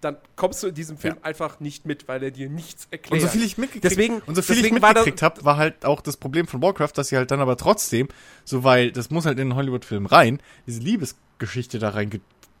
dann 0.00 0.16
kommst 0.34 0.62
du 0.62 0.66
in 0.66 0.74
diesem 0.74 0.98
Film 0.98 1.14
Ja. 1.14 1.20
einfach 1.24 1.60
nicht 1.60 1.86
mit, 1.86 2.08
weil 2.08 2.22
er 2.22 2.30
dir 2.30 2.50
nichts 2.50 2.84
Und 2.86 2.92
erklärt. 2.92 3.22
so 3.22 3.28
viel 3.28 3.44
ich 3.44 3.56
mitgekriegt, 3.56 3.84
Deswegen- 3.84 4.20
und 4.26 4.34
so 4.34 4.42
viel 4.42 4.64
ich 4.64 4.72
mitgekriegt 4.72 5.22
habe, 5.22 5.44
war 5.44 5.56
halt 5.56 5.84
auch 5.86 6.00
das 6.00 6.16
Problem 6.16 6.46
von 6.46 6.60
Warcraft, 6.60 6.92
dass 6.96 7.08
sie 7.08 7.16
halt 7.16 7.30
dann 7.30 7.40
aber 7.40 7.56
trotzdem, 7.56 8.08
so 8.44 8.64
weil 8.64 8.90
das 8.92 9.10
muss 9.10 9.24
halt 9.24 9.38
in 9.38 9.50
einen 9.52 9.54
Hollywood-Film 9.56 10.06
rein, 10.06 10.40
diese 10.66 10.80
Liebesgeschichte 10.80 11.78
da 11.78 11.90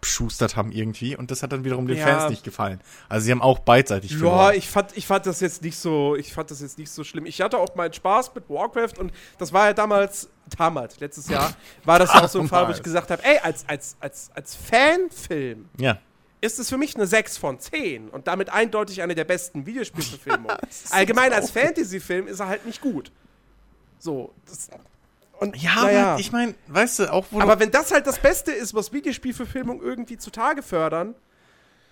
reingeschustert 0.02 0.56
haben 0.56 0.72
irgendwie 0.72 1.16
und 1.16 1.30
das 1.30 1.42
hat 1.42 1.52
dann 1.52 1.64
wiederum 1.64 1.86
den 1.86 1.96
Ja. 1.98 2.06
Fans 2.06 2.30
nicht 2.30 2.44
gefallen. 2.44 2.80
Also 3.08 3.24
sie 3.26 3.32
haben 3.32 3.42
auch 3.42 3.58
beidseitig 3.60 4.12
Ja, 4.12 4.18
verloren. 4.18 4.54
ich 4.54 4.68
fand, 4.68 4.96
ich 4.96 5.06
fand 5.06 5.26
das 5.26 5.40
jetzt 5.40 5.62
nicht 5.62 5.76
so, 5.78 6.16
ich 6.16 6.32
fand 6.32 6.50
das 6.50 6.60
jetzt 6.60 6.78
nicht 6.78 6.90
so 6.90 7.04
schlimm. 7.04 7.26
Ich 7.26 7.40
hatte 7.40 7.58
auch 7.58 7.74
meinen 7.74 7.92
Spaß 7.92 8.34
mit 8.34 8.48
Warcraft 8.48 8.98
und 8.98 9.12
das 9.38 9.52
war 9.52 9.66
ja 9.66 9.72
damals, 9.72 10.28
damals, 10.56 11.00
letztes 11.00 11.28
Jahr, 11.28 11.52
war 11.84 11.98
das 11.98 12.12
ja 12.14 12.24
auch 12.24 12.28
so 12.28 12.40
ein 12.40 12.48
Fall, 12.48 12.68
wo 12.68 12.72
ich 12.72 12.82
gesagt 12.82 13.10
habe, 13.10 13.22
ey, 13.24 13.38
als, 13.38 13.68
als, 13.68 13.96
als, 14.00 14.30
als 14.34 14.54
Fanfilm 14.54 15.68
Ja. 15.78 15.98
ist 16.40 16.58
es 16.58 16.68
für 16.68 16.78
mich 16.78 16.94
eine 16.94 17.06
6 17.06 17.36
von 17.38 17.58
10 17.58 18.08
und 18.10 18.26
damit 18.28 18.50
eindeutig 18.50 19.02
eine 19.02 19.14
der 19.14 19.24
besten 19.24 19.66
Videospielverfilmungen. 19.66 20.56
Allgemein 20.90 21.32
als. 21.32 21.50
Fantasy-Film 21.50 22.26
ist 22.28 22.40
er 22.40 22.48
halt 22.48 22.66
nicht 22.66 22.80
gut. 22.80 23.10
So, 23.98 24.32
das, 24.46 24.68
und, 25.40 25.56
Ja, 25.56 25.74
naja. 25.82 26.12
aber 26.12 26.20
ich 26.20 26.32
meine, 26.32 26.54
weißt 26.68 26.98
du, 27.00 27.12
auch 27.12 27.26
wo 27.30 27.40
aber 27.40 27.58
wenn 27.60 27.70
das 27.70 27.92
halt 27.92 28.06
das 28.06 28.18
Beste 28.18 28.52
ist, 28.52 28.74
was 28.74 28.92
Videospielverfilmung 28.92 29.82
irgendwie 29.82 30.18
zutage 30.18 30.62
fördern, 30.62 31.14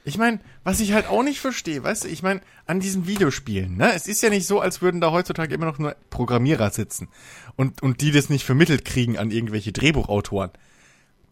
ich 0.07 0.19
meine, 0.19 0.41
was 0.65 0.81
ich 0.81 0.93
halt 0.93 1.09
auch 1.09 1.23
nicht 1.23 1.41
verstehe, 1.41 1.83
weißt 1.83 2.05
du, 2.05 2.09
ich 2.09 2.23
meine, 2.23 2.43
an 2.67 2.79
diesen 2.79 3.07
Videospielen, 3.07 3.77
ne, 3.79 3.95
es 3.95 4.07
ist 4.07 4.23
ja 4.23 4.29
nicht 4.29 4.47
so, 4.47 4.61
als 4.61 4.83
würden 4.83 5.01
da 5.01 5.11
heutzutage 5.13 5.55
immer 5.55 5.65
noch 5.67 5.79
nur 5.79 5.97
Programmierer 6.11 6.71
sitzen 6.71 7.09
und, 7.57 7.83
und 7.83 8.03
die 8.03 8.13
das 8.13 8.29
nicht 8.29 8.45
vermittelt 8.45 8.85
kriegen 8.85 9.17
an 9.17 9.31
irgendwelche 9.31 9.73
Drehbuchautoren. 9.73 10.51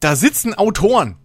Da 0.01 0.17
sitzen 0.17 0.55
Autoren. 0.55 1.17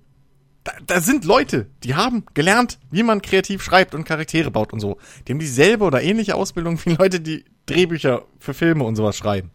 Da, 0.66 0.74
da 0.86 1.00
sind 1.00 1.24
Leute, 1.24 1.68
die 1.84 1.96
haben 1.96 2.26
gelernt, 2.34 2.80
wie 2.92 3.04
man 3.04 3.22
kreativ 3.22 3.64
schreibt 3.64 3.96
und 3.96 4.04
Charaktere 4.04 4.52
baut 4.52 4.74
und 4.74 4.82
so. 4.82 4.98
Die 5.26 5.32
haben 5.32 5.40
dieselbe 5.40 5.86
oder 5.86 6.02
ähnliche 6.04 6.36
Ausbildung 6.36 6.78
wie 6.84 6.96
Leute, 6.96 7.22
die 7.22 7.46
Drehbücher 7.66 8.26
für 8.40 8.54
Filme 8.54 8.84
und 8.84 8.98
sowas 8.98 9.16
schreiben. 9.16 9.52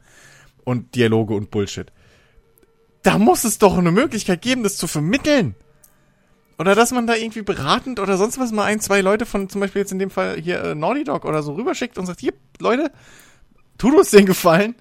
Und 0.65 0.95
Dialoge 0.95 1.35
und 1.35 1.51
Bullshit. 1.51 1.93
Da 3.03 3.19
muss 3.19 3.45
es 3.45 3.59
doch 3.59 3.77
eine 3.77 3.91
Möglichkeit 3.91 4.43
geben, 4.43 4.63
das 4.63 4.77
zu 4.77 4.87
vermitteln. 4.87 5.57
Oder 6.59 6.75
dass 6.77 6.93
man 6.93 7.07
da 7.07 7.17
irgendwie 7.17 7.43
beratend 7.43 7.99
oder 7.99 8.17
sonst 8.17 8.39
was 8.39 8.53
mal 8.53 8.65
ein, 8.65 8.79
zwei 8.79 9.01
Leute 9.01 9.27
von 9.27 9.49
zum 9.49 9.61
Beispiel 9.61 9.81
jetzt 9.81 9.91
in 9.91 9.99
dem 9.99 10.11
Fall 10.11 10.39
hier 10.41 10.63
äh, 10.63 10.75
Naughty 10.75 11.03
Dog 11.03 11.25
oder 11.25 11.43
so 11.43 11.55
rüberschickt 11.55 11.99
und 11.99 12.07
sagt, 12.07 12.21
hier, 12.21 12.35
Leute, 12.61 12.93
tut 13.79 13.95
uns 13.95 14.11
den 14.11 14.27
Gefallen, 14.27 14.77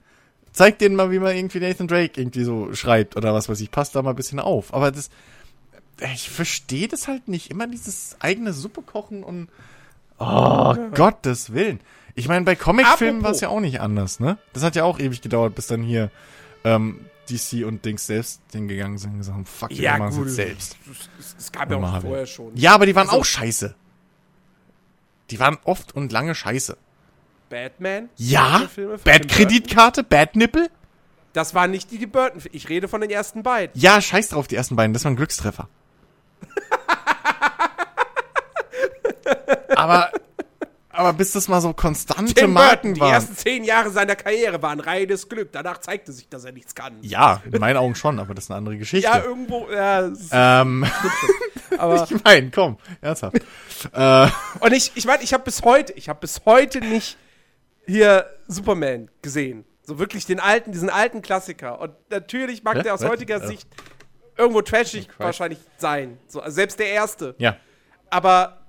zeigt 0.52 0.82
denen 0.82 0.96
mal, 0.96 1.10
wie 1.10 1.18
man 1.18 1.36
irgendwie 1.36 1.60
Nathan 1.60 1.88
Drake 1.88 2.22
irgendwie 2.22 2.44
so 2.44 2.74
schreibt 2.74 3.16
oder 3.16 3.34
was 3.34 3.50
weiß 3.50 3.60
ich, 3.62 3.72
passt 3.72 3.96
da 3.96 4.04
mal 4.04 4.12
ein 4.12 4.16
bisschen 4.16 4.40
auf. 4.40 4.74
Aber 4.76 4.92
das, 4.92 5.10
ich 6.14 6.30
verstehe 6.30 6.88
das 6.88 7.08
halt 7.08 7.28
nicht. 7.28 7.50
Immer 7.50 7.68
dieses 7.68 8.16
eigene 8.20 8.54
Suppe 8.54 8.84
kochen 8.84 9.24
und, 9.24 9.50
oh, 10.20 10.76
Gottes 10.94 11.54
Willen. 11.54 11.80
Ich 12.16 12.28
meine, 12.28 12.46
bei 12.46 12.56
Comicfilmen 12.56 13.24
war 13.24 13.32
es 13.32 13.42
ja 13.42 13.50
auch 13.50 13.60
nicht 13.60 13.82
anders, 13.82 14.20
ne? 14.20 14.38
Das 14.54 14.64
hat 14.64 14.76
ja 14.76 14.84
auch 14.84 15.00
ewig 15.00 15.22
gedauert, 15.22 15.56
bis 15.56 15.68
dann 15.68 15.84
hier, 15.84 16.12
ähm, 16.64 17.06
DC 17.30 17.66
und 17.66 17.86
Dings 17.86 18.08
selbst 18.08 18.42
hingegangen 18.52 18.98
sind 18.98 19.12
und 19.12 19.18
gesagt 19.20 19.38
haben, 19.38 19.46
fuck, 19.46 19.70
wir 19.70 19.92
machen 19.98 20.10
es 20.10 20.18
jetzt 20.18 20.36
selbst. 20.36 20.78
Es, 21.20 21.36
es 21.38 21.52
gab 21.52 21.70
ja 21.72 21.78
Und 21.78 21.86
auch 21.86 21.92
Marvel. 21.92 22.10
vorher 22.10 22.26
schon. 22.26 22.52
Ja, 22.56 22.74
aber 22.74 22.86
die 22.86 22.96
waren 22.96 23.08
Also- 23.08 23.20
auch 23.22 23.26
scheiße. 23.26 23.76
Die 25.30 25.40
waren 25.40 25.58
oft 25.64 25.96
und 25.96 26.12
lange 26.12 26.36
scheiße. 26.36 26.78
Batman? 27.50 28.10
Ja? 28.18 28.68
Filme 28.74 28.98
von 28.98 29.04
Bad 29.06 29.22
Tim 29.24 29.32
Kreditkarte, 29.32 30.04
Bad 30.04 30.36
Nippel? 30.36 30.64
Burton? 30.64 30.78
Das 31.34 31.56
waren 31.56 31.72
nicht 31.72 31.90
die, 31.92 31.98
die 31.98 32.08
Burton. 32.08 32.42
Ich 32.52 32.68
rede 32.68 32.90
von 32.90 33.00
den 33.00 33.10
ersten 33.10 33.42
beiden. 33.44 33.72
Ja, 33.80 34.02
scheiß 34.02 34.30
drauf, 34.30 34.48
die 34.48 34.56
ersten 34.58 34.76
beiden, 34.76 34.94
das 34.94 35.06
waren 35.06 35.16
Glückstreffer. 35.16 35.70
aber, 39.76 40.12
aber 40.94 41.14
bis 41.14 41.32
das 41.32 41.48
mal 41.48 41.62
so 41.62 41.74
konstante 41.74 42.34
Tim 42.34 42.54
Marken 42.54 42.70
Burton, 42.72 42.94
die 42.94 43.02
waren. 43.02 43.14
ersten 43.14 43.36
zehn 43.36 43.64
Jahre 43.64 43.90
seiner 43.90 44.16
Karriere 44.16 44.62
waren 44.62 44.80
reines 44.80 45.30
Glück. 45.30 45.52
Danach 45.52 45.80
zeigte 45.80 46.12
sich, 46.12 46.30
dass 46.30 46.46
er 46.46 46.52
nichts 46.52 46.76
kann. 46.76 46.98
Ja, 47.02 47.42
in 47.52 47.60
meinen 47.60 47.78
Augen 47.78 47.96
schon, 47.96 48.20
aber 48.20 48.34
das 48.34 48.46
ist 48.46 48.52
eine 48.52 48.58
andere 48.58 48.78
Geschichte. 48.78 49.10
Ja, 49.10 49.24
irgendwo, 49.24 49.68
ja, 49.72 50.12
ähm, 50.32 50.86
aber 51.78 52.04
ich 52.10 52.24
meine, 52.24 52.52
komm, 52.52 52.78
ernsthaft. 53.02 53.38
äh, 53.94 54.28
und 54.60 54.74
ich, 54.74 54.92
ich 54.96 55.06
meine, 55.06 55.24
ich 55.24 55.34
habe 55.34 55.44
bis 55.44 55.62
heute, 55.64 55.94
ich 55.94 56.10
habe 56.10 56.20
bis 56.20 56.42
heute 56.46 56.80
nicht 56.80 57.18
hier 57.86 58.26
Superman 58.48 59.10
gesehen. 59.22 59.66
So 59.84 59.98
wirklich 60.00 60.26
den 60.26 60.40
alten, 60.40 60.72
diesen 60.72 60.90
alten 60.90 61.22
Klassiker. 61.22 61.80
Und 61.80 61.94
natürlich 62.10 62.64
mag 62.64 62.78
Hä? 62.78 62.84
der 62.84 62.94
aus 62.94 63.02
Was? 63.02 63.10
heutiger 63.10 63.40
Ja. 63.40 63.48
Sicht 63.48 63.68
irgendwo 64.38 64.62
trashig 64.62 65.08
wahrscheinlich 65.18 65.60
sein. 65.78 66.18
So, 66.28 66.42
also 66.42 66.56
selbst 66.56 66.80
der 66.80 66.88
erste. 66.88 67.36
ja. 67.38 67.58
Aber 68.10 68.61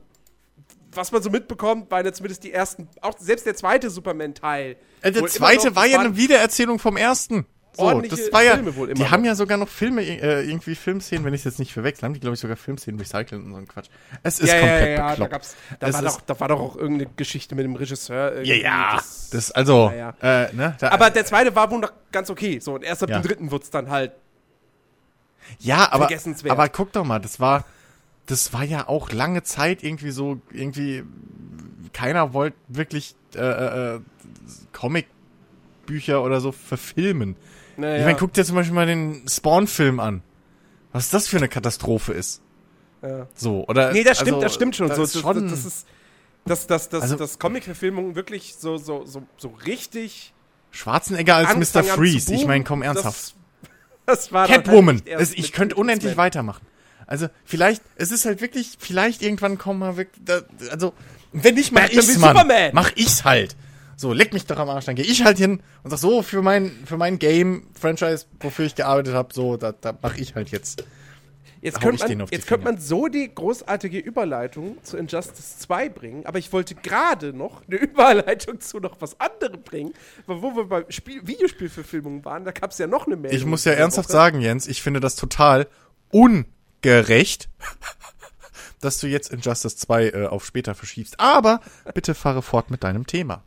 was 0.95 1.13
man 1.13 1.23
so 1.23 1.31
mitbekommt, 1.31 1.91
waren 1.91 2.05
ja 2.05 2.13
zumindest 2.13 2.45
die 2.45 2.53
ersten, 2.53 2.89
auch 3.01 3.15
selbst 3.19 3.47
der 3.47 3.55
zweite 3.55 3.91
Superman-Teil. 3.91 4.77
Äh, 5.03 5.13
Der 5.13 5.27
zweite 5.27 5.69
noch- 5.69 5.77
war 5.77 5.87
ja 5.87 5.99
eine 6.01 6.17
Wiedererzählung 6.17 6.79
vom 6.79 6.97
ersten. 6.97 7.47
So, 7.75 8.03
das 8.03 8.31
war 8.35 8.43
ja, 8.43 8.53
Filme 8.57 8.77
wohl 8.77 8.89
immer 8.89 8.97
die 8.97 9.03
noch. 9.03 9.11
haben 9.13 9.25
ja 9.25 9.35
sogar 9.35 9.57
noch 9.57 9.69
Filme, 9.69 10.03
äh, 10.03 10.43
irgendwie 10.47 10.75
Filmszenen, 10.75 11.25
wenn 11.25 11.33
ich 11.33 11.41
es 11.41 11.45
jetzt 11.47 11.59
nicht 11.59 11.73
verwechsel, 11.73 12.05
haben 12.05 12.13
die, 12.13 12.21
glaube 12.21 12.35
ich, 12.35 12.41
sogar 12.41 12.59
Filmszenen 12.59 13.01
recycelt 13.01 13.33
und 13.43 13.51
so 13.51 13.57
ein 13.57 13.67
Quatsch. 13.67 13.87
Es 14.23 14.41
ist 14.41 14.51
ja, 14.51 14.57
ja, 14.57 14.61
komplett 14.61 14.83
ja, 14.83 14.91
ja, 14.91 14.97
da, 14.97 15.09
bekloppt. 15.13 15.31
gab's, 15.33 15.57
da, 15.81 15.87
Es 15.87 15.95
war 15.95 16.03
doch, 16.03 16.21
da 16.21 16.39
war 16.41 16.49
doch 16.49 16.61
auch 16.61 16.77
irgendeine 16.77 17.11
Geschichte 17.17 17.55
mit 17.55 17.65
dem 17.65 17.75
Regisseur. 17.75 18.43
ja, 18.43 18.55
ja, 18.57 18.97
das- 18.97 19.31
das, 19.31 19.51
also, 19.53 19.91
Ja, 19.97 20.11
Äh, 20.21 20.53
ne, 20.55 20.77
da, 20.81 20.91
aber 20.91 21.09
der 21.09 21.25
zweite 21.25 21.55
war 21.57 21.71
wohl 21.71 21.79
noch 21.81 21.93
ganz 22.13 22.29
okay. 22.29 22.59
So, 22.61 22.75
und 22.75 22.83
erst 22.85 23.03
ab 23.05 23.09
Ja. 23.09 23.21
dem 23.21 23.27
dritten 23.27 23.51
wird's 23.51 23.71
dann 23.71 23.89
halt. 23.89 24.13
ja, 25.59 25.91
aber, 25.93 26.09
aber 26.51 26.69
guck 26.69 26.93
doch 26.93 27.05
mal, 27.05 27.21
das 27.21 27.41
war, 27.41 27.65
das 28.27 28.53
war 28.53 28.65
ja 28.65 28.89
auch 28.89 29.11
lange 29.13 29.43
Zeit 29.43 29.83
irgendwie 29.83 30.11
so, 30.11 30.41
irgendwie, 30.53 31.03
keiner 31.93 32.33
wollte 32.33 32.57
wirklich, 32.69 33.15
äh, 33.35 33.39
äh, 33.41 33.95
äh, 33.97 34.01
Comicbücher 34.73 36.23
oder 36.23 36.41
so 36.41 36.53
verfilmen. 36.53 37.37
Naja. 37.77 37.99
Ich 37.99 38.05
meine, 38.05 38.19
guck 38.19 38.33
dir 38.33 38.45
zum 38.45 38.57
Beispiel 38.57 38.75
mal 38.75 38.87
den 38.87 39.23
Spawn-Film 39.29 40.01
an. 40.01 40.23
Was 40.93 41.09
das 41.11 41.27
für 41.27 41.39
eine 41.39 41.49
Katastrophe 41.49 42.13
ist. 42.13 42.43
ja. 43.03 43.27
So, 43.35 43.67
oder? 43.67 43.93
Nee, 43.93 44.05
das 44.05 44.19
stimmt, 44.19 44.35
also, 44.35 44.41
das 44.43 44.55
stimmt 44.55 44.77
schon. 44.77 44.89
Das 44.89 44.97
so, 44.99 45.03
ist 45.05 45.15
das, 45.15 45.23
schon 45.23 45.49
das, 45.49 45.51
das 45.51 45.65
ist. 45.67 45.87
Dass 46.45 46.67
das, 46.67 46.89
das, 46.89 47.03
Also- 47.03 47.17
das 47.17 47.39
Comic-Verfilmung 47.39 48.15
wirklich 48.15 48.55
so, 48.59 48.77
so, 48.77 49.07
so, 49.07 49.23
so 49.39 49.49
richtig. 49.67 50.35
Schwarzenegger 50.71 51.37
als 51.37 51.49
Mr. 51.49 51.55
angefangen 51.55 51.89
haben 51.91 51.97
Freeze. 51.99 52.27
zu 52.27 52.35
Ich 52.35 52.47
meine, 52.47 52.65
komm 52.65 52.83
ernsthaft. 52.83 53.17
Das, 53.17 53.35
das 54.07 54.33
war 54.33 54.47
Catwoman. 54.47 55.03
halt 55.07 55.33
ich 55.39 55.53
könnte 55.53 55.77
unendlich 55.77 56.17
weitermachen. 56.17 56.67
Also, 57.07 57.29
vielleicht, 57.45 57.83
es 57.97 58.11
ist 58.11 58.25
halt 58.25 58.41
wirklich, 58.41 58.77
vielleicht 58.79 59.23
irgendwann 59.23 59.59
kommen 59.59 59.81
wir 59.81 59.97
wirklich, 59.97 60.25
da, 60.25 60.43
also, 60.71 60.93
wenn 61.33 61.55
nicht, 61.55 61.73
mach 61.73 61.83
Batman 61.83 61.99
ich's, 61.99 62.19
Mann. 62.19 62.37
Superman. 62.37 62.71
Mach 62.73 62.93
ich's 62.97 63.25
halt. 63.25 63.57
So, 63.97 64.13
leck 64.13 64.33
mich 64.33 64.47
doch 64.47 64.59
am 64.59 64.69
Arsch, 64.69 64.87
dann 64.87 64.97
gehe 64.97 65.05
ich 65.05 65.25
halt 65.25 65.39
hin 65.39 65.63
und 65.85 65.91
sag 65.91 65.99
so, 65.99 66.23
für 66.23 66.43
mein, 66.43 66.73
für 66.87 66.97
mein 66.97 67.19
Game-Franchise, 67.19 68.27
wofür 68.41 68.65
ich 68.65 68.75
gearbeitet 68.75 69.15
habe, 69.15 69.33
so, 69.33 69.57
da, 69.57 69.73
da 69.73 69.97
mach 70.03 70.17
ich 70.17 70.35
halt 70.35 70.51
jetzt. 70.51 70.85
Jetzt 71.61 71.81
könnte 71.81 72.17
man, 72.17 72.27
jetzt 72.29 72.49
könnte 72.49 72.65
man 72.65 72.79
so 72.79 73.07
die 73.07 73.33
großartige 73.33 73.99
Überleitung 73.99 74.83
zu 74.83 74.97
Injustice 74.97 75.59
2 75.61 75.91
bringen, 75.91 76.27
aber 76.27 76.41
ich 76.41 76.53
wollte 76.53 76.75
gerade 76.75 77.33
noch 77.33 77.63
eine 77.69 77.77
Überleitung 77.81 78.61
zu 78.61 78.81
noch 78.81 78.97
was 79.01 79.21
anderem 79.21 79.63
bringen, 79.63 79.95
weil 80.27 80.43
wo 80.43 80.57
wir 80.57 80.65
bei 80.65 80.85
Spiel 80.89 81.25
Videospielverfilmungen 81.25 82.25
waren, 82.25 82.45
da 82.45 82.51
gab 82.51 82.73
es 82.73 82.79
ja 82.79 82.89
noch 82.89 83.07
eine 83.07 83.15
Meldung. 83.15 83.39
Ich 83.39 83.47
muss 83.47 83.65
ja 83.65 83.73
ernsthaft 83.75 84.09
Woche. 84.09 84.17
sagen, 84.17 84.41
Jens, 84.41 84.67
ich 84.67 84.83
finde 84.83 84.99
das 84.99 85.15
total 85.15 85.69
ungerecht, 86.83 87.49
dass 88.81 88.99
du 88.99 89.07
jetzt 89.07 89.33
Injustice 89.33 89.77
2 89.77 90.09
äh, 90.09 90.27
auf 90.27 90.45
später 90.45 90.75
verschiebst. 90.75 91.19
Aber 91.21 91.61
bitte 91.95 92.15
fahre 92.15 92.43
fort 92.43 92.71
mit 92.71 92.85
deinem 92.85 93.07
Thema. 93.07 93.43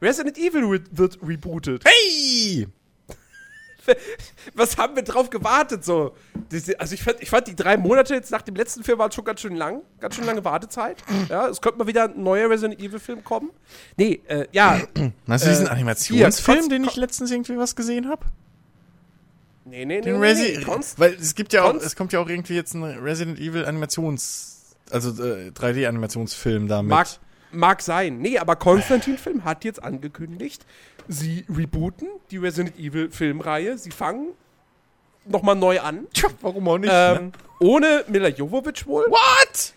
Resident 0.00 0.36
Evil 0.38 0.64
re 0.64 0.80
wird 0.90 1.18
rebootet. 1.22 1.84
Hey! 1.84 2.66
Was 4.54 4.76
haben 4.76 4.94
wir 4.94 5.02
drauf 5.02 5.28
gewartet 5.28 5.84
so? 5.84 6.14
Also 6.78 6.94
ich 6.94 7.02
fand, 7.02 7.20
ich 7.20 7.30
fand 7.30 7.48
die 7.48 7.56
drei 7.56 7.76
Monate 7.76 8.14
jetzt 8.14 8.30
nach 8.30 8.42
dem 8.42 8.54
letzten 8.54 8.84
Film 8.84 8.98
waren 8.98 9.10
schon 9.10 9.24
ganz 9.24 9.40
schön 9.40 9.56
lang, 9.56 9.82
ganz 9.98 10.14
schön 10.14 10.24
lange 10.24 10.44
Wartezeit. 10.44 10.98
Ja, 11.28 11.48
es 11.48 11.60
könnte 11.60 11.78
mal 11.80 11.88
wieder 11.88 12.04
ein 12.04 12.22
neuer 12.22 12.48
Resident 12.48 12.80
Evil 12.80 13.00
Film 13.00 13.24
kommen. 13.24 13.50
Nee, 13.96 14.20
äh, 14.28 14.46
ja, 14.52 14.80
Hast 15.28 15.44
du 15.44 15.48
diesen 15.48 15.66
Äh, 15.66 15.70
Animationsfilm, 15.70 16.68
den 16.68 16.84
ich 16.84 16.94
letztens 16.94 17.32
irgendwie 17.32 17.58
was 17.58 17.74
gesehen 17.74 18.08
habe? 18.08 18.24
Nee, 19.64 19.84
nee, 19.84 19.96
nee, 19.96 20.00
Den 20.00 20.20
nee, 20.20 20.26
Resi 20.26 20.54
nee. 20.58 20.64
Konst 20.64 20.98
Weil 20.98 21.14
es 21.14 21.34
gibt 21.34 21.52
ja 21.52 21.62
auch, 21.64 21.72
Konst- 21.72 21.84
es 21.86 21.96
kommt 21.96 22.12
ja 22.12 22.20
auch 22.20 22.28
irgendwie 22.28 22.54
jetzt 22.54 22.74
ein 22.74 22.82
Resident 22.84 23.38
Evil 23.38 23.64
Animations, 23.64 24.74
also 24.90 25.10
äh, 25.24 25.50
3D-Animationsfilm 25.50 26.68
damit. 26.68 26.90
Mag, 26.90 27.08
mag 27.52 27.82
sein. 27.82 28.18
Nee, 28.18 28.38
aber 28.38 28.56
Konstantin-Film 28.56 29.44
hat 29.44 29.64
jetzt 29.64 29.82
angekündigt, 29.82 30.64
sie 31.08 31.44
rebooten 31.48 32.08
die 32.30 32.38
Resident 32.38 32.78
Evil 32.78 33.10
Filmreihe. 33.10 33.76
Sie 33.78 33.90
fangen 33.90 34.28
nochmal 35.26 35.56
neu 35.56 35.80
an. 35.80 36.06
Tja, 36.12 36.28
warum 36.40 36.68
auch 36.68 36.78
nicht? 36.78 36.90
ne? 36.92 37.18
Ähm, 37.20 37.32
ohne 37.60 38.04
Mila 38.08 38.28
Jovovich 38.28 38.86
wohl. 38.86 39.04
What? 39.08 39.72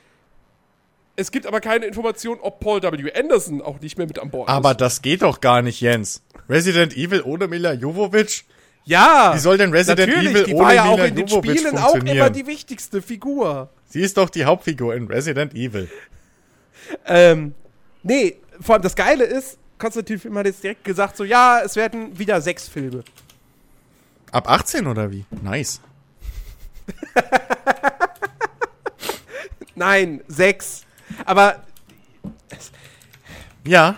Es 1.18 1.32
gibt 1.32 1.46
aber 1.48 1.62
keine 1.62 1.86
Information, 1.86 2.40
ob 2.42 2.60
Paul 2.60 2.82
W. 2.84 3.12
Anderson 3.14 3.62
auch 3.62 3.80
nicht 3.80 3.98
mehr 3.98 4.06
mit 4.08 4.20
an 4.20 4.32
Bord 4.32 4.50
Aber 4.50 4.72
ist. 4.72 4.82
das 4.82 5.02
geht 5.02 5.22
doch 5.22 5.40
gar 5.40 5.62
nicht, 5.62 5.80
Jens. 5.80 6.22
Resident 6.50 6.96
Evil 6.98 7.22
ohne 7.22 7.48
Mila 7.48 7.72
Jovovich? 7.74 8.46
Ja! 8.86 9.34
Wie 9.34 9.40
soll 9.40 9.58
denn 9.58 9.72
Resident 9.72 10.14
Evil 10.14 10.44
die 10.44 10.54
ohne 10.54 10.64
war 10.64 10.74
ja 10.74 10.84
auch 10.86 10.96
Mila 10.96 11.06
in 11.08 11.16
den 11.16 11.28
Jovovich 11.28 11.60
Spielen 11.60 11.78
auch 11.78 11.96
immer 11.96 12.30
die 12.30 12.46
wichtigste 12.46 13.02
Figur. 13.02 13.70
Sie 13.88 14.02
ist 14.02 14.18
doch 14.18 14.30
die 14.30 14.46
Hauptfigur 14.46 14.96
in 14.96 15.08
Resident 15.08 15.54
Evil. 15.54 15.90
Ähm, 17.06 17.56
nee, 18.04 18.38
vor 18.62 18.76
allem 18.76 18.84
das 18.84 18.96
Geile 18.96 19.24
ist, 19.24 19.58
Konstantin 19.80 20.20
Film 20.20 20.38
hat 20.38 20.46
jetzt 20.46 20.64
direkt 20.64 20.84
gesagt, 20.84 21.18
so, 21.18 21.24
ja, 21.24 21.62
es 21.64 21.76
werden 21.76 22.18
wieder 22.18 22.40
sechs 22.42 22.68
Filme. 22.68 23.04
Ab 24.32 24.50
18 24.50 24.86
oder 24.86 25.12
wie? 25.12 25.26
Nice. 25.42 25.82
Nein, 29.76 30.22
sechs. 30.28 30.84
Aber 31.26 31.64
Ja. 33.66 33.98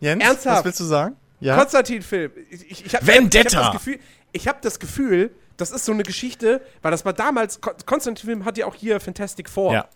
Jens, 0.00 0.22
Ernsthaft? 0.22 0.58
was 0.58 0.64
willst 0.64 0.80
du 0.80 0.84
sagen? 0.84 1.16
Ja. 1.40 1.56
Konstantin-Film. 1.56 2.32
Ich, 2.50 2.70
ich, 2.70 2.86
ich 2.86 2.94
hab, 2.94 3.06
Vendetta! 3.06 3.48
Ich 3.48 3.56
habe 3.56 3.66
das, 3.66 3.84
Gefühl, 3.84 3.98
ich 4.38 4.48
hab 4.48 4.62
das 4.62 4.78
Gefühl, 4.78 5.30
das 5.56 5.70
ist 5.72 5.84
so 5.84 5.92
eine 5.92 6.04
Geschichte, 6.04 6.62
weil 6.82 6.90
das 6.92 7.04
war 7.04 7.12
damals, 7.12 7.60
Kon- 7.60 7.74
Konstantin-Film 7.84 8.44
hat 8.44 8.56
ja 8.56 8.66
auch 8.66 8.74
hier 8.74 9.00
Fantastic 9.00 9.50
Four 9.50 9.72
ja. 9.72 9.88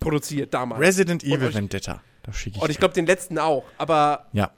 produziert 0.00 0.54
damals. 0.54 0.80
Resident 0.80 1.22
Und 1.22 1.30
Evil 1.30 1.52
Vendetta. 1.52 2.02
Da 2.22 2.32
schicke 2.32 2.56
ich. 2.56 2.62
Und 2.62 2.70
ich 2.70 2.78
glaube, 2.78 2.94
den 2.94 3.06
letzten 3.06 3.38
auch. 3.38 3.64
Aber, 3.76 4.26
ja. 4.32 4.50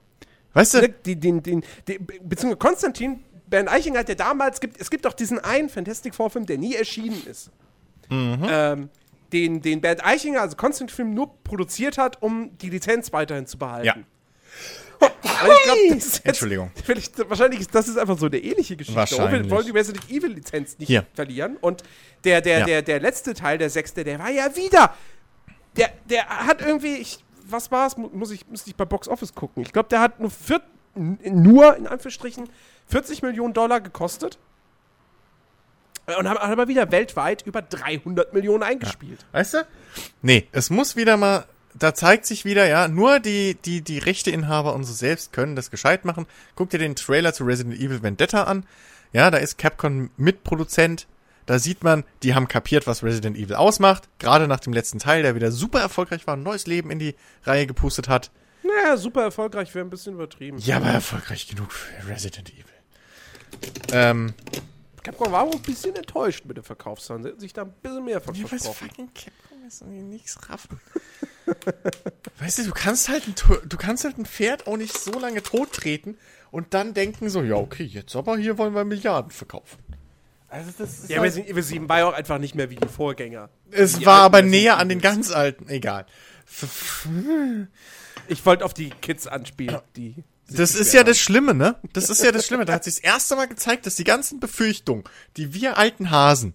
Weißt 0.53 0.75
ne, 0.75 0.89
du? 0.89 0.95
die, 1.05 1.17
den, 1.17 1.43
den, 1.43 1.65
den, 1.89 2.07
beziehungsweise 2.23 2.57
Konstantin, 2.57 3.25
Bernd 3.49 3.69
Eichinger 3.69 3.99
hat 3.99 4.09
ja 4.09 4.15
damals, 4.15 4.61
gibt, 4.61 4.81
es 4.81 4.91
gibt 4.91 5.05
doch 5.05 5.13
diesen 5.13 5.41
einen 5.41 5.69
Fantastic 5.69 6.15
Four-Film, 6.15 6.47
der 6.47 6.59
nie 6.59 6.77
erschienen 6.77 7.23
ist. 7.27 7.51
Mhm. 8.09 8.47
Ähm, 8.49 8.89
den, 9.33 9.61
den 9.63 9.81
Bernd 9.81 10.05
Eichinger, 10.05 10.41
also 10.41 10.57
Konstantin-Film, 10.57 11.15
nur 11.15 11.35
produziert 11.43 11.99
hat, 11.99 12.23
um 12.23 12.57
die 12.59 12.71
Lizenz 12.71 13.13
weiterhin 13.13 13.47
zu 13.47 13.59
behalten. 13.59 13.87
Ja. 13.87 13.97
Und 15.01 15.11
ich 15.85 15.91
jetzt, 15.95 16.27
Entschuldigung. 16.27 16.71
Vielleicht, 16.85 17.19
wahrscheinlich 17.31 17.61
ist 17.61 17.75
das 17.75 17.89
ist 17.89 17.97
einfach 17.97 18.19
so 18.19 18.27
eine 18.27 18.39
ähnliche 18.39 18.77
Geschichte. 18.77 18.99
Wahrscheinlich. 18.99 19.45
Wir 19.45 19.51
wollen 19.51 19.65
die 19.65 19.71
Resident 19.73 20.11
Evil 20.11 20.33
Lizenz 20.33 20.79
nicht 20.79 20.89
Hier. 20.89 21.07
verlieren. 21.15 21.57
Und 21.61 21.83
der, 22.25 22.41
der, 22.43 22.59
Ja. 22.61 22.65
der, 22.67 22.83
der 22.83 23.01
letzte 23.01 23.33
Teil, 23.35 23.57
der 23.57 23.71
sechste, 23.71 24.05
der 24.05 24.19
war 24.19 24.31
ja 24.31 24.55
wieder. 24.57 24.95
Der, 25.77 25.91
der 26.11 26.29
hat 26.29 26.61
irgendwie, 26.61 26.97
ich, 26.97 27.25
was 27.49 27.71
war's? 27.71 27.97
Mu- 27.97 28.11
Muss 28.13 28.31
ich, 28.31 28.47
muss 28.49 28.67
ich 28.67 28.77
bei 28.77 28.85
Box 28.85 29.09
Office 29.09 29.35
gucken. 29.35 29.63
Ich 29.63 29.73
glaube, 29.73 29.89
der 29.89 30.01
hat 30.01 30.21
nur, 30.21 30.31
vier, 30.31 30.61
nur, 30.95 31.77
in 31.77 31.87
Anführungsstrichen, 31.87 32.49
40 32.89 33.23
Millionen 33.23 33.55
Dollar 33.55 33.81
gekostet. 33.81 34.39
Und 36.19 36.29
hat 36.29 36.39
hat 36.41 36.51
aber 36.51 36.67
wieder 36.69 36.91
weltweit 36.91 37.43
über 37.47 37.63
300 37.63 38.35
Millionen 38.35 38.63
eingespielt. 38.65 39.25
Weißt 39.33 39.55
du? 39.55 39.59
Nee, 40.23 40.49
es 40.51 40.69
muss 40.69 40.97
wieder 40.97 41.17
mal, 41.17 41.45
da 41.75 41.95
zeigt 41.95 42.27
sich 42.27 42.45
wieder, 42.45 42.67
ja, 42.67 42.89
nur 42.89 43.21
die, 43.21 43.55
die, 43.55 43.83
die 43.83 43.99
Rechteinhaber 43.99 44.75
und 44.75 44.85
so 44.85 44.93
selbst 44.93 45.33
können 45.33 45.57
das 45.57 45.71
gescheit 45.71 46.05
machen. 46.05 46.27
Guck 46.55 46.71
dir 46.71 46.79
den 46.79 46.97
Trailer 46.97 47.33
zu 47.33 47.45
Resident 47.45 47.77
Evil 47.79 48.03
Vendetta 48.03 48.45
an. 48.45 48.67
Ja, 49.13 49.31
da 49.31 49.39
ist 49.39 49.59
Capcom 49.59 50.11
Mitproduzent. 50.17 51.07
Da 51.47 51.59
sieht 51.59 51.83
man, 51.83 52.05
die 52.23 52.35
haben 52.35 52.49
kapiert, 52.49 52.87
was 52.87 53.03
Resident 53.03 53.37
Evil 53.37 53.57
ausmacht. 53.57 54.09
Gerade 54.19 54.47
nach 54.47 54.61
dem 54.61 54.73
letzten 54.73 54.99
Teil, 54.99 55.23
der 55.23 55.35
wieder 55.35 55.51
super 55.51 55.81
erfolgreich 55.81 56.27
war, 56.27 56.37
ein 56.37 56.43
neues 56.43 56.67
Leben 56.67 56.91
in 56.91 56.99
die 56.99 57.15
Reihe 57.45 57.67
gepustet 57.67 58.09
hat. 58.09 58.31
Naja, 58.63 58.97
super 58.97 59.23
erfolgreich, 59.23 59.75
wäre 59.75 59.85
ein 59.85 59.91
bisschen 59.91 60.15
übertrieben. 60.15 60.59
Ja, 60.59 60.77
aber 60.77 60.91
erfolgreich 60.91 61.49
genug 61.49 61.73
für 61.73 62.09
Resident 62.09 62.51
Evil. 62.51 62.65
Ähm, 63.93 64.35
Capcom 65.03 65.33
war 65.33 65.43
auch 65.43 65.53
ein 65.53 65.63
bisschen 65.63 65.97
enttäuscht 65.97 66.45
mit 66.45 66.57
den 66.57 66.65
Verkaufszahlen. 66.65 67.23
Sie 67.23 67.31
hätten 67.31 67.41
sich 67.41 67.53
da 67.53 67.63
ein 67.63 67.73
bisschen 67.83 68.05
mehr 68.05 68.21
von 68.21 68.35
Ja, 68.35 68.45
was 68.51 68.69
fucking 68.69 69.09
Capcom 69.15 69.50
ist 69.75 69.83
irgendwie 69.83 70.03
nichts 70.03 70.37
raffen. 70.49 70.81
weißt 72.41 72.59
du, 72.59 72.65
du 72.65 72.73
kannst 72.73 73.09
halt 73.09 73.27
ein, 73.29 73.35
du 73.69 73.77
kannst 73.77 74.05
halt 74.05 74.19
ein 74.19 74.27
Pferd 74.27 74.67
auch 74.67 74.77
nicht 74.77 74.97
so 74.99 75.13
lange 75.19 75.43
tot 75.43 75.73
treten 75.73 76.17
und 76.51 76.75
dann 76.75 76.93
denken 76.95 77.31
so, 77.31 77.43
ja, 77.43 77.55
okay, 77.55 77.85
jetzt 77.85 78.17
aber 78.17 78.37
hier 78.37 78.59
wollen 78.59 78.75
wir 78.75 78.85
Milliarden 78.85 79.31
verkaufen. 79.31 79.79
Also 80.49 80.73
das 80.77 80.99
ist 80.99 81.11
Ja, 81.11 81.21
halt, 81.21 81.37
Evil 81.37 81.63
7 81.63 81.89
war 81.89 81.99
ja 82.01 82.09
auch 82.09 82.13
einfach 82.13 82.39
nicht 82.39 82.57
mehr 82.57 82.71
wie 82.71 82.77
die 82.77 82.89
Vorgänger. 82.89 83.49
es 83.71 83.99
die 83.99 84.07
war 84.07 84.23
alten 84.23 84.25
aber 84.37 84.43
näher 84.43 84.79
an 84.79 84.89
den 84.89 85.01
ganz 85.01 85.31
alten, 85.31 85.69
egal. 85.69 86.07
Ich 88.29 88.45
wollte 88.47 88.65
auf 88.65 88.75
die 88.75 88.91
Kids 88.91 89.27
anspielen, 89.27 89.81
die. 89.97 90.15
Das 90.49 90.75
ist 90.75 90.93
ja 90.93 91.01
haben. 91.01 91.07
das 91.07 91.19
Schlimme, 91.19 91.55
ne? 91.55 91.77
Das 91.93 92.11
ist 92.11 92.23
ja 92.23 92.33
das 92.33 92.47
Schlimme. 92.47 92.65
Da 92.65 92.75
hat 92.75 92.85
sich 92.85 92.97
das 92.97 93.03
erste 93.03 93.35
Mal 93.37 93.47
gezeigt, 93.49 93.87
dass 93.87 93.95
die 93.97 94.05
ganzen 94.05 94.41
Befürchtungen, 94.41 95.05
die 95.37 95.55
wir 95.55 95.79
alten 95.79 96.11
Hasen, 96.11 96.55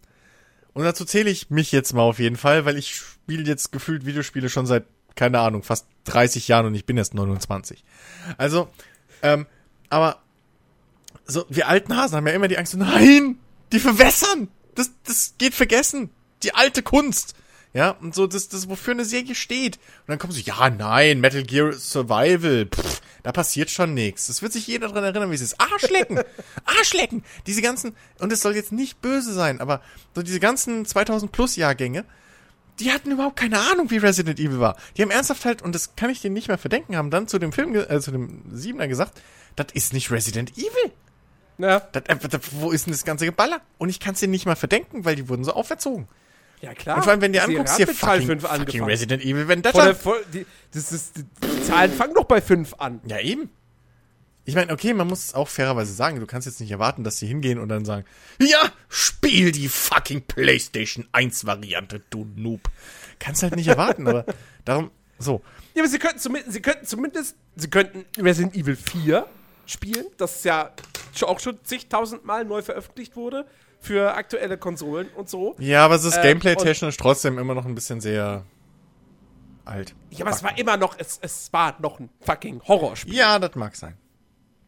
und 0.76 0.84
dazu 0.84 1.06
zähle 1.06 1.30
ich 1.30 1.50
mich 1.50 1.72
jetzt 1.72 1.94
mal 1.94 2.02
auf 2.02 2.20
jeden 2.20 2.36
Fall, 2.36 2.66
weil 2.66 2.78
ich 2.78 2.96
spiele 2.96 3.44
jetzt 3.44 3.72
gefühlt 3.72 4.06
Videospiele 4.06 4.50
schon 4.50 4.66
seit, 4.66 4.86
keine 5.16 5.40
Ahnung, 5.40 5.64
fast 5.64 5.88
30 6.04 6.50
Jahren 6.50 6.66
und 6.66 6.76
ich 6.76 6.86
bin 6.86 6.98
erst 6.98 7.14
29. 7.14 7.84
Also, 8.38 8.68
ähm, 9.24 9.48
aber 9.90 10.22
so, 11.26 11.46
wir 11.48 11.70
alten 11.70 11.96
Hasen 11.96 12.18
haben 12.18 12.28
ja 12.28 12.34
immer 12.34 12.50
die 12.50 12.58
Angst, 12.58 12.76
nein, 12.76 13.40
die 13.72 13.80
verwässern. 13.80 14.50
Das, 14.76 14.92
das 15.06 15.36
geht 15.38 15.54
vergessen. 15.54 16.10
Die 16.44 16.54
alte 16.54 16.84
Kunst. 16.84 17.36
Ja, 17.76 17.90
und 17.90 18.16
so, 18.16 18.26
das, 18.26 18.48
das, 18.48 18.70
wofür 18.70 18.94
eine 18.94 19.04
Serie 19.04 19.36
steht. 19.36 19.76
Und 19.76 20.08
dann 20.08 20.18
kommen 20.18 20.32
sie, 20.32 20.44
ja, 20.44 20.70
nein, 20.70 21.20
Metal 21.20 21.44
Gear 21.44 21.74
Survival, 21.74 22.68
pff, 22.68 23.02
da 23.22 23.34
passiert 23.34 23.70
schon 23.70 23.94
nichts. 23.94 24.28
Das 24.28 24.42
wird 24.42 24.54
sich 24.54 24.66
jeder 24.66 24.88
dran 24.88 25.04
erinnern, 25.04 25.30
wie 25.30 25.36
es 25.36 25.42
ist. 25.42 25.60
Arschlecken! 25.60 26.22
Arschlecken! 26.66 27.26
Diese 27.46 27.62
ganzen, 27.62 27.94
und 28.20 28.32
es 28.32 28.40
soll 28.40 28.56
jetzt 28.56 28.72
nicht 28.72 29.02
böse 29.02 29.34
sein, 29.34 29.60
aber 29.60 29.82
so 30.16 30.22
diese 30.22 30.40
ganzen 30.40 30.86
2000 30.86 31.34
plus 31.34 31.58
Jahrgänge, 31.58 32.06
die 32.80 32.94
hatten 32.94 33.12
überhaupt 33.12 33.36
keine 33.36 33.60
Ahnung, 33.60 33.92
wie 33.92 33.98
Resident 33.98 34.40
Evil 34.40 34.62
war. 34.62 34.78
Die 34.96 35.02
haben 35.02 35.12
ernsthaft 35.12 35.44
halt, 35.44 35.62
und 35.62 35.76
das 35.76 35.98
kann 35.98 36.10
ich 36.10 36.22
denen 36.22 36.34
nicht 36.34 36.48
mehr 36.48 36.58
verdenken, 36.58 36.96
haben 36.96 37.10
dann 37.10 37.28
zu 37.28 37.40
dem 37.40 37.52
Film, 37.52 37.76
äh, 37.76 38.00
zu 38.00 38.12
dem 38.12 38.42
Siebener 38.54 38.88
gesagt, 38.88 39.22
das 39.58 39.68
ist 39.74 39.92
nicht 39.92 40.12
Resident 40.12 40.58
Evil. 40.58 40.94
Ja, 41.58 41.82
Das, 41.82 42.04
äh, 42.08 42.30
das, 42.30 42.42
wo 42.52 42.72
ist 42.72 42.86
denn 42.86 42.94
das 42.94 43.04
ganze 43.04 43.26
Geballer? 43.26 43.60
Und 43.78 43.90
ich 43.90 44.00
kann 44.00 44.14
es 44.14 44.22
denen 44.22 44.32
nicht 44.32 44.46
mal 44.46 44.56
verdenken, 44.56 45.04
weil 45.04 45.18
die 45.18 45.28
wurden 45.28 45.44
so 45.44 45.52
auferzogen. 45.52 46.08
Ja 46.62 46.74
klar. 46.74 46.98
Und 46.98 47.04
vor 47.04 47.12
allem, 47.12 47.22
wenn 47.22 47.34
du 47.34 47.40
dir 47.40 47.48
Die 47.48 47.54
anguckst, 47.54 47.78
hier 47.78 47.88
fucking, 47.88 48.28
5 48.28 48.42
fucking 48.42 48.60
angefangen. 48.60 48.86
Resident 48.86 49.24
Evil 49.24 49.48
Vendetta. 49.48 49.94
vor, 49.94 50.18
die, 50.34 50.46
das 50.72 50.92
ist, 50.92 51.18
die, 51.18 51.24
die 51.24 51.64
Zahlen 51.64 51.92
fangen 51.92 52.14
doch 52.14 52.26
bei 52.26 52.42
5 52.42 52.76
an. 52.76 53.02
Ja, 53.06 53.20
eben. 53.20 53.50
Ich 54.48 54.54
meine, 54.54 54.72
okay, 54.72 54.94
man 54.94 55.08
muss 55.08 55.26
es 55.26 55.34
auch 55.34 55.48
fairerweise 55.48 55.92
sagen, 55.94 56.20
du 56.20 56.28
kannst 56.28 56.46
jetzt 56.46 56.60
nicht 56.62 56.70
erwarten, 56.70 57.04
dass 57.04 57.18
sie 57.18 57.26
hingehen 57.26 57.58
und 57.58 57.68
dann 57.70 57.84
sagen, 57.84 58.06
ja, 58.40 58.60
spiel 58.90 59.52
die 59.52 59.68
fucking 59.68 60.22
PlayStation 60.22 61.08
1 61.14 61.46
Variante, 61.48 62.04
du 62.12 62.28
Noob. 62.36 62.62
Kannst 63.18 63.42
halt 63.42 63.56
nicht 63.56 63.68
erwarten, 63.68 64.08
aber 64.08 64.26
darum, 64.66 64.92
so. 65.18 65.42
Ja, 65.74 65.82
aber 65.82 65.90
sie 65.90 65.98
könnten 65.98 66.20
zumindest, 66.20 66.54
sie 66.54 66.62
könnten 66.62 66.86
zumindest, 66.86 67.36
sie 67.56 67.70
könnten 67.70 68.06
Resident 68.22 68.56
Evil 68.56 68.76
4 68.76 69.26
spielen, 69.66 70.06
das 70.18 70.44
ja 70.44 70.72
auch 71.22 71.40
schon 71.40 71.58
zigtausend 71.64 72.26
Mal 72.26 72.46
neu 72.46 72.62
veröffentlicht 72.62 73.16
wurde 73.16 73.48
für 73.86 74.14
aktuelle 74.16 74.58
Konsolen 74.58 75.08
und 75.16 75.30
so. 75.30 75.56
Ja, 75.60 75.86
aber 75.86 75.96
es 75.96 76.04
ist 76.04 76.18
Ähm, 76.18 76.24
gameplay-technisch 76.24 76.98
trotzdem 76.98 77.38
immer 77.38 77.54
noch 77.56 77.66
ein 77.66 77.76
bisschen 77.76 78.02
sehr 78.02 78.44
alt. 79.66 79.96
Ja, 80.12 80.26
aber 80.26 80.36
es 80.36 80.44
war 80.44 80.58
immer 80.58 80.78
noch, 80.78 80.96
es, 80.98 81.18
es 81.22 81.52
war 81.54 81.76
noch 81.80 82.00
ein 82.00 82.10
fucking 82.22 82.62
Horrorspiel. 82.68 83.14
Ja, 83.16 83.40
das 83.40 83.56
mag 83.56 83.76
sein. 83.76 83.98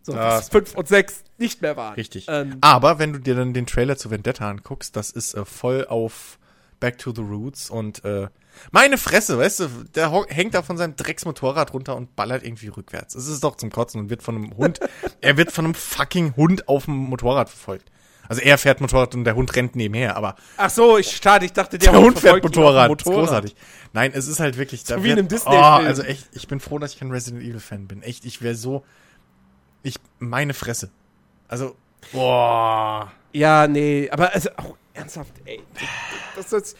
So, 0.02 0.14
das- 0.14 0.44
was 0.46 0.50
5 0.50 0.76
und 0.76 0.88
6 0.88 1.24
nicht 1.38 1.62
mehr 1.62 1.76
waren. 1.78 1.94
Richtig. 1.96 2.26
Ähm, 2.30 2.58
Aber 2.62 2.98
wenn 3.00 3.14
du 3.14 3.20
dir 3.20 3.36
dann 3.36 3.54
den 3.54 3.66
Trailer 3.68 3.98
zu 3.98 4.10
Vendetta 4.10 4.50
anguckst, 4.50 4.96
das 4.96 5.12
ist 5.12 5.34
äh, 5.34 5.46
voll 5.46 5.86
auf 5.88 6.40
Back 6.80 6.98
to 6.98 7.12
the 7.14 7.22
Roots 7.22 7.70
und 7.70 8.04
äh, 8.06 8.28
meine 8.72 8.98
Fresse, 8.98 9.38
weißt 9.38 9.60
du, 9.60 9.68
der 9.96 10.12
hängt 10.30 10.54
da 10.56 10.64
von 10.64 10.78
seinem 10.78 10.96
Drecksmotorrad 10.96 11.74
runter 11.74 11.96
und 11.96 12.16
ballert 12.16 12.44
irgendwie 12.44 12.70
rückwärts. 12.70 13.14
Es 13.14 13.28
ist 13.28 13.44
doch 13.44 13.56
zum 13.56 13.72
Kotzen 13.72 14.00
und 14.02 14.10
wird 14.10 14.24
von 14.24 14.36
einem 14.36 14.58
Hund, 14.58 14.80
er 15.22 15.38
wird 15.38 15.52
von 15.52 15.66
einem 15.66 15.74
fucking 15.76 16.36
Hund 16.36 16.68
auf 16.68 16.86
dem 16.86 16.96
Motorrad 16.96 17.50
verfolgt. 17.50 17.92
Also 18.28 18.42
er 18.42 18.58
fährt 18.58 18.82
Motorrad 18.82 19.16
und 19.16 19.24
der 19.24 19.36
Hund 19.36 19.56
rennt 19.56 19.76
nebenher, 19.76 20.16
aber 20.16 20.36
ach 20.58 20.70
so, 20.70 20.98
ich 20.98 21.18
schade, 21.18 21.46
ich 21.46 21.54
dachte, 21.54 21.78
der, 21.78 21.92
der 21.92 22.02
Hund 22.02 22.20
fährt 22.20 22.44
Motorrad. 22.44 22.90
Das 22.92 23.06
Motorrad. 23.06 23.26
großartig. 23.26 23.56
Nein, 23.94 24.12
es 24.14 24.28
ist 24.28 24.40
halt 24.40 24.58
wirklich. 24.58 24.84
da 24.84 25.04
wie 25.04 25.12
in 25.12 25.18
einem 25.18 25.28
Disney-Film. 25.28 25.62
Oh, 25.62 25.88
also 25.88 26.04
echt, 26.04 26.28
ich 26.34 26.48
bin 26.48 26.60
froh, 26.60 26.80
dass 26.80 26.94
ich 26.94 27.00
kein 27.00 27.12
Resident 27.12 27.44
Evil 27.44 27.60
Fan 27.60 27.88
bin. 27.88 28.02
Echt, 28.04 28.26
ich 28.26 28.42
wäre 28.42 28.56
so. 28.56 28.84
Ich 29.84 29.96
meine 30.20 30.54
Fresse. 30.54 30.92
Also 31.48 31.76
boah. 32.12 33.12
Ja, 33.34 33.68
nee, 33.68 34.10
aber 34.12 34.34
also 34.34 34.50
auch 34.58 34.76
ernsthaft, 34.94 35.34
ey. 35.46 35.62
Das, 36.36 36.50
das, 36.50 36.76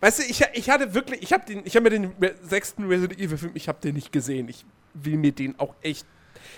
weißt 0.00 0.18
du, 0.20 0.22
ich, 0.24 0.44
ich 0.52 0.70
hatte 0.70 0.94
wirklich, 0.94 1.22
ich 1.22 1.32
habe 1.32 1.44
den, 1.46 1.62
ich 1.64 1.76
habe 1.76 1.90
mir 1.90 1.90
den 1.90 2.12
sechsten 2.42 2.84
Resident 2.84 3.18
Evil 3.18 3.38
Film, 3.38 3.52
ich 3.54 3.68
habe 3.68 3.78
den 3.80 3.94
nicht 3.94 4.12
gesehen. 4.12 4.48
Ich 4.48 4.64
will 4.94 5.16
mir 5.16 5.32
den 5.32 5.58
auch 5.58 5.74
echt. 5.82 6.06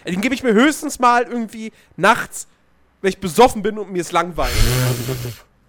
Den 0.06 0.20
gebe 0.20 0.34
ich 0.34 0.42
mir 0.42 0.52
höchstens 0.52 0.98
mal 0.98 1.24
irgendwie 1.24 1.72
nachts, 1.96 2.46
wenn 3.06 3.10
ich 3.10 3.20
besoffen 3.20 3.62
bin 3.62 3.78
und 3.78 3.92
mir 3.92 4.00
ist 4.00 4.10
langweilig. 4.10 4.56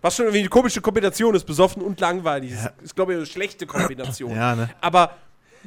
Was 0.01 0.15
schon 0.15 0.25
irgendwie 0.25 0.39
eine 0.39 0.49
komische 0.49 0.81
Kombination 0.81 1.35
ist, 1.35 1.45
besoffen 1.45 1.83
und 1.83 1.99
langweilig. 1.99 2.49
Ja. 2.49 2.57
Ist, 2.57 2.81
ist 2.81 2.95
glaube 2.95 3.13
ich, 3.13 3.17
eine 3.17 3.27
schlechte 3.27 3.67
Kombination. 3.67 4.31
Ja, 4.35 4.55
ne? 4.55 4.71
Aber 4.81 5.15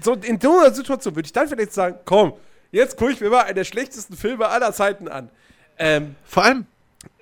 so 0.03 0.15
in 0.15 0.41
so 0.41 0.59
einer 0.59 0.75
Situation 0.75 1.15
würde 1.15 1.27
ich 1.27 1.33
dann 1.33 1.47
vielleicht 1.47 1.73
sagen, 1.73 2.01
komm, 2.05 2.33
jetzt 2.73 2.97
gucke 2.97 3.13
ich 3.13 3.21
mir 3.21 3.31
mal 3.31 3.43
einen 3.43 3.55
der 3.55 3.63
schlechtesten 3.63 4.17
Filme 4.17 4.49
aller 4.49 4.73
Zeiten 4.73 5.07
an. 5.07 5.31
Ähm, 5.79 6.17
Vor 6.25 6.43
allem, 6.43 6.67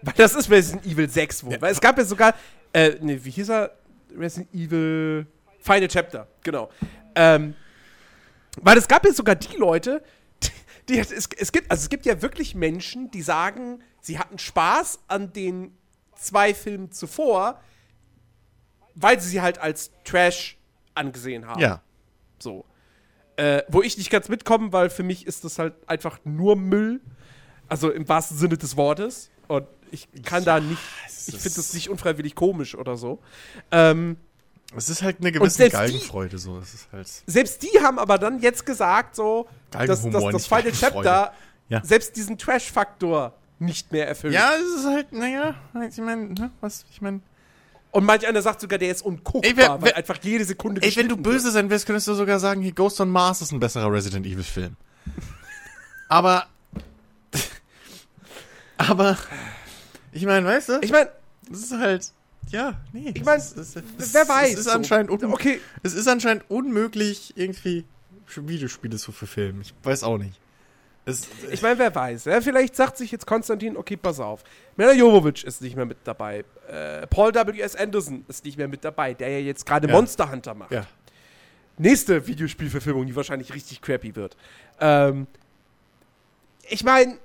weil 0.00 0.14
das 0.16 0.34
ist 0.34 0.50
Resident 0.50 0.86
Evil 0.86 1.10
6 1.10 1.44
wohl. 1.44 1.60
Weil 1.60 1.72
es 1.72 1.80
gab 1.82 1.98
ja 1.98 2.04
sogar, 2.04 2.34
äh, 2.72 2.92
ne, 3.02 3.22
wie 3.22 3.30
hieß 3.30 3.50
er? 3.50 3.72
Resident 4.16 4.54
Evil 4.54 5.26
Final 5.60 5.88
Chapter, 5.88 6.26
genau. 6.42 6.70
Ähm, 7.14 7.54
weil 8.62 8.78
es 8.78 8.88
gab 8.88 9.04
ja 9.04 9.12
sogar 9.12 9.34
die 9.34 9.58
Leute, 9.58 10.02
die, 10.42 10.50
die 10.88 10.98
es, 11.00 11.10
es 11.10 11.52
gibt, 11.52 11.70
also 11.70 11.82
es 11.82 11.90
gibt 11.90 12.06
ja 12.06 12.22
wirklich 12.22 12.54
Menschen, 12.54 13.10
die 13.10 13.20
sagen, 13.20 13.82
sie 14.08 14.18
hatten 14.18 14.38
Spaß 14.38 15.00
an 15.06 15.32
den 15.34 15.76
zwei 16.16 16.54
Filmen 16.54 16.90
zuvor, 16.90 17.60
weil 18.94 19.20
sie 19.20 19.28
sie 19.28 19.40
halt 19.42 19.58
als 19.58 19.90
Trash 20.04 20.56
angesehen 20.94 21.46
haben. 21.46 21.60
ja. 21.60 21.82
So. 22.40 22.64
Äh, 23.36 23.62
wo 23.68 23.82
ich 23.82 23.98
nicht 23.98 24.10
ganz 24.10 24.28
mitkomme, 24.28 24.72
weil 24.72 24.90
für 24.90 25.02
mich 25.02 25.26
ist 25.26 25.44
das 25.44 25.58
halt 25.58 25.74
einfach 25.88 26.18
nur 26.24 26.56
Müll. 26.56 27.00
Also 27.68 27.90
im 27.90 28.08
wahrsten 28.08 28.36
Sinne 28.38 28.56
des 28.56 28.76
Wortes. 28.76 29.30
Und 29.46 29.66
ich 29.90 30.08
kann 30.24 30.44
da 30.44 30.58
nicht. 30.58 30.80
Ich 31.26 31.36
finde 31.36 31.56
das 31.56 31.74
nicht 31.74 31.88
unfreiwillig 31.90 32.34
komisch 32.34 32.74
oder 32.76 32.96
so. 32.96 33.20
Ähm, 33.70 34.16
Es 34.74 34.88
ist 34.88 35.02
halt 35.02 35.18
eine 35.20 35.30
gewisse 35.32 35.56
selbst 35.56 35.78
die- 35.92 36.36
so. 36.38 36.62
Halt 36.92 37.08
selbst 37.26 37.62
die 37.62 37.80
haben 37.82 37.98
aber 37.98 38.18
dann 38.18 38.40
jetzt 38.40 38.64
gesagt, 38.64 39.14
so, 39.16 39.46
dass, 39.70 40.02
dass 40.08 40.24
das 40.32 40.46
Final. 40.46 40.72
Chapter 40.72 41.32
Ja. 41.68 41.84
selbst 41.84 42.16
diesen 42.16 42.38
Trash-Faktor 42.38 43.34
nicht 43.58 43.90
mehr 43.92 44.06
erfüllt. 44.08 44.34
Ja, 44.34 44.50
es 44.54 44.80
ist 44.80 44.86
halt, 44.86 45.12
naja, 45.12 45.54
ich 45.88 45.96
meine, 45.98 46.28
ne, 46.34 46.50
was, 46.60 46.84
ich 46.90 47.00
meine. 47.00 47.20
Und 47.90 48.04
manch 48.04 48.26
einer 48.26 48.42
sagt 48.42 48.60
sogar, 48.60 48.78
der 48.78 48.90
ist 48.90 49.02
unguckbar, 49.02 49.50
Ey, 49.50 49.56
wer- 49.56 49.70
weil 49.70 49.82
wer- 49.82 49.96
einfach 49.96 50.18
jede 50.22 50.44
Sekunde 50.44 50.82
Ey, 50.82 50.94
wenn 50.96 51.08
du 51.08 51.16
böse 51.16 51.50
sein 51.50 51.70
willst, 51.70 51.86
könntest 51.86 52.06
du 52.06 52.14
sogar 52.14 52.38
sagen, 52.38 52.60
hier 52.60 52.72
Ghost 52.72 53.00
on 53.00 53.10
Mars 53.10 53.40
ist 53.42 53.50
ein 53.52 53.60
besserer 53.60 53.90
Resident 53.92 54.26
Evil 54.26 54.42
Film. 54.44 54.76
Aber. 56.08 56.46
aber. 58.76 59.18
Ich 60.12 60.24
meine, 60.24 60.46
weißt 60.46 60.68
du? 60.68 60.72
wird. 60.74 60.84
Ich 60.84 60.92
meine, 60.92 61.10
Das 61.50 61.60
ist 61.60 61.72
halt. 61.72 62.12
Ja, 62.50 62.80
nee. 62.92 63.12
Ich 63.14 63.24
mein, 63.24 63.38
es 63.38 63.52
ist- 63.52 63.76
es- 63.76 64.14
wer 64.14 64.28
weiß. 64.28 64.52
Es 64.52 64.58
ist 64.60 64.64
so. 64.66 64.70
anscheinend 64.70 65.10
Okay, 65.10 65.60
Es 65.82 65.92
ist 65.94 66.08
anscheinend 66.08 66.44
unmöglich, 66.48 67.34
irgendwie 67.36 67.84
Videospiele 68.36 68.96
zu 68.96 69.12
verfilmen. 69.12 69.62
Ich 69.62 69.74
weiß 69.82 70.02
auch 70.04 70.18
nicht. 70.18 70.38
Es, 71.08 71.28
Ich 71.50 71.62
meine, 71.62 71.78
wer 71.78 71.94
weiß. 71.94 72.26
Ja? 72.26 72.40
Vielleicht 72.40 72.76
sagt 72.76 72.96
sich 72.98 73.10
jetzt 73.10 73.26
Konstantin, 73.26 73.76
okay, 73.76 73.96
pass 73.96 74.20
auf. 74.20 74.44
Mila 74.76 74.92
Jovovich 74.92 75.44
ist 75.44 75.62
nicht 75.62 75.74
mehr 75.76 75.86
mit 75.86 75.98
dabei. 76.04 76.44
Äh, 76.68 77.06
Paul 77.06 77.34
W.S. 77.34 77.74
Anderson 77.76 78.24
ist 78.28 78.44
nicht 78.44 78.58
mehr 78.58 78.68
mit 78.68 78.84
dabei, 78.84 79.14
der 79.14 79.30
ja 79.30 79.38
jetzt 79.38 79.64
gerade 79.66 79.88
Ja. 79.88 79.94
Monster 79.94 80.30
Hunter 80.30 80.54
macht. 80.54 80.70
ja. 80.72 80.86
Nächste 81.80 82.26
Videospielverfilmung, 82.26 83.06
die 83.06 83.14
wahrscheinlich 83.14 83.54
richtig 83.54 83.80
crappy 83.80 84.16
wird. 84.16 84.36
Ähm, 84.80 85.28
ich 86.68 86.82
meine, 86.82 87.18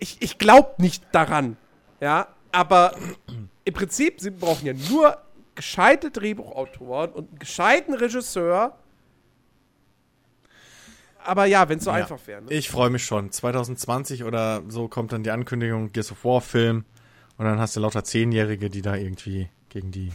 ich, 0.00 0.20
ich 0.20 0.36
glaube 0.36 0.74
nicht 0.78 1.04
daran. 1.12 1.56
Ja, 2.00 2.26
aber 2.50 2.96
im 3.64 3.72
Prinzip, 3.74 4.20
sie 4.20 4.30
brauchen 4.30 4.66
ja 4.66 4.72
nur 4.90 5.16
gescheite 5.54 6.10
Drehbuchautoren 6.10 7.12
und 7.12 7.28
einen 7.28 7.38
gescheiten 7.38 7.94
Regisseur. 7.94 8.76
Aber 11.24 11.44
ja, 11.46 11.68
wenn 11.68 11.78
es 11.78 11.84
so 11.84 11.90
Ja. 11.90 11.96
einfach 11.96 12.18
wäre. 12.26 12.42
Ne? 12.42 12.52
Ich 12.52 12.70
freue 12.70 12.90
mich 12.90 13.04
schon. 13.04 13.30
2020 13.30 14.24
oder 14.24 14.62
so 14.68 14.88
kommt 14.88 15.12
dann 15.12 15.22
die 15.22 15.30
Ankündigung 15.30 15.92
Gears 15.92 16.12
of 16.12 16.24
War 16.24 16.40
Film 16.40 16.84
und 17.36 17.44
dann 17.44 17.58
hast 17.60 17.76
du 17.76 17.80
lauter 17.80 18.04
Zehnjährige, 18.04 18.70
die 18.70 18.82
da 18.82 18.94
irgendwie 18.96 19.48
gegen 19.68 19.90
die. 19.90 20.12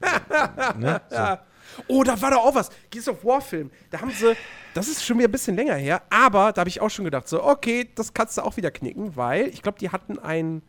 ne? 0.78 1.00
so. 1.10 1.38
Oh, 1.86 2.02
da 2.02 2.20
war 2.20 2.30
doch 2.30 2.38
auch 2.44 2.54
was. 2.54 2.70
Gears 2.90 3.08
of 3.08 3.24
War 3.24 3.40
Film. 3.40 3.70
Da 3.90 4.00
haben 4.00 4.10
sie, 4.10 4.34
das 4.74 4.88
ist 4.88 5.04
schon 5.04 5.18
wieder 5.18 5.28
ein 5.28 5.32
bisschen 5.32 5.54
länger 5.56 5.74
her, 5.74 6.02
aber 6.10 6.52
da 6.52 6.60
habe 6.60 6.68
ich 6.70 6.80
auch 6.80 6.88
schon 6.90 7.04
gedacht, 7.04 7.28
so, 7.28 7.42
okay, 7.44 7.88
das 7.94 8.14
kannst 8.14 8.38
du 8.38 8.42
auch 8.42 8.56
wieder 8.56 8.70
knicken, 8.70 9.16
weil 9.16 9.48
ich 9.48 9.62
glaube, 9.62 9.78
die 9.78 9.90
hatten 9.90 10.18
einen 10.18 10.62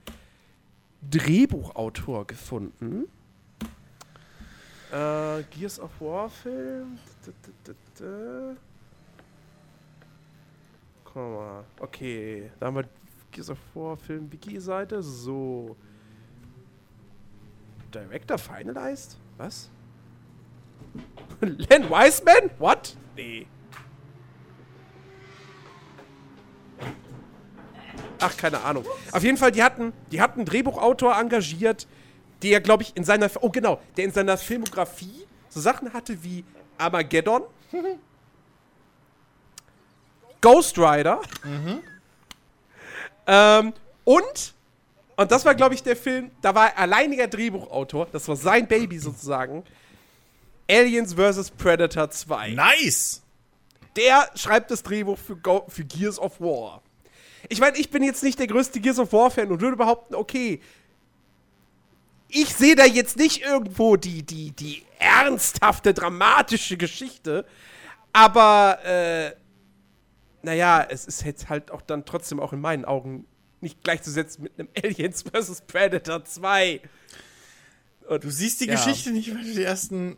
Drehbuchautor 1.10 2.28
gefunden. 2.28 3.06
Äh, 4.92 5.44
Gears 5.52 5.80
of 5.80 5.92
War 6.00 6.30
Film. 6.30 6.98
D- 7.26 7.32
d- 7.68 7.74
d- 8.00 8.56
Gucken 11.14 11.34
mal. 11.36 11.64
Okay, 11.80 12.52
da 12.60 12.68
haben 12.68 12.76
wir 12.76 12.86
so 13.44 13.56
vor 13.74 13.92
War 13.92 13.98
Film 13.98 14.32
Wiki-Seite. 14.32 15.02
So. 15.02 15.76
Director 17.94 18.38
Finalized? 18.38 19.18
Was? 19.38 19.70
Len 21.42 21.90
Wiseman? 21.90 22.52
What? 22.60 22.96
Nee. 23.16 23.48
Ach, 28.20 28.36
keine 28.36 28.62
Ahnung. 28.62 28.86
Auf 29.12 29.24
jeden 29.24 29.38
Fall, 29.38 29.52
die 29.52 29.64
hatten, 29.64 29.94
die 30.12 30.22
hatten 30.22 30.42
einen 30.42 30.46
Drehbuchautor 30.46 31.18
engagiert, 31.18 31.88
der, 32.44 32.60
glaube 32.62 32.84
ich, 32.84 32.96
in 32.96 33.04
seiner, 33.04 33.30
oh 33.42 33.50
genau, 33.50 33.82
der 33.98 34.06
in 34.06 34.12
seiner 34.12 34.38
Filmografie 34.38 35.26
so 35.48 35.60
Sachen 35.62 35.94
hatte 35.94 36.22
wie 36.24 36.44
Armageddon, 36.78 37.44
Ghost 40.42 40.78
Rider 40.78 41.22
ähm, 43.30 43.74
und, 44.06 44.54
und 45.16 45.32
das 45.32 45.46
war, 45.46 45.54
glaube 45.54 45.76
ich, 45.76 45.84
der 45.84 45.96
Film, 45.96 46.32
da 46.42 46.56
war 46.56 46.70
er 46.70 46.80
alleiniger 46.80 47.28
Drehbuchautor, 47.28 48.08
das 48.12 48.28
war 48.28 48.36
sein 48.36 48.68
Baby 48.68 48.98
sozusagen, 48.98 49.64
Aliens 50.68 51.14
vs. 51.14 51.52
Predator 51.52 52.10
2. 52.10 52.52
Nice! 52.52 53.22
Der 53.96 54.30
schreibt 54.36 54.72
das 54.72 54.82
Drehbuch 54.82 55.18
für, 55.18 55.36
Go 55.36 55.66
für 55.68 55.84
Gears 55.84 56.18
of 56.18 56.42
War. 56.42 56.82
Ich 57.50 57.60
meine, 57.60 57.78
ich 57.78 57.92
bin 57.92 58.04
jetzt 58.04 58.24
nicht 58.24 58.40
der 58.40 58.48
größte 58.48 58.80
Gears 58.80 58.98
of 58.98 59.14
War-Fan 59.14 59.52
und 59.52 59.62
würde 59.62 59.78
behaupten, 59.78 60.16
okay, 60.16 60.60
ich 62.28 62.54
sehe 62.56 62.76
da 62.76 62.86
jetzt 62.86 63.18
nicht 63.18 63.42
irgendwo 63.44 63.96
die, 63.96 64.24
die, 64.24 64.52
die 64.52 64.84
ernsthafte, 64.98 65.94
dramatische 65.94 66.78
Geschichte, 66.78 67.46
aber, 68.12 68.80
äh, 68.86 69.32
naja, 70.42 70.86
es 70.90 71.06
ist 71.06 71.24
jetzt 71.24 71.50
halt 71.50 71.72
auch 71.72 71.82
dann 71.82 72.06
trotzdem 72.06 72.40
auch 72.40 72.54
in 72.54 72.62
meinen 72.62 72.86
Augen 72.86 73.26
nicht 73.62 73.84
gleichzusetzen 73.84 74.44
mit 74.44 74.54
einem 74.58 74.70
Aliens 74.82 75.24
vs. 75.34 75.62
Predator 75.62 76.24
2. 76.24 76.82
Und, 78.08 78.24
du 78.24 78.30
siehst 78.30 78.62
die 78.62 78.66
ja. 78.66 78.76
Geschichte 78.76 79.12
nicht, 79.12 79.34
weil 79.36 79.44
du 79.44 79.54
die 79.54 79.64
ersten 79.64 80.18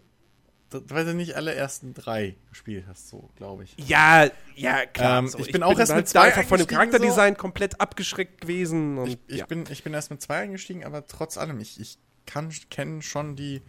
weil 0.72 1.06
du 1.06 1.14
nicht 1.14 1.36
alle 1.36 1.54
ersten 1.54 1.94
drei 1.94 2.36
gespielt 2.50 2.86
hast, 2.88 3.10
so, 3.10 3.30
glaube 3.36 3.66
ich. 3.66 3.76
Ja, 3.78 4.30
ja, 4.56 4.86
klar. 4.86 5.20
Ähm, 5.20 5.28
so. 5.28 5.38
ich, 5.40 5.48
ich, 5.48 5.52
bin 5.52 5.64
auch 5.64 5.78
erst 5.78 5.92
halt 5.92 6.04
mit 6.04 6.10
zwei 6.10 6.22
einfach 6.22 6.46
von 6.46 6.60
dem 6.60 6.68
Charakterdesign 6.68 7.34
so. 7.34 7.40
komplett 7.40 7.82
abgeschreckt 7.82 8.42
gewesen. 8.42 9.06
ich, 9.06 9.18
ich 9.28 9.38
ja. 9.40 9.46
bin, 9.46 9.66
ich 9.70 9.84
bin 9.84 9.94
erst 9.94 10.12
mit 10.12 10.22
zwei 10.22 10.38
eingestiegen, 10.38 10.86
aber 10.86 11.06
trotz 11.06 11.38
allem, 11.38 11.60
ich, 11.60 11.80
ich 11.80 11.98
kann 12.26 12.54
kenne 12.70 13.02
schon 13.02 13.36
die, 13.36 13.62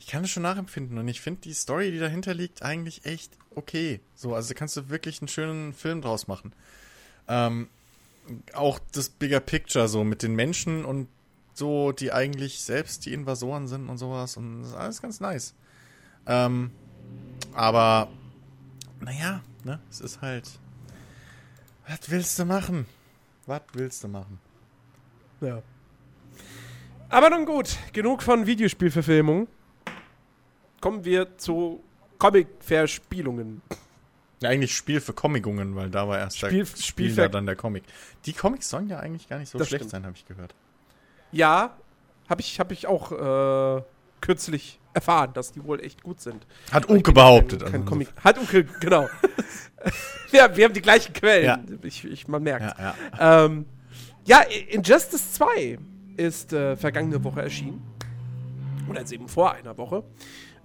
ich 0.00 0.06
kann 0.06 0.24
es 0.24 0.30
schon 0.30 0.42
nachempfinden 0.42 0.98
und 0.98 1.06
ich 1.08 1.20
finde 1.20 1.42
die 1.42 1.52
Story, 1.52 1.92
die 1.92 1.98
dahinter 1.98 2.32
liegt, 2.32 2.62
eigentlich 2.62 3.04
echt 3.04 3.36
okay. 3.54 4.00
So, 4.14 4.34
also 4.34 4.54
kannst 4.54 4.76
du 4.76 4.88
wirklich 4.88 5.20
einen 5.20 5.28
schönen 5.28 5.74
Film 5.74 6.00
draus 6.00 6.26
machen. 6.26 6.54
Ähm, 7.28 7.68
auch 8.54 8.78
das 8.92 9.10
Bigger 9.10 9.40
Picture 9.40 9.88
so 9.88 10.02
mit 10.02 10.22
den 10.22 10.34
Menschen 10.34 10.86
und 10.86 11.08
so, 11.52 11.92
die 11.92 12.12
eigentlich 12.12 12.62
selbst 12.62 13.04
die 13.04 13.12
Invasoren 13.12 13.68
sind 13.68 13.90
und 13.90 13.98
sowas 13.98 14.38
und 14.38 14.62
das 14.62 14.70
ist 14.70 14.74
alles 14.74 15.02
ganz 15.02 15.20
nice. 15.20 15.54
Ähm, 16.26 16.70
aber, 17.52 18.08
naja, 19.00 19.42
ne, 19.64 19.80
es 19.90 20.00
ist 20.00 20.22
halt. 20.22 20.48
Was 21.86 22.10
willst 22.10 22.38
du 22.38 22.46
machen? 22.46 22.86
Was 23.44 23.62
willst 23.74 24.02
du 24.02 24.08
machen? 24.08 24.40
Ja. 25.42 25.62
Aber 27.10 27.28
nun 27.28 27.44
gut, 27.44 27.76
genug 27.92 28.22
von 28.22 28.46
Videospielverfilmung. 28.46 29.46
Kommen 30.80 31.04
wir 31.04 31.36
zu 31.36 31.82
Comic-Verspielungen. 32.18 33.62
Ja, 34.40 34.48
eigentlich 34.48 34.74
Spiel 34.74 35.00
für 35.00 35.12
Comicungen, 35.12 35.76
weil 35.76 35.90
da 35.90 36.08
war 36.08 36.18
erst 36.18 36.38
Spiel, 36.38 36.64
der 36.64 36.82
Spiel 36.82 37.12
für 37.12 37.28
dann 37.28 37.44
der 37.44 37.56
Comic. 37.56 37.84
Die 38.24 38.32
Comics 38.32 38.70
sollen 38.70 38.88
ja 38.88 38.98
eigentlich 38.98 39.28
gar 39.28 39.38
nicht 39.38 39.50
so 39.50 39.58
das 39.58 39.68
schlecht 39.68 39.82
stimmt. 39.82 39.90
sein, 39.90 40.04
habe 40.04 40.16
ich 40.16 40.26
gehört. 40.26 40.54
Ja, 41.32 41.76
habe 42.28 42.40
ich, 42.40 42.58
hab 42.58 42.72
ich 42.72 42.86
auch 42.86 43.12
äh, 43.12 43.82
kürzlich 44.22 44.80
erfahren, 44.94 45.32
dass 45.34 45.52
die 45.52 45.62
wohl 45.62 45.80
echt 45.80 46.02
gut 46.02 46.20
sind. 46.20 46.46
Hat 46.72 46.88
Uke 46.88 47.12
behauptet. 47.12 47.62
Kein, 47.64 47.84
kein 47.84 47.98
also. 47.98 48.12
Hat 48.24 48.38
Uke, 48.38 48.64
genau. 48.80 49.08
ja, 50.32 50.56
wir 50.56 50.64
haben 50.64 50.74
die 50.74 50.82
gleichen 50.82 51.12
Quellen. 51.12 51.44
Ja. 51.44 51.60
Ich, 51.82 52.04
ich, 52.04 52.26
man 52.26 52.42
merkt. 52.42 52.78
Ja, 52.78 52.94
ja. 53.18 53.44
Ähm, 53.44 53.66
ja, 54.24 54.40
Injustice 54.40 55.34
2 55.34 55.78
ist 56.16 56.52
äh, 56.52 56.76
vergangene 56.76 57.22
Woche 57.22 57.42
erschienen. 57.42 57.82
Oder 58.88 59.00
jetzt 59.00 59.12
eben 59.12 59.28
vor 59.28 59.52
einer 59.52 59.76
Woche. 59.76 60.02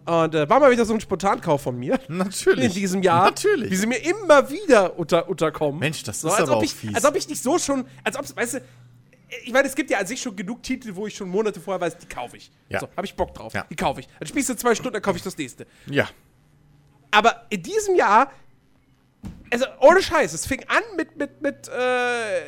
Und 0.05 0.35
äh, 0.35 0.47
war 0.47 0.59
mal 0.59 0.69
wieder 0.71 0.85
so 0.85 0.93
ein 0.93 1.01
Spontankauf 1.01 1.61
von 1.61 1.77
mir. 1.77 1.99
Natürlich. 2.07 2.65
In 2.65 2.73
diesem 2.73 3.03
Jahr. 3.03 3.25
Natürlich. 3.25 3.71
Wie 3.71 3.75
sie 3.75 3.87
mir 3.87 3.97
immer 3.97 4.49
wieder 4.49 4.97
unter, 4.99 5.27
unterkommen. 5.27 5.79
Mensch, 5.79 6.03
das 6.03 6.21
so, 6.21 6.27
ist 6.27 6.39
aber 6.39 6.57
auch 6.57 6.63
ich, 6.63 6.73
fies. 6.75 6.93
Als 6.93 7.05
ob 7.05 7.15
ich 7.15 7.27
nicht 7.27 7.41
so 7.41 7.57
schon, 7.57 7.85
als 8.03 8.15
ob, 8.17 8.35
weißt 8.35 8.55
du, 8.55 8.61
ich 9.43 9.51
meine, 9.51 9.67
es 9.67 9.75
gibt 9.75 9.89
ja 9.89 9.97
an 9.97 10.05
sich 10.05 10.21
schon 10.21 10.35
genug 10.35 10.61
Titel, 10.61 10.95
wo 10.95 11.07
ich 11.07 11.15
schon 11.15 11.27
Monate 11.29 11.59
vorher 11.59 11.81
weiß, 11.81 11.97
die 11.97 12.07
kaufe 12.07 12.37
ich. 12.37 12.51
Ja. 12.69 12.79
So, 12.79 12.89
habe 12.95 13.05
ich 13.05 13.15
Bock 13.15 13.33
drauf. 13.33 13.53
Ja. 13.53 13.65
Die 13.69 13.75
kaufe 13.75 14.01
ich. 14.01 14.07
Dann 14.19 14.27
spielst 14.27 14.49
du 14.49 14.55
zwei 14.55 14.75
Stunden, 14.75 14.93
dann 14.93 15.01
kaufe 15.01 15.17
ich 15.17 15.23
das 15.23 15.37
nächste. 15.37 15.65
Ja. 15.87 16.07
Aber 17.11 17.45
in 17.49 17.63
diesem 17.63 17.95
Jahr, 17.95 18.31
also 19.51 19.65
ohne 19.79 20.03
Scheiß, 20.03 20.33
es 20.33 20.45
fing 20.45 20.63
an 20.67 20.83
mit, 20.97 21.17
mit, 21.17 21.41
mit 21.41 21.67
äh, 21.69 22.41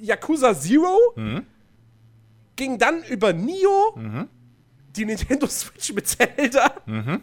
Yakuza 0.00 0.58
Zero, 0.58 0.98
mhm. 1.16 1.46
ging 2.56 2.78
dann 2.78 3.02
über 3.04 3.32
Nio, 3.32 3.94
mhm. 3.96 4.28
Die 4.96 5.04
Nintendo 5.04 5.46
Switch 5.46 5.92
mit 5.92 6.06
Zelda. 6.06 6.74
Mhm. 6.86 7.22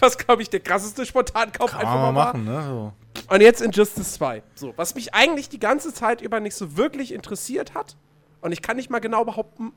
Was, 0.00 0.18
glaube 0.18 0.42
ich, 0.42 0.50
der 0.50 0.60
krasseste 0.60 1.06
Spontankauf 1.06 1.70
Kann 1.70 1.80
einfach 1.80 1.94
mal 1.94 2.12
machen, 2.12 2.44
ne? 2.44 2.64
So. 2.66 2.92
Und 3.32 3.40
jetzt 3.40 3.60
Injustice 3.60 4.14
2. 4.14 4.42
So, 4.54 4.72
was 4.76 4.94
mich 4.94 5.14
eigentlich 5.14 5.48
die 5.48 5.60
ganze 5.60 5.92
Zeit 5.92 6.20
über 6.20 6.40
nicht 6.40 6.54
so 6.54 6.76
wirklich 6.76 7.12
interessiert 7.12 7.74
hat. 7.74 7.96
Und 8.40 8.52
ich 8.52 8.62
kann 8.62 8.76
nicht 8.76 8.90
mal 8.90 8.98
genau 8.98 9.24
behaupten, 9.24 9.72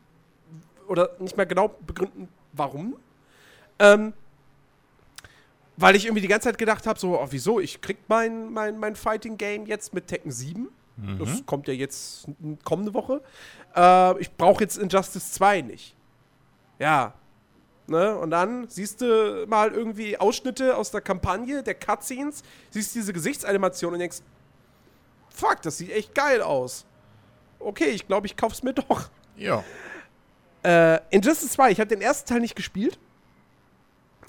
oder 0.87 1.11
nicht 1.19 1.37
mal 1.37 1.45
genau 1.45 1.69
begründen, 1.85 2.27
warum. 2.53 2.95
Ähm, 3.79 4.13
weil 5.77 5.95
ich 5.95 6.05
irgendwie 6.05 6.21
die 6.21 6.27
ganze 6.27 6.49
Zeit 6.49 6.57
gedacht 6.57 6.85
habe, 6.85 6.99
so, 6.99 7.19
oh, 7.19 7.27
wieso? 7.29 7.59
Ich 7.59 7.81
krieg 7.81 7.97
mein, 8.07 8.51
mein, 8.51 8.77
mein 8.79 8.95
Fighting 8.95 9.37
Game 9.37 9.65
jetzt 9.65 9.93
mit 9.93 10.07
Tekken 10.07 10.31
7. 10.31 10.69
Mhm. 10.97 11.19
Das 11.19 11.45
kommt 11.45 11.67
ja 11.67 11.73
jetzt 11.73 12.27
kommende 12.63 12.93
Woche. 12.93 13.21
Äh, 13.75 14.19
ich 14.19 14.31
brauche 14.35 14.63
jetzt 14.63 14.77
Injustice 14.77 15.31
2 15.33 15.61
nicht. 15.61 15.95
Ja, 16.79 17.13
Ne? 17.91 18.17
Und 18.17 18.31
dann 18.31 18.69
siehst 18.69 19.01
du 19.01 19.45
mal 19.47 19.71
irgendwie 19.73 20.17
Ausschnitte 20.17 20.77
aus 20.77 20.91
der 20.91 21.01
Kampagne, 21.01 21.61
der 21.61 21.75
Cutscenes, 21.75 22.41
siehst 22.69 22.95
diese 22.95 23.11
Gesichtsanimation 23.11 23.91
und 23.91 23.99
denkst, 23.99 24.19
fuck, 25.29 25.61
das 25.61 25.77
sieht 25.77 25.91
echt 25.91 26.15
geil 26.15 26.41
aus. 26.41 26.85
Okay, 27.59 27.89
ich 27.89 28.07
glaube, 28.07 28.27
ich 28.27 28.37
kauf's 28.37 28.63
mir 28.63 28.73
doch. 28.73 29.09
Ja. 29.35 29.63
Äh, 30.63 30.99
Injustice 31.09 31.51
2, 31.51 31.71
ich 31.71 31.79
habe 31.79 31.89
den 31.89 32.01
ersten 32.01 32.29
Teil 32.29 32.39
nicht 32.39 32.55
gespielt. 32.55 32.97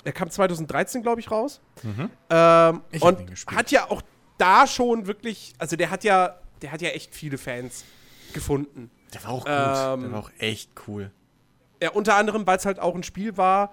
Er 0.03 0.13
kam 0.13 0.29
2013, 0.29 1.03
glaube 1.03 1.21
ich, 1.21 1.31
raus. 1.31 1.61
Mhm. 1.85 2.11
Ähm, 2.31 2.83
und 3.01 3.47
hat 3.47 3.71
ja 3.71 3.89
auch 3.89 4.03
da 4.39 4.67
schon 4.67 5.07
wirklich, 5.07 5.53
also 5.59 5.77
der 5.77 5.91
hat 5.91 6.03
ja, 6.03 6.41
der 6.63 6.73
hat 6.73 6.83
ja 6.83 6.89
echt 6.89 7.15
viele 7.15 7.39
Fans 7.39 7.85
gefunden. 8.33 8.91
Der 9.15 9.23
war 9.23 9.31
auch 9.31 9.45
gut. 9.45 9.53
Ähm, 9.53 10.01
der 10.01 10.13
war 10.13 10.19
auch 10.19 10.31
echt 10.39 10.73
cool. 10.89 11.13
Ja, 11.83 11.91
unter 11.91 12.15
anderem, 12.15 12.47
weil 12.47 12.59
es 12.59 12.65
halt 12.65 12.79
auch 12.79 12.95
ein 12.95 13.03
Spiel 13.03 13.37
war, 13.37 13.73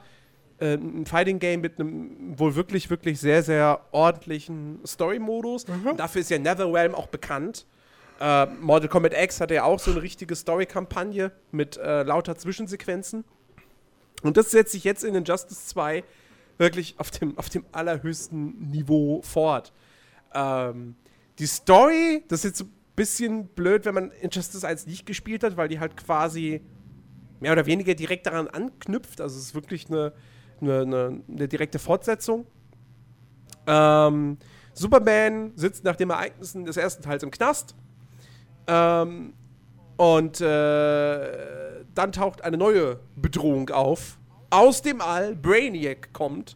äh, 0.59 0.73
ein 0.73 1.05
Fighting 1.05 1.37
Game 1.37 1.61
mit 1.61 1.79
einem 1.79 2.39
wohl 2.39 2.55
wirklich, 2.55 2.89
wirklich 2.89 3.19
sehr, 3.19 3.43
sehr 3.43 3.81
ordentlichen 3.91 4.79
Story-Modus. 4.83 5.67
Mhm. 5.67 5.95
Dafür 5.95 6.21
ist 6.21 6.31
ja 6.31 6.39
Netherrealm 6.39 6.95
auch 6.95 7.05
bekannt. 7.05 7.67
Äh, 8.19 8.47
Mortal 8.47 8.89
Kombat 8.89 9.13
X 9.13 9.39
hatte 9.39 9.53
ja 9.53 9.63
auch 9.63 9.79
so 9.79 9.91
eine 9.91 10.01
richtige 10.01 10.35
Story-Kampagne 10.35 11.31
mit 11.51 11.77
äh, 11.77 12.01
lauter 12.01 12.35
Zwischensequenzen. 12.35 13.25
Und 14.23 14.37
das 14.37 14.49
setzt 14.49 14.71
sich 14.71 14.83
jetzt 14.83 15.03
in 15.03 15.13
Injustice 15.13 15.67
2 15.67 16.03
wirklich 16.57 16.95
auf 16.97 17.11
dem, 17.11 17.37
auf 17.37 17.49
dem 17.49 17.63
allerhöchsten 17.71 18.71
Niveau 18.71 19.21
fort. 19.21 19.71
Ähm, 20.33 20.95
die 21.37 21.45
Story, 21.45 22.23
das 22.27 22.39
ist 22.39 22.59
jetzt 22.59 22.61
ein 22.63 22.73
bisschen 22.95 23.47
blöd, 23.49 23.85
wenn 23.85 23.93
man 23.93 24.11
Injustice 24.19 24.65
1 24.65 24.87
nicht 24.87 25.05
gespielt 25.05 25.43
hat, 25.43 25.57
weil 25.57 25.69
die 25.69 25.79
halt 25.79 25.95
quasi 25.95 26.61
mehr 27.39 27.51
oder 27.51 27.65
weniger 27.65 27.95
direkt 27.95 28.25
daran 28.25 28.47
anknüpft. 28.47 29.21
Also 29.21 29.37
es 29.37 29.47
ist 29.47 29.55
wirklich 29.55 29.87
eine, 29.89 30.13
eine, 30.61 30.81
eine, 30.81 31.21
eine 31.27 31.47
direkte 31.47 31.79
Fortsetzung. 31.79 32.45
Ähm, 33.67 34.37
Superman 34.73 35.51
sitzt 35.55 35.83
nach 35.83 35.95
den 35.95 36.09
Ereignissen 36.09 36.65
des 36.65 36.77
ersten 36.77 37.03
Teils 37.03 37.23
im 37.23 37.31
Knast. 37.31 37.75
Ähm, 38.67 39.33
und 39.97 40.39
äh, 40.39 41.83
dann 41.93 42.11
taucht 42.13 42.43
eine 42.43 42.57
neue 42.57 42.99
Bedrohung 43.15 43.69
auf. 43.69 44.17
Aus 44.49 44.81
dem 44.81 45.01
All, 45.01 45.35
Brainiac 45.35 46.13
kommt 46.13 46.55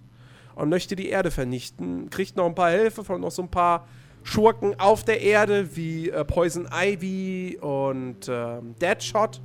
und 0.56 0.70
möchte 0.70 0.96
die 0.96 1.10
Erde 1.10 1.32
vernichten. 1.32 2.10
Kriegt 2.10 2.38
noch 2.38 2.46
ein 2.46 2.56
paar 2.56 2.72
Hilfe 2.72 3.04
von 3.04 3.22
noch 3.22 3.32
so 3.32 3.42
ein 3.42 3.52
paar 3.52 3.88
Schurken 4.24 4.80
auf 4.80 5.04
der 5.04 5.22
Erde, 5.22 5.76
wie 5.76 6.10
äh, 6.10 6.24
Poison 6.24 6.68
Ivy 6.72 7.58
und 7.60 8.30
ähm, 8.30 8.76
Deadshot. 8.80 9.42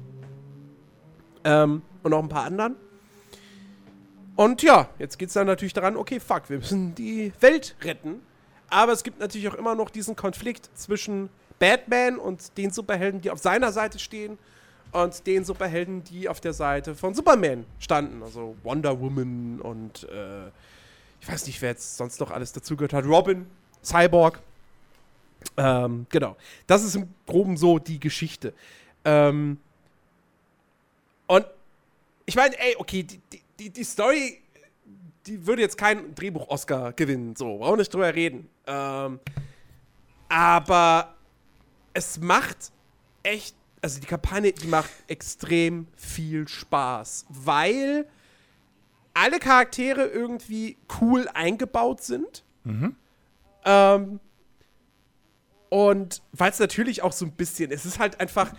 Ähm, 1.48 1.82
und 2.02 2.10
noch 2.10 2.22
ein 2.22 2.28
paar 2.28 2.44
anderen. 2.44 2.76
Und 4.36 4.62
ja, 4.62 4.88
jetzt 4.98 5.18
geht 5.18 5.28
es 5.28 5.34
dann 5.34 5.46
natürlich 5.46 5.72
daran, 5.72 5.96
okay, 5.96 6.20
fuck, 6.20 6.48
wir 6.48 6.58
müssen 6.58 6.94
die 6.94 7.32
Welt 7.40 7.74
retten. 7.82 8.20
Aber 8.68 8.92
es 8.92 9.02
gibt 9.02 9.18
natürlich 9.18 9.48
auch 9.48 9.54
immer 9.54 9.74
noch 9.74 9.90
diesen 9.90 10.14
Konflikt 10.14 10.68
zwischen 10.74 11.30
Batman 11.58 12.18
und 12.18 12.56
den 12.58 12.70
Superhelden, 12.70 13.20
die 13.20 13.30
auf 13.30 13.38
seiner 13.38 13.72
Seite 13.72 13.98
stehen, 13.98 14.38
und 14.92 15.26
den 15.26 15.44
Superhelden, 15.44 16.04
die 16.04 16.28
auf 16.28 16.40
der 16.40 16.52
Seite 16.52 16.94
von 16.94 17.14
Superman 17.14 17.66
standen. 17.78 18.22
Also 18.22 18.56
Wonder 18.62 19.00
Woman 19.00 19.60
und 19.60 20.04
äh, 20.04 20.48
ich 21.20 21.28
weiß 21.28 21.46
nicht, 21.46 21.60
wer 21.60 21.70
jetzt 21.70 21.96
sonst 21.96 22.20
noch 22.20 22.30
alles 22.30 22.52
dazugehört 22.52 22.92
hat. 22.92 23.04
Robin, 23.04 23.46
Cyborg. 23.82 24.40
Ähm, 25.56 26.06
genau. 26.10 26.36
Das 26.66 26.84
ist 26.84 26.94
im 26.94 27.08
Groben 27.26 27.56
so 27.56 27.78
die 27.78 28.00
Geschichte. 28.00 28.54
Ähm, 29.04 29.58
ich 32.28 32.36
meine, 32.36 32.58
ey, 32.60 32.76
okay, 32.76 33.04
die, 33.04 33.22
die, 33.58 33.70
die 33.70 33.84
Story, 33.84 34.42
die 35.26 35.46
würde 35.46 35.62
jetzt 35.62 35.78
keinen 35.78 36.14
Drehbuch-Oscar 36.14 36.92
gewinnen, 36.92 37.34
so, 37.34 37.56
brauchen 37.56 37.78
nicht 37.78 37.92
drüber 37.92 38.14
reden. 38.14 38.50
Ähm, 38.66 39.18
aber 40.28 41.14
es 41.94 42.20
macht 42.20 42.70
echt, 43.22 43.56
also 43.80 43.98
die 43.98 44.06
Kampagne, 44.06 44.52
die 44.52 44.66
macht 44.66 44.90
extrem 45.06 45.88
viel 45.96 46.46
Spaß, 46.46 47.24
weil 47.30 48.06
alle 49.14 49.38
Charaktere 49.38 50.04
irgendwie 50.04 50.76
cool 51.00 51.28
eingebaut 51.32 52.02
sind. 52.02 52.44
Mhm. 52.64 52.94
Ähm, 53.64 54.20
und 55.70 56.22
weil 56.32 56.50
es 56.50 56.58
natürlich 56.58 57.00
auch 57.00 57.12
so 57.12 57.24
ein 57.24 57.32
bisschen, 57.32 57.70
es 57.70 57.86
ist 57.86 57.98
halt 57.98 58.20
einfach, 58.20 58.52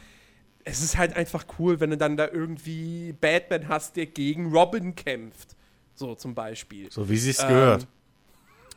es 0.64 0.82
ist 0.82 0.98
halt 0.98 1.16
einfach 1.16 1.46
cool, 1.58 1.80
wenn 1.80 1.92
du 1.92 1.98
dann 1.98 2.18
da 2.18 2.28
irgendwie 2.28 3.14
Batman 3.14 3.68
hast, 3.68 3.96
der 3.96 4.06
gegen 4.06 4.52
Robin 4.52 4.96
kämpft. 4.96 5.56
So 5.96 6.16
zum 6.16 6.36
Beispiel. 6.36 6.92
So 6.92 7.10
wie 7.10 7.18
sie 7.18 7.32
es 7.32 7.40
Ähm, 7.40 7.48
gehört. 7.50 7.88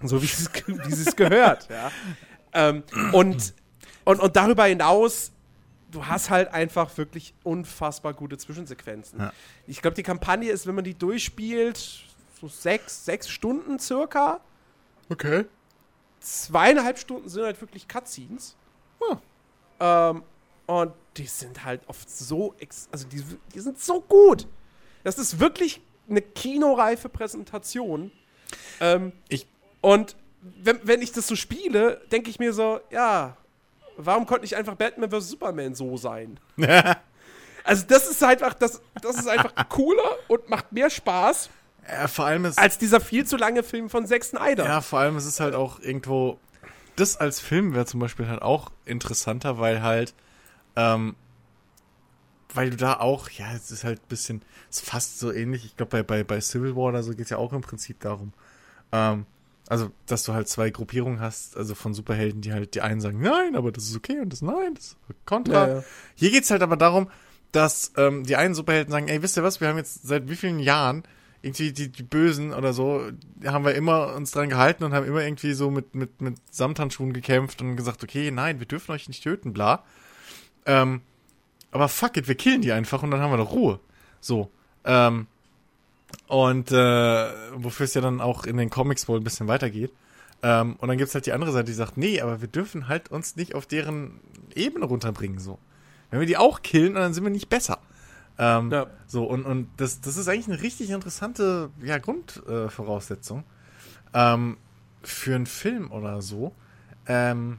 So 0.02 0.20
wie 0.20 0.26
es 0.26 0.50
wie 0.66 0.92
es 0.92 1.14
gehört, 1.14 1.68
ja. 1.70 1.92
Ähm, 2.52 2.82
und, 3.12 3.54
und, 4.04 4.20
und 4.20 4.36
darüber 4.36 4.64
hinaus, 4.64 5.30
du 5.90 6.04
hast 6.06 6.30
halt 6.30 6.52
einfach 6.52 6.96
wirklich 6.96 7.34
unfassbar 7.44 8.12
gute 8.14 8.36
Zwischensequenzen. 8.36 9.20
Ja. 9.20 9.32
Ich 9.66 9.80
glaube, 9.80 9.94
die 9.94 10.02
Kampagne 10.02 10.50
ist, 10.50 10.66
wenn 10.66 10.74
man 10.74 10.84
die 10.84 10.94
durchspielt, 10.94 12.04
so 12.40 12.48
sechs, 12.48 13.04
sechs 13.04 13.28
Stunden 13.28 13.78
circa. 13.78 14.40
Okay. 15.08 15.44
Zweieinhalb 16.20 16.98
Stunden 16.98 17.28
sind 17.28 17.44
halt 17.44 17.60
wirklich 17.60 17.86
Cutscenes. 17.86 18.56
Ähm, 19.78 20.22
und 20.66 20.92
die 21.16 21.26
sind 21.26 21.64
halt 21.64 21.82
oft 21.88 22.10
so, 22.10 22.54
ex 22.58 22.88
also 22.90 23.06
die, 23.06 23.22
die 23.54 23.60
sind 23.60 23.78
so 23.78 24.00
gut. 24.00 24.46
Das 25.04 25.18
ist 25.18 25.40
wirklich 25.40 25.80
eine 26.08 26.22
kinoreife 26.22 27.08
Präsentation. 27.08 28.12
Ähm, 28.80 29.12
Ich- 29.28 29.46
und 29.80 30.16
wenn, 30.40 30.80
wenn 30.84 31.02
ich 31.02 31.12
das 31.12 31.26
so 31.26 31.36
spiele, 31.36 32.00
denke 32.10 32.30
ich 32.30 32.38
mir 32.38 32.52
so, 32.52 32.80
ja, 32.90 33.36
warum 33.96 34.26
konnte 34.26 34.42
nicht 34.42 34.56
einfach 34.56 34.74
Batman 34.74 35.10
vs. 35.10 35.30
Superman 35.30 35.74
so 35.74 35.96
sein? 35.96 36.38
Also 37.64 37.84
das 37.86 38.10
ist 38.10 38.24
einfach, 38.24 38.54
das, 38.54 38.82
das 39.02 39.14
ist 39.20 39.28
einfach 39.28 39.52
cooler 39.68 40.16
und 40.26 40.48
macht 40.48 40.72
mehr 40.72 40.90
Spaß 40.90 41.48
ja, 41.88 42.06
vor 42.06 42.26
allem 42.26 42.44
ist 42.44 42.58
als 42.58 42.78
dieser 42.78 43.00
viel 43.00 43.26
zu 43.26 43.36
lange 43.36 43.62
Film 43.62 43.90
von 43.90 44.06
Zack 44.06 44.24
Snyder. 44.24 44.64
Ja, 44.64 44.80
vor 44.80 45.00
allem 45.00 45.16
es 45.16 45.26
ist 45.26 45.40
halt 45.40 45.54
auch 45.54 45.80
irgendwo. 45.80 46.38
Das 46.96 47.16
als 47.16 47.40
Film 47.40 47.74
wäre 47.74 47.86
zum 47.86 48.00
Beispiel 48.00 48.28
halt 48.28 48.42
auch 48.42 48.70
interessanter, 48.84 49.58
weil 49.58 49.82
halt, 49.82 50.14
ähm, 50.76 51.16
weil 52.54 52.70
du 52.70 52.76
da 52.76 52.94
auch, 53.00 53.30
ja, 53.30 53.52
es 53.54 53.70
ist 53.70 53.84
halt 53.84 54.00
ein 54.00 54.08
bisschen, 54.08 54.42
es 54.70 54.78
ist 54.78 54.88
fast 54.88 55.18
so 55.18 55.32
ähnlich. 55.32 55.64
Ich 55.64 55.76
glaube, 55.76 55.90
bei, 55.90 56.02
bei, 56.02 56.24
bei 56.24 56.40
Civil 56.40 56.76
War 56.76 56.84
oder 56.84 57.02
so 57.02 57.12
geht 57.12 57.22
es 57.22 57.30
ja 57.30 57.38
auch 57.38 57.52
im 57.52 57.62
Prinzip 57.62 58.00
darum. 58.00 58.32
Ähm, 58.92 59.26
also, 59.68 59.90
dass 60.06 60.24
du 60.24 60.34
halt 60.34 60.48
zwei 60.48 60.70
Gruppierungen 60.70 61.20
hast, 61.20 61.56
also 61.56 61.74
von 61.74 61.94
Superhelden, 61.94 62.42
die 62.42 62.52
halt 62.52 62.74
die 62.74 62.82
einen 62.82 63.00
sagen, 63.00 63.20
nein, 63.20 63.56
aber 63.56 63.72
das 63.72 63.84
ist 63.84 63.96
okay 63.96 64.20
und 64.20 64.32
das 64.32 64.42
nein, 64.42 64.74
das 64.74 64.84
ist 64.84 64.96
kontra. 65.24 65.68
Ja, 65.68 65.74
ja. 65.76 65.84
Hier 66.14 66.30
geht's 66.30 66.50
halt 66.50 66.62
aber 66.62 66.76
darum, 66.76 67.08
dass 67.52 67.92
ähm, 67.96 68.24
die 68.24 68.36
einen 68.36 68.54
Superhelden 68.54 68.90
sagen, 68.90 69.08
ey, 69.08 69.22
wisst 69.22 69.36
ihr 69.36 69.42
was, 69.42 69.60
wir 69.60 69.68
haben 69.68 69.78
jetzt 69.78 70.06
seit 70.06 70.28
wie 70.28 70.36
vielen 70.36 70.58
Jahren 70.58 71.04
irgendwie 71.42 71.72
die, 71.72 71.90
die 71.90 72.02
Bösen 72.02 72.54
oder 72.54 72.72
so, 72.72 73.10
haben 73.44 73.64
wir 73.64 73.74
immer 73.74 74.14
uns 74.14 74.30
dran 74.30 74.48
gehalten 74.48 74.84
und 74.84 74.92
haben 74.92 75.06
immer 75.06 75.22
irgendwie 75.22 75.54
so 75.54 75.70
mit, 75.70 75.94
mit, 75.94 76.20
mit 76.20 76.36
Samthandschuhen 76.50 77.12
gekämpft 77.12 77.60
und 77.62 77.76
gesagt, 77.76 78.02
okay, 78.04 78.30
nein, 78.30 78.60
wir 78.60 78.66
dürfen 78.66 78.92
euch 78.92 79.08
nicht 79.08 79.24
töten, 79.24 79.52
bla. 79.52 79.84
Ähm, 80.66 81.02
aber 81.70 81.88
fuck 81.88 82.16
it, 82.16 82.28
wir 82.28 82.34
killen 82.34 82.62
die 82.62 82.72
einfach 82.72 83.02
und 83.02 83.10
dann 83.10 83.20
haben 83.20 83.32
wir 83.32 83.38
doch 83.38 83.52
Ruhe. 83.52 83.80
So. 84.20 84.50
Ähm, 84.84 85.26
und 86.28 86.70
äh, 86.70 87.30
wofür 87.54 87.84
es 87.84 87.94
ja 87.94 88.00
dann 88.00 88.20
auch 88.20 88.44
in 88.44 88.56
den 88.56 88.70
Comics 88.70 89.08
wohl 89.08 89.18
ein 89.18 89.24
bisschen 89.24 89.48
weitergeht. 89.48 89.92
Ähm, 90.42 90.76
und 90.78 90.88
dann 90.88 90.98
gibt's 90.98 91.14
halt 91.14 91.26
die 91.26 91.32
andere 91.32 91.52
Seite, 91.52 91.66
die 91.66 91.72
sagt, 91.72 91.96
nee, 91.96 92.20
aber 92.20 92.40
wir 92.40 92.48
dürfen 92.48 92.88
halt 92.88 93.10
uns 93.10 93.36
nicht 93.36 93.54
auf 93.54 93.66
deren 93.66 94.20
Ebene 94.54 94.84
runterbringen, 94.84 95.38
so. 95.38 95.58
Wenn 96.10 96.20
wir 96.20 96.26
die 96.26 96.36
auch 96.36 96.62
killen, 96.62 96.94
dann 96.94 97.14
sind 97.14 97.24
wir 97.24 97.30
nicht 97.30 97.48
besser. 97.48 97.78
Ähm, 98.38 98.70
Ja. 98.70 98.86
So, 99.06 99.24
und, 99.24 99.44
und 99.44 99.68
das, 99.76 100.00
das 100.00 100.16
ist 100.16 100.28
eigentlich 100.28 100.48
eine 100.48 100.62
richtig 100.62 100.90
interessante 100.90 101.70
ja, 101.82 101.98
Grundvoraussetzung 101.98 103.44
äh, 104.12 104.34
ähm, 104.34 104.56
für 105.02 105.34
einen 105.34 105.46
Film 105.46 105.90
oder 105.90 106.22
so. 106.22 106.52
Ähm, 107.06 107.58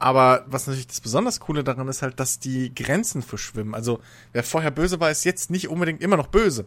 aber 0.00 0.44
was 0.48 0.66
natürlich 0.66 0.88
das 0.88 1.00
besonders 1.00 1.38
Coole 1.38 1.62
daran 1.62 1.86
ist 1.86 2.02
halt, 2.02 2.18
dass 2.18 2.40
die 2.40 2.74
Grenzen 2.74 3.22
verschwimmen. 3.22 3.74
Also, 3.74 4.00
wer 4.32 4.42
vorher 4.42 4.72
böse 4.72 4.98
war, 4.98 5.10
ist 5.10 5.24
jetzt 5.24 5.50
nicht 5.50 5.68
unbedingt 5.68 6.02
immer 6.02 6.16
noch 6.16 6.26
böse. 6.26 6.64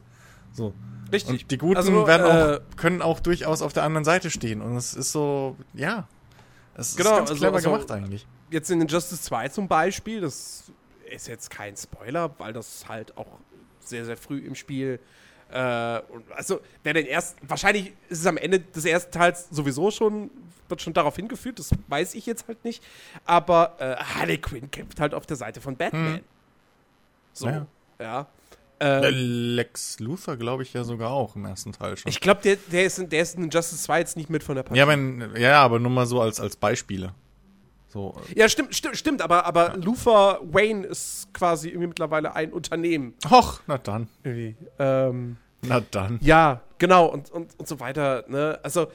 So. 0.54 0.74
Richtig. 1.12 1.42
Und 1.44 1.52
die 1.52 1.58
Guten 1.58 1.78
Also, 1.78 2.08
werden 2.08 2.26
äh, 2.26 2.58
auch, 2.58 2.78
können 2.78 3.02
auch 3.02 3.20
durchaus 3.20 3.62
auf 3.62 3.74
der 3.74 3.84
anderen 3.84 4.06
Seite 4.06 4.30
stehen. 4.30 4.62
Und 4.62 4.78
es 4.78 4.94
ist 4.94 5.12
so, 5.12 5.58
ja. 5.74 6.08
Es 6.76 6.96
Genau, 6.96 7.10
ist 7.12 7.18
ganz 7.18 7.30
also- 7.32 7.40
clever 7.42 7.56
also- 7.58 7.72
gemacht 7.72 7.92
eigentlich. 7.92 8.26
jetzt 8.50 8.72
in 8.72 8.82
Injustice 8.82 9.22
2 9.24 9.50
zum 9.50 9.68
Beispiel, 9.68 10.22
das 10.22 10.64
ist 11.12 11.28
jetzt 11.28 11.50
kein 11.52 11.76
Spoiler, 11.76 12.34
weil 12.40 12.54
das 12.54 12.86
halt 12.88 13.16
auch 13.18 13.28
sehr, 13.80 14.06
sehr 14.06 14.18
früh 14.18 14.40
im 14.40 14.56
Spiel. 14.56 15.00
Äh, 15.52 15.58
also, 15.58 16.62
wer 16.84 16.94
den 16.94 17.06
ersten, 17.06 17.48
wahrscheinlich 17.48 17.94
ist 18.10 18.22
es 18.22 18.26
am 18.26 18.38
Ende 18.38 18.60
des 18.60 18.86
ersten 18.86 19.12
Teils 19.12 19.48
sowieso 19.52 19.92
schon, 19.92 20.32
wird 20.70 20.82
schon 20.82 20.94
darauf 20.94 21.16
hingeführt, 21.16 21.60
das 21.60 21.72
weiß 21.88 22.16
ich 22.16 22.26
jetzt 22.26 22.48
halt 22.48 22.64
nicht. 22.64 22.84
Aber 23.26 23.76
äh, 23.80 23.96
Harley 23.96 24.38
Quinn 24.38 24.70
kämpft 24.72 25.00
halt 25.00 25.14
auf 25.14 25.26
der 25.26 25.38
Seite 25.38 25.62
von 25.62 25.76
Batman. 25.76 26.22
So, 27.34 27.48
Ja. 27.48 27.66
ja. 28.00 28.28
Äh, 28.80 29.08
Ähm, 29.08 29.56
Lex 29.56 30.00
Luthor, 30.00 30.36
glaube 30.36 30.64
ich, 30.64 30.74
ja 30.74 30.84
sogar 30.84 31.12
auch 31.12 31.36
im 31.36 31.46
ersten 31.46 31.72
Teil 31.72 31.96
schon. 31.96 32.10
ich 32.10 32.20
glaube, 32.20 32.42
der, 32.42 32.58
der, 32.72 32.86
ist, 32.86 33.00
in- 33.00 33.08
der 33.10 33.22
ist 33.22 33.36
in 33.38 33.44
Injustice 33.46 33.84
2 33.84 34.00
jetzt 34.00 34.18
nicht 34.18 34.30
mit 34.30 34.44
von 34.44 34.56
der 34.56 34.64
Partie. 34.64 34.78
ja, 34.80 34.84
aber, 34.84 35.40
ja, 35.40 35.62
aber 35.62 35.80
nur 35.80 35.92
mal 35.92 36.06
so 36.06 36.20
als, 36.22 36.40
als 36.40 36.56
Beispiele. 36.56 37.14
So, 37.88 38.16
äh, 38.36 38.40
Ja, 38.40 38.50
stimmt, 38.50 38.76
stimmt, 38.76 38.98
stimmt, 38.98 39.22
aber, 39.22 39.46
aber 39.46 39.78
Luther 39.78 40.40
Wayne 40.44 40.86
ist 40.88 41.32
quasi 41.34 41.70
irgendwie 41.70 41.88
mittlerweile 41.88 42.34
ein 42.36 42.52
Unternehmen. 42.52 43.14
hoch, 43.30 43.62
na 43.68 43.78
dann. 43.78 44.08
Ähm, 44.80 45.38
na 45.62 45.80
dann. 45.92 46.20
Ja, 46.22 46.62
genau, 46.80 47.06
und, 47.06 47.30
und, 47.32 47.58
und 47.58 47.68
so 47.68 47.80
weiter, 47.80 48.26
ne? 48.28 48.60
Also, 48.64 48.88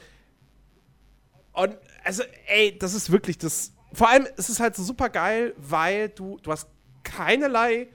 und, 1.61 1.77
also, 2.03 2.23
ey, 2.47 2.77
das 2.77 2.93
ist 2.93 3.11
wirklich 3.11 3.37
das. 3.37 3.73
Vor 3.93 4.09
allem 4.09 4.27
ist 4.37 4.49
es 4.49 4.59
halt 4.59 4.75
so 4.75 4.83
super 4.83 5.09
geil, 5.09 5.53
weil 5.57 6.09
du, 6.09 6.37
du 6.41 6.51
hast 6.51 6.67
keinerlei 7.03 7.87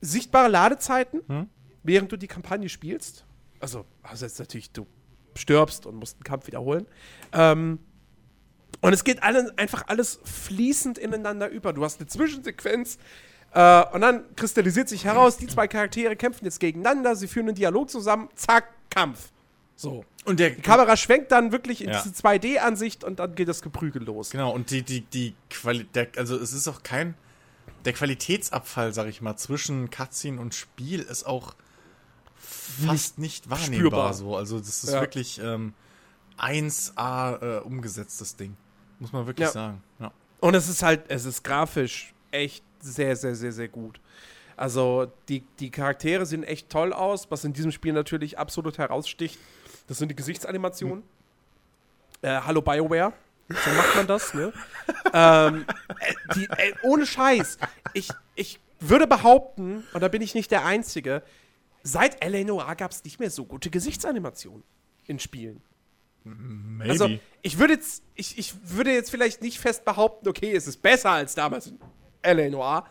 sichtbare 0.00 0.48
Ladezeiten, 0.48 1.22
Hm? 1.26 1.48
während 1.82 2.12
du 2.12 2.16
die 2.16 2.26
Kampagne 2.26 2.68
spielst. 2.68 3.24
Also, 3.60 3.84
also 4.02 4.26
jetzt 4.26 4.38
natürlich, 4.38 4.70
du 4.72 4.86
stirbst 5.34 5.86
und 5.86 5.96
musst 5.96 6.18
den 6.18 6.24
Kampf 6.24 6.46
wiederholen. 6.46 6.86
Ähm, 7.32 7.78
und 8.80 8.92
es 8.92 9.04
geht 9.04 9.22
alle, 9.22 9.52
einfach 9.56 9.84
alles 9.86 10.20
fließend 10.24 10.98
ineinander 10.98 11.48
über. 11.48 11.72
Du 11.72 11.82
hast 11.84 12.00
eine 12.00 12.06
Zwischensequenz 12.06 12.98
äh, 13.54 13.84
und 13.94 14.02
dann 14.02 14.34
kristallisiert 14.36 14.88
sich 14.88 15.04
heraus, 15.04 15.38
die 15.38 15.46
zwei 15.46 15.66
Charaktere 15.66 16.16
kämpfen 16.16 16.44
jetzt 16.44 16.60
gegeneinander, 16.60 17.16
sie 17.16 17.26
führen 17.26 17.48
einen 17.48 17.54
Dialog 17.56 17.88
zusammen, 17.88 18.28
zack, 18.34 18.68
Kampf. 18.90 19.30
So. 19.76 20.04
Und 20.24 20.40
der, 20.40 20.50
Die 20.50 20.62
Kamera 20.62 20.96
schwenkt 20.96 21.32
dann 21.32 21.52
wirklich 21.52 21.82
in 21.82 21.90
Ja. 21.90 22.00
diese 22.02 22.14
2D-Ansicht 22.14 23.02
und 23.04 23.18
dann 23.18 23.34
geht 23.34 23.48
das 23.48 23.60
Geprügel 23.62 24.02
los. 24.04 24.30
genau, 24.30 24.52
und 24.52 24.70
die, 24.70 24.82
die, 24.82 25.00
die 25.02 25.34
Quali 25.50 25.84
der, 25.84 26.08
also 26.16 26.36
es 26.36 26.52
ist 26.52 26.68
auch 26.68 26.82
kein, 26.82 27.14
der 27.84 27.92
Qualitätsabfall, 27.92 28.92
sag 28.94 29.08
ich 29.08 29.20
mal, 29.20 29.36
zwischen 29.36 29.90
Cutscene 29.90 30.40
und 30.40 30.54
Spiel 30.54 31.00
ist 31.00 31.24
auch 31.24 31.54
fast 32.36 33.18
nicht 33.18 33.50
wahrnehmbar 33.50 33.74
spürbar. 33.74 34.14
so. 34.14 34.36
Also 34.36 34.58
das 34.58 34.84
ist 34.84 34.92
Ja. 34.92 35.00
wirklich 35.00 35.38
ähm, 35.42 35.74
1A 36.38 37.58
äh, 37.58 37.60
umgesetztes 37.60 38.36
Ding. 38.36 38.56
Muss 38.98 39.12
man 39.12 39.26
wirklich 39.26 39.46
Ja. 39.46 39.52
sagen. 39.52 39.82
Ja. 39.98 40.12
Und 40.40 40.54
es 40.54 40.68
ist 40.68 40.82
halt, 40.82 41.04
es 41.08 41.24
ist 41.24 41.42
grafisch 41.42 42.14
echt 42.30 42.64
sehr, 42.80 43.16
sehr, 43.16 43.34
sehr, 43.34 43.52
sehr 43.52 43.68
gut. 43.68 44.00
Also 44.56 45.10
die, 45.28 45.40
die 45.58 45.70
Charaktere 45.70 46.26
sehen 46.26 46.44
echt 46.44 46.70
toll 46.70 46.92
aus. 46.92 47.30
Was 47.30 47.44
in 47.44 47.52
diesem 47.52 47.72
Spiel 47.72 47.92
natürlich 47.92 48.38
absolut 48.38 48.78
heraussticht, 48.78 49.38
das 49.86 49.98
sind 49.98 50.08
die 50.08 50.16
Gesichtsanimationen. 50.16 51.02
Äh, 52.22 52.40
Hallo 52.40 52.62
BioWare. 52.62 53.12
So 53.48 53.70
macht 53.70 53.96
man 53.96 54.06
das, 54.06 54.32
ne? 54.32 54.52
ähm, 55.12 55.66
äh, 56.00 56.14
die, 56.34 56.44
äh, 56.44 56.72
ohne 56.82 57.06
Scheiß. 57.06 57.58
Ich, 57.92 58.08
ich 58.34 58.58
würde 58.80 59.06
behaupten, 59.06 59.84
und 59.92 60.00
da 60.00 60.08
bin 60.08 60.22
ich 60.22 60.34
nicht 60.34 60.50
der 60.50 60.64
Einzige, 60.64 61.22
seit 61.82 62.24
L.A. 62.24 62.42
Noir 62.44 62.74
gab 62.76 62.90
es 62.90 63.04
nicht 63.04 63.20
mehr 63.20 63.30
so 63.30 63.44
gute 63.44 63.68
Gesichtsanimationen 63.68 64.62
in 65.06 65.18
Spielen. 65.18 65.60
Maybe. 66.24 66.90
Also, 66.90 67.10
ich 67.42 67.58
würde 67.58 67.74
jetzt, 67.74 68.02
ich, 68.14 68.38
ich 68.38 68.54
würde 68.64 68.92
jetzt 68.92 69.10
vielleicht 69.10 69.42
nicht 69.42 69.58
fest 69.58 69.84
behaupten, 69.84 70.26
okay, 70.26 70.54
es 70.56 70.66
ist 70.66 70.80
besser 70.80 71.10
als 71.10 71.34
damals 71.34 71.66
in 71.66 71.78
L.A. 72.22 72.48
Noir, 72.48 72.88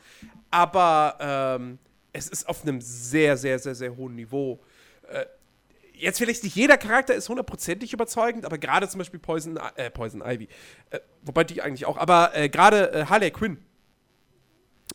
aber 0.51 1.17
ähm, 1.19 1.79
es 2.11 2.29
ist 2.29 2.47
auf 2.47 2.61
einem 2.61 2.79
sehr, 2.79 3.35
sehr, 3.37 3.57
sehr, 3.57 3.73
sehr 3.73 3.95
hohen 3.95 4.13
Niveau. 4.13 4.59
Äh, 5.09 5.25
jetzt 5.93 6.17
vielleicht 6.17 6.43
nicht 6.43 6.55
jeder 6.55 6.77
Charakter 6.77 7.13
ist 7.13 7.29
hundertprozentig 7.29 7.93
überzeugend, 7.93 8.45
aber 8.45 8.57
gerade 8.57 8.87
zum 8.87 8.99
Beispiel 8.99 9.19
Poison, 9.19 9.59
äh, 9.75 9.89
Poison 9.89 10.21
Ivy, 10.25 10.47
äh, 10.89 10.99
wobei 11.23 11.43
die 11.43 11.61
eigentlich 11.61 11.85
auch, 11.85 11.97
aber 11.97 12.35
äh, 12.35 12.49
gerade 12.49 12.91
äh, 12.91 13.05
Harley 13.05 13.31
Quinn, 13.31 13.57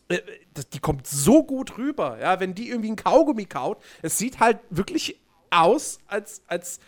äh, 0.09 0.19
das, 0.53 0.69
die 0.69 0.79
kommt 0.79 1.07
so 1.07 1.43
gut 1.43 1.77
rüber, 1.77 2.17
ja, 2.21 2.39
wenn 2.39 2.53
die 2.53 2.69
irgendwie 2.69 2.91
ein 2.91 2.95
Kaugummi 2.95 3.45
kaut, 3.45 3.81
es 4.01 4.17
sieht 4.17 4.39
halt 4.39 4.59
wirklich 4.69 5.19
aus, 5.49 5.99
als, 6.07 6.41
als, 6.47 6.79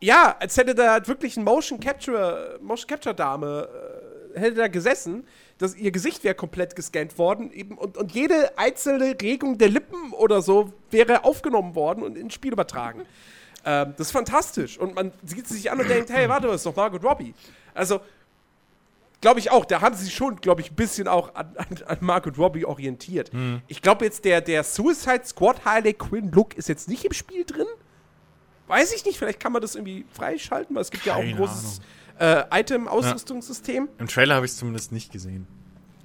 ja, 0.00 0.36
als 0.38 0.56
hätte 0.56 0.74
da 0.74 0.92
halt 0.92 1.08
wirklich 1.08 1.36
ein 1.36 1.44
Motion 1.44 1.80
Capture, 1.80 2.58
Motion 2.62 2.88
Capture 2.88 3.14
Dame, 3.14 3.68
äh, 4.34 4.38
hätte 4.38 4.56
da 4.56 4.68
gesessen, 4.68 5.26
dass 5.58 5.74
ihr 5.74 5.90
Gesicht 5.90 6.22
wäre 6.24 6.34
komplett 6.34 6.76
gescannt 6.76 7.18
worden 7.18 7.50
eben, 7.52 7.78
und, 7.78 7.96
und 7.96 8.12
jede 8.12 8.58
einzelne 8.58 9.16
Regung 9.20 9.58
der 9.58 9.68
Lippen 9.68 10.12
oder 10.12 10.42
so 10.42 10.72
wäre 10.90 11.24
aufgenommen 11.24 11.74
worden 11.74 12.02
und 12.02 12.18
ins 12.18 12.34
Spiel 12.34 12.52
übertragen. 12.52 13.06
Ähm, 13.66 13.94
das 13.96 14.06
ist 14.06 14.12
fantastisch. 14.12 14.78
Und 14.78 14.94
man 14.94 15.12
sieht 15.24 15.48
sie 15.48 15.54
sich 15.54 15.70
an 15.70 15.80
und 15.80 15.90
denkt, 15.90 16.08
hey, 16.10 16.28
warte, 16.28 16.46
das 16.46 16.56
ist 16.56 16.66
doch 16.66 16.76
Margot 16.76 17.02
Robbie. 17.02 17.34
Also, 17.74 18.00
glaube 19.20 19.40
ich 19.40 19.50
auch, 19.50 19.64
da 19.64 19.80
haben 19.80 19.96
sie 19.96 20.04
sich 20.04 20.14
schon, 20.14 20.36
glaube 20.36 20.60
ich, 20.60 20.70
ein 20.70 20.76
bisschen 20.76 21.08
auch 21.08 21.34
an, 21.34 21.52
an, 21.56 21.66
an 21.84 21.98
Margot 22.00 22.38
Robbie 22.38 22.64
orientiert. 22.64 23.32
Hm. 23.32 23.60
Ich 23.66 23.82
glaube 23.82 24.04
jetzt, 24.04 24.24
der, 24.24 24.40
der 24.40 24.62
Suicide 24.62 25.22
Squad 25.24 25.64
Harley 25.64 25.94
Quinn 25.94 26.30
Look 26.30 26.54
ist 26.54 26.68
jetzt 26.68 26.88
nicht 26.88 27.04
im 27.04 27.12
Spiel 27.12 27.44
drin. 27.44 27.66
Weiß 28.68 28.92
ich 28.94 29.04
nicht, 29.04 29.18
vielleicht 29.18 29.40
kann 29.40 29.50
man 29.52 29.62
das 29.62 29.74
irgendwie 29.74 30.06
freischalten, 30.12 30.74
weil 30.76 30.82
es 30.82 30.90
gibt 30.92 31.04
ja 31.04 31.14
auch 31.14 31.18
ein 31.18 31.30
Keine 31.30 31.36
großes 31.36 31.80
äh, 32.20 32.44
Item-Ausrüstungssystem. 32.52 33.88
Im 33.98 34.08
Trailer 34.08 34.36
habe 34.36 34.46
ich 34.46 34.52
es 34.52 34.58
zumindest 34.58 34.92
nicht 34.92 35.10
gesehen. 35.10 35.48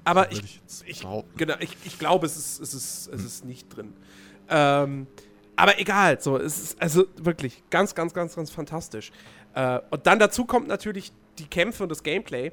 Aber 0.04 0.32
ich, 0.32 0.60
ich 0.84 0.84
ich, 0.84 1.06
genau, 1.36 1.54
ich, 1.60 1.76
ich 1.84 1.98
glaube, 2.00 2.26
es 2.26 2.36
ist, 2.36 2.60
es, 2.60 2.74
ist, 2.74 3.06
es 3.06 3.24
ist 3.24 3.44
nicht 3.44 3.68
drin. 3.68 3.92
Ähm, 4.48 5.06
aber 5.62 5.78
egal, 5.78 6.20
so, 6.20 6.36
es 6.38 6.60
ist 6.60 6.82
also 6.82 7.04
wirklich 7.14 7.62
ganz, 7.70 7.94
ganz, 7.94 8.12
ganz, 8.12 8.34
ganz 8.34 8.50
fantastisch. 8.50 9.12
Äh, 9.54 9.78
und 9.90 10.08
dann 10.08 10.18
dazu 10.18 10.44
kommt 10.44 10.66
natürlich 10.66 11.12
die 11.38 11.46
Kämpfe 11.46 11.84
und 11.84 11.88
das 11.88 12.02
Gameplay. 12.02 12.50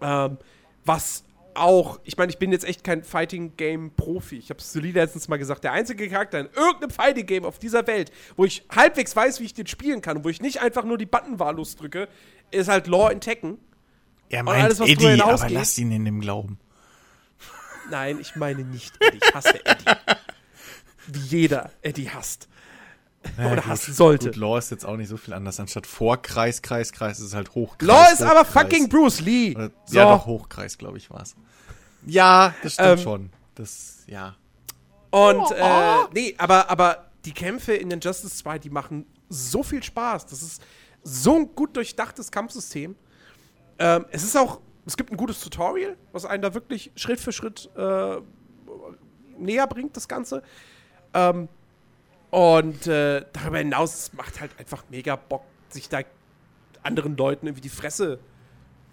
Ähm, 0.00 0.38
was 0.84 1.24
auch, 1.54 1.98
ich 2.04 2.16
meine, 2.16 2.30
ich 2.30 2.38
bin 2.38 2.52
jetzt 2.52 2.64
echt 2.64 2.84
kein 2.84 3.02
Fighting-Game-Profi. 3.02 4.36
Ich 4.38 4.50
habe 4.50 4.60
es 4.60 4.72
solide 4.72 5.00
letztens 5.00 5.26
mal 5.26 5.36
gesagt, 5.36 5.64
der 5.64 5.72
einzige 5.72 6.08
Charakter 6.08 6.38
in 6.38 6.48
irgendeinem 6.54 6.90
Fighting-Game 6.90 7.44
auf 7.44 7.58
dieser 7.58 7.84
Welt, 7.88 8.12
wo 8.36 8.44
ich 8.44 8.64
halbwegs 8.70 9.16
weiß, 9.16 9.40
wie 9.40 9.46
ich 9.46 9.54
den 9.54 9.66
spielen 9.66 10.00
kann 10.00 10.18
und 10.18 10.24
wo 10.24 10.28
ich 10.28 10.40
nicht 10.40 10.60
einfach 10.60 10.84
nur 10.84 10.96
die 10.96 11.06
Button 11.06 11.40
wahllos 11.40 11.74
drücke, 11.74 12.06
ist 12.52 12.68
halt 12.68 12.86
Law 12.86 13.10
in 13.10 13.20
Tekken. 13.20 13.58
Er 14.28 14.42
Und 14.42 14.50
alles, 14.50 14.78
meint 14.78 14.96
was 14.96 15.04
Eddie, 15.04 15.22
aber 15.22 15.50
lass 15.50 15.76
ihn 15.76 15.90
in 15.90 16.04
dem 16.04 16.20
Glauben. 16.20 16.60
Nein, 17.90 18.18
ich 18.20 18.36
meine 18.36 18.62
nicht 18.62 18.94
Eddie. 19.00 19.18
Ich 19.20 19.34
hasse 19.34 19.66
Eddie. 19.66 19.86
Wie 21.06 21.18
jeder 21.20 21.70
Eddie 21.82 22.10
hasst. 22.10 22.48
Ja, 23.36 23.46
Oder 23.46 23.56
gut. 23.56 23.66
hassen 23.66 23.94
sollte. 23.94 24.26
Gut, 24.26 24.36
Law 24.36 24.56
ist 24.58 24.70
jetzt 24.70 24.86
auch 24.86 24.96
nicht 24.96 25.08
so 25.08 25.16
viel 25.18 25.34
anders. 25.34 25.60
Anstatt 25.60 25.86
Vorkreis, 25.86 26.62
Kreis, 26.62 26.90
Kreis 26.92 27.18
ist 27.18 27.26
es 27.26 27.34
halt 27.34 27.54
Hochkreis. 27.54 27.86
Law 27.86 28.06
ist 28.12 28.22
aber 28.22 28.44
fucking 28.46 28.88
Bruce 28.88 29.20
Lee. 29.20 29.54
Oder, 29.54 29.70
So. 29.84 29.96
Ja, 29.98 30.04
doch, 30.04 30.24
Hochkreis, 30.26 30.78
glaube 30.78 30.96
ich, 30.98 31.10
war 31.10 31.22
es. 31.22 31.34
Ja, 32.06 32.54
das 32.62 32.74
stimmt 32.74 32.88
Ähm, 32.88 32.98
schon. 32.98 33.30
Das, 33.56 34.04
ja. 34.06 34.36
Und, 35.10 35.50
äh, 35.50 35.94
nee, 36.14 36.34
aber, 36.38 36.70
aber 36.70 37.10
die 37.26 37.32
Kämpfe 37.32 37.74
in 37.74 37.90
den 37.90 38.00
Justice 38.00 38.34
2, 38.36 38.58
die 38.58 38.70
machen 38.70 39.04
so 39.28 39.62
viel 39.62 39.82
Spaß. 39.82 40.24
Das 40.26 40.40
ist 40.42 40.62
so 41.02 41.36
ein 41.36 41.54
gut 41.54 41.76
durchdachtes 41.76 42.30
Kampfsystem. 42.30 42.96
Ähm, 43.78 44.06
es 44.10 44.22
ist 44.22 44.36
auch, 44.36 44.60
es 44.86 44.96
gibt 44.96 45.10
ein 45.10 45.16
gutes 45.18 45.40
Tutorial, 45.40 45.96
was 46.12 46.24
einen 46.24 46.42
da 46.42 46.54
wirklich 46.54 46.90
Schritt 46.96 47.20
für 47.20 47.32
Schritt 47.32 47.68
äh, 47.76 48.16
näher 49.38 49.66
bringt, 49.66 49.94
das 49.96 50.08
Ganze. 50.08 50.42
Ähm, 51.14 51.48
und 52.30 52.86
äh, 52.86 53.24
darüber 53.32 53.58
hinaus 53.58 53.94
es 53.94 54.12
macht 54.12 54.40
halt 54.40 54.52
einfach 54.58 54.84
mega 54.88 55.16
Bock, 55.16 55.44
sich 55.68 55.88
da 55.88 56.00
anderen 56.82 57.16
Leuten 57.16 57.46
irgendwie 57.46 57.62
die 57.62 57.68
Fresse, 57.68 58.18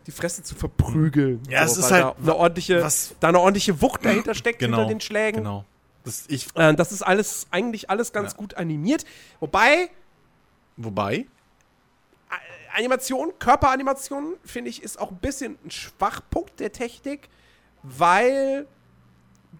die 0.07 0.11
Fresse 0.11 0.41
zu 0.43 0.55
verprügeln. 0.55 1.41
Ja, 1.49 1.63
es 1.63 1.78
ist 1.78 1.91
halt 1.91 2.03
da 2.03 2.15
eine 2.22 2.36
ordentliche, 2.36 2.82
was- 2.82 3.13
da 3.20 3.28
eine 3.30 3.39
ordentliche 3.39 3.82
Wucht 3.82 4.03
dahinter 4.05 4.34
steckt 4.34 4.59
Genau. 4.59 4.78
hinter 4.78 4.93
den 4.93 5.01
Schlägen. 5.01 5.38
Genau. 5.43 5.65
Das, 6.03 6.26
ich, 6.30 6.47
Äh, 6.55 6.74
das 6.74 6.91
ist 6.91 7.01
alles, 7.03 7.47
eigentlich 7.51 7.89
alles 7.89 8.11
ganz 8.13 8.32
Ja. 8.32 8.38
gut 8.38 8.55
animiert. 8.55 9.05
Wobei, 9.39 9.89
wobei, 10.78 11.26
Animation, 12.76 13.34
Körperanimation, 13.39 14.36
finde 14.43 14.70
ich, 14.70 14.84
ist 14.84 14.99
auch 14.99 15.09
ein 15.11 15.18
bisschen 15.18 15.57
ein 15.65 15.72
Schwachpunkt 15.72 16.59
der 16.59 16.72
Technik, 16.72 17.28
weil 17.84 18.68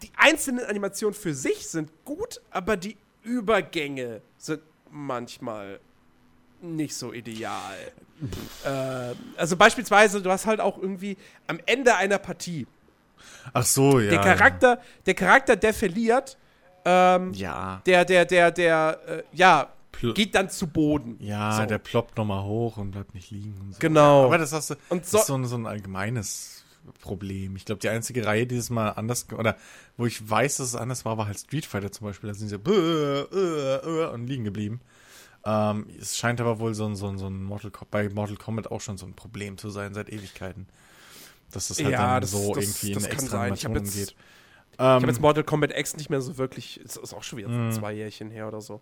die 0.02 0.12
einzelnen 0.18 0.66
Animationen 0.66 1.14
für 1.14 1.34
sich 1.34 1.68
sind 1.68 1.90
gut, 2.06 2.42
aber 2.52 2.78
die 2.78 2.98
Übergänge 3.24 4.22
sind 4.38 4.62
manchmal 4.92 5.80
nicht 6.62 6.96
so 6.96 7.14
ideal. 7.14 7.78
äh, 8.66 9.16
also 9.38 9.56
beispielsweise, 9.58 10.22
du 10.22 10.32
hast 10.32 10.46
halt 10.46 10.60
auch 10.60 10.78
irgendwie 10.78 11.18
am 11.48 11.60
Ende 11.66 11.96
einer 11.96 12.18
Partie 12.18 12.66
ach 13.54 13.64
so, 13.66 14.00
ja. 14.00 14.10
der 14.10 14.20
Charakter, 14.22 14.82
der 15.06 15.14
Charakter, 15.14 15.56
der 15.56 15.74
verliert, 15.74 16.38
ähm, 16.86 17.34
Ja. 17.34 17.82
der, 17.86 18.06
der, 18.06 18.26
der, 18.26 18.52
der, 18.52 19.00
äh, 19.08 19.24
ja, 19.34 19.70
Pl- 19.94 20.14
geht 20.14 20.36
dann 20.36 20.50
zu 20.50 20.68
Boden. 20.68 21.18
Ja, 21.20 21.52
So. 21.58 21.66
der 21.66 21.78
ploppt 21.80 22.18
nochmal 22.18 22.44
hoch 22.44 22.78
und 22.78 22.92
bleibt 22.92 23.14
nicht 23.16 23.32
liegen. 23.32 23.70
So. 23.74 23.80
Genau. 23.80 24.26
Aber 24.26 24.38
das, 24.38 24.52
hast 24.54 24.72
du, 24.72 24.76
Und 24.90 25.04
das 25.04 25.12
so- 25.12 25.18
ist 25.20 25.28
so 25.28 25.44
so 25.44 25.56
ein 25.58 25.66
allgemeines 25.66 26.64
Problem. 27.02 27.56
Ich 27.56 27.66
glaube, 27.66 27.80
die 27.80 27.90
einzige 27.90 28.26
Reihe, 28.26 28.42
die 28.48 28.56
dieses 28.56 28.70
Mal 28.70 28.90
anders, 28.92 29.28
oder 29.32 29.56
wo 29.98 30.06
ich 30.06 30.28
weiß, 30.30 30.58
dass 30.58 30.68
es 30.70 30.76
anders 30.76 31.06
war, 31.06 31.18
war 31.18 31.28
halt 31.28 31.40
Street 31.40 31.66
Fighter 31.66 31.92
zum 31.92 32.08
Beispiel. 32.08 32.30
Da 32.30 32.34
sind 32.34 32.50
sie 32.50 32.58
so 32.64 32.72
äh, 32.72 34.06
äh, 34.06 34.14
und 34.14 34.28
liegen 34.28 34.44
geblieben. 34.44 34.82
Ähm, 35.46 35.88
es 36.00 36.18
scheint 36.18 36.42
aber 36.42 36.60
wohl 36.60 36.74
so 36.74 36.86
ein, 36.86 36.96
so 36.96 37.08
ein, 37.08 37.18
so 37.18 37.28
ein 37.28 37.44
Mortal, 37.44 37.72
bei 37.92 38.10
Mortal 38.10 38.36
Kombat 38.38 38.70
auch 38.72 38.82
schon 38.82 38.98
so 38.98 39.06
ein 39.06 39.14
Problem 39.14 39.58
zu 39.58 39.70
sein 39.70 39.94
seit 39.94 40.10
Ewigkeiten. 40.10 40.68
Dass 41.52 41.70
das 41.70 41.78
halt 41.80 41.92
Ja, 41.92 42.14
dann 42.14 42.22
das- 42.22 42.32
so 42.32 42.54
das- 42.54 42.64
irgendwie 42.66 42.94
das 42.94 43.04
in 43.04 43.10
kann 43.10 43.20
extra 43.20 43.38
sein. 43.38 43.54
Ich 43.54 43.64
hab 43.66 43.72
Animationen 43.72 43.86
jetzt- 44.00 44.10
geht. 44.10 44.18
Ich 44.74 44.80
habe 44.80 45.04
Ähm, 45.04 45.10
jetzt 45.10 45.22
Mortal 45.22 45.44
Kombat 45.44 45.72
X 45.78 45.96
nicht 45.96 46.10
mehr 46.10 46.22
so 46.22 46.38
wirklich, 46.38 46.80
es 46.84 46.98
ist 46.98 47.14
auch 47.14 47.24
schon 47.24 47.40
wieder 47.40 47.50
so 47.72 47.80
zwei 47.80 47.94
Jährchen 47.94 48.30
her 48.30 48.48
oder 48.48 48.62
so. 48.62 48.82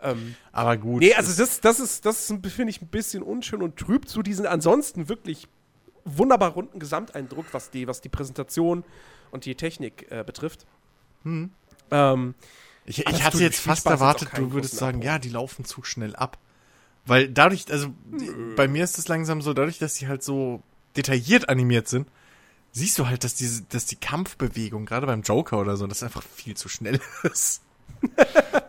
Ähm, 0.00 0.34
aber 0.52 0.76
gut. 0.76 1.00
nee, 1.00 1.14
also 1.14 1.32
das, 1.40 1.60
das 1.60 1.80
ist, 1.80 2.04
das 2.04 2.28
ist, 2.30 2.46
finde 2.52 2.70
ich, 2.70 2.82
ein 2.82 2.88
bisschen 2.88 3.22
unschön 3.22 3.62
und 3.62 3.76
trübt 3.76 4.08
zu 4.08 4.22
diesen 4.22 4.46
ansonsten 4.46 5.08
wirklich 5.08 5.48
wunderbar 6.04 6.50
runden 6.52 6.78
Gesamteindruck, 6.78 7.46
was 7.52 7.70
die, 7.70 7.86
was 7.86 8.00
die 8.00 8.08
Präsentation 8.08 8.84
und 9.30 9.44
die 9.44 9.54
Technik 9.54 10.06
äh, 10.10 10.22
betrifft. 10.24 10.66
Hm. 11.24 11.50
Ähm, 11.90 12.34
Ich, 12.84 13.06
ich 13.06 13.24
hatte 13.24 13.38
jetzt 13.38 13.60
fast 13.60 13.82
Spaß, 13.82 13.92
erwartet, 13.92 14.30
du 14.36 14.52
würdest 14.52 14.76
sagen, 14.76 14.98
Abbruch. 14.98 15.06
ja, 15.06 15.18
die 15.18 15.28
laufen 15.30 15.64
zu 15.64 15.82
schnell 15.84 16.16
ab. 16.16 16.38
Weil 17.06 17.28
dadurch, 17.28 17.70
also 17.70 17.88
die, 18.12 18.30
bei 18.56 18.68
mir 18.68 18.84
ist 18.84 18.98
es 18.98 19.08
langsam 19.08 19.42
so, 19.42 19.52
dadurch, 19.54 19.78
dass 19.78 19.94
die 19.94 20.06
halt 20.08 20.22
so 20.22 20.62
detailliert 20.96 21.48
animiert 21.48 21.88
sind, 21.88 22.08
siehst 22.72 22.98
du 22.98 23.06
halt, 23.08 23.24
dass 23.24 23.34
diese, 23.34 23.62
dass 23.64 23.86
die 23.86 23.96
Kampfbewegung, 23.96 24.86
gerade 24.86 25.06
beim 25.06 25.22
Joker 25.22 25.58
oder 25.58 25.76
so, 25.76 25.86
das 25.86 26.02
einfach 26.02 26.22
viel 26.22 26.56
zu 26.56 26.68
schnell 26.68 27.00
ist. 27.24 27.62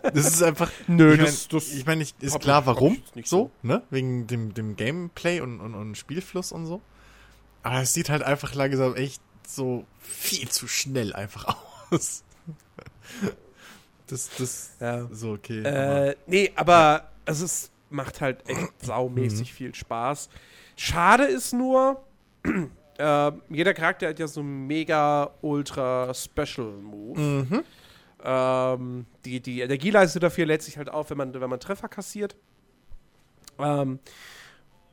das 0.03 0.25
ist 0.27 0.43
einfach. 0.43 0.71
Nö, 0.87 1.11
ich 1.13 1.17
mein, 1.17 1.25
das- 1.27 1.47
das 1.47 1.71
ich 1.71 1.85
meine, 1.85 2.03
ich, 2.03 2.13
ist 2.19 2.33
hab 2.33 2.41
klar, 2.41 2.65
warum 2.65 3.01
so, 3.23 3.51
ne? 3.61 3.81
Wegen 3.89 4.27
dem, 4.27 4.53
dem 4.53 4.75
Gameplay 4.75 5.39
und, 5.41 5.59
und, 5.59 5.73
und 5.75 5.97
Spielfluss 5.97 6.51
und 6.51 6.65
so. 6.65 6.81
Aber 7.63 7.81
es 7.81 7.93
sieht 7.93 8.09
halt 8.09 8.23
einfach 8.23 8.53
langsam 8.55 8.95
echt 8.95 9.21
so 9.47 9.85
viel 9.99 10.49
zu 10.49 10.67
schnell 10.67 11.13
einfach 11.13 11.55
aus. 11.91 12.23
Das, 14.07 14.29
das, 14.37 14.71
ja. 14.79 15.07
so, 15.11 15.31
okay. 15.33 15.59
aber- 15.61 16.07
Äh, 16.09 16.15
nee, 16.27 16.51
aber 16.55 17.09
es 17.25 17.41
ist, 17.41 17.71
macht 17.89 18.21
halt 18.21 18.47
echt 18.49 18.73
saumäßig 18.85 19.51
Mhm. 19.51 19.55
viel 19.55 19.75
Spaß. 19.75 20.29
Schade 20.75 21.23
ist 21.25 21.53
nur, 21.53 22.03
äh, 22.97 23.31
jeder 23.49 23.73
Charakter 23.73 24.09
hat 24.09 24.19
ja 24.19 24.27
so 24.27 24.41
einen 24.41 24.67
mega 24.67 25.31
ultra 25.41 26.13
Special 26.13 26.71
Move. 26.71 27.19
Mhm. 27.19 27.63
Ähm, 28.25 29.05
die, 29.25 29.39
die 29.41 29.61
Energieleiste 29.61 30.19
dafür 30.19 30.45
lädt 30.45 30.61
sich 30.63 30.77
halt 30.77 30.89
auf, 30.89 31.09
wenn 31.09 31.17
man, 31.17 31.33
wenn 31.33 31.49
man 31.49 31.59
Treffer 31.59 31.87
kassiert. 31.89 32.35
Ähm, 33.59 33.99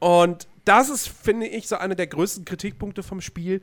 und 0.00 0.48
das 0.64 0.88
ist, 0.88 1.08
finde 1.08 1.46
ich, 1.46 1.68
so 1.68 1.76
einer 1.76 1.94
der 1.94 2.06
größten 2.06 2.44
Kritikpunkte 2.44 3.02
vom 3.02 3.20
Spiel. 3.20 3.62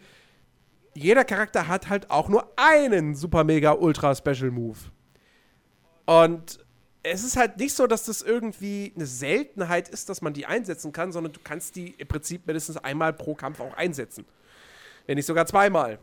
Jeder 0.93 1.23
Charakter 1.23 1.67
hat 1.67 1.89
halt 1.89 2.09
auch 2.09 2.29
nur 2.29 2.51
einen 2.55 3.15
super 3.15 3.43
mega 3.43 3.73
ultra 3.73 4.15
Special 4.15 4.51
Move. 4.51 4.77
Und 6.05 6.59
es 7.03 7.23
ist 7.23 7.37
halt 7.37 7.57
nicht 7.57 7.73
so, 7.73 7.87
dass 7.87 8.05
das 8.05 8.21
irgendwie 8.21 8.91
eine 8.95 9.05
Seltenheit 9.05 9.89
ist, 9.89 10.09
dass 10.09 10.21
man 10.21 10.33
die 10.33 10.45
einsetzen 10.45 10.91
kann, 10.91 11.11
sondern 11.11 11.33
du 11.33 11.39
kannst 11.43 11.75
die 11.75 11.91
im 11.97 12.07
Prinzip 12.07 12.45
mindestens 12.47 12.77
einmal 12.77 13.13
pro 13.13 13.35
Kampf 13.35 13.59
auch 13.59 13.75
einsetzen. 13.75 14.25
Wenn 15.05 15.15
nicht 15.15 15.25
sogar 15.25 15.45
zweimal. 15.45 15.99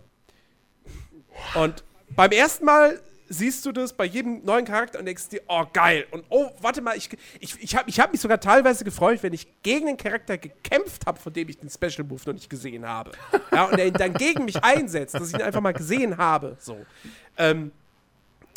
Und 1.54 1.84
beim 2.10 2.30
ersten 2.30 2.64
Mal 2.64 3.00
siehst 3.28 3.64
du 3.64 3.72
das 3.72 3.92
bei 3.92 4.04
jedem 4.04 4.44
neuen 4.44 4.64
Charakter 4.66 4.98
und 4.98 5.06
denkst 5.06 5.28
dir, 5.30 5.40
oh 5.48 5.64
geil. 5.72 6.06
Und 6.10 6.24
oh, 6.28 6.50
warte 6.60 6.82
mal, 6.82 6.96
ich, 6.96 7.08
ich, 7.40 7.60
ich 7.62 7.74
habe 7.76 7.88
ich 7.88 7.98
hab 7.98 8.12
mich 8.12 8.20
sogar 8.20 8.38
teilweise 8.38 8.84
gefreut, 8.84 9.22
wenn 9.22 9.32
ich 9.32 9.46
gegen 9.62 9.86
den 9.86 9.96
Charakter 9.96 10.36
gekämpft 10.36 11.06
habe, 11.06 11.18
von 11.18 11.32
dem 11.32 11.48
ich 11.48 11.58
den 11.58 11.70
Special 11.70 12.06
Move 12.06 12.20
noch 12.26 12.34
nicht 12.34 12.50
gesehen 12.50 12.86
habe. 12.86 13.12
Ja, 13.50 13.64
und 13.64 13.78
er 13.78 13.86
ihn 13.86 13.94
dann 13.94 14.12
gegen 14.14 14.44
mich 14.44 14.62
einsetzt, 14.62 15.14
dass 15.14 15.28
ich 15.28 15.34
ihn 15.34 15.42
einfach 15.42 15.60
mal 15.62 15.72
gesehen 15.72 16.18
habe. 16.18 16.56
So. 16.60 16.84
Ähm, 17.38 17.72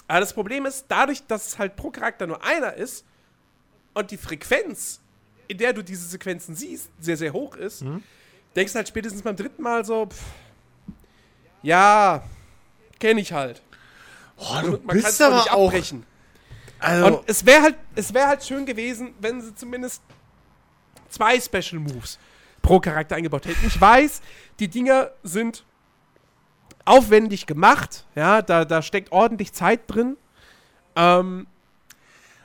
aber 0.07 0.20
das 0.20 0.34
Problem 0.34 0.65
ist, 0.65 0.86
dadurch, 0.89 1.26
dass 1.28 1.47
es 1.47 1.59
halt 1.59 1.76
pro 1.76 1.89
Charakter 1.89 2.28
nur 2.28 2.43
einer 2.43 2.74
ist 2.74 3.05
und 3.93 4.11
die 4.11 4.18
Frequenz, 4.18 4.99
in 5.47 5.57
der 5.57 5.72
du 5.74 5.82
diese 5.82 6.05
Sequenzen 6.07 6.55
siehst, 6.55 6.89
sehr, 6.99 7.15
sehr 7.18 7.32
hoch 7.34 7.55
ist, 7.55 7.84
Mhm. 7.84 8.03
denkst 8.55 8.74
du 8.74 8.78
halt 8.78 8.88
spätestens 8.89 9.22
beim 9.22 9.36
dritten 9.36 9.61
Mal 9.61 9.86
so, 9.86 10.05
pff, 10.07 10.22
ja, 11.63 12.24
kenne 12.99 13.22
ich 13.22 13.32
halt. 13.34 13.61
Oh, 14.38 14.59
Und 14.63 14.85
man 14.85 15.01
kann 15.01 15.09
es 15.09 15.21
auch 15.21 15.35
nicht 15.35 15.51
abbrechen. 15.51 16.05
also, 16.79 17.05
Und 17.05 17.29
es 17.29 17.45
wäre 17.45 17.61
halt, 17.63 17.75
es 17.95 18.13
wäre 18.13 18.27
halt 18.27 18.43
schön 18.43 18.65
gewesen, 18.65 19.13
wenn 19.19 19.41
sie 19.41 19.53
zumindest 19.55 20.01
zwei 21.09 21.39
Special 21.39 21.79
Moves 21.81 22.19
pro 22.61 22.79
Charakter 22.79 23.15
eingebaut 23.15 23.45
hätten. 23.45 23.65
Ich 23.65 23.79
weiß, 23.79 24.21
die 24.59 24.67
Dinger 24.67 25.11
sind 25.23 25.65
aufwendig 26.85 27.45
gemacht, 27.47 28.05
ja, 28.15 28.41
da, 28.41 28.63
da 28.65 28.81
steckt 28.81 29.11
ordentlich 29.11 29.53
Zeit 29.53 29.81
drin. 29.88 30.17
Ähm, 30.95 31.47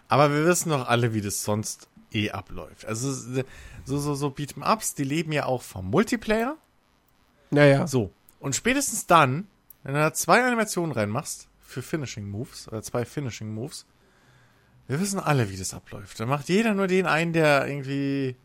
aber 0.09 0.31
wir 0.31 0.45
wissen 0.45 0.71
doch 0.71 0.89
alle, 0.89 1.15
wie 1.15 1.21
das 1.21 1.43
sonst 1.43 1.89
eh 2.13 2.31
abläuft. 2.31 2.85
Also 2.85 3.13
so, 3.13 3.99
so, 3.99 4.15
so 4.15 4.29
Beat'em-Ups, 4.29 4.95
die 4.95 5.05
leben 5.05 5.33
ja 5.33 5.47
auch 5.47 5.63
vom 5.63 5.91
Multiplayer. 5.91 6.57
naja. 7.51 7.87
So. 7.87 8.11
Und 8.41 8.57
spätestens 8.57 9.07
dann, 9.07 9.47
wenn 9.85 9.95
du 9.95 10.01
da 10.01 10.13
zwei 10.13 10.45
Animationen 10.45 10.93
reinmachst 10.93 11.49
für 11.73 11.83
Finishing 11.83 12.29
Moves, 12.29 12.69
oder 12.69 12.83
zwei 12.83 13.05
Finishing 13.05 13.53
Moves, 13.53 13.87
wir 14.89 15.01
wissen 15.01 15.19
alle, 15.21 15.51
wie 15.51 15.57
das 15.57 15.75
abläuft. 15.75 16.19
Dann 16.21 16.29
macht 16.29 16.49
jeder 16.49 16.75
nur 16.75 16.87
den 16.87 17.07
einen, 17.07 17.33
der 17.33 17.67
irgendwie 17.67 18.37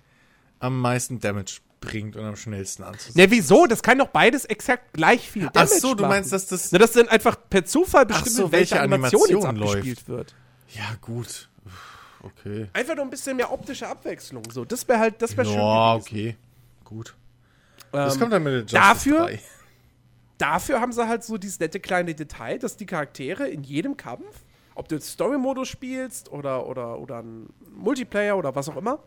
am 0.60 0.80
meisten 0.82 1.20
Damage 1.20 1.60
bringt 1.82 2.16
und 2.16 2.24
am 2.26 2.36
schnellsten 2.36 2.84
anzusetzen. 2.84 3.18
Ne, 3.20 3.30
wieso? 3.30 3.68
Das 3.68 3.84
kann 3.84 4.00
doch 4.00 4.08
beides 4.08 4.46
exakt 4.46 4.94
gleich 4.94 5.30
viel 5.30 5.48
Ach 5.48 5.52
Damage 5.52 5.80
so, 5.80 5.94
du 5.94 6.02
machen. 6.04 6.10
meinst, 6.16 6.32
dass 6.32 6.48
das. 6.48 6.72
Na, 6.72 6.80
dass 6.80 6.94
dann 6.94 7.08
einfach 7.10 7.38
per 7.50 7.66
Zufall 7.66 8.06
bestimmt 8.06 8.36
so, 8.36 8.52
welche, 8.52 8.72
welche 8.76 8.82
Animation, 8.82 9.22
jetzt 9.30 9.46
Animation 9.46 9.68
abgespielt 9.70 10.08
wird. 10.08 10.34
Ja, 10.74 10.84
gut. 11.02 11.50
Okay. 12.24 12.68
Einfach 12.74 12.96
nur 12.96 13.06
ein 13.06 13.10
bisschen 13.12 13.38
mehr 13.38 13.52
optische 13.52 13.88
Abwechslung. 13.88 14.44
So, 14.52 14.66
das 14.66 14.88
wäre 14.88 15.00
halt, 15.00 15.22
das 15.22 15.38
wäre 15.38 15.46
schön 15.48 15.56
gewesen. 15.56 16.02
okay. 16.02 16.36
Gut. 16.84 17.16
Das 17.92 18.16
Ähm, 18.16 18.20
kommt 18.22 18.34
dann 18.34 18.44
mit 18.44 18.54
der 18.54 18.60
Justice 18.62 18.80
dafür- 18.82 19.26
3. 19.28 19.40
dafür 20.38 20.82
haben 20.82 20.92
sie 20.92 21.08
halt 21.08 21.24
so 21.24 21.38
dieses 21.38 21.60
nette 21.60 21.80
kleine 21.80 22.14
Detail, 22.16 22.60
dass 22.60 22.78
die 22.78 22.86
Charaktere 22.86 23.48
in 23.48 23.64
jedem 23.64 23.98
Kampf, 23.98 24.46
ob 24.76 24.88
du 24.88 24.96
jetzt 24.96 25.10
Story-Modus 25.10 25.68
spielst 25.68 26.32
oder, 26.32 26.68
oder, 26.68 27.00
oder 27.00 27.22
ein 27.24 27.48
Multiplayer 27.76 28.38
oder 28.38 28.56
was 28.56 28.70
auch 28.70 28.78
immer, 28.78 29.00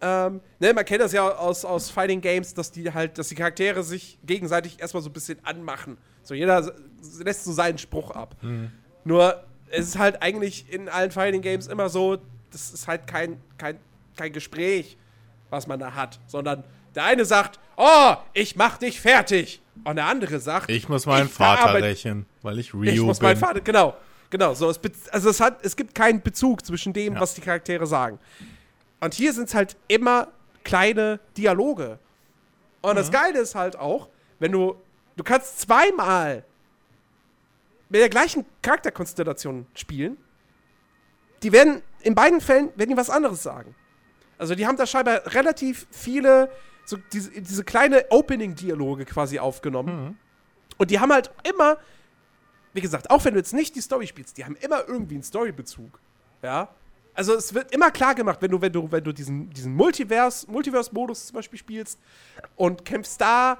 ähm, 0.00 0.40
ne, 0.58 0.74
man 0.74 0.84
kennt 0.84 1.00
das 1.00 1.12
ja 1.12 1.26
aus, 1.26 1.64
aus 1.64 1.90
Fighting 1.90 2.20
Games, 2.20 2.52
dass 2.52 2.70
die 2.70 2.92
halt, 2.92 3.16
dass 3.18 3.28
die 3.28 3.34
Charaktere 3.34 3.82
sich 3.82 4.18
gegenseitig 4.24 4.80
erstmal 4.80 5.02
so 5.02 5.08
ein 5.08 5.12
bisschen 5.12 5.38
anmachen. 5.44 5.96
So 6.22 6.34
jeder 6.34 6.72
lässt 7.24 7.44
so 7.44 7.52
seinen 7.52 7.78
Spruch 7.78 8.10
ab. 8.10 8.36
Nur 9.04 9.42
es 9.70 9.88
ist 9.88 9.98
halt 9.98 10.22
eigentlich 10.22 10.70
in 10.70 10.88
allen 10.88 11.10
Fighting 11.10 11.40
Games 11.40 11.66
immer 11.66 11.88
so, 11.88 12.18
das 12.52 12.70
ist 12.70 12.86
halt 12.86 13.06
kein, 13.06 13.40
kein, 13.56 13.78
kein 14.16 14.32
Gespräch, 14.32 14.98
was 15.50 15.66
man 15.66 15.80
da 15.80 15.94
hat, 15.94 16.20
sondern 16.26 16.64
der 16.94 17.04
eine 17.04 17.24
sagt, 17.24 17.58
oh, 17.76 18.14
ich 18.34 18.56
mach 18.56 18.78
dich 18.78 19.00
fertig. 19.00 19.62
Und 19.84 19.96
der 19.96 20.06
andere 20.06 20.40
sagt, 20.40 20.70
Ich 20.70 20.88
muss 20.88 21.06
meinen 21.06 21.26
ich 21.26 21.32
Vater 21.32 21.74
rächen, 21.74 22.26
weil 22.42 22.58
ich 22.58 22.74
Rio 22.74 22.82
ich 22.84 23.00
muss 23.00 23.18
bin. 23.18 23.28
meinen 23.28 23.36
Vater, 23.38 23.60
genau. 23.60 23.96
Genau, 24.30 24.54
so, 24.54 24.68
es, 24.68 24.80
also 25.12 25.30
es, 25.30 25.40
hat, 25.40 25.64
es 25.64 25.76
gibt 25.76 25.94
keinen 25.94 26.20
Bezug 26.20 26.64
zwischen 26.66 26.92
dem, 26.92 27.14
Ja. 27.14 27.20
was 27.20 27.34
die 27.34 27.40
Charaktere 27.40 27.86
sagen. 27.86 28.18
Und 29.00 29.14
hier 29.14 29.32
sind 29.32 29.48
es 29.48 29.54
halt 29.54 29.76
immer 29.86 30.28
kleine 30.64 31.20
Dialoge. 31.36 31.98
Und 32.82 32.94
Mhm. 32.94 32.96
das 32.96 33.12
Geile 33.12 33.38
ist 33.38 33.54
halt 33.54 33.76
auch, 33.78 34.08
wenn 34.40 34.50
du, 34.50 34.74
du 35.16 35.22
kannst 35.22 35.60
zweimal 35.60 36.42
mit 37.88 38.00
der 38.00 38.08
gleichen 38.08 38.44
Charakterkonstellation 38.62 39.66
spielen, 39.74 40.16
die 41.44 41.52
werden, 41.52 41.82
in 42.02 42.14
beiden 42.16 42.40
Fällen, 42.40 42.70
werden 42.74 42.90
die 42.90 42.96
was 42.96 43.10
anderes 43.10 43.42
sagen. 43.44 43.74
Also 44.38 44.54
die 44.56 44.66
haben 44.66 44.76
da 44.76 44.86
scheinbar 44.86 45.20
relativ 45.34 45.86
viele, 45.92 46.50
so 46.86 46.96
diese, 47.12 47.30
diese 47.30 47.64
kleine 47.64 48.06
Opening-Dialoge 48.10 49.04
quasi 49.04 49.38
aufgenommen. 49.38 50.18
Und 50.78 50.90
die 50.90 51.00
haben 51.00 51.12
halt 51.12 51.30
immer, 51.48 51.78
wie 52.72 52.80
gesagt, 52.80 53.10
auch 53.10 53.24
wenn 53.24 53.34
du 53.34 53.40
jetzt 53.40 53.52
nicht 53.52 53.74
die 53.74 53.80
Story 53.80 54.06
spielst, 54.06 54.38
die 54.38 54.44
haben 54.44 54.56
immer 54.56 54.86
irgendwie 54.88 55.14
einen 55.14 55.24
Storybezug. 55.24 56.00
Ja. 56.42 56.68
Also 57.14 57.34
es 57.34 57.54
wird 57.54 57.72
immer 57.74 57.90
klar 57.90 58.14
gemacht, 58.14 58.40
wenn 58.40 58.50
du, 58.50 58.60
wenn 58.60 58.72
du, 58.72 58.90
wenn 58.90 59.02
du 59.02 59.12
diesen, 59.12 59.50
diesen 59.50 59.74
Multiverse, 59.74 60.50
Multiverse-Modus 60.50 61.26
zum 61.26 61.36
Beispiel 61.36 61.58
spielst 61.58 61.98
und 62.56 62.84
kämpfst 62.84 63.20
da 63.20 63.58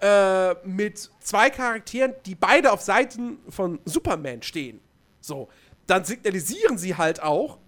äh, 0.00 0.54
mit 0.66 1.10
zwei 1.20 1.50
Charakteren, 1.50 2.14
die 2.26 2.34
beide 2.34 2.70
auf 2.72 2.82
Seiten 2.82 3.38
von 3.48 3.80
Superman 3.84 4.42
stehen. 4.42 4.80
So, 5.20 5.48
dann 5.86 6.04
signalisieren 6.04 6.78
sie 6.78 6.94
halt 6.94 7.22
auch, 7.22 7.58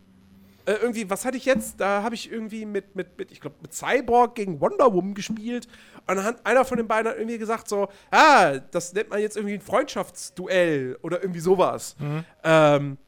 äh, 0.64 0.74
irgendwie, 0.74 1.08
was 1.10 1.24
hatte 1.24 1.36
ich 1.36 1.44
jetzt? 1.44 1.80
Da 1.80 2.02
habe 2.02 2.14
ich 2.14 2.30
irgendwie 2.30 2.64
mit, 2.64 2.94
mit, 2.94 3.18
mit 3.18 3.32
ich 3.32 3.40
glaube, 3.40 3.56
mit 3.62 3.74
Cyborg 3.74 4.34
gegen 4.34 4.60
Wonder 4.60 4.92
Woman 4.92 5.14
gespielt. 5.14 5.66
Und 6.06 6.16
dann 6.16 6.24
hat 6.24 6.46
einer 6.46 6.64
von 6.64 6.76
den 6.76 6.88
beiden 6.88 7.10
hat 7.10 7.18
irgendwie 7.18 7.38
gesagt 7.38 7.68
so, 7.68 7.88
ah, 8.10 8.58
das 8.70 8.92
nennt 8.92 9.10
man 9.10 9.20
jetzt 9.20 9.36
irgendwie 9.36 9.54
ein 9.54 9.60
Freundschaftsduell 9.60 10.98
oder 11.02 11.20
irgendwie 11.20 11.40
sowas. 11.40 11.96
Ähm, 12.44 12.98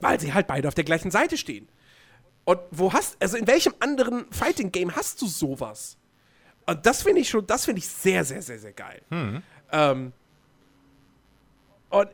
weil 0.00 0.18
sie 0.20 0.32
halt 0.34 0.46
beide 0.46 0.68
auf 0.68 0.74
der 0.74 0.84
gleichen 0.84 1.10
Seite 1.10 1.36
stehen. 1.36 1.68
Und 2.44 2.60
wo 2.70 2.92
hast, 2.92 3.16
also 3.20 3.36
in 3.36 3.46
welchem 3.46 3.74
anderen 3.80 4.30
Fighting-Game 4.32 4.96
hast 4.96 5.20
du 5.22 5.26
sowas? 5.26 5.96
Und 6.66 6.84
das 6.86 7.02
finde 7.02 7.20
ich 7.20 7.28
schon, 7.28 7.46
das 7.46 7.64
finde 7.64 7.78
ich 7.78 7.88
sehr, 7.88 8.24
sehr, 8.24 8.42
sehr, 8.42 8.58
sehr 8.58 8.72
geil. 8.72 9.02
Ähm, 9.72 10.12
und 11.90 12.08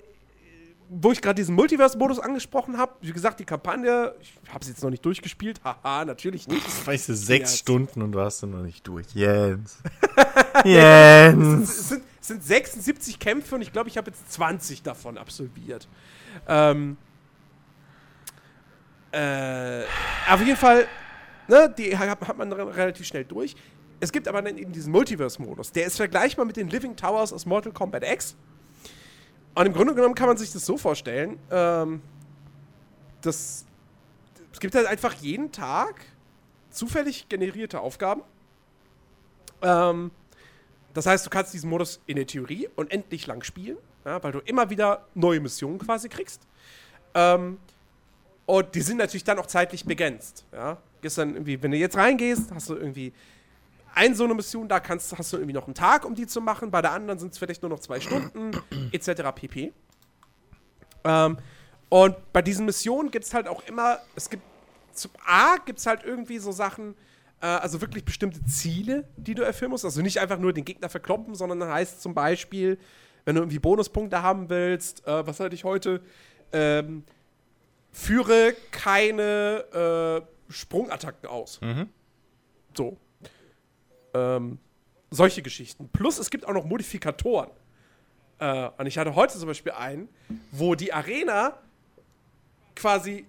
wo 0.88 1.10
ich 1.12 1.20
gerade 1.20 1.34
diesen 1.34 1.54
Multiverse-Modus 1.56 2.18
angesprochen 2.20 2.78
habe, 2.78 2.92
wie 3.00 3.12
gesagt, 3.12 3.40
die 3.40 3.44
Kampagne, 3.44 4.14
ich 4.20 4.34
habe 4.52 4.64
sie 4.64 4.70
jetzt 4.70 4.82
noch 4.82 4.90
nicht 4.90 5.04
durchgespielt, 5.04 5.60
haha, 5.64 6.04
natürlich 6.04 6.46
nicht. 6.48 6.86
Weißt 6.86 7.08
du, 7.08 7.14
sechs 7.14 7.52
Ja. 7.52 7.56
Stunden 7.58 8.02
und 8.02 8.14
hast 8.16 8.42
du 8.42 8.46
noch 8.46 8.62
nicht 8.62 8.86
durch. 8.86 9.06
Jens. 9.14 9.78
Jens. 10.64 11.68
Es 11.70 11.88
sind, 11.88 12.02
es 12.20 12.26
sind 12.28 12.42
76 12.44 13.18
Kämpfe 13.18 13.54
und 13.56 13.62
ich 13.62 13.72
glaube, 13.72 13.88
ich 13.88 13.96
habe 13.96 14.10
jetzt 14.10 14.32
20 14.32 14.82
davon 14.82 15.18
absolviert. 15.18 15.88
Ähm, 16.48 16.96
äh, 19.12 19.82
auf 20.30 20.40
jeden 20.40 20.56
Fall, 20.56 20.86
ne, 21.48 21.72
die 21.76 21.96
hat, 21.96 22.08
hat 22.20 22.36
man 22.38 22.52
re- 22.52 22.76
relativ 22.76 23.06
schnell 23.06 23.24
durch. 23.24 23.54
Es 23.98 24.12
gibt 24.12 24.28
aber 24.28 24.42
dann 24.42 24.58
eben 24.58 24.72
diesen 24.72 24.92
Multiverse-Modus. 24.92 25.72
Der 25.72 25.86
ist 25.86 25.96
vergleichbar 25.96 26.44
mit 26.44 26.56
den 26.56 26.68
Living 26.68 26.96
Towers 26.96 27.32
aus 27.32 27.46
Mortal 27.46 27.72
Kombat 27.72 28.04
X. 28.04 28.36
Und 29.56 29.64
im 29.64 29.72
Grunde 29.72 29.94
genommen 29.94 30.14
kann 30.14 30.28
man 30.28 30.36
sich 30.36 30.52
das 30.52 30.66
so 30.66 30.76
vorstellen, 30.76 31.38
ähm, 31.50 32.02
dass 33.22 33.64
es 34.52 34.60
gibt 34.60 34.74
halt 34.74 34.86
einfach 34.86 35.14
jeden 35.14 35.50
Tag 35.50 36.02
zufällig 36.70 37.26
generierte 37.30 37.80
Aufgaben. 37.80 38.20
Ähm, 39.62 40.10
das 40.92 41.06
heißt, 41.06 41.24
du 41.24 41.30
kannst 41.30 41.54
diesen 41.54 41.70
Modus 41.70 42.02
in 42.04 42.16
der 42.16 42.26
Theorie 42.26 42.68
unendlich 42.76 43.26
lang 43.26 43.42
spielen, 43.42 43.78
ja, 44.04 44.22
weil 44.22 44.32
du 44.32 44.40
immer 44.40 44.68
wieder 44.68 45.06
neue 45.14 45.40
Missionen 45.40 45.78
quasi 45.78 46.10
kriegst. 46.10 46.42
Ähm, 47.14 47.56
und 48.44 48.74
die 48.74 48.82
sind 48.82 48.98
natürlich 48.98 49.24
dann 49.24 49.38
auch 49.38 49.46
zeitlich 49.46 49.86
begrenzt. 49.86 50.44
Ja. 50.52 50.76
Gehst 51.00 51.16
dann 51.16 51.32
irgendwie, 51.32 51.62
wenn 51.62 51.70
du 51.70 51.78
jetzt 51.78 51.96
reingehst, 51.96 52.52
hast 52.52 52.68
du 52.68 52.74
irgendwie 52.74 53.14
ein 53.96 54.14
so 54.14 54.24
eine 54.24 54.34
Mission, 54.34 54.68
da 54.68 54.78
kannst, 54.78 55.16
hast 55.16 55.32
du 55.32 55.38
irgendwie 55.38 55.54
noch 55.54 55.66
einen 55.66 55.74
Tag, 55.74 56.04
um 56.04 56.14
die 56.14 56.26
zu 56.26 56.40
machen. 56.40 56.70
Bei 56.70 56.82
der 56.82 56.92
anderen 56.92 57.18
sind 57.18 57.32
es 57.32 57.38
vielleicht 57.38 57.62
nur 57.62 57.70
noch 57.70 57.80
zwei 57.80 57.98
Stunden, 57.98 58.50
etc. 58.92 59.22
pp. 59.34 59.72
Ähm, 61.04 61.38
und 61.88 62.32
bei 62.32 62.42
diesen 62.42 62.66
Missionen 62.66 63.10
gibt 63.10 63.24
es 63.24 63.32
halt 63.32 63.48
auch 63.48 63.62
immer, 63.66 63.98
es 64.14 64.28
gibt 64.28 64.42
zum 64.92 65.10
A 65.26 65.56
gibt 65.64 65.78
es 65.78 65.86
halt 65.86 66.04
irgendwie 66.04 66.38
so 66.38 66.52
Sachen, 66.52 66.94
äh, 67.40 67.46
also 67.46 67.80
wirklich 67.80 68.04
bestimmte 68.04 68.44
Ziele, 68.44 69.08
die 69.16 69.34
du 69.34 69.42
erfüllen 69.42 69.70
musst. 69.70 69.84
Also 69.84 70.02
nicht 70.02 70.20
einfach 70.20 70.38
nur 70.38 70.52
den 70.52 70.64
Gegner 70.64 70.90
verkloppen, 70.90 71.34
sondern 71.34 71.60
dann 71.60 71.70
heißt 71.70 72.02
zum 72.02 72.14
Beispiel, 72.14 72.78
wenn 73.24 73.34
du 73.34 73.42
irgendwie 73.42 73.58
Bonuspunkte 73.58 74.22
haben 74.22 74.50
willst, 74.50 75.06
äh, 75.06 75.26
was 75.26 75.40
hatte 75.40 75.54
ich 75.54 75.64
heute? 75.64 76.02
Ähm, 76.52 77.04
führe 77.92 78.54
keine 78.70 80.22
äh, 80.22 80.52
Sprungattacken 80.52 81.28
aus. 81.28 81.60
So. 82.76 82.98
Ähm, 84.16 84.58
solche 85.10 85.42
Geschichten. 85.42 85.88
Plus 85.92 86.18
es 86.18 86.30
gibt 86.30 86.46
auch 86.46 86.52
noch 86.52 86.64
Modifikatoren. 86.64 87.50
Äh, 88.38 88.70
und 88.76 88.86
ich 88.86 88.98
hatte 88.98 89.14
heute 89.14 89.38
zum 89.38 89.48
Beispiel 89.48 89.72
einen, 89.72 90.08
wo 90.50 90.74
die 90.74 90.92
Arena 90.92 91.58
quasi, 92.74 93.26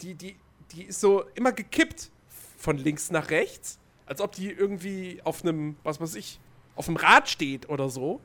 die, 0.00 0.14
die, 0.14 0.36
die 0.72 0.84
ist 0.84 1.00
so 1.00 1.24
immer 1.34 1.52
gekippt 1.52 2.10
von 2.58 2.76
links 2.76 3.10
nach 3.10 3.30
rechts, 3.30 3.78
als 4.06 4.20
ob 4.20 4.32
die 4.32 4.50
irgendwie 4.50 5.20
auf 5.24 5.42
einem, 5.42 5.76
was 5.82 6.00
weiß 6.00 6.14
ich, 6.16 6.38
auf 6.76 6.88
einem 6.88 6.96
Rad 6.96 7.28
steht 7.28 7.68
oder 7.68 7.88
so. 7.88 8.20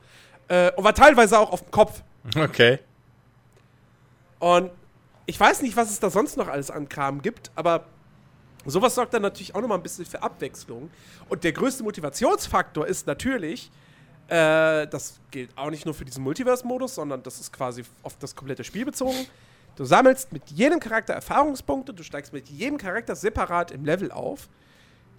Äh, 0.48 0.72
und 0.72 0.84
war 0.84 0.94
teilweise 0.94 1.38
auch 1.38 1.50
auf 1.50 1.62
dem 1.62 1.70
Kopf. 1.70 2.02
Okay. 2.36 2.78
Und 4.38 4.70
ich 5.26 5.38
weiß 5.38 5.62
nicht, 5.62 5.76
was 5.76 5.90
es 5.90 6.00
da 6.00 6.10
sonst 6.10 6.36
noch 6.36 6.48
alles 6.48 6.70
an 6.70 6.88
Kram 6.88 7.22
gibt, 7.22 7.50
aber 7.54 7.86
sowas 8.70 8.94
sorgt 8.94 9.14
dann 9.14 9.22
natürlich 9.22 9.54
auch 9.54 9.60
nochmal 9.60 9.78
ein 9.78 9.82
bisschen 9.82 10.04
für 10.04 10.22
Abwechslung. 10.22 10.90
Und 11.28 11.44
der 11.44 11.52
größte 11.52 11.82
Motivationsfaktor 11.82 12.86
ist 12.86 13.06
natürlich, 13.06 13.70
äh, 14.28 14.86
das 14.86 15.20
gilt 15.30 15.56
auch 15.56 15.70
nicht 15.70 15.84
nur 15.84 15.94
für 15.94 16.04
diesen 16.04 16.22
Multiverse-Modus, 16.24 16.96
sondern 16.96 17.22
das 17.22 17.40
ist 17.40 17.52
quasi 17.52 17.84
auf 18.02 18.16
das 18.18 18.34
komplette 18.34 18.64
Spiel 18.64 18.84
bezogen, 18.84 19.26
Du 19.78 19.84
sammelst 19.84 20.32
mit 20.32 20.50
jedem 20.50 20.80
Charakter 20.80 21.14
Erfahrungspunkte, 21.14 21.94
du 21.94 22.02
steigst 22.02 22.32
mit 22.32 22.48
jedem 22.48 22.78
Charakter 22.78 23.14
separat 23.14 23.70
im 23.70 23.84
Level 23.84 24.10
auf. 24.10 24.48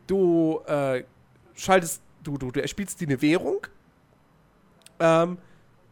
Du 0.06 0.60
äh, 0.68 1.06
schaltest, 1.56 2.02
du, 2.22 2.38
du, 2.38 2.52
du 2.52 2.62
erspielst 2.62 3.00
dir 3.00 3.08
eine 3.08 3.22
Währung 3.22 3.66
ähm, 5.00 5.38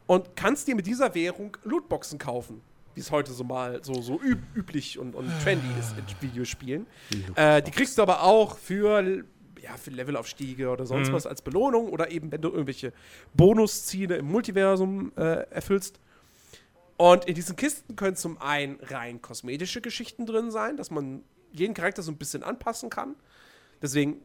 und 0.05 0.35
kannst 0.35 0.67
dir 0.67 0.75
mit 0.75 0.85
dieser 0.85 1.15
Währung 1.15 1.55
Lootboxen 1.63 2.19
kaufen 2.19 2.61
wie 2.97 3.01
es 3.01 3.11
heute 3.11 3.31
so 3.31 3.43
mal 3.43 3.83
so, 3.83 4.01
so 4.01 4.19
üb 4.19 4.39
üblich 4.55 4.97
und, 4.97 5.13
und 5.13 5.31
trendy 5.43 5.67
ist 5.79 5.93
in 5.95 6.03
Videospielen. 6.29 6.87
Äh, 7.35 7.61
die 7.61 7.69
kriegst 7.69 7.99
du 7.99 8.01
aber 8.01 8.23
auch 8.23 8.57
für, 8.57 9.23
ja, 9.61 9.77
für 9.77 9.91
Levelaufstiege 9.91 10.69
oder 10.69 10.87
sonst 10.87 11.09
mhm. 11.09 11.13
was 11.13 11.27
als 11.27 11.43
Belohnung 11.43 11.89
oder 11.89 12.09
eben, 12.09 12.31
wenn 12.31 12.41
du 12.41 12.49
irgendwelche 12.49 12.93
Bonusziele 13.35 14.17
im 14.17 14.25
Multiversum 14.25 15.11
äh, 15.15 15.45
erfüllst. 15.51 15.99
Und 16.97 17.25
in 17.25 17.35
diesen 17.35 17.55
Kisten 17.55 17.95
können 17.95 18.15
zum 18.15 18.41
einen 18.41 18.79
rein 18.81 19.21
kosmetische 19.21 19.79
Geschichten 19.79 20.25
drin 20.25 20.49
sein, 20.49 20.75
dass 20.75 20.89
man 20.89 21.21
jeden 21.51 21.75
Charakter 21.75 22.01
so 22.01 22.11
ein 22.11 22.17
bisschen 22.17 22.41
anpassen 22.41 22.89
kann. 22.89 23.15
Deswegen, 23.79 24.21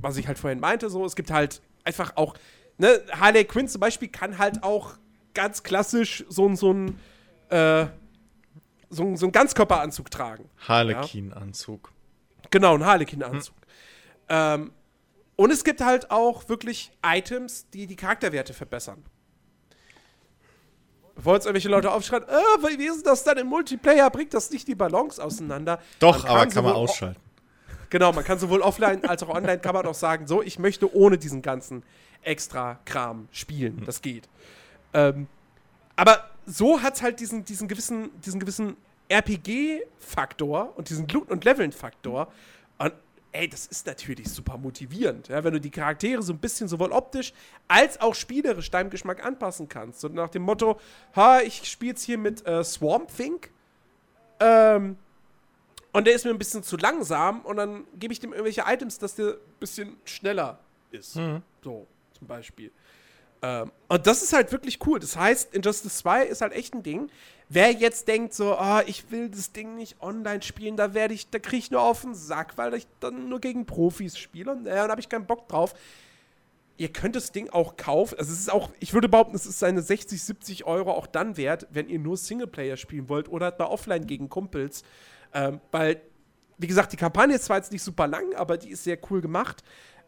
was 0.00 0.16
ich 0.16 0.26
halt 0.26 0.38
vorhin 0.38 0.60
meinte, 0.60 0.88
so, 0.88 1.04
es 1.04 1.14
gibt 1.14 1.30
halt 1.30 1.60
einfach 1.84 2.16
auch, 2.16 2.34
ne, 2.78 3.02
Harley 3.12 3.44
Quinn 3.44 3.68
zum 3.68 3.82
Beispiel 3.82 4.08
kann 4.08 4.38
halt 4.38 4.62
auch 4.62 4.94
ganz 5.34 5.62
klassisch 5.62 6.24
so, 6.30 6.54
so 6.54 6.72
ein, 6.72 6.98
äh, 7.50 7.86
so, 8.94 9.16
so 9.16 9.26
einen 9.26 9.32
Ganzkörperanzug 9.32 10.10
tragen. 10.10 10.48
Harlequin-Anzug. 10.66 11.92
Ja? 12.42 12.48
Genau, 12.50 12.74
ein 12.74 12.84
Harlequin-Anzug. 12.84 13.54
Hm. 13.54 13.64
Ähm, 14.28 14.72
und 15.36 15.50
es 15.50 15.64
gibt 15.64 15.80
halt 15.80 16.10
auch 16.10 16.48
wirklich 16.48 16.92
Items, 17.04 17.68
die 17.70 17.86
die 17.86 17.96
Charakterwerte 17.96 18.54
verbessern. 18.54 19.04
Bevor 21.16 21.34
jetzt 21.34 21.46
irgendwelche 21.46 21.68
Leute 21.68 21.92
aufschreien, 21.92 22.24
äh, 22.24 22.78
wie 22.78 22.86
ist 22.86 23.06
das 23.06 23.22
dann 23.24 23.38
im 23.38 23.46
Multiplayer? 23.46 24.10
Bringt 24.10 24.34
das 24.34 24.50
nicht 24.50 24.66
die 24.66 24.74
Balance 24.74 25.22
auseinander? 25.22 25.80
Doch, 26.00 26.24
kann 26.24 26.36
aber 26.36 26.46
kann 26.46 26.64
man 26.64 26.72
ausschalten. 26.72 27.20
Genau, 27.90 28.12
man 28.12 28.24
kann 28.24 28.38
sowohl 28.38 28.60
offline 28.60 29.04
als 29.04 29.22
auch 29.22 29.28
online 29.28 29.58
kann 29.60 29.74
man 29.74 29.86
auch 29.86 29.94
sagen, 29.94 30.26
so, 30.26 30.42
ich 30.42 30.58
möchte 30.58 30.92
ohne 30.96 31.16
diesen 31.16 31.42
ganzen 31.42 31.84
extra 32.22 32.80
Kram 32.84 33.28
spielen. 33.30 33.78
Hm. 33.78 33.84
Das 33.84 34.02
geht. 34.02 34.28
Ähm, 34.92 35.28
aber 35.94 36.30
so 36.46 36.82
hat 36.82 36.94
es 36.94 37.02
halt 37.02 37.20
diesen, 37.20 37.44
diesen 37.44 37.68
gewissen, 37.68 38.10
diesen 38.20 38.40
gewissen 38.40 38.76
RPG-Faktor 39.08 40.76
und 40.76 40.88
diesen 40.88 41.06
Loot- 41.08 41.30
und 41.30 41.44
Leveln-Faktor. 41.44 42.32
Und 42.78 42.92
ey, 43.32 43.48
das 43.48 43.66
ist 43.66 43.86
natürlich 43.86 44.28
super 44.28 44.56
motivierend, 44.56 45.28
ja, 45.28 45.42
wenn 45.42 45.52
du 45.52 45.60
die 45.60 45.70
Charaktere 45.70 46.22
so 46.22 46.32
ein 46.32 46.38
bisschen 46.38 46.68
sowohl 46.68 46.92
optisch 46.92 47.32
als 47.68 48.00
auch 48.00 48.14
spielerisch 48.14 48.70
deinem 48.70 48.90
Geschmack 48.90 49.24
anpassen 49.24 49.68
kannst. 49.68 50.04
Und 50.04 50.14
nach 50.14 50.30
dem 50.30 50.42
Motto, 50.42 50.78
ha, 51.16 51.40
ich 51.40 51.64
spiele 51.64 51.90
jetzt 51.90 52.02
hier 52.02 52.18
mit 52.18 52.46
äh, 52.46 52.62
Swamp 52.62 53.14
Thing. 53.14 53.40
Ähm, 54.40 54.96
und 55.92 56.06
der 56.06 56.14
ist 56.14 56.24
mir 56.24 56.30
ein 56.30 56.38
bisschen 56.38 56.62
zu 56.62 56.76
langsam 56.76 57.42
und 57.42 57.56
dann 57.56 57.84
gebe 57.98 58.12
ich 58.12 58.18
dem 58.18 58.32
irgendwelche 58.32 58.64
Items, 58.66 58.98
dass 58.98 59.14
der 59.14 59.34
ein 59.34 59.58
bisschen 59.60 59.96
schneller 60.04 60.58
ist. 60.90 61.16
Mhm. 61.16 61.42
So, 61.62 61.86
zum 62.18 62.26
Beispiel. 62.26 62.72
Ähm, 63.44 63.72
und 63.88 64.06
das 64.06 64.22
ist 64.22 64.32
halt 64.32 64.52
wirklich 64.52 64.78
cool. 64.86 64.98
Das 64.98 65.16
heißt, 65.16 65.54
Injustice 65.54 65.98
2 65.98 66.24
ist 66.24 66.40
halt 66.40 66.54
echt 66.54 66.74
ein 66.74 66.82
Ding. 66.82 67.10
Wer 67.50 67.72
jetzt 67.72 68.08
denkt 68.08 68.32
so, 68.32 68.58
oh, 68.58 68.80
ich 68.86 69.10
will 69.10 69.28
das 69.28 69.52
Ding 69.52 69.74
nicht 69.74 70.00
online 70.00 70.40
spielen, 70.40 70.78
da 70.78 70.94
werde 70.94 71.12
ich, 71.12 71.28
da 71.28 71.38
kriege 71.38 71.58
ich 71.58 71.70
nur 71.70 71.82
auf 71.82 72.00
den 72.00 72.14
Sack, 72.14 72.56
weil 72.56 72.72
ich 72.72 72.86
dann 73.00 73.28
nur 73.28 73.40
gegen 73.40 73.66
Profis 73.66 74.16
spiele. 74.16 74.52
Und 74.52 74.66
äh, 74.66 74.74
dann 74.74 74.90
habe 74.90 75.00
ich 75.00 75.10
keinen 75.10 75.26
Bock 75.26 75.46
drauf. 75.46 75.74
Ihr 76.78 76.88
könnt 76.88 77.16
das 77.16 77.32
Ding 77.32 77.50
auch 77.50 77.76
kaufen. 77.76 78.18
Also 78.18 78.32
es 78.32 78.40
ist 78.40 78.50
auch, 78.50 78.70
ich 78.80 78.94
würde 78.94 79.10
behaupten, 79.10 79.36
es 79.36 79.44
ist 79.44 79.58
seine 79.58 79.82
60, 79.82 80.22
70 80.22 80.64
Euro 80.64 80.92
auch 80.92 81.06
dann 81.06 81.36
wert, 81.36 81.66
wenn 81.70 81.90
ihr 81.90 81.98
nur 81.98 82.16
Singleplayer 82.16 82.78
spielen 82.78 83.10
wollt 83.10 83.28
oder 83.28 83.46
halt 83.46 83.58
mal 83.58 83.66
offline 83.66 84.06
gegen 84.06 84.30
Kumpels. 84.30 84.84
Ähm, 85.34 85.60
weil, 85.70 86.00
wie 86.56 86.66
gesagt, 86.66 86.94
die 86.94 86.96
Kampagne 86.96 87.36
ist 87.36 87.44
zwar 87.44 87.58
jetzt 87.58 87.72
nicht 87.72 87.82
super 87.82 88.06
lang, 88.06 88.34
aber 88.36 88.56
die 88.56 88.70
ist 88.70 88.84
sehr 88.84 88.98
cool 89.10 89.20
gemacht. 89.20 89.62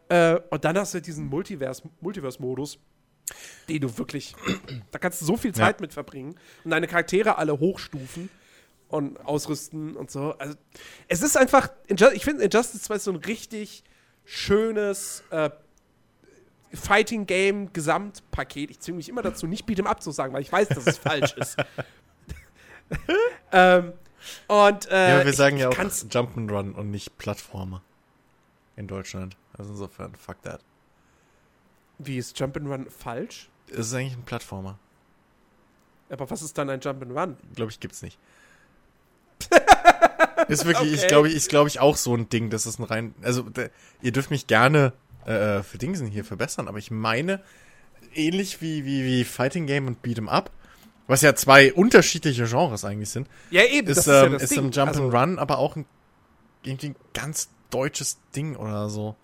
Äh, 0.09 0.39
und 0.49 0.65
dann 0.65 0.75
hast 0.75 0.95
du 0.95 1.01
diesen 1.01 1.27
Multiverse-Modus. 1.27 2.01
multiverse 2.01 2.41
modus 2.41 2.79
den 3.69 3.81
du 3.81 3.97
wirklich, 3.97 4.35
da 4.91 4.99
kannst 4.99 5.21
du 5.21 5.25
so 5.25 5.37
viel 5.37 5.53
Zeit 5.53 5.79
ja. 5.79 5.81
mit 5.81 5.93
verbringen 5.93 6.35
und 6.63 6.71
deine 6.71 6.87
Charaktere 6.87 7.37
alle 7.37 7.59
hochstufen 7.59 8.29
und 8.89 9.19
ausrüsten 9.25 9.95
und 9.95 10.11
so. 10.11 10.33
Also, 10.37 10.55
es 11.07 11.21
ist 11.21 11.37
einfach, 11.37 11.69
ich 11.87 12.23
finde 12.23 12.43
Injustice 12.43 12.83
2 12.83 12.95
ist 12.95 13.03
so 13.03 13.11
ein 13.11 13.17
richtig 13.17 13.83
schönes 14.25 15.23
äh, 15.29 15.49
Fighting 16.73 17.25
Game 17.25 17.71
Gesamtpaket. 17.73 18.71
Ich 18.71 18.79
zwinge 18.79 18.97
mich 18.97 19.09
immer 19.09 19.21
dazu, 19.21 19.47
nicht 19.47 19.67
Beat'em 19.67 19.85
Up 19.85 20.01
zu 20.01 20.11
sagen, 20.11 20.33
weil 20.33 20.41
ich 20.41 20.51
weiß, 20.51 20.69
dass 20.69 20.85
es 20.85 20.97
falsch 20.97 21.33
ist. 21.37 21.57
ähm, 23.51 23.93
und, 24.47 24.89
äh, 24.91 25.19
ja, 25.19 25.25
wir 25.25 25.33
sagen 25.33 25.57
ich, 25.57 25.61
ja 25.61 25.69
auch 25.69 25.77
Jump'n'Run 25.77 26.73
und 26.73 26.91
nicht 26.91 27.17
Plattformer 27.17 27.81
in 28.75 28.87
Deutschland. 28.87 29.37
Also 29.57 29.71
insofern, 29.71 30.15
fuck 30.15 30.41
that. 30.43 30.61
Wie 31.99 32.17
ist 32.17 32.37
Jump'n'Run 32.37 32.89
falsch? 32.89 33.49
Es 33.71 33.87
ist 33.87 33.93
eigentlich 33.93 34.17
ein 34.17 34.23
Plattformer. 34.23 34.77
Aber 36.09 36.29
was 36.29 36.41
ist 36.41 36.57
dann 36.57 36.69
ein 36.69 36.79
Jump'n'Run? 36.79 37.35
Glaube 37.55 37.71
ich, 37.71 37.79
gibt's 37.79 38.01
nicht. 38.01 38.17
ist 40.47 40.65
wirklich, 40.65 40.93
okay. 40.93 41.01
ich 41.01 41.07
glaube, 41.07 41.29
ist 41.29 41.49
glaube 41.49 41.69
ich 41.69 41.79
auch 41.79 41.97
so 41.97 42.15
ein 42.15 42.29
Ding, 42.29 42.49
das 42.49 42.65
ist 42.65 42.79
ein 42.79 42.83
rein, 42.83 43.13
also 43.21 43.43
der, 43.43 43.69
ihr 44.01 44.11
dürft 44.11 44.31
mich 44.31 44.47
gerne 44.47 44.93
äh, 45.25 45.61
für 45.61 45.77
Dingsen 45.77 46.07
hier 46.07 46.25
verbessern, 46.25 46.67
aber 46.67 46.79
ich 46.79 46.89
meine, 46.89 47.41
ähnlich 48.15 48.61
wie, 48.61 48.85
wie, 48.85 49.03
wie 49.03 49.23
Fighting 49.23 49.67
Game 49.67 49.87
und 49.87 50.03
Beat'em 50.03 50.27
Up, 50.27 50.51
was 51.07 51.21
ja 51.21 51.35
zwei 51.35 51.73
unterschiedliche 51.73 52.45
Genres 52.45 52.83
eigentlich 52.83 53.09
sind. 53.09 53.27
Ja, 53.51 53.63
eben, 53.63 53.87
ist, 53.87 53.97
das 53.97 54.07
ist, 54.07 54.13
ähm, 54.13 54.31
ja 54.33 54.39
das 54.39 54.51
ist 54.51 54.57
ein 54.57 54.71
Jump'n'Run, 54.71 55.29
also, 55.31 55.39
aber 55.39 55.57
auch 55.57 55.75
ein, 55.75 55.85
irgendwie 56.63 56.89
ein 56.89 56.95
ganz 57.13 57.49
deutsches 57.69 58.17
Ding 58.35 58.55
oder 58.55 58.89
so. 58.89 59.15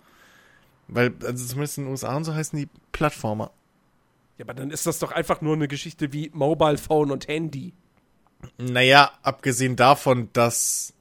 Weil, 0.88 1.14
also 1.24 1.46
zumindest 1.46 1.78
in 1.78 1.84
den 1.84 1.90
USA 1.90 2.16
und 2.16 2.24
so 2.24 2.34
heißen 2.34 2.58
die 2.58 2.68
Plattformer. 2.92 3.50
Ja, 4.38 4.44
aber 4.44 4.54
dann 4.54 4.70
ist 4.70 4.86
das 4.86 4.98
doch 4.98 5.12
einfach 5.12 5.40
nur 5.40 5.54
eine 5.54 5.68
Geschichte 5.68 6.12
wie 6.12 6.30
Mobile 6.32 6.78
Phone 6.78 7.10
und 7.10 7.28
Handy. 7.28 7.72
Naja, 8.58 9.12
abgesehen 9.22 9.76
davon, 9.76 10.28
dass. 10.32 10.92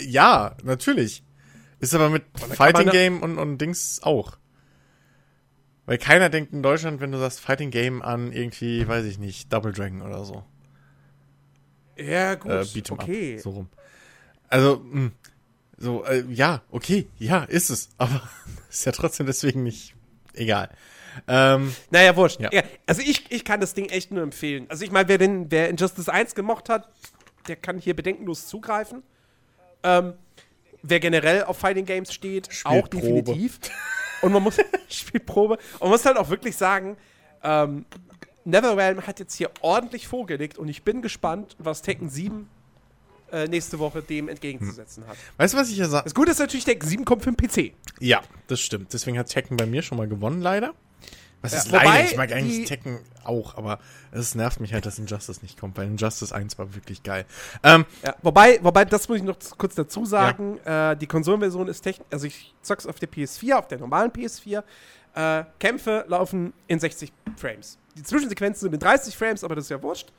Ja, 0.00 0.56
natürlich. 0.62 1.22
Ist 1.80 1.94
aber 1.94 2.10
mit 2.10 2.24
Fighting 2.36 2.90
Game 2.90 3.22
und, 3.22 3.38
und 3.38 3.58
Dings 3.58 4.00
auch. 4.02 4.36
Weil 5.86 5.98
keiner 5.98 6.28
denkt 6.28 6.52
in 6.52 6.62
Deutschland, 6.62 7.00
wenn 7.00 7.10
du 7.10 7.18
sagst 7.18 7.40
Fighting 7.40 7.70
Game 7.70 8.02
an 8.02 8.32
irgendwie, 8.32 8.86
weiß 8.86 9.04
ich 9.04 9.18
nicht, 9.18 9.52
Double 9.52 9.72
Dragon 9.72 10.02
oder 10.02 10.24
so. 10.24 10.44
Ja, 11.96 12.34
gut. 12.36 12.52
Äh, 12.52 12.82
okay. 12.90 13.34
Up, 13.36 13.40
so 13.40 13.50
rum. 13.50 13.68
Also, 14.48 14.82
mh, 14.84 14.92
hm, 14.92 15.12
so, 15.82 16.04
äh, 16.04 16.24
ja, 16.30 16.62
okay, 16.70 17.08
ja, 17.18 17.42
ist 17.42 17.68
es. 17.68 17.88
Aber 17.98 18.22
ist 18.70 18.86
ja 18.86 18.92
trotzdem 18.92 19.26
deswegen 19.26 19.64
nicht 19.64 19.96
egal. 20.32 20.70
Ähm, 21.26 21.74
naja, 21.90 22.14
wurscht. 22.14 22.40
Ja. 22.40 22.50
ja. 22.52 22.62
also 22.86 23.02
ich, 23.02 23.30
ich 23.30 23.44
kann 23.44 23.60
das 23.60 23.74
Ding 23.74 23.86
echt 23.86 24.12
nur 24.12 24.22
empfehlen. 24.22 24.66
Also 24.68 24.84
ich 24.84 24.92
meine, 24.92 25.08
wer, 25.08 25.18
den, 25.18 25.50
wer 25.50 25.68
Injustice 25.68 26.08
1 26.08 26.36
gemocht 26.36 26.68
hat, 26.68 26.88
der 27.48 27.56
kann 27.56 27.78
hier 27.78 27.96
bedenkenlos 27.96 28.46
zugreifen. 28.46 29.02
Ähm, 29.82 30.14
wer 30.82 31.00
generell 31.00 31.42
auf 31.44 31.58
Fighting 31.58 31.84
Games 31.84 32.14
steht, 32.14 32.48
auch 32.62 32.86
definitiv. 32.86 33.58
Und 34.22 34.32
man 34.32 34.42
muss 34.44 34.58
Spielprobe. 34.88 35.54
Und 35.54 35.80
man 35.80 35.90
muss 35.90 36.06
halt 36.06 36.16
auch 36.16 36.30
wirklich 36.30 36.56
sagen, 36.56 36.96
ähm, 37.42 37.86
Netherrealm 38.44 39.04
hat 39.04 39.18
jetzt 39.18 39.34
hier 39.34 39.50
ordentlich 39.62 40.06
vorgelegt 40.06 40.58
und 40.58 40.68
ich 40.68 40.84
bin 40.84 41.02
gespannt, 41.02 41.56
was 41.58 41.82
Tekken 41.82 42.08
7 42.08 42.48
äh, 43.32 43.48
nächste 43.48 43.78
Woche 43.78 44.02
dem 44.02 44.28
entgegenzusetzen 44.28 45.06
hat. 45.06 45.16
Weißt 45.38 45.54
du, 45.54 45.58
was 45.58 45.70
ich 45.70 45.78
ja 45.78 45.88
sage? 45.88 46.04
Das 46.04 46.14
Gute 46.14 46.30
ist 46.30 46.38
natürlich, 46.38 46.64
Tekken 46.64 46.88
7 46.88 47.04
kommt 47.04 47.24
für 47.24 47.32
den 47.32 47.36
PC. 47.36 47.74
Ja, 47.98 48.22
das 48.46 48.60
stimmt. 48.60 48.92
Deswegen 48.92 49.18
hat 49.18 49.28
Tekken 49.28 49.56
bei 49.56 49.66
mir 49.66 49.82
schon 49.82 49.98
mal 49.98 50.08
gewonnen, 50.08 50.40
leider. 50.42 50.74
Was 51.40 51.52
ja, 51.52 51.58
ist 51.58 51.70
leider? 51.72 52.04
Ich 52.04 52.16
mag 52.16 52.30
eigentlich 52.30 52.68
Tekken 52.68 53.00
auch, 53.24 53.56
aber 53.56 53.80
es 54.12 54.36
nervt 54.36 54.60
mich 54.60 54.72
halt, 54.72 54.86
dass 54.86 54.98
Injustice 54.98 55.42
nicht 55.42 55.58
kommt, 55.58 55.76
weil 55.76 55.88
Injustice 55.88 56.32
1 56.32 56.56
war 56.58 56.74
wirklich 56.74 57.02
geil. 57.02 57.26
Ähm, 57.64 57.84
ja, 58.04 58.14
wobei, 58.22 58.60
wobei, 58.62 58.84
das 58.84 59.08
muss 59.08 59.18
ich 59.18 59.24
noch 59.24 59.36
kurz 59.58 59.74
dazu 59.74 60.06
sagen, 60.06 60.60
ja. 60.64 60.92
äh, 60.92 60.96
die 60.96 61.08
Konsolenversion 61.08 61.66
ist 61.66 61.80
technisch, 61.80 62.06
also 62.12 62.26
ich 62.26 62.54
zock's 62.62 62.86
auf 62.86 63.00
der 63.00 63.10
PS4, 63.10 63.54
auf 63.54 63.66
der 63.66 63.78
normalen 63.78 64.12
PS4. 64.12 64.62
Äh, 65.14 65.44
Kämpfe 65.58 66.04
laufen 66.06 66.52
in 66.68 66.78
60 66.78 67.12
Frames. 67.36 67.76
Die 67.96 68.04
Zwischensequenzen 68.04 68.60
sind 68.60 68.74
in 68.74 68.80
30 68.80 69.16
Frames, 69.16 69.42
aber 69.42 69.56
das 69.56 69.64
ist 69.64 69.70
ja 69.70 69.82
wurscht. 69.82 70.12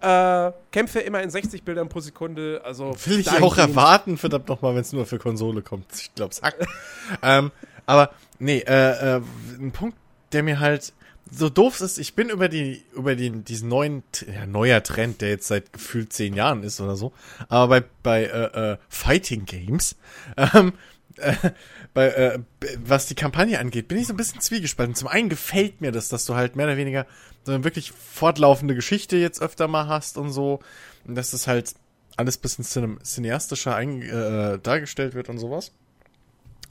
Äh, 0.00 0.52
Kämpfe 0.72 1.00
immer 1.00 1.22
in 1.22 1.30
60 1.30 1.62
Bildern 1.62 1.88
pro 1.88 2.00
Sekunde. 2.00 2.60
Also 2.64 2.94
Will 3.06 3.20
ich 3.20 3.30
auch 3.30 3.56
erwarten, 3.56 4.18
verdammt 4.18 4.48
nochmal, 4.48 4.74
wenn 4.74 4.82
es 4.82 4.92
nur 4.92 5.06
für 5.06 5.18
Konsole 5.18 5.62
kommt. 5.62 5.86
Ich 5.94 6.14
glaube, 6.14 6.34
sag. 6.34 6.56
ähm, 7.22 7.52
aber 7.86 8.10
nee, 8.38 8.58
äh, 8.58 9.16
äh, 9.16 9.22
ein 9.58 9.72
Punkt, 9.72 9.96
der 10.32 10.42
mir 10.42 10.60
halt 10.60 10.92
so 11.30 11.48
doof 11.48 11.80
ist, 11.80 11.98
ich 11.98 12.14
bin 12.14 12.28
über 12.28 12.48
die, 12.48 12.84
über 12.94 13.16
den, 13.16 13.44
diesen 13.44 13.68
neuen, 13.68 14.02
ja, 14.32 14.44
neuer 14.46 14.82
Trend, 14.82 15.20
der 15.20 15.30
jetzt 15.30 15.48
seit 15.48 15.72
gefühlt 15.72 16.12
zehn 16.12 16.34
Jahren 16.34 16.62
ist 16.62 16.80
oder 16.80 16.96
so, 16.96 17.12
aber 17.48 17.80
bei, 17.80 17.86
bei 18.02 18.24
äh, 18.24 18.72
äh, 18.72 18.76
Fighting 18.88 19.46
Games, 19.46 19.96
ähm, 20.36 20.74
äh, 21.18 21.34
bei, 21.94 22.08
äh, 22.08 22.38
was 22.78 23.06
die 23.06 23.14
Kampagne 23.14 23.58
angeht, 23.58 23.88
bin 23.88 23.98
ich 23.98 24.06
so 24.06 24.14
ein 24.14 24.16
bisschen 24.16 24.40
zwiegespalten. 24.40 24.94
Zum 24.94 25.08
einen 25.08 25.28
gefällt 25.28 25.80
mir 25.80 25.92
das, 25.92 26.08
dass 26.08 26.24
du 26.24 26.34
halt 26.34 26.56
mehr 26.56 26.66
oder 26.66 26.76
weniger 26.76 27.06
so 27.44 27.52
eine 27.52 27.64
wirklich 27.64 27.92
fortlaufende 27.92 28.74
Geschichte 28.74 29.16
jetzt 29.16 29.42
öfter 29.42 29.68
mal 29.68 29.88
hast 29.88 30.18
und 30.18 30.30
so. 30.30 30.60
Und 31.04 31.14
dass 31.14 31.32
es 31.32 31.46
halt 31.46 31.74
alles 32.16 32.38
bisschen 32.38 32.64
cine 32.64 32.98
cineastischer 33.02 33.74
ein, 33.74 34.02
äh, 34.02 34.58
dargestellt 34.58 35.14
wird 35.14 35.28
und 35.28 35.38
sowas. 35.38 35.72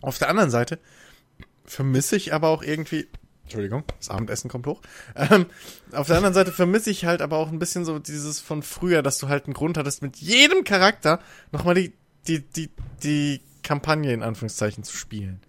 Auf 0.02 0.18
der 0.18 0.30
anderen 0.30 0.50
Seite 0.50 0.80
vermisse 1.66 2.16
ich 2.16 2.34
aber 2.34 2.50
auch 2.50 2.64
irgendwie, 2.64 3.08
Entschuldigung, 3.44 3.84
das 3.98 4.10
Abendessen 4.10 4.50
kommt 4.50 4.68
hoch. 4.68 4.82
Ähm, 5.16 5.46
auf 5.92 6.08
der 6.08 6.18
anderen 6.18 6.34
Seite 6.34 6.52
vermisse 6.52 6.90
ich 6.90 7.06
halt 7.06 7.22
aber 7.22 7.38
auch 7.38 7.50
ein 7.50 7.60
bisschen 7.60 7.86
so 7.86 8.00
dieses 8.00 8.40
von 8.40 8.64
früher, 8.64 9.02
dass 9.02 9.18
du 9.18 9.30
halt 9.30 9.46
einen 9.46 9.54
Grund 9.54 9.78
hattest, 9.78 10.02
mit 10.02 10.18
jedem 10.18 10.64
Charakter 10.64 11.20
nochmal 11.52 11.76
die, 11.76 11.94
die, 12.28 12.40
die, 12.42 12.70
die 13.04 13.42
Kampagne 13.72 14.12
in 14.12 14.22
Anführungszeichen 14.22 14.84
zu 14.84 14.98
spielen. 14.98 15.40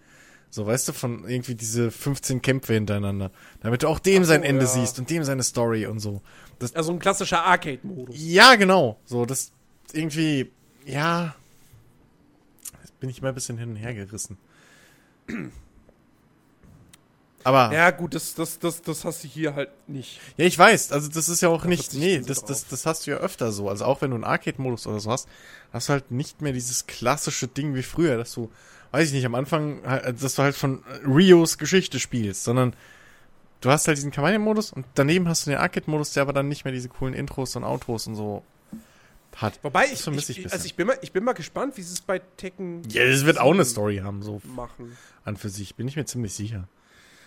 So, 0.48 0.64
weißt 0.64 0.86
du, 0.86 0.92
von 0.92 1.28
irgendwie 1.28 1.56
diese 1.56 1.90
15 1.90 2.40
Kämpfe 2.40 2.74
hintereinander. 2.74 3.32
Damit 3.62 3.82
du 3.82 3.88
auch 3.88 3.98
dem 3.98 4.22
so, 4.22 4.28
sein 4.28 4.44
Ende 4.44 4.66
ja. 4.66 4.70
siehst 4.70 4.96
und 5.00 5.10
dem 5.10 5.24
seine 5.24 5.42
Story 5.42 5.86
und 5.86 5.98
so. 5.98 6.22
Das, 6.60 6.72
Also 6.76 6.92
ein 6.92 7.00
klassischer 7.00 7.42
Arcade-Modus. 7.44 8.14
ja, 8.16 8.54
genau. 8.54 9.00
So, 9.06 9.26
das 9.26 9.50
irgendwie, 9.92 10.52
ja. 10.86 11.34
Jetzt 12.82 13.00
bin 13.00 13.10
ich 13.10 13.22
mal 13.22 13.30
ein 13.30 13.34
bisschen 13.34 13.58
hin 13.58 13.70
und 13.70 13.76
her 13.76 13.92
gerissen. 13.92 14.38
Aber, 17.44 17.72
ja. 17.72 17.84
Ja, 17.84 17.90
gut, 17.90 18.14
das, 18.14 18.34
das, 18.34 18.58
das, 18.58 18.82
das 18.82 19.04
hast 19.04 19.24
du 19.24 19.28
hier 19.28 19.54
halt 19.54 19.70
nicht. 19.88 20.20
ich 20.36 20.58
weiß, 20.58 20.92
also 20.92 21.08
das 21.08 21.28
ist 21.28 21.40
ja 21.40 21.48
auch 21.48 21.64
nicht, 21.64 21.94
nee, 21.94 22.18
das, 22.20 22.38
drauf. 22.38 22.48
das, 22.48 22.68
das 22.68 22.86
hast 22.86 23.06
du 23.06 23.12
ja 23.12 23.16
öfter 23.18 23.52
so. 23.52 23.68
Also 23.68 23.84
auch 23.84 24.00
wenn 24.00 24.10
du 24.10 24.16
einen 24.16 24.24
Arcade-Modus 24.24 24.86
oder 24.86 25.00
so 25.00 25.10
hast, 25.10 25.28
hast 25.72 25.88
du 25.88 25.92
halt 25.94 26.10
nicht 26.10 26.40
mehr 26.40 26.52
dieses 26.52 26.86
klassische 26.86 27.48
Ding 27.48 27.74
wie 27.74 27.82
früher, 27.82 28.16
dass 28.16 28.32
du, 28.32 28.50
weiß 28.92 29.08
ich 29.08 29.14
nicht, 29.14 29.26
am 29.26 29.34
Anfang, 29.34 29.80
halt, 29.86 30.22
dass 30.22 30.34
du 30.36 30.42
halt 30.42 30.54
von 30.54 30.82
Rios 31.06 31.58
Geschichte 31.58 31.98
spielst, 31.98 32.44
sondern 32.44 32.74
du 33.60 33.70
hast 33.70 33.86
halt 33.88 33.96
diesen 33.96 34.10
Kampagnenmodus 34.10 34.72
und 34.72 34.86
daneben 34.94 35.28
hast 35.28 35.46
du 35.46 35.50
den 35.50 35.58
Arcade-Modus, 35.58 36.12
der 36.12 36.22
aber 36.22 36.32
dann 36.32 36.48
nicht 36.48 36.64
mehr 36.64 36.72
diese 36.72 36.88
coolen 36.88 37.14
Intros 37.14 37.56
und 37.56 37.64
Outros 37.64 38.06
und 38.06 38.14
so 38.14 38.42
hat. 39.36 39.58
Wobei 39.62 39.86
ich, 39.86 40.06
ich, 40.06 40.38
ich 40.38 40.52
also 40.52 40.66
ich 40.66 40.74
bin 40.74 40.86
mal, 40.86 40.98
ich 41.00 41.12
bin 41.12 41.24
mal 41.24 41.32
gespannt, 41.32 41.76
wie 41.76 41.82
sie 41.82 41.94
es 41.94 42.00
bei 42.00 42.20
Tekken 42.36 42.82
Ja, 42.90 43.06
das 43.06 43.24
wird 43.24 43.38
auch 43.38 43.52
eine 43.52 43.64
Story 43.64 43.98
haben, 43.98 44.22
so 44.22 44.42
machen. 44.44 44.96
an 45.24 45.36
für 45.36 45.48
sich, 45.48 45.74
bin 45.74 45.88
ich 45.88 45.96
mir 45.96 46.04
ziemlich 46.04 46.34
sicher. 46.34 46.68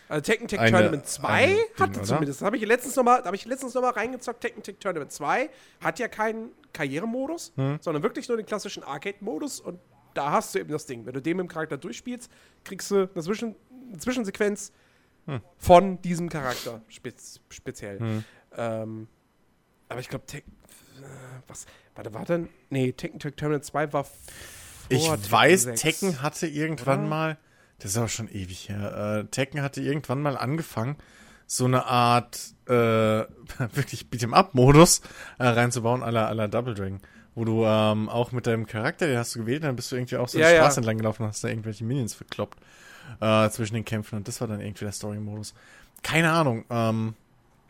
Also 0.08 0.22
Tekken 0.22 0.48
Tech 0.48 0.60
Tournament 0.70 1.06
2 1.08 1.28
ein 1.28 1.50
Ding, 1.50 1.58
hatte 1.80 2.00
oder? 2.00 2.04
zumindest, 2.04 2.42
habe 2.42 2.58
ich 2.58 2.66
letztens 2.66 2.96
noch 2.96 3.04
mal, 3.04 3.20
da 3.20 3.26
habe 3.26 3.36
ich 3.36 3.46
letztens 3.46 3.74
noch 3.74 3.82
mal 3.82 3.92
reingezockt, 3.92 4.42
Tekken 4.42 4.62
Tech 4.64 4.76
Tournament 4.80 5.12
2 5.12 5.50
hat 5.82 6.00
ja 6.00 6.08
keinen 6.08 6.50
Karrieremodus, 6.74 7.54
Hm. 7.56 7.78
sondern 7.82 8.04
wirklich 8.04 8.28
nur 8.28 8.38
den 8.38 8.46
klassischen 8.46 8.84
Arcade-Modus 8.84 9.60
und 9.62 9.80
da 10.14 10.32
hast 10.32 10.54
du 10.56 10.60
eben 10.60 10.70
das 10.72 10.86
Ding. 10.86 11.06
Wenn 11.06 11.14
du 11.14 11.22
den 11.22 11.38
mit 11.38 11.46
dem 11.46 11.50
Charakter 11.50 11.78
durchspielst, 11.78 12.32
kriegst 12.64 12.92
du 12.92 13.10
eine, 13.14 13.22
Zwischen 13.24 13.56
eine 13.90 13.98
Zwischensequenz 13.98 14.72
Hm. 15.28 15.42
von 15.58 16.02
diesem 16.04 16.30
Charakter 16.30 16.82
spez 16.88 17.40
speziell. 17.50 18.24
Ähm, 18.56 19.08
aber 19.90 20.00
ich 20.00 20.08
glaube, 20.10 20.26
Tekken, 20.28 20.54
äh, 21.02 21.06
was, 21.48 21.66
warte, 21.96 22.14
war 22.14 22.26
denn, 22.26 22.48
nee, 22.70 22.92
Tekken 22.92 23.20
Tech 23.20 23.34
Tournament 23.36 23.66
2 23.66 23.92
war 23.92 24.04
vor 24.04 24.14
Ich 24.90 25.08
Tekken 25.10 25.32
weiß, 25.32 25.64
6. 25.64 25.82
Tekken 25.82 26.22
hatte 26.22 26.46
irgendwann 26.48 27.00
oder? 27.02 27.08
mal, 27.10 27.38
das 27.80 27.92
ist 27.92 27.98
aber 27.98 28.08
schon 28.08 28.30
ewig 28.30 28.70
her, 28.70 29.24
äh, 29.24 29.26
Tekken 29.30 29.62
hatte 29.62 29.82
irgendwann 29.82 30.22
mal 30.22 30.38
angefangen, 30.38 30.96
so 31.48 31.66
eine 31.66 31.86
Art 31.86 32.40
äh, 32.68 32.72
wirklich 33.74 34.08
Beat'em-up-Modus 34.12 35.02
äh, 35.40 35.46
reinzubauen, 35.48 36.02
aller 36.04 36.28
aller 36.28 36.48
Double 36.48 36.74
Dragon. 36.74 37.00
Wo 37.36 37.44
du 37.44 37.66
ähm, 37.66 38.08
auch 38.08 38.32
mit 38.32 38.48
deinem 38.48 38.66
Charakter, 38.66 39.08
den 39.08 39.18
hast 39.18 39.36
du 39.36 39.40
gewählt, 39.40 39.64
dann 39.66 39.76
bist 39.76 39.92
du 39.92 39.98
irgendwie 39.98 40.16
auch 40.16 40.30
so 40.30 40.40
Ja, 40.40 40.48
die 40.48 40.54
ja. 40.56 40.62
Straße 40.62 40.80
entlang 40.80 40.98
gelaufen 40.98 41.24
und 41.24 41.30
hast 41.30 41.44
da 41.44 41.50
irgendwelche 41.50 41.84
Minions 41.84 42.14
verkloppt 42.14 42.58
äh, 43.20 43.50
zwischen 43.50 43.74
den 43.74 43.84
Kämpfen 43.84 44.16
und 44.16 44.28
das 44.28 44.40
war 44.40 44.48
dann 44.48 44.62
irgendwie 44.62 44.86
der 44.86 44.94
Story-Modus. 44.94 45.54
Keine 46.02 46.32
Ahnung, 46.32 46.64
ähm, 46.70 47.14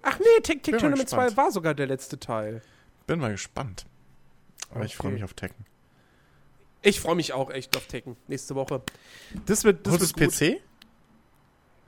Ach 0.03 0.19
nee, 0.19 0.26
mal 0.72 0.80
Tournament 0.80 1.10
2 1.10 1.15
gespannt. 1.18 1.38
war 1.38 1.52
sogar 1.52 1.73
der 1.73 1.88
letzte 1.88 2.19
Teil. 2.19 2.61
bin 3.07 3.19
mal 3.19 3.32
gespannt. 3.32 3.86
Aber 4.69 4.86
ich 4.86 4.94
Okay. 4.94 5.02
freue 5.02 5.11
mich 5.14 5.23
auf 5.23 5.34
Tekken. 5.34 5.65
Ich 6.86 6.99
freue 6.99 7.16
mich 7.16 7.34
auch 7.34 7.49
echt 7.49 7.76
auf 7.76 7.88
Tekken 7.88 8.16
nächste 8.28 8.56
Woche. 8.56 8.82
Das 9.45 9.64
wird, 9.64 9.86
das 9.88 9.94
Holst 9.99 10.20
wird. 10.20 10.32
PC? 10.32 10.62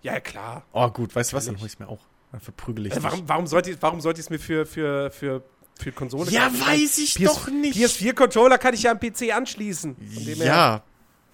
Ja, 0.01 0.19
klar. 0.19 0.63
Oh 0.73 0.89
gut, 0.89 1.15
weißt 1.15 1.31
du 1.31 1.37
was, 1.37 1.45
dann 1.45 1.53
Natürlich. 1.55 1.61
hol 1.61 1.67
ich's 1.67 1.79
mir 1.79 1.87
auch. 1.87 1.99
Dann 2.31 2.41
verprügel 2.41 2.87
ich 2.87 2.91
Äh, 2.93 2.95
dich. 2.95 3.03
warum, 3.03 3.29
warum 3.29 3.47
sollte 3.47 3.71
ich 3.71 3.77
warum 3.81 4.01
sollte 4.01 4.19
ich 4.19 4.25
es 4.25 4.29
mir 4.31 4.39
für, 4.39 4.65
für, 4.65 5.11
für, 5.11 5.43
für 5.79 5.91
Konsole 5.91 6.31
Ja, 6.31 6.47
kaufen? 6.49 6.61
weiß 6.61 6.97
ich 6.97 7.13
PS, 7.15 7.23
doch 7.23 7.47
nicht. 7.49 7.77
PS4-Controller 7.77 8.57
kann 8.57 8.73
ich 8.73 8.83
ja 8.83 8.91
am 8.91 8.99
PC 8.99 9.33
anschließen. 9.35 9.95
Dem 9.99 10.37
her- 10.37 10.45
Ja, 10.45 10.83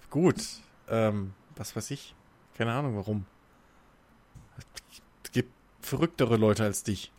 gut. 0.09 0.35
Ähm, 0.89 1.33
was 1.55 1.73
weiß 1.75 1.89
ich. 1.91 2.13
Keine 2.57 2.73
Ahnung, 2.73 2.97
warum. 2.97 3.25
Es 5.23 5.31
gibt 5.31 5.51
verrücktere 5.81 6.35
Leute 6.37 6.63
als 6.65 6.83
dich. 6.83 7.11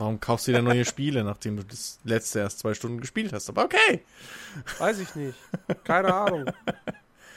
Warum 0.00 0.18
kaufst 0.18 0.48
du 0.48 0.52
dir 0.52 0.62
neue 0.62 0.86
Spiele, 0.86 1.22
nachdem 1.24 1.58
du 1.58 1.62
das 1.62 1.98
letzte 2.04 2.38
erst 2.38 2.60
zwei 2.60 2.72
Stunden 2.72 3.02
gespielt 3.02 3.34
hast? 3.34 3.50
Aber 3.50 3.64
okay. 3.64 4.00
Weiß 4.78 4.98
ich 4.98 5.14
nicht. 5.14 5.36
Keine 5.84 6.14
Ahnung. 6.14 6.50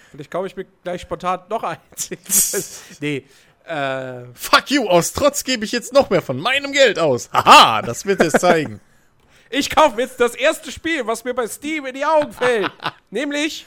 Vielleicht 0.10 0.31
kaufe 0.31 0.48
ich 0.48 0.56
mir 0.56 0.65
gleich 0.81 1.02
spontan 1.02 1.41
noch 1.49 1.61
eins. 1.64 2.85
nee. 3.02 3.26
Äh, 3.65 4.23
Fuck 4.34 4.72
you, 4.72 4.88
aus 4.88 5.11
Trotz 5.11 5.44
gebe 5.44 5.65
ich 5.65 5.73
jetzt 5.73 5.91
noch 5.91 6.10
mehr 6.10 6.22
von 6.22 6.40
meinem 6.40 6.72
Geld 6.72 6.99
aus. 6.99 7.30
Haha, 7.34 7.81
das 7.81 8.06
wird 8.06 8.22
es 8.22 8.31
zeigen. 8.31 8.80
ich 9.49 9.69
kaufe 9.69 9.99
jetzt 9.99 10.22
das 10.22 10.34
erste 10.34 10.72
Spiel, 10.72 11.06
was 11.06 11.26
mir 11.26 11.34
bei 11.34 11.48
Steam 11.48 11.85
in 11.85 11.95
die 11.95 12.06
Augen 12.06 12.31
fällt. 12.31 12.72
nämlich 13.10 13.65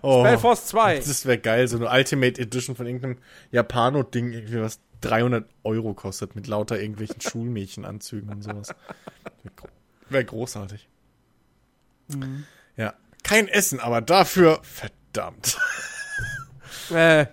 Oh, 0.00 0.20
Spellforce 0.22 0.68
2. 0.68 0.96
das 1.00 1.26
wäre 1.26 1.36
geil, 1.36 1.68
so 1.68 1.76
eine 1.76 1.90
Ultimate 1.90 2.40
Edition 2.40 2.76
von 2.76 2.86
irgendeinem 2.86 3.18
Japano-Ding, 3.50 4.32
irgendwie 4.32 4.62
was 4.62 4.80
300 5.02 5.48
Euro 5.64 5.94
kostet, 5.94 6.34
mit 6.34 6.46
lauter 6.46 6.80
irgendwelchen 6.80 7.20
Schulmädchenanzügen 7.20 8.30
und 8.30 8.42
sowas. 8.42 8.68
Wäre 9.42 9.54
gro 9.54 9.68
wär 10.08 10.24
großartig. 10.24 10.88
Mhm. 12.08 12.44
Ja, 12.76 12.94
kein 13.22 13.48
Essen, 13.48 13.80
aber 13.80 14.00
dafür 14.00 14.60
verdammt. 14.62 15.58
Äh, 16.90 17.26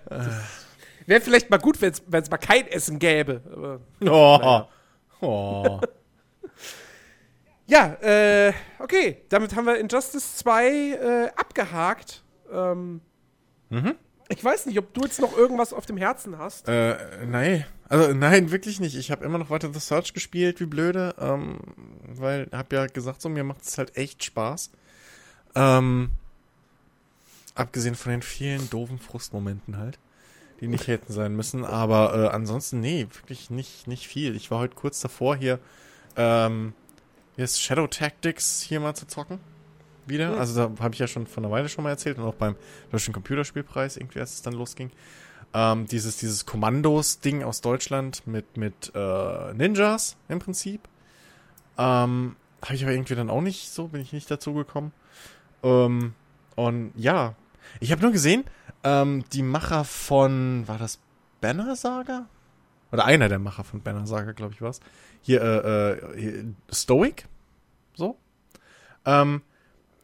Wäre 1.06 1.20
vielleicht 1.20 1.50
mal 1.50 1.58
gut, 1.58 1.82
wenn 1.82 1.90
es 1.92 2.30
mal 2.30 2.38
kein 2.38 2.66
Essen 2.68 2.98
gäbe. 2.98 3.42
Aber 3.52 3.80
Oh, 5.20 5.26
oh. 5.26 5.80
Ja, 7.66 7.94
äh, 8.00 8.52
okay. 8.78 9.22
Damit 9.28 9.54
haben 9.54 9.66
wir 9.66 9.76
Injustice 9.78 10.36
2 10.36 10.68
äh, 10.68 11.30
abgehakt. 11.36 12.22
Ähm, 12.52 13.00
Mhm. 13.70 13.94
Ich 14.32 14.44
weiß 14.44 14.66
nicht, 14.66 14.78
ob 14.78 14.94
du 14.94 15.02
jetzt 15.02 15.20
noch 15.20 15.36
irgendwas 15.36 15.72
auf 15.72 15.86
dem 15.86 15.96
Herzen 15.96 16.38
hast. 16.38 16.68
Äh, 16.68 16.96
nein. 17.26 17.66
Also, 17.88 18.14
nein, 18.14 18.52
wirklich 18.52 18.78
nicht. 18.78 18.96
Ich 18.96 19.10
habe 19.10 19.24
immer 19.24 19.38
noch 19.38 19.50
weiter 19.50 19.72
The 19.72 19.80
Search 19.80 20.14
gespielt, 20.14 20.60
wie 20.60 20.66
blöde. 20.66 21.16
Ähm, 21.18 21.58
weil, 22.06 22.48
hab 22.52 22.72
ja 22.72 22.86
gesagt, 22.86 23.20
so, 23.20 23.28
mir 23.28 23.42
macht 23.42 23.62
es 23.62 23.76
halt 23.76 23.96
echt 23.96 24.22
Spaß. 24.22 24.70
Ähm, 25.56 26.10
abgesehen 27.56 27.96
von 27.96 28.12
den 28.12 28.22
vielen 28.22 28.70
doofen 28.70 29.00
Frustmomenten 29.00 29.78
halt, 29.78 29.98
die 30.60 30.68
nicht 30.68 30.86
hätten 30.86 31.12
sein 31.12 31.34
müssen. 31.34 31.64
Aber 31.64 32.14
äh, 32.14 32.28
ansonsten, 32.28 32.78
nee, 32.78 33.08
wirklich 33.12 33.50
nicht, 33.50 33.88
nicht 33.88 34.06
viel. 34.06 34.36
Ich 34.36 34.52
war 34.52 34.60
heute 34.60 34.76
kurz 34.76 35.00
davor, 35.00 35.34
hier, 35.34 35.58
ähm, 36.14 36.72
ist 37.36 37.60
Shadow 37.60 37.88
Tactics 37.88 38.60
hier 38.60 38.78
mal 38.78 38.94
zu 38.94 39.08
zocken. 39.08 39.40
Wieder. 40.10 40.38
Also 40.38 40.68
da 40.68 40.82
habe 40.82 40.94
ich 40.94 41.00
ja 41.00 41.06
schon 41.06 41.26
von 41.26 41.44
einer 41.44 41.52
Weile 41.52 41.68
schon 41.68 41.84
mal 41.84 41.90
erzählt 41.90 42.18
und 42.18 42.24
auch 42.24 42.34
beim 42.34 42.56
Deutschen 42.90 43.14
Computerspielpreis 43.14 43.96
irgendwie, 43.96 44.20
als 44.20 44.34
es 44.34 44.42
dann 44.42 44.52
losging. 44.52 44.90
Ähm, 45.54 45.86
dieses, 45.86 46.18
dieses 46.18 46.46
Kommandos-Ding 46.46 47.42
aus 47.42 47.60
Deutschland 47.60 48.26
mit, 48.26 48.56
mit 48.56 48.92
äh, 48.94 49.54
Ninjas 49.54 50.16
im 50.28 50.38
Prinzip. 50.38 50.82
Ähm, 51.78 52.36
habe 52.62 52.74
ich 52.74 52.82
aber 52.82 52.92
irgendwie 52.92 53.14
dann 53.14 53.30
auch 53.30 53.40
nicht 53.40 53.70
so, 53.70 53.88
bin 53.88 54.00
ich 54.00 54.12
nicht 54.12 54.30
dazu 54.30 54.52
gekommen. 54.52 54.92
Ähm, 55.62 56.14
und 56.56 56.92
ja, 56.94 57.34
ich 57.80 57.90
habe 57.90 58.02
nur 58.02 58.12
gesehen, 58.12 58.44
ähm, 58.84 59.24
die 59.32 59.42
Macher 59.42 59.84
von, 59.84 60.68
war 60.68 60.78
das 60.78 61.00
Banner 61.40 61.74
Saga? 61.76 62.26
Oder 62.92 63.04
einer 63.04 63.28
der 63.28 63.38
Macher 63.38 63.64
von 63.64 63.82
Banner 63.82 64.06
Saga, 64.06 64.32
glaube 64.32 64.52
ich, 64.52 64.62
war's. 64.62 64.80
Hier, 65.22 65.42
äh, 65.42 65.92
äh, 65.92 66.44
Stoic. 66.72 67.26
So. 67.94 68.16
Ähm, 69.04 69.42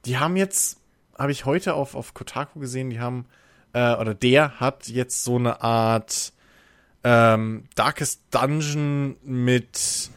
die 0.06 0.18
haben 0.18 0.36
jetzt, 0.36 0.80
habe 1.18 1.32
ich 1.32 1.44
heute 1.44 1.74
auf, 1.74 1.94
auf 1.94 2.14
Kotaku 2.14 2.60
gesehen, 2.60 2.90
die 2.90 3.00
haben, 3.00 3.26
äh, 3.72 3.94
oder 3.96 4.14
der 4.14 4.60
hat 4.60 4.88
jetzt 4.88 5.24
so 5.24 5.36
eine 5.36 5.60
Art 5.62 6.32
ähm, 7.04 7.64
Darkest 7.74 8.22
Dungeon 8.30 9.16
mit 9.22 10.10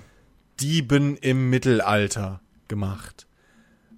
Dieben 0.60 1.18
im 1.18 1.50
Mittelalter 1.50 2.42
gemacht. 2.68 3.28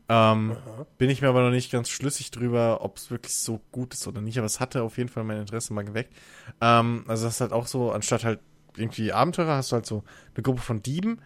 Ähm, 0.09 0.57
bin 0.97 1.09
ich 1.09 1.21
mir 1.21 1.29
aber 1.29 1.41
noch 1.41 1.51
nicht 1.51 1.71
ganz 1.71 1.89
schlüssig 1.89 2.31
drüber, 2.31 2.79
ob 2.81 2.97
es 2.97 3.11
wirklich 3.11 3.35
so 3.35 3.61
gut 3.71 3.93
ist 3.93 4.07
oder 4.07 4.19
nicht, 4.19 4.37
aber 4.37 4.45
es 4.45 4.59
hatte 4.59 4.83
auf 4.83 4.97
jeden 4.97 5.09
Fall 5.09 5.23
mein 5.23 5.39
Interesse 5.39 5.73
mal 5.73 5.85
geweckt. 5.85 6.13
Ähm, 6.59 7.05
also 7.07 7.25
das 7.25 7.35
ist 7.35 7.41
halt 7.41 7.53
auch 7.53 7.65
so, 7.65 7.91
anstatt 7.91 8.25
halt 8.25 8.39
irgendwie 8.75 9.13
Abenteurer, 9.13 9.55
hast 9.55 9.71
du 9.71 9.75
halt 9.75 9.85
so 9.85 10.03
eine 10.35 10.43
Gruppe 10.43 10.61
von 10.61 10.81
Dieben 10.81 11.19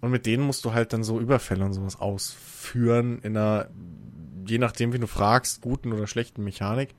und 0.00 0.10
mit 0.10 0.26
denen 0.26 0.44
musst 0.44 0.64
du 0.64 0.72
halt 0.72 0.92
dann 0.92 1.04
so 1.04 1.20
Überfälle 1.20 1.64
und 1.64 1.74
sowas 1.74 2.00
ausführen 2.00 3.20
in 3.22 3.36
einer, 3.36 3.68
je 4.46 4.58
nachdem 4.58 4.92
wie 4.92 4.98
du 4.98 5.06
fragst, 5.06 5.60
guten 5.60 5.92
oder 5.92 6.06
schlechten 6.06 6.44
Mechanik. 6.44 6.94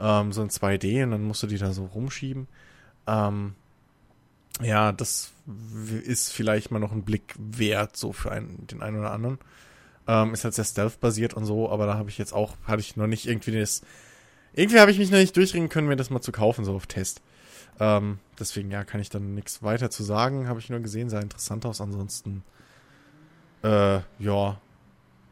Ähm, 0.00 0.32
so 0.32 0.42
in 0.42 0.48
2D 0.48 1.04
und 1.04 1.12
dann 1.12 1.22
musst 1.22 1.42
du 1.42 1.46
die 1.46 1.58
da 1.58 1.72
so 1.72 1.84
rumschieben. 1.86 2.48
Ähm, 3.06 3.54
ja, 4.60 4.92
das 4.92 5.32
ist 6.04 6.32
vielleicht 6.32 6.70
mal 6.70 6.78
noch 6.78 6.92
ein 6.92 7.04
Blick 7.04 7.34
wert, 7.38 7.96
so 7.96 8.12
für 8.12 8.32
einen, 8.32 8.66
den 8.66 8.82
einen 8.82 8.98
oder 8.98 9.12
anderen. 9.12 9.38
Ähm, 10.06 10.34
ist 10.34 10.44
halt 10.44 10.54
sehr 10.54 10.64
stealth-basiert 10.64 11.34
und 11.34 11.44
so, 11.44 11.70
aber 11.70 11.86
da 11.86 11.94
habe 11.94 12.10
ich 12.10 12.18
jetzt 12.18 12.32
auch, 12.32 12.56
hatte 12.64 12.80
ich 12.80 12.96
noch 12.96 13.06
nicht 13.06 13.26
irgendwie 13.26 13.58
das. 13.58 13.82
Irgendwie 14.52 14.78
habe 14.78 14.90
ich 14.90 14.98
mich 14.98 15.10
noch 15.10 15.18
nicht 15.18 15.36
durchringen 15.36 15.68
können, 15.68 15.88
mir 15.88 15.96
das 15.96 16.10
mal 16.10 16.20
zu 16.20 16.30
kaufen, 16.30 16.64
so 16.64 16.74
auf 16.74 16.86
Test. 16.86 17.22
Ähm, 17.80 18.18
deswegen, 18.38 18.70
ja, 18.70 18.84
kann 18.84 19.00
ich 19.00 19.10
dann 19.10 19.34
nichts 19.34 19.62
weiter 19.62 19.90
zu 19.90 20.02
sagen. 20.02 20.48
Habe 20.48 20.60
ich 20.60 20.70
nur 20.70 20.80
gesehen, 20.80 21.10
sah 21.10 21.20
interessant 21.20 21.66
aus. 21.66 21.80
Ansonsten, 21.80 22.44
äh, 23.62 23.96
ja. 24.18 24.60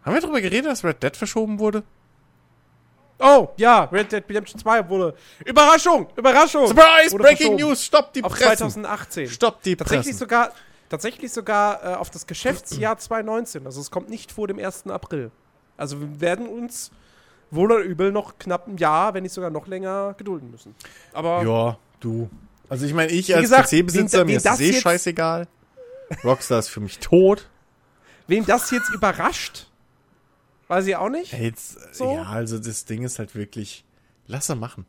Haben 0.05 0.15
wir 0.15 0.21
darüber 0.21 0.41
geredet, 0.41 0.71
dass 0.71 0.85
Red 0.85 1.03
Dead 1.03 1.17
verschoben 1.17 1.59
wurde? 1.59 1.85
Oh, 3.19 3.51
ja, 3.57 3.85
Red 3.85 4.11
Dead 4.11 4.25
Redemption 4.29 4.61
2 4.61 4.89
wurde. 4.89 5.15
Überraschung! 5.45 6.09
Überraschung! 6.17 6.67
Surprise! 6.67 7.17
Breaking. 7.17 7.55
News! 7.57 7.85
Stopp 7.85 8.13
die 8.13 8.25
Auf 8.25 8.33
Pressen! 8.33 8.71
2018. 8.71 9.29
Stopp 9.29 9.63
die 9.63 9.77
Tatsächlich 9.77 10.07
Pressen! 10.07 10.19
sogar, 10.19 10.51
tatsächlich 10.89 11.33
sogar 11.33 11.85
äh, 11.85 11.95
auf 11.95 12.11
das 12.11 12.27
Geschäftsjahr 12.27 12.99
2019. 12.99 13.65
Also 13.65 13.81
es 13.81 13.93
kommt 13.93 14.09
nicht 14.11 14.33
vor 14.33 14.49
dem 14.49 14.59
1. 14.59 14.89
April. 14.89 15.31
Also 15.77 16.01
wir 16.01 16.21
werden 16.21 16.49
uns 16.49 16.91
wohl 17.53 17.71
oder 17.71 17.83
übel 17.85 18.11
noch 18.11 18.39
knapp 18.39 18.67
ein 18.67 18.77
Jahr, 18.79 19.15
wenn 19.15 19.23
nicht 19.23 19.33
sogar 19.33 19.51
noch 19.51 19.69
länger 19.69 20.15
gedulden 20.19 20.51
müssen. 20.51 20.75
Aber 21.13 21.45
Ja, 21.45 21.77
du. 22.05 22.31
Also 22.69 22.87
ich 22.87 22.95
meine, 22.95 23.13
ich 23.13 23.29
Wie 23.29 23.35
als 23.35 23.51
PC-Besitzer, 23.51 24.25
mir 24.25 24.37
ist 24.39 24.47
das 24.47 24.61
eh 24.61 24.73
scheißegal. 24.73 25.47
Rockstar 26.25 26.59
ist 26.59 26.69
für 26.69 26.81
mich 26.81 26.99
tot. 26.99 27.49
wen 28.27 28.45
das 28.47 28.71
jetzt 28.71 28.91
überrascht, 28.91 29.69
weiß 30.69 30.87
ich 30.87 30.97
auch 30.97 31.09
nicht. 31.11 31.33
Jetzt, 31.33 31.95
So? 31.95 32.15
Ja, 32.15 32.25
also 32.25 32.59
das 32.59 32.85
Ding 32.85 33.03
ist 33.03 33.19
halt 33.19 33.35
wirklich, 33.35 33.85
lass 34.27 34.49
er 34.49 34.55
machen. 34.57 34.87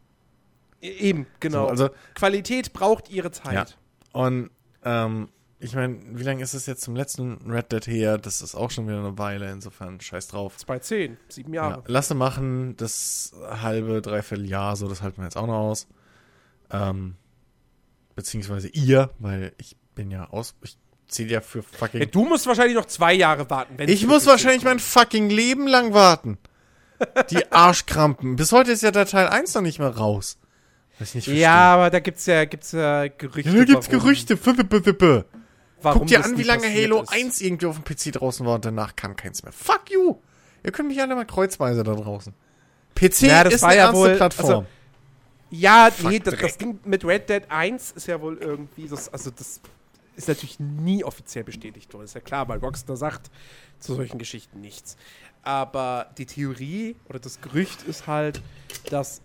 E- 0.82 0.90
Eben, 0.92 1.28
genau. 1.40 1.66
So, 1.66 1.70
also, 1.70 1.90
Qualität 2.16 2.74
braucht 2.74 3.10
ihre 3.10 3.32
Zeit. 3.32 3.54
Ja. 3.54 3.66
und 4.12 4.50
ähm, 4.84 5.30
ich 5.60 5.76
meine, 5.76 5.98
wie 6.20 6.24
lange 6.24 6.44
ist 6.44 6.54
es 6.54 6.66
jetzt 6.66 6.82
zum 6.82 6.94
letzten 6.98 7.50
Red 7.50 7.72
Dead 7.72 7.88
her? 7.88 8.18
Das 8.18 8.42
ist 8.42 8.54
auch 8.54 8.70
schon 8.70 8.86
wieder 8.86 9.00
eine 9.00 9.18
Weile, 9.18 9.50
insofern 9.50 10.02
scheiß 10.02 10.28
drauf. 10.28 10.58
2010, 10.58 11.16
sieben 11.30 11.54
Ja, 11.54 11.70
Jahre. 11.70 11.84
lasse 11.88 12.16
machen, 12.16 12.76
das 12.76 13.32
halbe, 13.50 14.02
dreiviertel 14.02 14.46
Jahr, 14.46 14.76
so, 14.76 14.90
das 14.90 15.02
halten 15.02 15.18
wir 15.20 15.24
jetzt 15.24 15.38
auch 15.38 15.48
noch 15.48 15.54
aus. 15.70 15.88
Ähm, 16.74 17.16
beziehungsweise 18.16 18.68
ihr, 18.70 19.10
weil 19.20 19.54
ich 19.58 19.76
bin 19.96 20.12
ja 20.12 20.30
aus, 20.30 20.56
ich 20.64 20.78
zähle 21.08 21.30
ja 21.30 21.42
für 21.42 21.64
fucking 21.64 22.00
Ja, 22.02 22.06
du 22.08 22.26
musst 22.26 22.48
wahrscheinlich 22.48 22.76
noch 22.76 22.86
zwei 22.86 23.14
Jahre 23.14 23.50
warten. 23.50 23.76
wenn 23.78 23.90
Ich 23.90 24.06
muss 24.08 24.26
wahrscheinlich 24.26 24.64
mein 24.64 24.80
fucking 24.80 25.30
Leben 25.30 25.68
lang 25.68 25.94
warten. 25.94 26.38
Die 27.32 27.52
Arschkrampen. 27.52 28.36
Bis 28.36 28.52
heute 28.52 28.72
ist 28.72 28.82
ja 28.82 28.92
der 28.92 29.06
Teil 29.06 29.28
1 29.28 29.54
noch 29.56 29.62
nicht 29.62 29.80
mal 29.80 29.90
raus. 29.90 30.38
Was 31.00 31.10
ich 31.10 31.16
nicht 31.16 31.26
verstehe. 31.26 31.42
Ja, 31.44 31.74
aber 31.74 31.90
da 31.90 32.00
gibt's 32.00 32.26
ja, 32.26 32.46
gibt's 32.46 32.72
ja 32.72 33.08
Gerüchte. 33.08 33.52
Ja, 33.52 33.58
da 33.58 33.64
gibt's 33.66 33.88
warum- 33.88 34.00
Gerüchte. 34.00 34.34
F 34.36 34.48
-f 34.48 34.60
-f 34.60 35.26
Warum 35.82 36.00
Guck 36.00 36.08
dir 36.08 36.24
an, 36.24 36.38
wie 36.38 36.44
lange 36.44 36.68
Halo 36.74 37.02
ist. 37.02 37.12
1 37.12 37.42
irgendwie 37.42 37.66
auf 37.66 37.76
dem 37.78 37.84
PC 37.84 38.14
draußen 38.14 38.46
war 38.46 38.56
und 38.56 38.64
danach 38.64 38.96
kam 38.96 39.18
keins 39.18 39.44
mehr. 39.44 39.52
Fuck 39.52 39.92
you. 39.92 40.16
Ihr 40.64 40.72
könnt 40.72 40.88
mich 40.88 41.02
alle 41.02 41.14
mal 41.16 41.26
kreuzweise 41.26 41.84
da 41.84 41.94
draußen. 41.94 42.34
PC 42.96 43.22
Ja, 43.24 43.44
das 43.44 43.56
ist 43.56 43.62
war 43.64 43.70
eine 43.70 43.78
ja 43.80 43.86
ernste 43.88 44.00
wohl- 44.02 44.16
Plattform. 44.16 44.46
also- 44.50 44.66
Ja, 45.54 45.92
Fuck, 45.92 46.10
nee, 46.12 46.20
das, 46.20 46.36
das. 46.40 46.58
Ding 46.58 46.80
mit 46.84 47.06
Red 47.06 47.30
Dead 47.30 47.44
1 47.50 47.92
ist 47.92 48.08
ja 48.08 48.20
wohl 48.20 48.38
irgendwie, 48.38 48.88
das, 48.88 49.12
also 49.14 49.30
das 49.32 49.62
ist 50.16 50.28
natürlich 50.28 50.60
nie 50.60 51.04
offiziell 51.04 51.44
bestätigt 51.44 51.94
worden. 51.94 52.06
Ist 52.06 52.16
ja 52.16 52.22
klar, 52.22 52.48
weil 52.48 52.60
Rockstar 52.60 52.98
sagt 52.98 53.30
zu 53.80 53.96
solchen 53.96 54.18
Geschichten 54.18 54.62
nichts. 54.62 54.98
Aber 55.44 56.08
die 56.18 56.26
Theorie 56.26 56.96
oder 57.10 57.20
das 57.20 57.42
Gerücht 57.42 57.84
ist 57.84 58.08
halt, 58.08 58.42
dass 58.90 59.22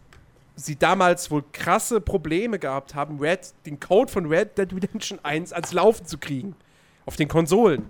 sie 0.57 0.77
damals 0.77 1.31
wohl 1.31 1.45
krasse 1.53 2.01
Probleme 2.01 2.59
gehabt 2.59 2.95
haben, 2.95 3.21
Red, 3.21 3.55
den 3.67 3.79
Code 3.81 4.11
von 4.11 4.27
Red 4.27 4.59
Dead 4.59 4.73
Redemption 4.73 5.19
1 5.23 5.53
ans 5.53 5.73
Laufen 5.73 6.05
zu 6.07 6.19
kriegen. 6.19 6.57
Auf 7.07 7.17
den 7.17 7.29
Konsolen. 7.29 7.87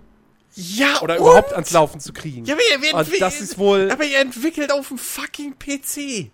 ja, 0.54 1.00
Oder 1.00 1.14
und? 1.14 1.20
überhaupt 1.26 1.52
ans 1.54 1.70
Laufen 1.72 1.98
zu 2.00 2.12
kriegen. 2.12 2.44
Ja, 2.44 2.54
aber 2.54 2.62
ihr, 2.86 2.94
Und 2.94 3.00
entwick- 3.00 3.20
das 3.20 3.40
ist 3.40 3.58
wohl- 3.58 3.90
Aber 3.90 4.04
ihr 4.04 4.20
entwickelt 4.20 4.70
auf 4.70 4.88
dem 4.88 4.98
fucking 4.98 5.54
PC. 5.58 6.30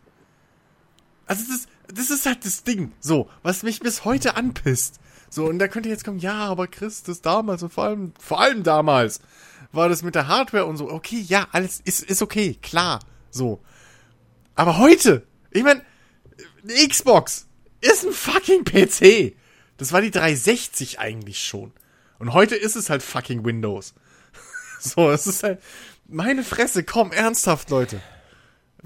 Also 1.27 1.45
das, 1.51 1.67
das 1.89 2.11
ist 2.11 2.27
halt 2.27 2.45
das 2.45 2.65
Ding. 2.65 2.93
So, 3.01 3.29
was 3.43 3.63
mich 3.63 3.81
bis 3.81 4.05
heute 4.05 4.37
anpisst. 4.37 5.01
So, 5.31 5.47
und 5.47 5.59
da 5.59 5.69
könnte 5.69 5.89
jetzt 5.89 6.05
kommen, 6.05 6.19
ja, 6.19 6.47
aber 6.47 6.69
Chris, 6.69 7.03
das 7.03 7.21
damals 7.21 7.63
und 7.63 7.73
vor 7.73 7.85
allem, 7.85 8.13
vor 8.21 8.41
allem 8.41 8.63
damals 8.63 9.21
war 9.73 9.89
das 9.89 10.03
mit 10.03 10.15
der 10.15 10.29
Hardware 10.29 10.67
und 10.67 10.77
so. 10.77 10.89
Okay, 10.91 11.21
ja, 11.27 11.49
alles 11.53 11.81
ist, 11.85 12.03
ist 12.03 12.23
okay, 12.23 12.57
klar. 12.63 13.01
So. 13.31 13.61
Aber 14.55 14.79
heute, 14.79 15.27
ich 15.51 15.65
meine, 15.65 15.83
eine 16.63 16.89
Xbox 16.89 17.49
ist 17.81 18.05
ein 18.05 18.13
fucking 18.13 18.65
PC. 18.65 19.37
Das 19.77 19.93
war 19.93 20.01
die 20.01 20.13
360 20.13 21.01
eigentlich 21.01 21.43
schon. 21.43 21.73
Und 22.19 22.33
heute 22.33 22.55
ist 22.55 22.77
es 22.77 22.89
halt 22.91 23.03
fucking 23.03 23.45
Windows. 23.45 23.95
So, 24.81 25.11
es 25.11 25.27
ist 25.27 25.43
halt. 25.43 25.63
Meine 26.07 26.45
Fresse, 26.45 26.85
komm, 26.85 27.11
ernsthaft, 27.11 27.71
Leute. 27.71 28.03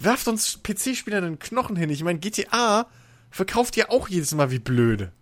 Werft 0.01 0.29
uns 0.29 0.61
PC-Spieler 0.63 1.21
den 1.21 1.39
Knochen 1.41 1.75
hin. 1.77 1.91
Ich 1.91 2.05
meine, 2.05 2.21
GTA 2.21 2.87
verkauft 3.31 3.77
ja 3.77 3.91
auch 3.91 4.09
jedes 4.09 4.33
Mal 4.35 4.51
wie 4.53 4.61
blöde. 4.61 5.13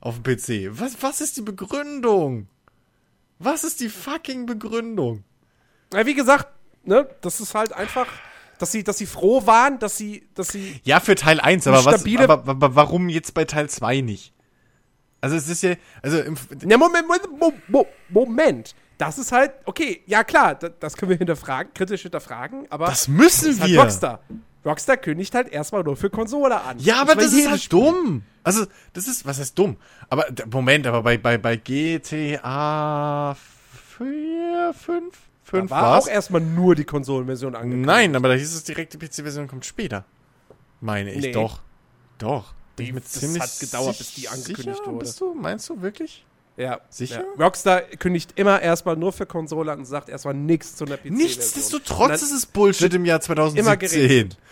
Auf 0.00 0.20
dem 0.20 0.22
PC. 0.22 0.78
Was, 0.80 1.02
was 1.02 1.20
ist 1.20 1.36
die 1.36 1.42
Begründung? 1.42 2.46
Was 3.40 3.64
ist 3.64 3.80
die 3.80 3.88
fucking 3.88 4.46
Begründung? 4.46 5.24
Ja, 5.92 6.06
wie 6.06 6.14
gesagt, 6.14 6.46
ne, 6.84 7.08
das 7.20 7.40
ist 7.40 7.54
halt 7.56 7.72
einfach, 7.72 8.06
dass 8.58 8.70
sie, 8.70 8.84
dass 8.84 8.98
sie 8.98 9.06
froh 9.06 9.44
waren, 9.46 9.80
dass 9.80 9.96
sie, 9.96 10.28
dass 10.34 10.48
sie 10.48 10.80
Ja, 10.84 11.00
für 11.00 11.16
Teil 11.16 11.40
1, 11.40 11.66
Eine 11.66 11.76
aber 11.76 11.84
was, 11.92 12.04
aber, 12.06 12.32
aber 12.48 12.74
warum 12.76 13.08
jetzt 13.08 13.34
bei 13.34 13.44
Teil 13.44 13.68
2 13.68 14.00
nicht? 14.02 14.32
Also 15.20 15.34
es 15.36 15.48
ist 15.48 15.62
ja, 15.62 15.74
also 16.00 16.20
im, 16.20 16.36
Ja, 16.64 16.78
Moment, 16.78 17.06
Moment, 17.08 17.40
Mo- 17.40 17.52
Mo- 17.68 17.86
Moment. 18.08 18.74
Das 18.98 19.18
ist 19.18 19.32
halt, 19.32 19.52
okay, 19.64 20.02
ja 20.06 20.22
klar, 20.24 20.54
das, 20.54 20.72
das 20.80 20.96
können 20.96 21.10
wir 21.10 21.16
hinterfragen, 21.18 21.72
kritisch 21.74 22.02
hinterfragen, 22.02 22.66
aber 22.70 22.86
das 22.86 23.08
müssen 23.08 23.46
das 23.46 23.54
ist 23.56 23.60
halt 23.60 23.70
wir. 23.72 23.80
Rockstar. 23.80 24.20
Rockstar 24.64 24.96
kündigt 24.96 25.34
halt 25.34 25.48
erstmal 25.48 25.82
nur 25.82 25.96
für 25.96 26.08
Konsole 26.10 26.60
an. 26.60 26.78
Ja, 26.78 27.00
aber 27.00 27.16
meine, 27.16 27.22
das 27.26 27.32
ist 27.32 27.50
halt 27.50 27.60
Spiel- 27.62 27.80
dumm. 27.80 28.22
Also, 28.44 28.66
das 28.92 29.08
ist, 29.08 29.26
was 29.26 29.38
heißt 29.40 29.58
dumm? 29.58 29.76
Aber, 30.08 30.24
Moment, 30.50 30.86
aber 30.86 31.02
bei, 31.02 31.16
bei, 31.18 31.36
bei 31.38 31.56
GTA 31.56 33.36
4, 33.98 34.74
5, 34.74 35.16
5 35.44 35.68
Da 35.68 35.74
war 35.74 35.82
war's? 35.82 36.04
auch 36.04 36.08
erstmal 36.08 36.40
nur 36.40 36.74
die 36.74 36.84
Konsolenversion 36.84 37.54
angekündigt. 37.54 37.86
Nein, 37.86 38.14
aber 38.16 38.28
da 38.28 38.34
hieß 38.34 38.54
es 38.54 38.64
direkt, 38.64 38.92
die 38.94 38.98
PC-Version 38.98 39.48
kommt 39.48 39.64
später. 39.64 40.04
Meine 40.80 41.12
ich 41.12 41.22
Nee. 41.22 41.32
doch. 41.32 41.60
Doch. 42.18 42.54
Bin 42.76 42.86
ich 42.86 42.92
mir 42.92 43.00
Das 43.00 43.12
ziemlich 43.12 43.42
hat 43.42 43.58
gedauert, 43.60 43.98
bis 43.98 44.14
die 44.14 44.28
angekündigt 44.28 44.78
sicher? 44.78 44.86
wurde. 44.86 44.98
Bist 45.04 45.20
du, 45.20 45.34
meinst 45.34 45.68
du 45.68 45.80
wirklich? 45.82 46.24
Ja. 46.56 46.80
Sicher? 46.90 47.24
Ja. 47.38 47.44
Rockstar 47.44 47.80
kündigt 47.80 48.32
immer 48.36 48.60
erstmal 48.60 48.96
nur 48.96 49.12
für 49.12 49.26
Konsole 49.26 49.72
an 49.72 49.80
und 49.80 49.84
sagt 49.86 50.08
erstmal 50.08 50.34
nichts 50.34 50.76
zu 50.76 50.84
einer 50.84 50.96
PC-Version. 50.96 51.16
Nichtsdestotrotz 51.18 52.22
ist 52.22 52.32
es 52.32 52.46
Bullshit 52.46 52.92
im 52.94 53.04
Jahr 53.04 53.18
immer 53.18 53.24
2017. 53.24 54.00
geredet. 54.00 54.36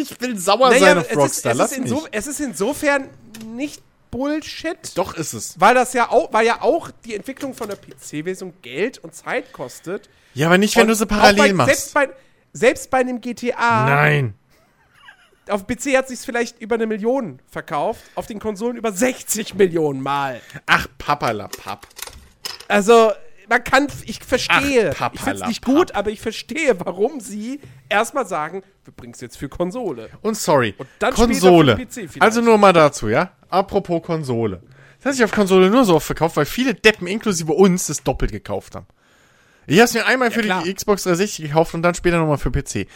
Ich 0.00 0.20
will 0.20 0.38
sauer 0.38 0.68
Naja, 0.70 0.78
sein 0.80 0.98
auf 0.98 1.10
es 1.10 1.16
Rockstar, 1.16 1.52
ist, 1.52 1.58
lass 1.58 1.70
es, 1.72 1.78
ist 1.78 1.82
mich. 1.82 1.90
inso, 1.90 2.06
es 2.12 2.26
ist 2.28 2.40
insofern 2.40 3.08
nicht 3.56 3.82
Bullshit. 4.12 4.78
Doch 4.94 5.14
ist 5.14 5.32
es. 5.32 5.60
Weil 5.60 5.74
das 5.74 5.92
ja 5.92 6.08
auch, 6.10 6.32
weil 6.32 6.46
ja 6.46 6.62
auch 6.62 6.90
die 7.04 7.16
Entwicklung 7.16 7.52
von 7.52 7.68
der 7.68 7.76
PC-Version 7.76 8.52
Geld 8.62 8.98
und 8.98 9.12
Zeit 9.14 9.52
kostet. 9.52 10.08
Ja, 10.34 10.46
aber 10.46 10.56
nicht, 10.56 10.76
wenn 10.76 10.82
Und 10.82 10.88
du 10.90 10.94
sie 10.94 11.04
parallel 11.06 11.48
bei, 11.48 11.52
machst. 11.52 11.74
Selbst 11.74 11.94
bei, 11.94 12.08
selbst 12.52 12.90
bei 12.90 12.98
einem 12.98 13.20
GTA, 13.20 13.86
Nein. 13.86 14.34
Auf 15.48 15.66
PC 15.66 15.96
hat 15.96 16.08
sich 16.08 16.20
vielleicht 16.20 16.60
über 16.60 16.74
eine 16.76 16.86
Million 16.86 17.40
verkauft, 17.50 18.02
auf 18.14 18.26
den 18.26 18.38
Konsolen 18.38 18.76
über 18.76 18.92
60 18.92 19.54
Millionen 19.54 20.02
Mal. 20.02 20.40
Ach, 20.66 20.86
papalapap. 20.98 21.86
Also, 22.68 23.12
man 23.48 23.64
kann, 23.64 23.88
ich 24.04 24.22
verstehe, 24.22 24.94
Ach, 24.98 25.10
ich 25.12 25.20
finde 25.20 25.40
es 25.42 25.48
nicht 25.48 25.64
gut, 25.64 25.92
aber 25.94 26.10
ich 26.10 26.20
verstehe, 26.20 26.78
warum 26.80 27.20
sie 27.20 27.60
erstmal 27.88 28.26
sagen, 28.26 28.62
wir 28.84 28.92
bringen 28.92 29.14
es 29.14 29.20
jetzt 29.20 29.38
für 29.38 29.48
Konsole. 29.48 30.10
Und 30.22 30.36
sorry, 30.36 30.74
Und 30.76 30.88
dann 30.98 31.14
Konsole. 31.14 31.78
also 32.20 32.40
nur 32.40 32.58
mal 32.58 32.72
dazu, 32.72 33.08
ja? 33.08 33.32
Apropos 33.48 34.02
Konsole. 34.02 34.62
Das 34.98 35.06
hat 35.06 35.14
sich 35.14 35.24
auf 35.24 35.32
Konsole 35.32 35.70
nur 35.70 35.84
so 35.84 35.94
oft 35.94 36.06
verkauft, 36.06 36.36
weil 36.36 36.44
viele 36.44 36.74
Deppen 36.74 37.06
inklusive 37.06 37.52
uns 37.52 37.86
das 37.86 38.02
doppelt 38.02 38.32
gekauft 38.32 38.74
haben. 38.74 38.86
Ich 39.66 39.80
habe 39.80 39.92
mir 39.92 40.06
einmal 40.06 40.30
für 40.30 40.40
klar. 40.40 40.62
die 40.64 40.72
Xbox 40.72 41.02
360 41.04 41.46
gekauft 41.48 41.74
und 41.74 41.82
dann 41.82 41.94
später 41.94 42.18
nochmal 42.18 42.38
für 42.38 42.50
PC. 42.50 42.86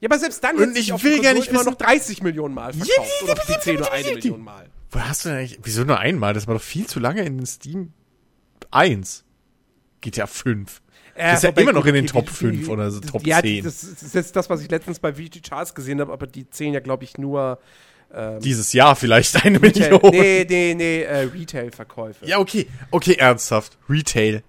Ja, 0.00 0.08
aber 0.08 0.18
selbst 0.18 0.42
dann 0.44 0.56
Und 0.56 0.76
ich 0.76 0.90
will 1.02 1.20
gar 1.20 1.34
nicht 1.34 1.48
immer 1.48 1.64
noch 1.64 1.74
30 1.74 2.22
Millionen 2.22 2.54
Mal 2.54 2.72
verkauft. 2.72 3.22
oder 3.24 3.32
auf 3.32 3.46
PC 3.46 3.66
nur 3.78 3.92
eine 3.92 4.12
Million 4.14 4.42
Mal. 4.44 4.66
Wo 4.90 5.00
hast 5.00 5.24
du 5.24 5.28
denn 5.30 5.38
eigentlich, 5.38 5.58
wieso 5.62 5.84
nur 5.84 5.98
einmal? 5.98 6.32
Das 6.34 6.46
war 6.46 6.54
doch 6.54 6.62
viel 6.62 6.86
zu 6.86 7.00
lange 7.00 7.22
in 7.22 7.36
den 7.36 7.46
Steam 7.46 7.92
1. 8.70 9.24
GTA 10.00 10.26
5. 10.26 10.80
Das 11.16 11.38
ist 11.38 11.42
ja 11.42 11.50
immer 11.50 11.72
noch 11.72 11.84
in 11.84 11.94
den 11.94 12.06
Top 12.06 12.26
die- 12.26 12.32
5 12.32 12.64
die- 12.66 12.70
oder 12.70 12.90
so 12.92 13.00
Top 13.00 13.26
ja, 13.26 13.40
10. 13.42 13.64
Das 13.64 13.82
ist 13.82 14.14
jetzt 14.14 14.36
das, 14.36 14.48
was 14.48 14.62
ich 14.62 14.70
letztens 14.70 15.00
bei 15.00 15.14
VG 15.14 15.40
Charts 15.42 15.74
gesehen 15.74 16.00
habe, 16.00 16.12
aber 16.12 16.26
die 16.28 16.48
zählen 16.48 16.72
ja, 16.74 16.80
glaube 16.80 17.02
ich, 17.04 17.18
nur 17.18 17.58
ähm, 18.14 18.40
Dieses 18.40 18.72
Jahr 18.72 18.94
vielleicht 18.96 19.44
eine 19.44 19.60
Retail, 19.60 19.90
Million. 19.90 20.10
nee, 20.12 20.46
nee, 20.48 20.74
nee, 20.74 21.02
äh, 21.02 21.18
Retail-Verkäufe. 21.24 22.24
Ja, 22.24 22.38
okay. 22.38 22.66
Okay, 22.92 23.14
ernsthaft. 23.14 23.76
Retail. 23.90 24.42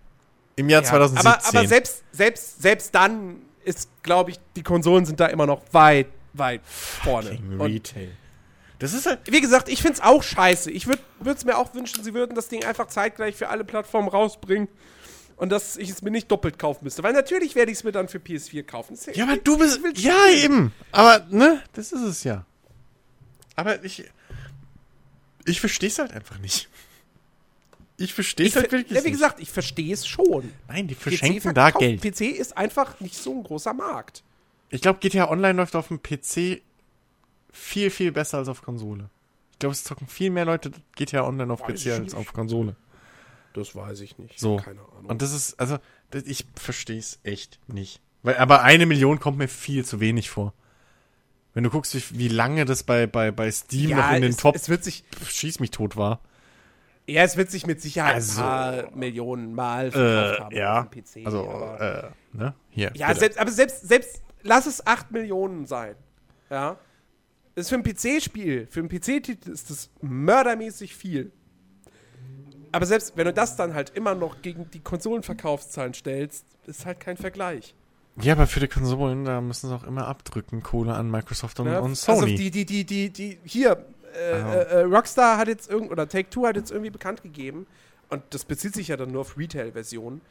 Im 0.56 0.70
Jahr 0.70 0.84
Ja, 0.84 0.90
2017. 0.90 1.28
Aber, 1.32 1.46
aber 1.60 1.68
selbst, 1.68 2.04
selbst, 2.12 2.62
selbst 2.62 2.94
dann 2.96 3.38
ist, 3.64 3.90
glaube 4.04 4.32
ich, 4.32 4.40
die 4.56 4.64
Konsolen 4.64 5.06
sind 5.06 5.20
da 5.20 5.28
immer 5.28 5.46
noch 5.46 5.62
weit, 5.72 6.08
weit 6.34 6.62
vorne. 6.66 7.32
Fucking 7.32 7.62
Retail. 7.62 8.12
Das 8.80 8.94
ist 8.94 9.06
halt. 9.06 9.20
wie 9.26 9.42
gesagt, 9.42 9.68
ich 9.68 9.82
finde 9.82 9.96
es 9.96 10.02
auch 10.02 10.24
scheiße. 10.24 10.72
Ich 10.72 10.88
würde 10.88 11.02
es 11.26 11.44
mir 11.44 11.58
auch 11.58 11.74
wünschen, 11.74 12.04
sie 12.04 12.14
würden 12.14 12.34
das 12.36 12.48
Ding 12.48 12.64
einfach 12.64 12.88
zeitgleich 12.88 13.36
für 13.36 13.50
alle 13.50 13.66
Plattformen 13.66 14.08
rausbringen. 14.08 14.70
und 15.36 15.50
dass 15.50 15.78
ich 15.78 15.90
es 15.90 16.02
mir 16.02 16.12
nicht 16.12 16.32
doppelt 16.32 16.58
kaufen 16.60 16.84
müsste. 16.86 17.04
Weil 17.04 17.14
natürlich 17.14 17.56
werde 17.56 17.72
ich 17.72 17.80
es 17.80 17.84
mir 17.84 17.92
dann 17.92 18.08
für 18.08 18.20
PS4 18.20 18.64
kaufen. 18.64 18.96
Das 18.96 19.16
Ja, 19.16 19.26
aber 19.26 19.38
du 19.38 19.58
bist. 19.58 19.80
Ja, 19.96 20.28
eben. 20.34 20.74
Aber, 20.92 21.26
ne, 21.30 21.62
das 21.74 21.92
ist 21.92 22.02
es 22.02 22.24
ja. 22.24 22.46
Aber 23.56 23.84
ich. 23.84 24.10
Ich 25.46 25.60
verstehe 25.60 25.90
es 25.90 26.00
halt 26.00 26.12
einfach 26.14 26.38
nicht. 26.40 26.70
Ich 28.00 28.14
verstehe 28.14 28.48
es 28.48 28.56
halt 28.56 28.72
wirklich 28.72 28.98
ja, 28.98 29.04
wie 29.04 29.12
gesagt, 29.12 29.40
ich 29.40 29.52
verstehe 29.52 29.94
es 29.94 30.08
schon. 30.08 30.52
Nein, 30.68 30.88
die 30.88 30.96
PC 30.96 31.02
verschenken 31.02 31.54
da 31.54 31.72
Geld. 31.72 32.02
PC 32.02 32.22
ist 32.22 32.58
einfach 32.58 33.00
nicht 33.02 33.16
so 33.16 33.34
ein 33.34 33.44
großer 33.44 33.74
Markt. 33.74 34.24
Ich 34.70 34.82
glaube, 34.82 35.00
GTA 35.00 35.30
Online 35.30 35.54
läuft 35.54 35.76
auf 35.76 35.90
dem 35.90 36.02
PC 36.02 36.62
viel, 37.52 37.90
viel 37.90 38.12
besser 38.12 38.38
als 38.38 38.48
auf 38.48 38.62
Konsole. 38.62 39.10
Ich 39.52 39.60
glaube, 39.60 39.74
es 39.74 39.84
zocken 39.84 40.08
viel 40.08 40.30
mehr 40.30 40.46
Leute 40.46 40.72
GTA 40.96 41.26
Online 41.26 41.52
auf 41.52 41.60
Weiß 41.62 41.84
PC 41.84 41.88
als 41.92 42.14
auf 42.14 42.32
Konsole. 42.32 42.76
Das 43.54 43.76
weiß 43.76 44.00
ich 44.02 44.18
nicht. 44.18 44.40
So. 44.40 44.58
Keine 44.58 44.80
Ahnung. 44.80 45.06
Und 45.08 45.22
das 45.22 45.34
ist, 45.34 45.60
also, 45.60 45.78
das, 46.12 46.24
ich 46.24 46.46
verstehe 46.56 47.00
es 47.00 47.20
echt 47.24 47.60
nicht. 47.68 48.00
Weil, 48.24 48.38
aber 48.38 48.64
eine 48.64 48.86
Million 48.86 49.20
kommt 49.20 49.38
mir 49.38 49.48
viel 49.48 49.84
zu 49.84 50.00
wenig 50.00 50.30
vor. 50.30 50.54
Wenn 51.54 51.64
du 51.64 51.70
guckst, 51.70 51.96
wie, 51.96 52.20
wie 52.20 52.28
lange 52.28 52.64
das 52.66 52.84
bei, 52.84 53.08
bei, 53.08 53.32
bei 53.32 53.52
Steam 53.52 53.98
noch 53.98 54.12
in 54.12 54.22
den 54.22 54.32
es, 54.32 54.38
Top 54.38 54.56
es 54.56 54.70
wird 54.70 54.84
sich, 54.84 55.04
Schieß 55.28 55.60
mich 55.60 55.72
tot 55.72 55.98
war. 55.98 56.22
Ja, 57.10 57.24
es 57.24 57.38
wird 57.38 57.52
sich 57.52 57.66
mit 57.68 57.82
Sicherheit 57.82 58.16
Also, 58.16 58.42
ein 58.42 58.46
paar 58.48 58.92
Millionen 58.96 59.54
Mal 59.54 59.92
verkauft 59.92 60.40
haben 60.42 60.52
Äh, 60.56 60.60
ja. 60.60 60.82
auf 60.82 60.90
dem 60.90 61.04
PC. 61.04 61.26
Also, 61.26 61.50
aber, 61.50 62.14
äh, 62.34 62.38
ne? 62.38 62.54
Hier. 62.70 62.92
ja, 62.96 63.08
bitte. 63.08 63.20
selbst, 63.20 63.40
aber 63.40 63.52
selbst, 63.52 63.88
selbst, 63.88 64.22
lass 64.44 64.66
es 64.66 64.86
8 64.86 65.12
Millionen 65.12 65.66
sein. 65.66 65.96
Ja. 66.50 66.78
Das 67.56 67.66
ist 67.66 67.70
für 67.70 67.76
ein 67.76 67.84
PC-Spiel, 67.84 68.68
für 68.70 68.80
einen 68.80 68.90
PC-Titel 68.90 69.50
ist 69.52 69.70
das 69.70 69.90
mördermäßig 70.02 70.96
viel. 70.96 71.32
Aber 72.72 72.86
selbst 72.86 73.18
wenn 73.18 73.26
du 73.26 73.34
das 73.34 73.56
dann 73.56 73.74
halt 73.74 73.90
immer 73.96 74.16
noch 74.16 74.42
gegen 74.42 74.70
die 74.72 74.80
Konsolenverkaufszahlen 74.80 75.94
stellst, 75.94 76.46
ist 76.68 76.86
halt 76.86 77.00
kein 77.00 77.18
Vergleich. 77.18 77.74
Ja, 78.22 78.34
aber 78.34 78.48
für 78.48 78.60
die 78.60 78.68
Konsolen, 78.68 79.26
da 79.26 79.42
müssen 79.42 79.70
sie 79.70 79.76
auch 79.76 79.84
immer 79.86 80.08
abdrücken, 80.08 80.62
Kohle 80.62 80.94
an 80.94 81.10
Microsoft 81.10 81.60
und, 81.60 81.68
Ne? 81.68 81.82
und 81.82 81.96
Sony. 81.96 82.22
Also 82.22 82.26
die, 82.36 82.52
die, 82.52 82.66
die, 82.66 82.86
die, 82.86 83.10
die, 83.10 83.40
hier, 83.44 83.86
äh, 84.16 84.32
äh, 84.40 84.64
äh, 84.64 84.82
Rockstar 84.84 85.38
hat 85.38 85.48
jetzt 85.48 85.70
irgend 85.70 85.92
oder 85.92 86.08
Take-Two 86.08 86.46
hat 86.48 86.56
jetzt 86.56 86.72
irgendwie 86.72 86.90
bekannt 86.92 87.24
gegeben, 87.24 87.68
und 88.10 88.24
das 88.32 88.44
bezieht 88.46 88.74
sich 88.74 88.88
ja 88.90 88.98
dann 88.98 89.12
nur 89.12 89.22
auf 89.22 89.38
Retail-Versionen, 89.38 90.22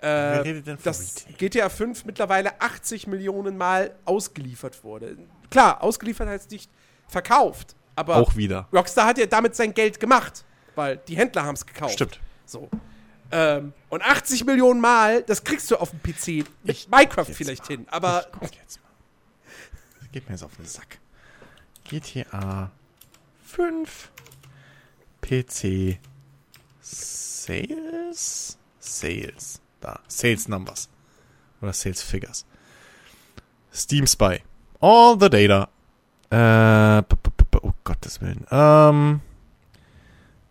Wer 0.00 0.10
äh, 0.10 0.38
redet 0.40 0.66
denn 0.66 0.76
von 0.76 0.84
dass 0.84 1.24
Retail? 1.28 1.34
GTA 1.48 1.68
5 1.68 2.04
mittlerweile 2.04 2.60
80 2.60 3.06
Millionen 3.06 3.56
Mal 3.56 3.94
ausgeliefert 4.04 4.84
wurde. 4.84 5.16
Klar, 5.50 5.82
ausgeliefert 5.82 6.28
heißt 6.28 6.50
nicht 6.50 6.70
verkauft, 7.08 7.74
aber 7.96 8.16
auch 8.16 8.36
wieder. 8.36 8.68
Rockstar 8.72 9.06
hat 9.06 9.18
ja 9.18 9.26
damit 9.26 9.54
sein 9.56 9.72
Geld 9.72 9.98
gemacht, 10.00 10.44
weil 10.74 10.98
die 11.08 11.16
Händler 11.16 11.44
haben 11.44 11.54
es 11.54 11.64
gekauft. 11.64 11.94
Stimmt. 11.94 12.20
So. 12.44 12.68
Ähm, 13.32 13.72
und 13.88 14.02
80 14.02 14.44
Millionen 14.44 14.80
Mal, 14.80 15.22
das 15.22 15.42
kriegst 15.42 15.70
du 15.70 15.76
auf 15.76 15.90
dem 15.90 16.00
PC 16.02 16.46
mit 16.62 16.76
Ich- 16.76 16.88
Minecraft 16.88 17.24
vielleicht 17.24 17.62
mal. 17.62 17.68
hin, 17.76 17.86
aber 17.90 18.26
Ich 18.26 18.32
guck 18.38 18.54
jetzt 18.56 18.80
mal. 18.82 18.90
Das 20.00 20.10
geht 20.12 20.28
mir 20.28 20.34
jetzt 20.34 20.44
auf 20.44 20.54
den 20.56 20.66
Sack. 20.66 20.98
GTA 21.84 22.70
5 23.54 24.10
PC 25.20 25.98
Sales? 26.80 28.58
Sales. 28.80 29.60
Da. 29.80 30.00
Sales 30.08 30.48
Numbers. 30.48 30.88
Oder 31.62 31.72
Sales 31.72 32.02
Figures. 32.02 32.44
Steam 33.72 34.08
Spy. 34.08 34.40
All 34.80 35.16
the 35.20 35.30
data. 35.30 35.68
Äh, 36.30 37.04
oh 37.62 37.72
Gottes 37.84 38.20
Willen. 38.20 38.44
Ähm 38.50 39.20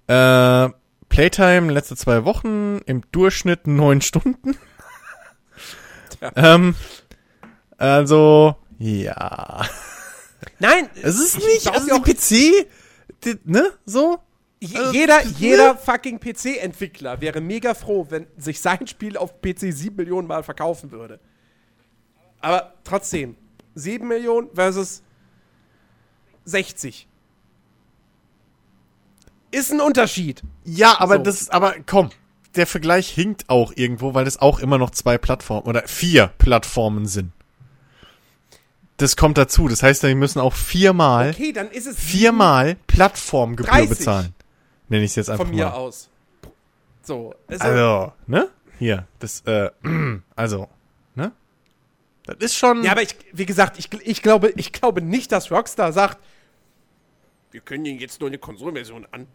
Äh, 0.08 0.70
Playtime 1.10 1.72
letzte 1.72 1.96
zwei 1.96 2.26
Wochen 2.26 2.80
im 2.86 3.04
Durchschnitt 3.12 3.68
neun 3.68 4.02
Stunden. 4.02 4.58
Tja. 6.20 6.32
Ähm, 6.36 6.76
also, 7.78 8.56
ja. 8.78 9.66
Nein, 10.60 10.90
Es 11.02 11.20
ist 11.20 11.38
ich 11.38 11.46
nicht, 11.46 11.68
also 11.74 11.88
ja 11.88 11.96
auch- 11.96 12.04
PC, 12.04 12.68
ne, 13.46 13.72
so. 13.86 14.20
Also, 14.62 14.92
jeder, 14.92 15.24
ne? 15.24 15.32
jeder 15.38 15.78
fucking 15.78 16.20
PC-Entwickler 16.20 17.22
wäre 17.22 17.40
mega 17.40 17.74
froh, 17.74 18.08
wenn 18.10 18.28
sich 18.38 18.60
sein 18.60 18.88
Spiel 18.88 19.16
auf 19.16 19.42
PC 19.42 19.72
7 19.74 19.96
Millionen 19.96 20.28
Mal 20.28 20.44
verkaufen 20.44 20.92
würde. 20.92 21.20
Aber 22.42 22.74
trotzdem, 22.84 23.38
7 23.76 24.06
Millionen 24.06 24.50
versus 24.54 25.02
60. 26.50 27.08
Ist 29.52 29.72
ein 29.72 29.82
Unterschied. 29.82 30.42
Ja, 30.64 31.00
aber 31.00 31.18
So. 31.18 31.24
das, 31.24 31.50
aber 31.50 31.76
komm, 31.86 32.10
der 32.56 32.68
Vergleich 32.68 33.10
hinkt 33.10 33.50
auch 33.50 33.72
irgendwo, 33.76 34.14
weil 34.14 34.26
das 34.26 34.38
auch 34.38 34.60
immer 34.60 34.78
noch 34.78 34.92
zwei 34.92 35.18
Plattformen 35.18 35.68
oder 35.68 35.88
vier 35.88 36.28
Plattformen 36.38 37.06
sind. 37.08 37.32
Das 38.98 39.16
kommt 39.16 39.38
dazu. 39.38 39.68
Das 39.68 39.82
heißt, 39.82 40.04
die 40.04 40.14
müssen 40.14 40.40
auch 40.40 40.54
viermal, 40.54 41.30
Okay, 41.32 41.54
dann 41.54 41.70
ist 41.72 41.88
es 41.88 41.98
viermal 41.98 42.76
Plattformgebühr 42.88 43.72
30. 43.72 43.90
bezahlen. 43.90 44.36
Nenne 44.90 45.04
ich 45.06 45.12
es 45.12 45.16
jetzt 45.16 45.30
einfach 45.30 45.46
von 45.46 45.56
mir 45.56 45.66
mal. 45.68 45.74
aus. 45.74 46.10
So, 47.04 47.34
also, 47.48 47.64
Also, 47.64 48.14
ne? 48.28 48.50
Hier, 48.78 49.08
das, 49.20 49.42
äh, 49.42 49.72
also, 50.36 50.68
ne? 51.16 51.32
Das 52.26 52.38
ist 52.40 52.56
schon. 52.56 52.84
Ja, 52.84 52.92
aber 52.92 53.02
ich, 53.02 53.16
wie 53.34 53.46
gesagt, 53.46 53.80
ich, 53.80 53.90
ich, 54.04 54.22
glaube, 54.22 54.52
ich 54.58 54.74
glaube 54.74 55.02
nicht, 55.02 55.32
dass 55.32 55.50
Rockstar 55.50 55.92
sagt, 55.94 56.20
wir 57.52 57.62
können 57.62 57.86
Ihnen 57.86 58.00
jetzt 58.00 58.20
nur 58.20 58.30
eine 58.30 58.38
Konsolenversion 58.38 59.08
an, 59.12 59.28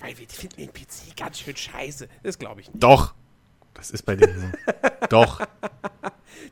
weil 0.00 0.18
wir 0.18 0.28
finden 0.28 0.56
den 0.56 0.72
PC 0.72 1.16
ganz 1.16 1.38
schön 1.40 1.56
scheiße. 1.56 2.08
Das 2.22 2.38
glaube 2.38 2.60
ich 2.60 2.68
nicht. 2.68 2.82
doch. 2.82 3.14
Das 3.74 3.90
ist 3.90 4.02
bei 4.04 4.14
denen 4.14 4.40
so. 4.40 4.78
doch. 5.10 5.40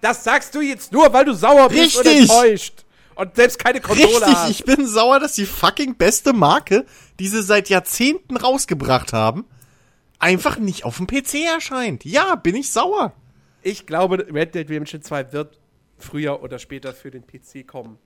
Das 0.01 0.25
sagst 0.25 0.55
du 0.55 0.61
jetzt 0.61 0.93
nur, 0.93 1.13
weil 1.13 1.25
du 1.25 1.35
sauer 1.35 1.69
bist 1.69 1.97
und 1.97 2.07
Richtig. 2.07 2.23
enttäuscht. 2.31 2.85
Und 3.15 3.37
selbst 3.37 3.59
keine 3.59 3.81
Konsole 3.81 4.09
Richtig, 4.09 4.35
hast. 4.35 4.51
ich 4.51 4.65
bin 4.65 4.87
sauer, 4.87 5.21
dass 5.21 5.35
die 5.35 5.47
fucking 5.47 5.97
beste 5.97 6.33
Marke, 6.33 6.87
die 7.21 7.29
sie 7.29 7.43
seit 7.43 7.69
Jahrzehnten 7.69 8.37
rausgebracht 8.37 9.13
haben, 9.13 9.45
einfach 10.19 10.59
nicht 10.59 10.85
auf 10.85 10.97
dem 10.97 11.07
PC 11.07 11.45
erscheint. 11.47 12.05
Ja, 12.05 12.35
bin 12.37 12.57
ich 12.57 12.73
sauer. 12.73 13.13
Ich 13.63 13.87
glaube, 13.87 14.27
Red 14.33 14.55
Dead 14.55 14.69
Redemption 14.69 15.03
2 15.03 15.33
wird 15.33 15.61
früher 15.99 16.43
oder 16.43 16.59
später 16.59 16.93
für 16.93 17.11
den 17.11 17.25
PC 17.27 17.67
kommen. 17.67 17.99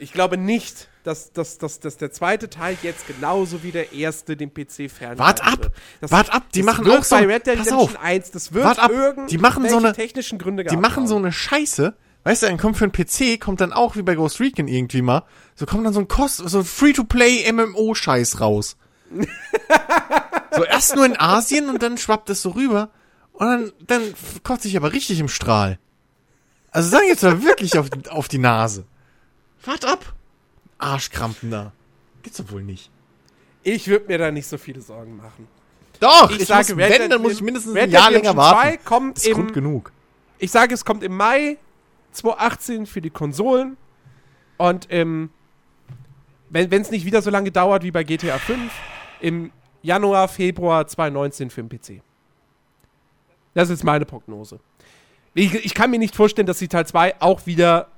Ich 0.00 0.12
glaube 0.12 0.38
nicht, 0.38 0.88
dass, 1.04 1.32
dass, 1.32 1.58
dass, 1.58 1.78
dass 1.78 1.98
der 1.98 2.10
zweite 2.10 2.48
Teil 2.48 2.76
jetzt 2.82 3.06
genauso 3.06 3.62
wie 3.62 3.70
der 3.70 3.92
erste 3.92 4.34
den 4.36 4.52
PC 4.52 4.90
fern. 4.90 5.18
Wart 5.18 5.44
ab! 5.44 5.70
Wart 6.00 6.32
ab! 6.32 6.44
Die 6.54 6.62
machen 6.62 6.90
auch 6.90 7.04
so- 7.04 7.16
bei 7.16 7.26
Red 7.26 7.46
Dead 7.46 7.58
pass 7.58 7.70
auf! 7.70 8.00
1, 8.02 8.30
das 8.30 8.52
wird 8.54 8.64
Wart 8.64 8.78
ab! 8.78 8.90
Die 9.28 9.36
machen 9.38 9.68
so 9.68 9.76
eine- 9.76 9.92
technischen 9.92 10.38
Gründe 10.38 10.64
Die 10.64 10.76
machen 10.78 11.06
so 11.06 11.16
haben. 11.16 11.24
eine 11.24 11.32
Scheiße. 11.32 11.94
Weißt 12.24 12.42
du, 12.42 12.46
dann 12.46 12.56
kommt 12.58 12.76
für 12.78 12.84
einen 12.84 12.92
PC, 12.92 13.38
kommt 13.40 13.60
dann 13.60 13.72
auch 13.74 13.96
wie 13.96 14.02
bei 14.02 14.14
Ghost 14.14 14.40
Recon 14.40 14.68
irgendwie 14.68 15.02
mal, 15.02 15.24
so 15.54 15.64
kommt 15.66 15.86
dann 15.86 15.92
so 15.94 16.00
ein 16.00 16.08
Kost, 16.08 16.36
so 16.38 16.58
ein 16.58 16.64
Free-to-Play 16.64 17.50
MMO-Scheiß 17.52 18.40
raus. 18.40 18.76
so 20.56 20.64
erst 20.64 20.96
nur 20.96 21.06
in 21.06 21.18
Asien 21.18 21.68
und 21.68 21.82
dann 21.82 21.98
schwappt 21.98 22.30
es 22.30 22.42
so 22.42 22.50
rüber 22.50 22.90
und 23.32 23.46
dann, 23.46 23.72
dann 23.86 24.02
kotzt 24.44 24.62
sich 24.64 24.76
aber 24.76 24.92
richtig 24.92 25.18
im 25.20 25.28
Strahl. 25.28 25.78
Also 26.70 26.88
sagen 26.90 27.06
jetzt 27.08 27.22
mal 27.22 27.42
wirklich 27.42 27.78
auf, 27.78 27.88
auf 28.10 28.28
die 28.28 28.38
Nase. 28.38 28.84
Wart 29.64 29.84
ab! 29.84 30.14
Arschkrampen 30.78 31.50
da. 31.50 31.72
Gibt's 32.22 32.38
doch 32.38 32.50
wohl 32.50 32.62
nicht. 32.62 32.90
Ich 33.62 33.88
würde 33.88 34.06
mir 34.06 34.18
da 34.18 34.30
nicht 34.30 34.46
so 34.46 34.56
viele 34.58 34.80
Sorgen 34.80 35.16
machen. 35.16 35.46
Doch, 36.00 36.30
Ich, 36.30 36.40
ich, 36.40 36.46
sage, 36.46 36.74
muss, 36.74 36.88
wenn, 36.88 37.10
dann 37.10 37.20
muss 37.20 37.32
ich 37.34 37.42
mindestens 37.42 37.74
Red 37.74 37.84
ein 37.84 37.90
Jahr 37.90 38.10
länger 38.10 38.36
warten. 38.36 38.60
2 38.70 38.76
kommt 38.78 39.16
Das 39.18 39.26
ist 39.26 39.34
Grund 39.34 39.48
im, 39.48 39.54
genug. 39.54 39.92
ich 40.38 40.50
sage, 40.50 40.72
es 40.72 40.84
kommt 40.84 41.02
im 41.02 41.14
Mai 41.14 41.58
2018 42.12 42.86
für 42.86 43.02
die 43.02 43.10
Konsolen 43.10 43.76
und 44.56 44.90
im, 44.90 45.28
wenn 46.48 46.72
es 46.72 46.90
nicht 46.90 47.04
wieder 47.04 47.20
so 47.20 47.30
lange 47.30 47.50
dauert 47.52 47.82
wie 47.82 47.90
bei 47.90 48.02
GTA 48.02 48.38
5, 48.38 48.72
im 49.20 49.52
Januar, 49.82 50.28
Februar 50.28 50.86
2019 50.86 51.50
für 51.50 51.62
den 51.62 51.68
PC. 51.68 52.02
Das 53.54 53.68
ist 53.68 53.84
meine 53.84 54.06
Prognose. 54.06 54.58
Ich, 55.34 55.54
ich 55.54 55.74
kann 55.74 55.90
mir 55.90 55.98
nicht 55.98 56.16
vorstellen, 56.16 56.46
dass 56.46 56.58
sie 56.58 56.68
Teil 56.68 56.86
2 56.86 57.20
auch 57.20 57.46
wieder 57.46 57.88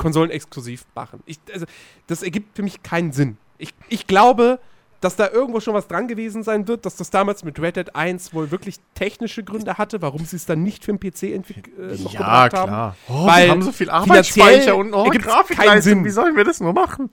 konsolenexklusiv 0.00 0.84
machen. 0.94 1.22
Ich, 1.26 1.38
also, 1.52 1.66
das 2.08 2.22
ergibt 2.22 2.56
für 2.56 2.62
mich 2.62 2.82
keinen 2.82 3.12
Sinn. 3.12 3.36
Ich, 3.58 3.74
ich 3.88 4.06
glaube, 4.06 4.58
dass 5.00 5.16
da 5.16 5.28
irgendwo 5.30 5.60
schon 5.60 5.74
was 5.74 5.86
dran 5.88 6.08
gewesen 6.08 6.42
sein 6.42 6.66
wird, 6.68 6.84
dass 6.84 6.96
das 6.96 7.10
damals 7.10 7.44
mit 7.44 7.58
Red 7.60 7.76
Dead 7.76 7.94
1 7.94 8.34
wohl 8.34 8.50
wirklich 8.50 8.76
technische 8.94 9.44
Gründe 9.44 9.78
hatte, 9.78 10.02
warum 10.02 10.24
sie 10.24 10.36
es 10.36 10.44
dann 10.46 10.62
nicht 10.62 10.84
für 10.84 10.92
den 10.94 10.98
PC 11.00 11.34
entwick- 11.34 11.70
äh, 11.78 11.96
noch 12.02 12.12
Ja, 12.12 12.48
gebracht 12.48 12.54
haben. 12.54 12.68
klar. 12.68 12.96
Oh, 13.08 13.26
Weil 13.26 13.44
wir 13.46 13.50
haben 13.52 13.62
so 13.62 13.72
viel 13.72 13.88
Arbeitsspeicher 13.90 14.76
und 14.76 14.92
oh, 14.92 15.04
Grafikleistung. 15.10 15.80
Sinn. 15.82 16.04
Wie 16.04 16.10
sollen 16.10 16.36
wir 16.36 16.44
das 16.44 16.60
nur 16.60 16.72
machen? 16.72 17.10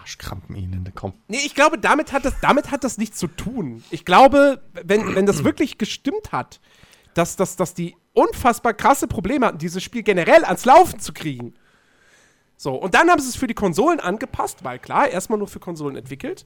Arschkrampen 0.00 0.56
ihnen, 0.56 0.90
komm. 0.94 1.12
Nee, 1.28 1.40
ich 1.44 1.54
glaube, 1.54 1.78
damit 1.78 2.12
hat 2.12 2.24
das, 2.24 2.34
damit 2.40 2.70
hat 2.70 2.84
das 2.84 2.96
nichts 2.96 3.18
zu 3.18 3.26
tun. 3.26 3.82
Ich 3.90 4.04
glaube, 4.06 4.62
wenn, 4.82 5.14
wenn 5.14 5.26
das 5.26 5.44
wirklich 5.44 5.76
gestimmt 5.76 6.32
hat, 6.32 6.58
dass, 7.12 7.36
dass, 7.36 7.56
dass 7.56 7.74
die 7.74 7.96
unfassbar 8.14 8.72
krasse 8.72 9.06
Probleme 9.08 9.46
hatten, 9.46 9.58
dieses 9.58 9.82
Spiel 9.82 10.02
generell 10.02 10.44
ans 10.44 10.64
Laufen 10.64 11.00
zu 11.00 11.12
kriegen. 11.12 11.54
So, 12.62 12.74
und 12.74 12.92
dann 12.92 13.08
haben 13.08 13.22
sie 13.22 13.28
es 13.30 13.36
für 13.36 13.46
die 13.46 13.54
Konsolen 13.54 14.00
angepasst, 14.00 14.62
weil 14.64 14.78
klar, 14.78 15.08
erstmal 15.08 15.38
nur 15.38 15.48
für 15.48 15.60
Konsolen 15.60 15.96
entwickelt. 15.96 16.44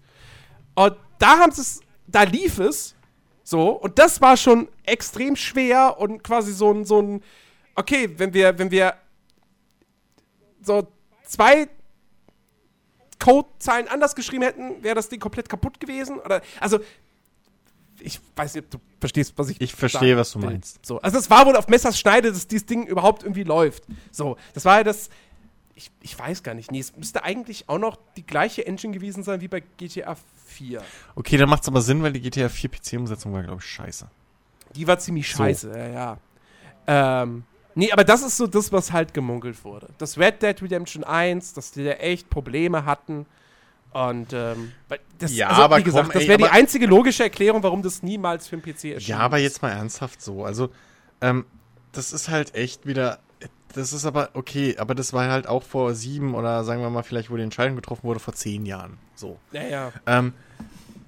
Und 0.77 0.95
da 1.19 1.41
haben 1.41 1.51
sie 1.51 1.63
es, 1.63 1.81
da 2.07 2.23
lief 2.23 2.61
es. 2.61 2.95
So, 3.43 3.71
und 3.71 3.99
das 3.99 4.21
war 4.21 4.37
schon 4.37 4.69
extrem 4.85 5.35
schwer 5.35 5.97
und 5.99 6.23
quasi 6.23 6.53
so 6.53 6.71
ein, 6.71 6.85
so 6.85 7.03
ein, 7.03 7.21
okay, 7.75 8.09
wenn 8.17 8.33
wir, 8.33 8.57
wenn 8.61 8.71
wir 8.71 8.95
so 10.63 10.87
zwei 11.25 11.69
Codezeilen 13.19 13.89
anders 13.89 14.15
geschrieben 14.15 14.45
hätten, 14.45 14.85
wäre 14.85 14.95
das 14.95 15.09
Ding 15.09 15.19
komplett 15.19 15.49
kaputt 15.49 15.81
gewesen. 15.81 16.21
Oder, 16.21 16.43
also, 16.61 16.79
ich 17.99 18.21
weiß 18.37 18.55
nicht, 18.55 18.67
ob 18.67 18.71
du 18.71 18.79
verstehst, 19.01 19.35
was 19.35 19.49
ich 19.49 19.61
Ich 19.61 19.75
verstehe, 19.75 20.17
was 20.17 20.31
du 20.31 20.39
meinst. 20.39 20.87
So, 20.87 21.01
also 21.01 21.19
es 21.19 21.29
war 21.29 21.45
wohl 21.45 21.57
auf 21.57 21.67
Messers 21.67 21.99
Schneide, 21.99 22.31
dass 22.31 22.47
dieses 22.47 22.67
Ding 22.67 22.87
überhaupt 22.87 23.25
irgendwie 23.25 23.43
läuft. 23.43 23.83
So, 24.13 24.37
das 24.53 24.65
war 24.65 24.77
ja 24.77 24.85
das. 24.85 25.11
Ich, 25.77 25.91
ich 26.03 26.17
weiß 26.19 26.43
gar 26.43 26.55
nicht. 26.55 26.71
Nee, 26.71 26.81
es 26.81 26.97
müsste 26.97 27.25
eigentlich 27.25 27.69
auch 27.69 27.79
noch 27.79 27.99
die 28.17 28.25
gleiche 28.25 28.67
Engine 28.67 28.93
gewesen 28.93 29.25
sein 29.25 29.41
wie 29.41 29.49
bei 29.49 29.61
GTA 29.77 30.17
4. 30.47 30.83
Okay, 31.17 31.37
dann 31.37 31.49
macht's 31.49 31.67
aber 31.67 31.81
Sinn, 31.81 32.03
weil 32.03 32.13
die 32.13 32.21
GTA 32.21 32.49
4 32.49 32.71
PC-Umsetzung 32.71 33.33
war, 33.33 33.43
glaube 33.43 33.61
ich, 33.61 33.69
scheiße. 33.69 34.07
Die 34.77 34.87
war 34.87 34.99
ziemlich 34.99 35.31
So. 35.31 35.39
scheiße, 35.39 35.71
ja, 35.77 35.89
ja. 35.89 37.23
Ähm, 37.23 37.45
nee, 37.75 37.91
aber 37.91 38.05
das 38.05 38.23
ist 38.23 38.37
so 38.37 38.47
das, 38.47 38.73
was 38.73 38.93
halt 38.93 39.15
gemunkelt 39.15 39.65
wurde. 39.65 39.89
Das 39.99 40.17
Red 40.19 40.43
Dead 40.43 40.61
Redemption 40.63 41.03
1, 41.03 41.55
dass 41.55 41.73
die 41.73 41.85
da 41.85 41.93
echt 41.93 42.31
Probleme 42.31 42.85
hatten. 42.85 43.27
Und, 43.93 44.33
ähm, 44.33 44.73
das, 45.19 45.35
Ja, 45.35 45.49
also, 45.49 45.63
aber 45.63 45.79
wie 45.79 45.85
gesagt, 45.85 46.07
komm, 46.07 46.15
das 46.15 46.23
ey, 46.23 46.29
wäre 46.29 46.39
die 46.39 46.49
einzige 46.49 46.87
logische 46.87 47.23
Erklärung, 47.23 47.63
warum 47.63 47.83
das 47.83 48.03
niemals 48.03 48.49
für 48.49 48.57
den 48.57 48.63
PC 48.63 48.95
erschien. 48.95 49.11
Ja, 49.11 49.19
aber 49.21 49.39
jetzt 49.39 49.63
mal 49.63 49.71
ernsthaft 49.71 50.21
so. 50.21 50.45
Also, 50.45 50.71
ähm, 51.21 51.47
das 51.93 52.13
ist 52.13 52.29
halt 52.29 52.55
echt 52.55 52.87
wieder. 52.87 53.21
Das 53.75 53.93
ist 53.93 54.07
aber 54.07 54.31
okay, 54.35 54.77
aber 54.79 54.95
das 54.95 55.13
war 55.13 55.29
halt 55.29 55.49
auch 55.49 55.63
vor 55.63 55.95
sieben 55.95 56.35
oder 56.35 56.65
sagen 56.65 56.81
wir 56.81 56.91
mal 56.91 57.03
vielleicht, 57.03 57.31
wo 57.31 57.37
die 57.37 57.43
Entscheidung 57.43 57.77
getroffen 57.77 58.05
wurde, 58.05 58.21
vor 58.21 58.35
zehn 58.35 58.67
Jahren. 58.67 58.99
So. 59.17 59.39
Naja. 59.53 59.93
Ähm, 60.07 60.33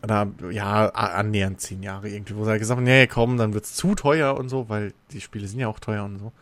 oder 0.03 0.29
ja, 0.51 0.89
annähernd 0.91 1.61
zehn 1.61 1.83
Jahre 1.83 2.09
irgendwie, 2.09 2.37
wo 2.37 2.45
sie 2.45 2.51
halt 2.51 2.61
gesagt 2.61 2.77
haben, 2.77 2.85
nee, 2.85 3.07
komm, 3.07 3.37
dann 3.37 3.55
wird's 3.55 3.75
zu 3.75 3.95
teuer 3.95 4.37
und 4.37 4.49
so, 4.49 4.69
weil 4.69 4.93
die 5.13 5.21
Spiele 5.21 5.47
sind 5.47 5.61
ja 5.61 5.69
auch 5.69 5.81
teuer 5.81 6.05
und 6.05 6.19
so. 6.19 6.33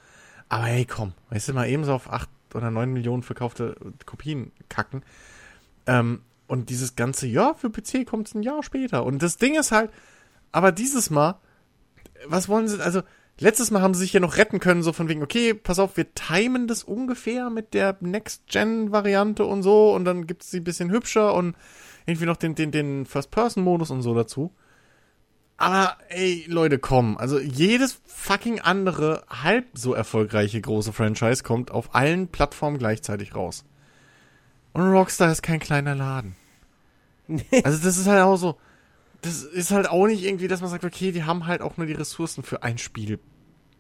Aber 0.49 0.65
hey, 0.65 0.85
komm, 0.85 1.13
weißt 1.31 1.49
du, 1.49 1.53
mal 1.55 1.69
eben 1.69 1.85
so 1.85 1.93
auf 1.93 2.13
acht 2.13 2.29
oder 2.55 2.71
neun 2.71 2.93
Millionen 2.93 3.23
verkaufte 3.23 3.77
Kopien 4.07 4.53
kacken. 4.69 5.03
Ähm, 5.87 6.23
und 6.47 6.71
dieses 6.71 6.97
ganze, 6.97 7.27
ja, 7.27 7.55
für 7.55 7.71
PC 7.71 8.07
kommt's 8.07 8.35
ein 8.35 8.43
Jahr 8.43 8.63
später. 8.63 9.05
Und 9.05 9.23
das 9.23 9.37
Ding 9.39 9.59
ist 9.59 9.73
halt, 9.73 9.91
aber 10.53 10.73
dieses 10.73 11.11
Mal, 11.11 11.39
was 12.27 12.49
wollen 12.49 12.69
sie, 12.69 12.81
also, 12.83 13.03
letztes 13.39 13.71
Mal 13.71 13.83
haben 13.83 13.95
sie 13.95 14.01
sich 14.01 14.13
ja 14.13 14.21
noch 14.21 14.37
retten 14.37 14.61
können, 14.61 14.83
so 14.83 14.93
von 14.93 15.09
wegen, 15.09 15.23
okay, 15.23 15.55
pass 15.55 15.79
auf, 15.79 15.97
wir 15.97 16.15
timen 16.15 16.67
das 16.69 16.85
ungefähr 16.85 17.51
mit 17.51 17.75
der 17.75 17.97
Next-Gen-Variante 18.01 19.45
und 19.45 19.63
so, 19.63 19.95
und 19.95 20.05
dann 20.05 20.27
gibt's 20.27 20.51
sie 20.51 20.61
ein 20.61 20.65
bisschen 20.65 20.91
hübscher 20.91 21.35
und 21.35 21.57
irgendwie 22.07 22.27
noch 22.27 22.37
den, 22.37 22.55
den, 22.55 22.71
den 22.71 23.07
First-Person-Modus 23.07 23.91
und 23.91 24.03
so 24.03 24.15
dazu. 24.15 24.53
Aber, 25.57 25.97
ey, 26.09 26.45
Leute, 26.49 26.79
komm. 26.79 27.17
Also, 27.17 27.39
jedes 27.39 28.01
fucking 28.07 28.61
andere, 28.61 29.25
halb 29.29 29.67
so 29.75 29.95
erfolgreiche 29.95 30.61
große 30.61 30.93
Franchise 30.93 31.45
kommt 31.45 31.71
auf 31.71 31.95
allen 31.95 32.29
Plattformen 32.29 32.79
gleichzeitig 32.79 33.35
raus. 33.35 33.65
Und 34.73 34.83
Rockstar 34.83 35.31
ist 35.31 35.43
kein 35.43 35.61
kleiner 35.61 35.95
Laden. 35.95 36.37
Also, 37.65 37.83
das 37.83 37.97
ist 37.97 38.07
halt 38.07 38.23
auch 38.23 38.37
so. 38.37 38.59
Das 39.25 39.43
ist 39.43 39.71
halt 39.71 39.89
auch 39.89 40.07
nicht 40.07 40.23
irgendwie, 40.23 40.49
dass 40.49 40.61
man 40.61 40.69
sagt, 40.71 40.85
okay, 40.85 41.11
die 41.13 41.25
haben 41.25 41.47
halt 41.47 41.63
auch 41.63 41.77
nur 41.79 41.87
die 41.87 41.93
Ressourcen 41.95 42.43
für 42.43 42.63
ein 42.63 42.77
Spiel 42.79 43.19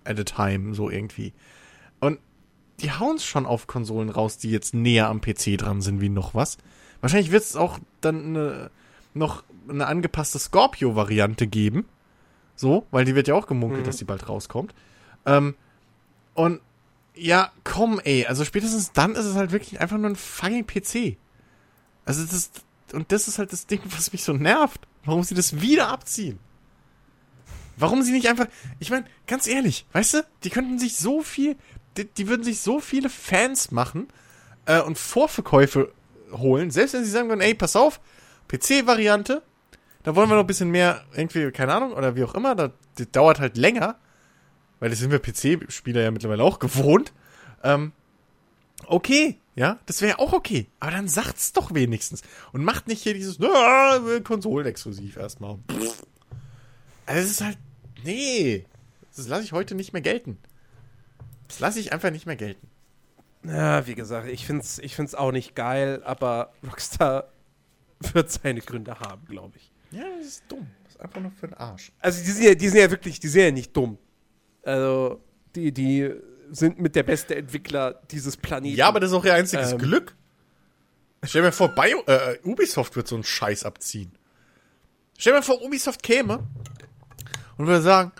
at 0.05 0.19
a 0.19 0.25
time, 0.25 0.75
so 0.75 0.89
irgendwie. 0.91 1.33
Und 2.01 2.19
die 2.81 2.91
hauen 2.93 3.16
es 3.16 3.25
schon 3.25 3.45
auf 3.47 3.66
Konsolen 3.66 4.09
raus, 4.09 4.39
die 4.39 4.51
jetzt 4.51 4.73
näher 4.75 5.09
am 5.09 5.21
PC 5.21 5.59
dran 5.59 5.83
sind 5.83 6.01
wie 6.01 6.09
noch 6.09 6.35
was. 6.35 6.57
Wahrscheinlich 7.01 7.31
wird 7.31 7.43
es 7.43 7.57
auch 7.57 7.79
dann 8.01 8.25
eine, 8.37 8.71
noch 9.12 9.45
eine 9.69 9.87
angepasste 9.87 10.39
Scorpio-Variante 10.39 11.47
geben. 11.47 11.85
So, 12.57 12.87
weil 12.91 13.05
die 13.05 13.15
wird 13.15 13.29
ja 13.29 13.35
auch 13.35 13.47
gemunkelt, 13.47 13.83
Mhm. 13.83 13.87
dass 13.87 13.97
die 13.99 14.05
bald 14.05 14.29
rauskommt. 14.29 14.75
Ähm, 15.27 15.55
und 16.35 16.61
ja, 17.15 17.53
komm, 17.65 18.01
ey, 18.03 18.27
also 18.27 18.45
spätestens 18.45 18.93
dann 18.93 19.12
ist 19.12 19.25
es 19.25 19.37
halt 19.37 19.53
wirklich 19.53 19.81
einfach 19.81 19.97
nur 19.99 20.11
ein 20.11 20.16
fucking 20.16 20.66
PC. 20.66 21.16
Also 22.05 22.23
das 22.23 22.33
ist, 22.33 22.62
und 22.93 23.12
das 23.12 23.29
ist 23.29 23.39
halt 23.39 23.53
das 23.53 23.66
Ding, 23.66 23.81
was 23.87 24.12
mich 24.12 24.25
so 24.25 24.33
nervt. 24.33 24.87
Warum 25.05 25.23
sie 25.23 25.35
das 25.35 25.61
wieder 25.61 25.89
abziehen. 25.89 26.39
Warum 27.77 28.03
sie 28.03 28.13
nicht 28.13 28.29
einfach, 28.29 28.47
ich 28.79 28.91
meine, 28.91 29.05
ganz 29.27 29.47
ehrlich, 29.47 29.85
weißt 29.93 30.15
du, 30.15 30.27
die 30.45 30.51
könnten 30.51 30.79
sich 30.79 30.97
so 30.97 31.23
viel, 31.23 31.57
die, 31.97 32.05
die 32.05 32.29
würden 32.29 32.45
sich 32.45 32.61
so 32.61 32.79
viele 32.81 33.09
Fans 33.09 33.73
machen 33.73 34.09
äh, 34.67 34.81
und 34.81 34.97
Vorverkäufe 34.97 35.93
holen, 36.33 36.71
selbst 36.71 36.95
wenn 36.95 37.05
sie 37.05 37.11
sagen 37.11 37.29
würden, 37.29 37.41
ey, 37.41 37.55
pass 37.55 37.75
auf, 37.75 38.01
PC-Variante, 38.49 39.43
da 40.05 40.15
wollen 40.15 40.29
wir 40.29 40.37
noch 40.37 40.45
ein 40.45 40.47
bisschen 40.47 40.71
mehr, 40.71 41.05
irgendwie, 41.15 41.51
keine 41.51 41.75
Ahnung, 41.75 41.93
oder 41.93 42.15
wie 42.15 42.25
auch 42.25 42.35
immer, 42.35 42.55
da, 42.55 42.71
das 42.97 43.11
dauert 43.11 43.41
halt 43.41 43.57
länger, 43.57 43.97
weil 44.79 44.91
das 44.91 45.01
sind 45.01 45.11
wir 45.11 45.19
PC-Spieler 45.19 46.03
ja 46.03 46.11
mittlerweile 46.11 46.45
auch 46.45 46.59
gewohnt. 46.59 47.13
Ähm, 47.63 47.93
okay, 48.87 49.39
ja, 49.55 49.79
das 49.87 50.03
wäre 50.03 50.19
auch 50.19 50.33
okay. 50.33 50.67
Aber 50.81 50.91
dann 50.91 51.09
sagt's 51.09 51.53
doch 51.53 51.73
wenigstens. 51.75 52.23
Und 52.53 52.65
macht 52.65 52.89
nicht 52.89 53.03
hier 53.03 53.15
dieses, 53.15 53.41
"Ah, 53.41 54.01
Konsolenexklusiv 54.23 55.17
erstmal. 55.17 55.59
Pff. 55.71 56.03
Also 57.07 57.21
es 57.21 57.31
ist 57.33 57.41
halt, 57.43 57.59
nee, 58.03 58.65
das 59.15 59.29
lasse 59.29 59.45
ich 59.45 59.53
heute 59.53 59.75
nicht 59.75 59.93
mehr 59.93 60.03
gelten. 60.03 60.39
Das 61.49 61.61
lasse 61.61 61.79
ich 61.79 61.93
einfach 61.93 62.11
nicht 62.11 62.27
mehr 62.27 62.37
gelten. 62.37 62.69
Ja, 63.45 63.87
wie 63.87 63.95
gesagt, 63.95 64.29
ich 64.29 64.47
find's, 64.47 64.79
ich 64.79 64.97
find's 64.97 65.15
auch 65.15 65.31
nicht 65.31 65.55
geil, 65.55 66.03
aber 66.05 66.53
Rockstar 66.67 67.29
wird 68.13 68.31
seine 68.31 68.61
Gründe 68.61 68.99
haben, 68.99 69.27
glaube 69.27 69.59
ich. 69.59 69.71
Ja, 69.91 70.05
das 70.19 70.27
ist 70.27 70.45
dumm. 70.49 70.67
Das 70.85 70.95
ist 70.95 71.01
einfach 71.01 71.21
nur 71.21 71.31
für 71.31 71.47
den 71.49 71.55
Arsch. 71.55 71.93
Also 72.01 72.25
die 72.25 72.31
sind 72.31 72.45
ja, 72.45 72.55
die 72.55 72.69
sind 72.69 72.81
ja 72.81 72.91
wirklich, 72.91 73.21
die 73.21 73.29
sind 73.29 73.43
ja 73.43 73.51
nicht 73.51 73.77
dumm. 73.77 73.99
Also 74.63 75.21
die, 75.55 75.71
die 75.73 76.11
sind 76.55 76.79
mit 76.79 76.95
der 76.95 77.03
beste 77.03 77.35
Entwickler 77.35 78.01
dieses 78.11 78.37
Planeten. 78.37 78.77
Ja, 78.77 78.89
aber 78.89 79.01
das 79.01 79.11
ist 79.11 79.17
auch 79.17 79.25
ihr 79.25 79.35
einziges 79.35 79.73
Ähm. 79.73 79.79
Glück. 79.79 80.15
Stell 81.25 81.43
dir 81.43 81.49
mal 81.49 81.53
vor, 81.53 81.69
Bio, 81.69 82.03
äh, 82.07 82.39
Ubisoft 82.45 82.97
wird 82.97 83.09
so 83.09 83.15
einen 83.15 83.25
Scheiß 83.25 83.65
abziehen. 83.65 84.13
Stell 85.19 85.33
dir 85.33 85.39
mal 85.39 85.43
vor, 85.43 85.63
Ubisoft 85.63 86.03
käme 86.03 86.47
und 87.57 87.67
würde 87.67 87.83
sagen, 87.83 88.13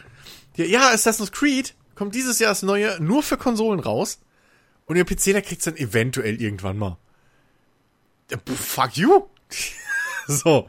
ja, 0.57 0.91
Assassin's 0.91 1.33
Creed 1.33 1.75
kommt 1.95 2.15
dieses 2.15 2.39
Jahr 2.39 2.51
das 2.51 2.63
neue 2.63 3.01
nur 3.01 3.23
für 3.23 3.37
Konsolen 3.37 3.81
raus 3.81 4.21
und 4.87 4.97
ihr 4.97 5.05
PC, 5.05 5.33
da 5.33 5.41
kriegt's 5.41 5.65
dann 5.65 5.77
eventuell 5.77 6.41
irgendwann 6.41 6.79
mal. 6.79 6.99
Fuck 8.47 8.97
you. 8.97 9.27
so. 10.27 10.69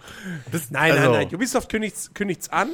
Das, 0.51 0.71
Nein, 0.71 0.91
also, 0.91 1.11
nein, 1.11 1.27
nein. 1.27 1.35
Ubisoft 1.35 1.69
kündigt's, 1.69 2.13
kündigt's 2.13 2.49
an. 2.49 2.73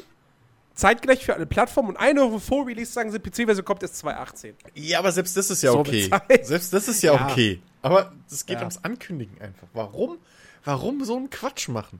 Zeitgleich 0.73 1.25
für 1.25 1.33
alle 1.35 1.45
Plattformen 1.45 1.89
und 1.89 1.97
eine 1.97 2.21
Woche 2.21 2.39
vor 2.39 2.65
Release 2.67 2.91
sagen 2.91 3.11
sie, 3.11 3.19
PC-Version 3.19 3.65
kommt 3.65 3.83
erst 3.83 3.97
2018. 3.97 4.55
Ja, 4.75 4.99
aber 4.99 5.11
selbst 5.11 5.35
das 5.35 5.49
ist 5.49 5.61
ja 5.63 5.71
So 5.73 5.79
okay. 5.79 6.09
Selbst 6.43 6.71
das 6.73 6.87
ist 6.87 7.01
ja, 7.03 7.13
Ja. 7.13 7.27
okay. 7.29 7.61
Aber 7.81 8.13
es 8.29 8.45
geht 8.45 8.55
Ja. 8.55 8.61
ums 8.61 8.77
Ankündigen 8.83 9.39
einfach. 9.41 9.67
Warum? 9.73 10.17
Warum 10.63 11.03
so 11.03 11.17
einen 11.17 11.29
Quatsch 11.29 11.67
machen? 11.67 11.99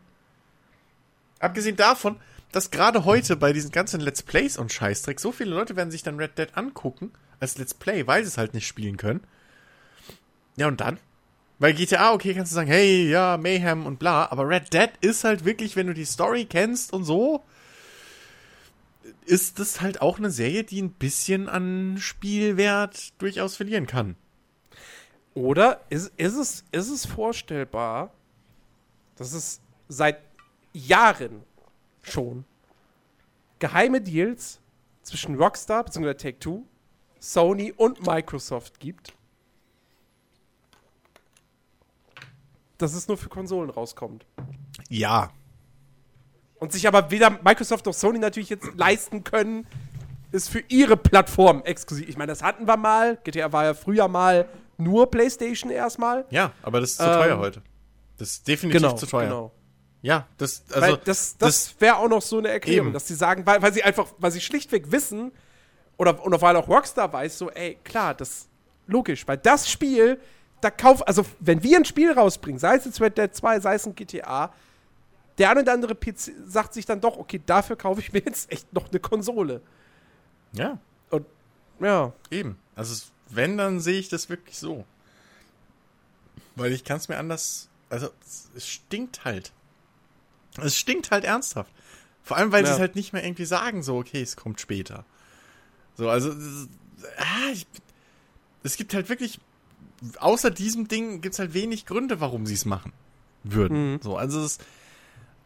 Abgesehen 1.39 1.75
davon, 1.75 2.17
dass 2.51 2.69
gerade 2.71 3.05
heute 3.05 3.35
bei 3.35 3.51
diesen 3.53 3.71
ganzen 3.71 3.99
Let's 3.99 4.21
Plays 4.21 4.57
und 4.57 4.71
Scheißdreck 4.71 5.19
so 5.19 5.31
viele 5.31 5.49
Leute 5.51 5.75
werden 5.75 5.91
sich 5.91 6.03
dann 6.03 6.17
Red 6.17 6.37
Dead 6.37 6.49
angucken 6.55 7.11
als 7.39 7.57
Let's 7.57 7.73
Play, 7.73 8.05
weil 8.07 8.23
sie 8.23 8.27
es 8.29 8.37
halt 8.37 8.53
nicht 8.53 8.67
spielen 8.67 8.97
können. 8.97 9.21
Ja, 10.57 10.67
und 10.67 10.79
dann? 10.81 10.97
Bei 11.59 11.71
GTA, 11.71 12.13
okay, 12.13 12.33
kannst 12.33 12.51
du 12.51 12.55
sagen, 12.55 12.67
hey, 12.69 13.09
ja, 13.09 13.37
Mayhem 13.37 13.85
und 13.85 13.99
bla, 13.99 14.29
aber 14.31 14.47
Red 14.47 14.73
Dead 14.73 14.89
ist 15.01 15.23
halt 15.23 15.45
wirklich, 15.45 15.75
wenn 15.75 15.87
du 15.87 15.93
die 15.93 16.05
Story 16.05 16.45
kennst 16.45 16.91
und 16.93 17.03
so, 17.03 17.43
ist 19.25 19.59
das 19.59 19.81
halt 19.81 20.01
auch 20.01 20.17
eine 20.17 20.31
Serie, 20.31 20.63
die 20.63 20.81
ein 20.81 20.91
bisschen 20.91 21.47
an 21.49 21.97
Spielwert 21.99 23.13
durchaus 23.21 23.55
verlieren 23.55 23.87
kann. 23.87 24.15
Oder 25.33 25.81
ist, 25.89 26.11
ist, 26.17 26.35
es, 26.35 26.65
ist 26.71 26.89
es 26.89 27.05
vorstellbar, 27.05 28.13
dass 29.15 29.33
es 29.33 29.61
seit 29.87 30.19
Jahren 30.73 31.43
schon 32.01 32.45
geheime 33.59 34.01
Deals 34.01 34.59
zwischen 35.03 35.35
Rockstar 35.35 35.83
bzw. 35.83 36.13
Take-Two, 36.15 36.63
Sony 37.19 37.71
und 37.71 38.05
Microsoft 38.05 38.79
gibt, 38.79 39.13
dass 42.77 42.93
es 42.93 43.07
nur 43.07 43.17
für 43.17 43.29
Konsolen 43.29 43.69
rauskommt. 43.69 44.25
Ja. 44.89 45.31
Und 46.61 46.71
sich 46.71 46.87
aber 46.87 47.09
weder 47.09 47.31
Microsoft 47.43 47.87
noch 47.87 47.93
Sony 47.95 48.19
natürlich 48.19 48.49
jetzt 48.49 48.69
leisten 48.75 49.23
können, 49.23 49.65
es 50.31 50.47
für 50.47 50.63
ihre 50.67 50.95
Plattform 50.95 51.63
exklusiv. 51.63 52.07
Ich 52.07 52.17
meine, 52.17 52.31
das 52.31 52.43
hatten 52.43 52.67
wir 52.67 52.77
mal. 52.77 53.17
GTA 53.23 53.51
war 53.51 53.65
ja 53.65 53.73
früher 53.73 54.07
mal 54.07 54.47
nur 54.77 55.09
PlayStation 55.09 55.71
erstmal. 55.71 56.23
Ja, 56.29 56.51
aber 56.61 56.79
das 56.79 56.91
ist 56.91 56.97
zu 56.97 57.03
Ähm, 57.03 57.13
teuer 57.13 57.39
heute. 57.39 57.63
Das 58.17 58.29
ist 58.29 58.47
definitiv 58.47 58.79
Genau, 58.79 58.93
zu 58.95 59.07
teuer. 59.07 59.23
genau. 59.23 59.51
Ja, 60.03 60.27
das, 60.37 60.63
weil 60.69 60.83
also, 60.83 60.97
das, 61.03 61.35
das, 61.39 61.75
wäre 61.79 61.95
auch 61.97 62.07
noch 62.07 62.21
so 62.21 62.37
eine 62.37 62.49
Erklärung, 62.49 62.89
Eben. 62.89 62.93
dass 62.93 63.07
sie 63.07 63.15
sagen, 63.15 63.43
weil, 63.47 63.59
weil 63.63 63.73
sie 63.73 63.81
einfach, 63.81 64.05
weil 64.19 64.29
sie 64.29 64.39
schlichtweg 64.41 64.91
wissen, 64.91 65.31
oder, 65.97 66.23
oder 66.23 66.39
weil 66.43 66.55
auch 66.57 66.67
Rockstar 66.67 67.11
weiß, 67.11 67.39
so, 67.39 67.49
ey, 67.49 67.79
klar, 67.83 68.13
das 68.13 68.47
logisch, 68.85 69.27
weil 69.27 69.37
das 69.37 69.67
Spiel, 69.67 70.19
da 70.61 70.69
kauf, 70.69 71.07
also 71.07 71.25
wenn 71.39 71.63
wir 71.63 71.77
ein 71.77 71.85
Spiel 71.85 72.11
rausbringen, 72.11 72.59
sei 72.59 72.75
es 72.75 72.85
jetzt 72.85 73.01
Red 73.01 73.17
Dead 73.17 73.33
2, 73.33 73.59
sei 73.61 73.73
es 73.73 73.87
ein 73.87 73.95
GTA, 73.95 74.53
der 75.41 75.49
eine 75.49 75.61
oder 75.61 75.73
andere 75.73 75.95
PC 75.95 76.31
sagt 76.45 76.73
sich 76.73 76.85
dann 76.85 77.01
doch, 77.01 77.17
okay, 77.17 77.41
dafür 77.45 77.75
kaufe 77.75 77.99
ich 77.99 78.13
mir 78.13 78.19
jetzt 78.23 78.51
echt 78.51 78.71
noch 78.73 78.89
eine 78.89 78.99
Konsole. 78.99 79.61
ja, 80.53 80.77
Ja. 81.79 82.13
eben. 82.29 82.57
Also, 82.75 83.05
wenn, 83.29 83.57
dann 83.57 83.79
sehe 83.79 83.99
ich 83.99 84.07
das 84.07 84.29
wirklich 84.29 84.57
so. 84.59 84.85
Weil 86.55 86.73
ich 86.73 86.83
kann 86.83 86.97
es 86.97 87.07
mir 87.09 87.17
anders, 87.17 87.69
also, 87.89 88.09
es- 88.55 88.67
stinkt 88.67 89.25
halt. 89.25 89.51
Es 90.61 90.77
stinkt 90.77 91.09
halt 91.11 91.23
ernsthaft. 91.23 91.71
Vor 92.23 92.37
allem, 92.37 92.51
weil 92.51 92.63
sie 92.65 92.69
Ja. 92.69 92.75
es 92.75 92.79
halt 92.79 92.95
nicht 92.95 93.13
mehr 93.13 93.23
irgendwie 93.23 93.45
sagen, 93.45 93.81
so, 93.83 93.97
okay, 93.97 94.21
es 94.21 94.35
kommt 94.35 94.61
später. 94.61 95.05
So, 95.95 96.07
also, 96.09 96.29
es- 96.31 96.67
ah, 97.17 97.49
ich, 97.51 97.65
es 98.63 98.75
gibt 98.77 98.93
halt 98.93 99.09
wirklich, 99.09 99.39
außer 100.19 100.51
diesem 100.51 100.87
Ding 100.87 101.21
gibt 101.21 101.33
es 101.33 101.39
halt 101.39 101.53
wenig 101.55 101.85
Gründe, 101.87 102.19
warum 102.19 102.45
sie 102.45 102.53
es 102.53 102.65
machen 102.65 102.93
würden. 103.43 103.93
Mhm. 103.93 104.01
So, 104.03 104.17
also 104.17 104.43
es 104.43 104.59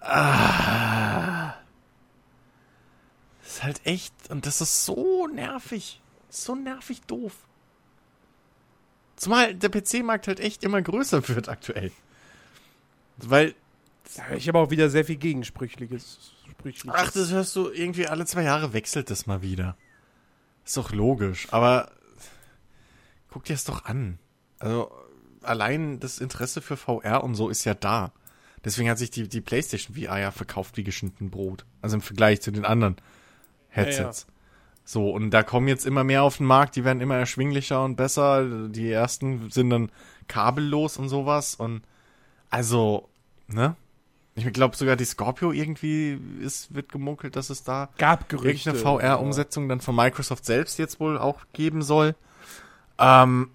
ah, 0.06 1.54
ist 3.46 3.64
halt 3.64 3.86
echt, 3.86 4.14
und 4.30 4.46
das 4.46 4.62
ist 4.62 4.86
so 4.86 5.28
nervig. 5.28 6.02
So 6.30 6.56
nervig 6.56 7.02
doof. 7.02 7.34
Zumal 9.16 9.56
der 9.56 9.70
PC-Markt 9.70 10.28
halt 10.28 10.40
echt 10.40 10.64
immer 10.64 10.82
größer 10.82 11.28
wird 11.30 11.48
aktuell. 11.48 11.92
Weil, 13.18 13.56
Ja, 14.18 14.36
Ich 14.36 14.48
habe 14.48 14.60
auch 14.60 14.70
wieder 14.70 14.90
sehr 14.90 15.06
viel 15.06 15.16
Gegensprüchliches. 15.16 16.34
Sprüchliches. 16.52 16.94
ach, 16.94 17.12
das 17.12 17.32
hörst 17.32 17.56
du 17.56 17.70
irgendwie 17.70 18.08
alle 18.08 18.26
zwei 18.26 18.44
Jahre 18.44 18.74
wechselt 18.74 19.10
das 19.10 19.26
mal 19.26 19.42
wieder. 19.42 19.78
Ist 20.66 20.78
doch 20.78 20.92
logisch, 20.92 21.48
aber 21.52 21.92
guck 23.30 23.46
dir 23.46 23.54
es 23.54 23.64
doch 23.64 23.86
an. 23.86 24.20
Also, 24.60 24.92
allein 25.42 26.00
das 26.00 26.20
Interesse 26.20 26.62
für 26.62 26.76
VR 26.76 27.24
und 27.24 27.36
so 27.36 27.50
ist 27.50 27.64
ja 27.64 27.74
da. 27.74 28.12
Deswegen 28.66 28.90
hat 28.90 28.98
sich 28.98 29.12
die, 29.12 29.30
die 29.30 29.42
PlayStation 29.42 29.96
VR 29.96 30.20
ja 30.20 30.32
verkauft 30.32 30.76
wie 30.76 30.84
geschnitten 30.84 31.30
Brot. 31.30 31.66
Also 31.82 31.96
im 31.96 32.02
Vergleich 32.02 32.42
zu 32.42 32.52
den 32.52 32.66
anderen 32.66 32.98
Headsets. 33.70 34.26
So, 34.84 35.10
und 35.12 35.32
da 35.32 35.44
kommen 35.44 35.68
jetzt 35.68 35.86
immer 35.86 36.04
mehr 36.04 36.24
auf 36.24 36.38
den 36.38 36.46
Markt, 36.48 36.76
die 36.76 36.84
werden 36.84 37.02
immer 37.02 37.16
erschwinglicher 37.16 37.84
und 37.84 37.96
besser. 37.96 38.70
Die 38.70 38.92
ersten 38.92 39.50
sind 39.52 39.70
dann 39.70 39.92
kabellos 40.28 40.98
und 40.98 41.10
sowas. 41.10 41.56
Und 41.56 41.84
also, 42.50 43.08
ne? 43.48 43.76
Ich 44.36 44.52
glaube 44.52 44.76
sogar 44.76 44.96
die 44.96 45.06
Scorpio 45.06 45.52
irgendwie 45.52 46.20
ist, 46.42 46.76
wird 46.76 46.92
gemunkelt, 46.92 47.36
dass 47.36 47.50
es 47.50 47.64
da 47.64 47.90
Gab 47.98 48.28
Gerüchte. 48.28 48.72
irgendeine 48.72 49.00
VR-Umsetzung 49.00 49.70
dann 49.70 49.80
von 49.80 49.96
Microsoft 49.96 50.46
selbst 50.46 50.78
jetzt 50.78 51.00
wohl 51.00 51.18
auch 51.18 51.40
geben 51.54 51.82
soll. 51.82 52.16
Ähm, 53.00 53.52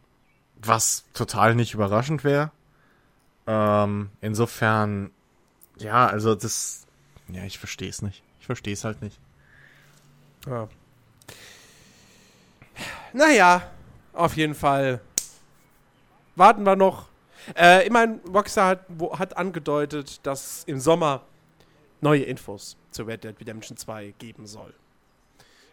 was 0.57 1.05
total 1.13 1.55
nicht 1.55 1.75
überraschend 1.75 2.25
wäre. 2.25 2.51
Ähm, 3.53 4.11
insofern, 4.21 5.11
ja, 5.77 6.07
also 6.07 6.37
das, 6.37 6.87
ja, 7.29 7.43
ich 7.43 7.59
verstehe 7.59 7.89
es 7.89 8.01
nicht. 8.01 8.23
Ich 8.39 8.47
verstehe 8.47 8.75
es 8.75 8.85
halt 8.85 9.03
nicht. 9.03 9.19
Ja. 10.47 10.69
Naja, 13.13 13.69
auf 14.13 14.37
jeden 14.37 14.55
Fall. 14.55 15.01
Warten 16.37 16.63
wir 16.63 16.77
noch. 16.77 17.09
Äh, 17.57 17.89
immerhin, 17.89 18.21
Rockstar 18.33 18.69
hat, 18.69 18.85
wo, 18.87 19.19
hat 19.19 19.37
angedeutet, 19.37 20.25
dass 20.25 20.63
im 20.65 20.79
Sommer 20.79 21.23
neue 22.01 22.23
Infos 22.23 22.77
zu 22.93 23.03
Red 23.03 23.25
Dead 23.25 23.35
Redemption 23.41 23.77
2 23.77 24.15
geben 24.19 24.47
soll. 24.47 24.73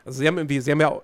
Also 0.03 0.19
sie 0.19 0.27
haben 0.27 0.37
irgendwie, 0.39 0.59
sie 0.61 0.71
haben 0.71 0.81
ja 0.81 0.99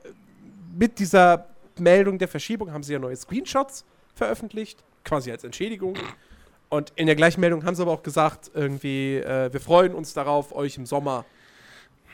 mit 0.75 0.97
dieser 0.97 1.45
Meldung 1.77 2.17
der 2.17 2.27
Verschiebung 2.27 2.71
haben 2.71 2.81
sie 2.81 2.93
ja 2.93 2.99
neue 2.99 3.15
Screenshots 3.15 3.85
veröffentlicht, 4.15 4.83
quasi 5.03 5.31
als 5.31 5.43
Entschädigung. 5.43 5.95
Und 6.73 6.91
in 6.95 7.05
der 7.05 7.15
gleichen 7.15 7.39
Meldung 7.39 7.63
haben 7.65 7.75
sie 7.75 7.83
aber 7.83 7.91
auch 7.91 8.01
gesagt, 8.01 8.49
irgendwie, 8.55 9.17
äh, 9.17 9.53
wir 9.53 9.59
freuen 9.59 9.93
uns 9.93 10.15
darauf, 10.15 10.55
euch 10.55 10.75
im 10.75 10.87
Sommer 10.87 11.23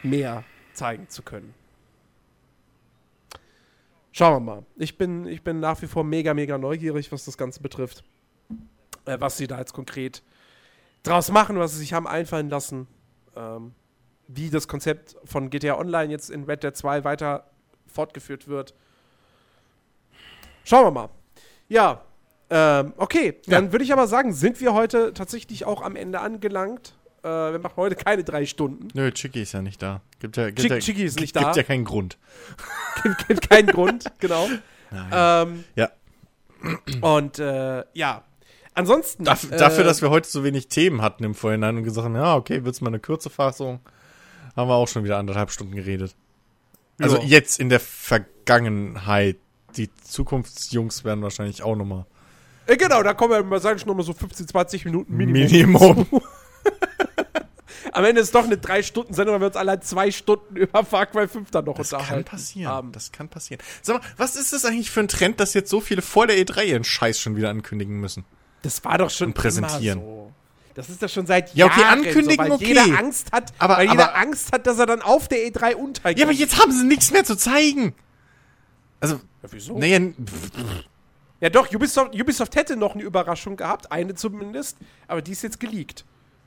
mehr 0.03 0.43
zeigen 0.73 1.07
zu 1.07 1.23
können. 1.23 1.53
Schauen 4.11 4.33
wir 4.33 4.39
mal. 4.41 4.65
Ich 4.75 4.97
bin, 4.97 5.25
ich 5.27 5.43
bin 5.43 5.61
nach 5.61 5.81
wie 5.81 5.87
vor 5.87 6.03
mega, 6.03 6.33
mega 6.33 6.57
neugierig, 6.57 7.09
was 7.09 7.23
das 7.23 7.37
Ganze 7.37 7.61
betrifft. 7.61 8.03
Äh, 9.05 9.21
was 9.21 9.37
sie 9.37 9.47
da 9.47 9.59
jetzt 9.59 9.71
konkret 9.71 10.23
draus 11.03 11.31
machen, 11.31 11.57
was 11.57 11.71
sie 11.71 11.79
sich 11.79 11.93
haben 11.93 12.05
einfallen 12.05 12.49
lassen. 12.49 12.87
Ähm, 13.37 13.71
wie 14.27 14.49
das 14.49 14.67
Konzept 14.67 15.15
von 15.23 15.49
GTA 15.49 15.77
Online 15.77 16.11
jetzt 16.11 16.29
in 16.29 16.43
Red 16.43 16.63
Dead 16.65 16.75
2 16.75 17.05
weiter 17.05 17.49
fortgeführt 17.87 18.49
wird. 18.49 18.73
Schauen 20.65 20.83
wir 20.83 20.91
mal. 20.91 21.09
Ja, 21.69 22.03
ähm, 22.49 22.93
okay. 22.97 23.39
Dann 23.47 23.71
würde 23.71 23.83
ich 23.85 23.93
aber 23.93 24.07
sagen, 24.07 24.33
sind 24.33 24.59
wir 24.61 24.73
heute 24.73 25.13
tatsächlich 25.13 25.65
auch 25.65 25.81
am 25.81 25.95
Ende 25.95 26.19
angelangt. 26.19 26.93
Äh, 27.21 27.27
wir 27.27 27.59
machen 27.59 27.73
heute 27.77 27.95
keine 27.95 28.23
drei 28.23 28.45
Stunden. 28.45 28.87
Nö, 28.93 29.11
Chicky 29.11 29.41
ist 29.41 29.51
ja 29.51 29.61
nicht 29.61 29.81
da. 29.81 30.01
Gibt 30.19 30.37
ja, 30.37 30.45
gibt 30.47 30.59
Chick- 30.61 30.71
ja, 30.71 30.79
Chicky 30.79 31.03
ist 31.03 31.19
nicht 31.19 31.33
gibt 31.33 31.45
da. 31.45 31.51
ja 31.53 31.63
keinen 31.63 31.83
Grund. 31.85 32.17
gibt, 33.03 33.27
gibt 33.27 33.49
keinen 33.49 33.67
Grund, 33.67 34.05
genau. 34.19 34.47
Ähm, 35.11 35.63
Ja. 35.75 35.89
Und 37.01 37.39
äh, 37.39 37.83
ja. 37.93 38.23
Ansonsten. 38.73 39.25
Daf 39.25 39.51
äh, 39.51 39.57
dafür, 39.57 39.83
dass 39.83 40.01
wir 40.01 40.09
heute 40.09 40.29
so 40.29 40.43
wenig 40.43 40.67
Themen 40.69 41.01
hatten 41.01 41.23
im 41.23 41.35
Vorhinein 41.35 41.77
und 41.77 41.83
gesagt 41.83 42.05
haben, 42.05 42.15
ja, 42.15 42.35
okay, 42.35 42.63
wird's 42.63 42.81
mal 42.81 42.87
eine 42.89 42.99
kurze 42.99 43.29
Fassung, 43.29 43.79
haben 44.55 44.69
wir 44.69 44.75
auch 44.75 44.87
schon 44.87 45.03
wieder 45.03 45.17
anderthalb 45.17 45.51
Stunden 45.51 45.75
geredet. 45.75 46.15
Also 46.99 47.17
Ja. 47.17 47.23
jetzt 47.23 47.59
in 47.59 47.69
der 47.69 47.79
Vergangenheit. 47.79 49.37
Die 49.77 49.89
Zukunftsjungs 49.93 51.03
werden 51.03 51.21
wahrscheinlich 51.21 51.61
auch 51.61 51.75
nochmal 51.75 52.05
Äh, 52.69 52.77
genau, 52.77 53.01
da 53.03 53.13
kommen 53.15 53.31
wir 53.33 53.43
mal, 53.43 53.59
sag 53.59 53.77
ich 53.77 53.85
noch 53.85 53.95
mal 53.95 54.03
so 54.03 54.13
15, 54.13 54.47
20 54.47 54.85
Minuten 54.85 55.15
Minimum. 55.17 55.41
Minimum. 55.51 56.07
Am 57.93 58.05
Ende 58.05 58.21
ist 58.21 58.35
doch 58.35 58.43
eine 58.43 58.55
3-Stunden-Sendung, 58.57 59.33
weil 59.35 59.41
wir 59.41 59.47
uns 59.47 59.55
allein 59.55 59.81
zwei 59.81 60.11
Stunden 60.11 60.55
über 60.55 60.85
Far 60.85 61.07
Cry 61.07 61.27
5 61.27 61.49
dann 61.49 61.65
noch 61.65 61.75
Das 61.75 61.89
kann 61.89 61.99
unterhalten 62.01 62.29
passieren. 62.29 62.71
haben. 62.71 62.91
Das 62.91 63.11
kann 63.11 63.27
passieren. 63.29 63.61
Sag 63.81 64.01
mal, 64.01 64.07
was 64.17 64.35
ist 64.35 64.53
das 64.53 64.63
eigentlich 64.65 64.91
für 64.91 64.99
ein 64.99 65.07
Trend, 65.07 65.39
dass 65.39 65.53
jetzt 65.55 65.69
so 65.71 65.81
viele 65.81 66.01
vor 66.03 66.27
der 66.27 66.37
E3 66.37 66.65
ihren 66.65 66.83
Scheiß 66.83 67.19
schon 67.19 67.35
wieder 67.35 67.49
ankündigen 67.49 67.99
müssen? 67.99 68.25
Das 68.61 68.83
war 68.85 68.97
doch 68.99 69.09
schon 69.09 69.29
Und 69.29 69.33
präsentieren. 69.33 69.99
so. 70.01 70.31
Das 70.75 70.89
ist 70.89 71.01
ja 71.01 71.07
schon 71.07 71.25
seit 71.25 71.55
Ja, 71.55 71.65
okay, 71.65 71.81
Jahren 71.81 71.99
ankündigen, 72.05 72.45
so, 72.45 72.51
weil 72.51 72.51
okay. 72.51 72.65
jeder 72.67 72.99
Angst 72.99 73.31
hat, 73.31 73.51
Aber- 73.57 73.77
weil 73.77 73.89
jeder 73.89 74.09
aber- 74.09 74.17
Angst 74.19 74.51
hat, 74.51 74.67
dass 74.67 74.77
er 74.77 74.85
dann 74.85 75.01
auf 75.01 75.27
der 75.27 75.39
E3 75.47 75.73
untergeht. 75.75 76.19
Ja, 76.19 76.25
aber 76.25 76.33
jetzt 76.33 76.61
haben 76.61 76.71
sie 76.71 76.85
nichts 76.85 77.11
mehr 77.11 77.23
zu 77.23 77.35
zeigen. 77.35 77.95
Also, 78.99 79.15
Ja, 79.41 79.49
wieso? 79.51 79.79
naja, 79.79 79.99
Ja 81.41 81.49
doch, 81.49 81.71
Ubisoft, 81.73 82.13
Ubisoft 82.13 82.55
hätte 82.55 82.75
noch 82.75 82.95
eine 82.95 83.03
Überraschung 83.03 83.55
gehabt, 83.55 83.91
eine 83.91 84.13
zumindest, 84.15 84.77
aber 85.07 85.21
die 85.21 85.31
ist 85.31 85.41
jetzt 85.43 85.59
geleakt. 85.59 86.05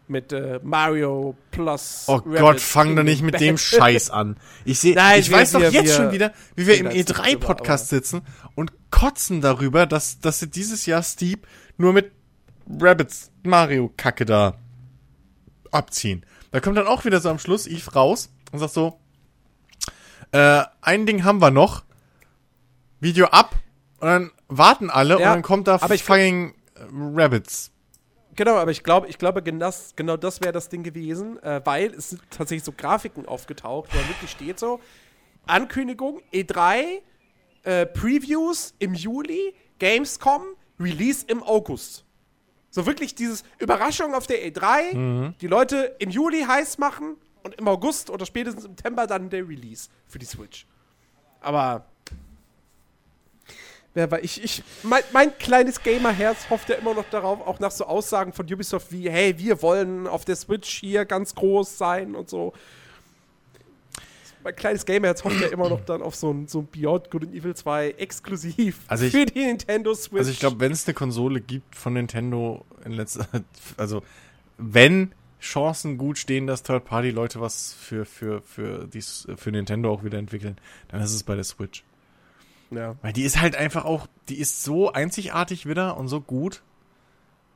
Mit 0.08 0.32
äh, 0.32 0.58
Mario 0.62 1.36
plus 1.52 2.04
oh 2.08 2.14
Rabbids 2.16 2.40
Gott, 2.40 2.60
fang 2.60 2.96
doch 2.96 3.02
nicht 3.04 3.22
mit 3.22 3.40
dem. 3.40 3.56
Scheiß 3.56 4.10
an. 4.10 4.36
Ich 4.64 4.80
sehe, 4.80 4.94
Nein, 4.94 5.20
ich 5.20 5.30
wir- 5.30 5.38
weiß 5.38 5.52
doch 5.52 5.60
wir- 5.60 5.70
jetzt 5.70 5.86
wir 5.86 5.94
schon 5.94 6.12
wieder, 6.12 6.32
wie 6.56 6.66
wir 6.66 6.74
im 6.76 6.86
reden 6.88 6.90
da 6.90 6.96
jetzt 6.96 7.08
nicht 7.08 7.18
E3-Podcast 7.38 7.90
drüber, 7.90 8.02
sitzen 8.02 8.22
und 8.54 8.72
kotzen 8.90 9.40
darüber, 9.40 9.86
dass, 9.86 10.18
dass 10.20 10.40
sie 10.40 10.50
dieses 10.50 10.84
Jahr 10.86 11.02
Steep 11.02 11.46
nur 11.78 11.92
mit 11.92 12.10
Rabbits 12.80 13.30
Mario-Kacke 13.44 14.26
da 14.26 14.58
abziehen. 15.70 16.26
Da 16.50 16.60
kommt 16.60 16.76
dann 16.76 16.86
auch 16.86 17.04
wieder 17.06 17.20
so 17.20 17.30
am 17.30 17.38
Schluss 17.38 17.66
Eve 17.66 17.92
raus 17.92 18.28
und 18.50 18.58
sagt 18.58 18.74
so, 18.74 18.98
äh, 20.32 20.64
ein 20.80 21.06
Ding 21.06 21.24
haben 21.24 21.40
wir 21.40 21.50
noch, 21.50 21.84
Video 23.00 23.26
ab 23.26 23.54
und 24.00 24.08
dann 24.08 24.30
warten 24.58 24.90
alle 24.90 25.16
und 25.16 25.22
Ja, 25.22 25.32
dann 25.34 25.42
kommt 25.42 25.68
da 25.68 25.76
aber 25.80 25.94
ich- 25.94 26.04
fucking 26.04 26.54
äh, 26.74 26.80
Rabbits. 26.92 27.70
Genau, 28.34 28.54
aber 28.56 28.70
ich 28.70 28.82
glaube, 28.82 29.08
ich 29.08 29.18
glaube, 29.18 29.42
genau 29.42 29.66
das, 29.66 29.94
genau 29.94 30.16
das 30.16 30.40
wäre 30.40 30.52
das 30.52 30.68
Ding 30.70 30.82
gewesen, 30.82 31.42
äh, 31.42 31.60
weil 31.64 31.92
es 31.92 32.10
sind 32.10 32.22
tatsächlich 32.30 32.64
so 32.64 32.72
Grafiken 32.72 33.26
aufgetaucht, 33.26 33.90
wo 33.92 33.98
wirklich 34.08 34.30
steht 34.30 34.58
so, 34.58 34.80
Ankündigung, 35.46 36.20
E3, 36.32 37.02
äh, 37.64 37.86
Previews 37.86 38.74
im 38.78 38.94
Juli, 38.94 39.54
Gamescom, 39.78 40.42
Release 40.80 41.24
im 41.28 41.42
August. 41.42 42.04
So 42.70 42.86
wirklich 42.86 43.14
dieses 43.14 43.44
Überraschung 43.58 44.14
auf 44.14 44.26
der 44.26 44.42
E3, 44.50 45.34
die 45.40 45.46
Leute 45.46 45.94
im 45.98 46.08
Juli 46.08 46.42
heiß 46.42 46.78
machen 46.78 47.16
und 47.42 47.54
im 47.56 47.68
August 47.68 48.08
oder 48.08 48.24
spätestens 48.24 48.64
im 48.64 48.70
September 48.70 49.06
dann 49.06 49.28
der 49.28 49.46
Release 49.46 49.90
für 50.06 50.18
die 50.18 50.24
Switch. 50.24 50.66
Aber 51.40 51.84
Wer 53.94 54.10
war 54.10 54.22
ich? 54.24 54.42
ich 54.42 54.62
mein, 54.82 55.02
mein 55.12 55.36
kleines 55.38 55.82
Gamerherz 55.82 56.48
hofft 56.48 56.68
ja 56.70 56.76
immer 56.76 56.94
noch 56.94 57.04
darauf, 57.10 57.46
auch 57.46 57.58
nach 57.60 57.70
so 57.70 57.84
Aussagen 57.84 58.32
von 58.32 58.46
Ubisoft 58.50 58.90
wie, 58.90 59.10
hey, 59.10 59.38
wir 59.38 59.60
wollen 59.60 60.06
auf 60.06 60.24
der 60.24 60.36
Switch 60.36 60.80
hier 60.80 61.04
ganz 61.04 61.34
groß 61.34 61.76
sein 61.76 62.14
und 62.14 62.30
so. 62.30 62.54
mein 64.44 64.56
kleines 64.56 64.86
Gamerherz 64.86 65.22
hofft 65.24 65.40
ja 65.40 65.48
immer 65.48 65.68
noch 65.68 65.84
dann 65.84 66.00
auf 66.02 66.14
so 66.16 66.32
ein, 66.32 66.48
so 66.48 66.60
ein 66.60 66.66
Beyond 66.68 67.10
Good 67.10 67.24
and 67.24 67.34
Evil 67.34 67.54
2 67.54 67.90
exklusiv 67.98 68.80
Also 68.88 69.04
ich- 69.04 69.12
für 69.12 69.26
die 69.26 69.40
Nintendo 69.44 69.94
Switch. 69.94 70.18
Also 70.20 70.30
ich 70.30 70.40
glaube, 70.40 70.58
wenn 70.60 70.72
es 70.72 70.86
eine 70.86 70.94
Konsole 70.94 71.40
gibt 71.40 71.76
von 71.76 71.92
Nintendo 71.92 72.64
in 72.84 72.92
letzter 72.92 73.26
also 73.76 74.02
wenn 74.58 75.12
Chancen 75.40 75.98
gut 75.98 76.18
stehen, 76.18 76.46
dass 76.46 76.62
Third-Party-Leute 76.62 77.40
was 77.40 77.72
für, 77.74 78.04
für, 78.04 78.42
für, 78.42 78.86
dies, 78.86 79.26
für 79.36 79.50
Nintendo 79.50 79.92
auch 79.92 80.02
wieder 80.04 80.18
entwickeln, 80.18 80.56
dann 80.88 81.00
ist 81.02 81.12
es 81.12 81.24
bei 81.24 81.34
der 81.34 81.42
Switch. 81.44 81.82
Ja. 82.74 82.96
Weil 83.02 83.12
die 83.12 83.22
ist 83.22 83.40
halt 83.40 83.56
einfach 83.56 83.84
auch, 83.84 84.06
die 84.28 84.38
ist 84.38 84.64
so 84.64 84.92
einzigartig 84.92 85.66
wieder 85.66 85.96
und 85.96 86.08
so 86.08 86.20
gut. 86.20 86.62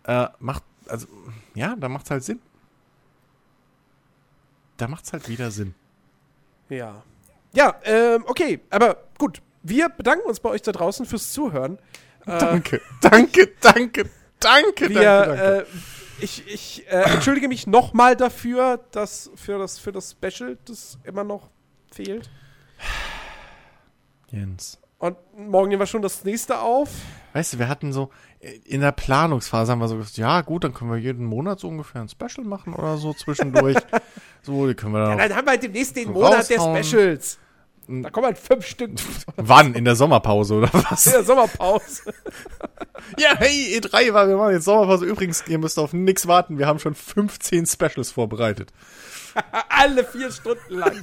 Äh, 0.05 0.29
macht, 0.39 0.63
also, 0.87 1.07
ja, 1.55 1.75
da 1.77 1.89
macht's 1.89 2.11
halt 2.11 2.25
Sinn. 2.25 2.41
Da 4.77 4.89
macht's 4.89 5.13
halt 5.13 5.29
wieder 5.29 5.51
Sinn. 5.51 5.75
Ja. 6.69 7.03
Ja, 7.53 7.75
ähm, 7.85 8.25
okay, 8.27 8.61
aber 8.71 8.99
gut. 9.19 9.43
Wir 9.63 9.89
bedanken 9.89 10.29
uns 10.29 10.39
bei 10.39 10.51
euch 10.51 10.63
da 10.63 10.71
draußen 10.71 11.07
fürs 11.07 11.33
Zuhören. 11.33 11.79
Äh, 12.25 12.39
Danke, 12.39 12.81
danke, 13.01 13.49
danke, 13.61 14.09
danke, 14.39 14.89
wir, 14.91 15.03
danke, 15.03 15.37
danke. 15.37 15.61
Äh, 15.63 15.65
ich 16.21 16.47
ich 16.47 16.87
äh, 16.89 17.03
entschuldige 17.13 17.49
mich 17.49 17.67
nochmal 17.67 18.17
dafür, 18.17 18.85
dass 18.93 19.31
für 19.35 19.59
das, 19.59 19.79
für 19.79 19.93
das 19.93 20.13
Special 20.13 20.57
das 20.65 20.99
immer 21.05 21.25
noch 21.25 21.51
fehlt. 21.91 22.31
Jens. 24.31 24.79
Und 24.99 25.17
morgen 25.37 25.69
nehmen 25.69 25.81
wir 25.81 25.87
schon 25.87 26.03
das 26.03 26.25
nächste 26.25 26.61
auf. 26.61 26.89
Weißt 27.35 27.53
du, 27.53 27.59
wir 27.59 27.69
hatten 27.69 27.93
so, 27.93 28.11
in 28.65 28.81
der 28.81 28.93
Planungsphase 28.93 29.73
haben 29.73 29.81
wir 29.81 29.89
so 29.89 29.97
gesagt, 29.97 30.17
ja 30.17 30.41
gut, 30.41 30.65
dann 30.65 30.73
können 30.73 30.91
wir 30.91 30.97
jeden 30.99 31.27
Monat 31.27 31.61
so 31.61 31.69
ungefähr 31.69 32.01
ein 32.01 32.09
Special 32.09 32.47
machen 32.47 32.73
oder 32.73 32.97
so 32.97 33.13
zwischendurch. 33.13 33.77
so, 34.43 34.67
die 34.67 34.75
können 34.75 34.93
wir 34.93 35.01
Ja, 35.01 35.09
dann. 35.11 35.19
dann 35.19 35.37
haben 35.37 35.47
wir 35.47 35.51
halt 35.51 35.63
demnächst 35.63 35.97
den 35.97 36.13
Monat 36.13 36.49
der. 36.49 36.61
Specials. 36.61 37.39
Da 37.89 38.11
kommen 38.11 38.27
halt 38.27 38.39
fünf 38.39 38.67
Stück 38.67 38.91
Wann? 39.37 39.75
In 39.75 39.85
der 39.85 39.95
Sommerpause 39.95 40.55
oder 40.55 40.75
in 40.75 40.85
was? 40.91 41.05
der 41.05 41.23
Sommerpause. 41.23 42.03
ja, 43.19 43.37
hey, 43.37 43.79
E3 43.79 44.13
war, 44.13 44.27
wir 44.27 44.37
machen 44.37 44.55
jetzt 44.55 44.65
Sommerpause. 44.65 45.05
Übrigens, 45.05 45.45
ihr 45.47 45.59
müsst 45.59 45.79
auf 45.79 45.93
nix 45.93 46.27
warten, 46.27 46.59
wir 46.59 46.67
haben 46.67 46.79
schon 46.81 46.95
15 46.95 47.67
Specials 47.67 48.11
vorbereitet. 48.11 48.73
Alle 49.69 50.05
vier 50.05 50.33
Stunden 50.33 50.75
lang. 50.75 51.01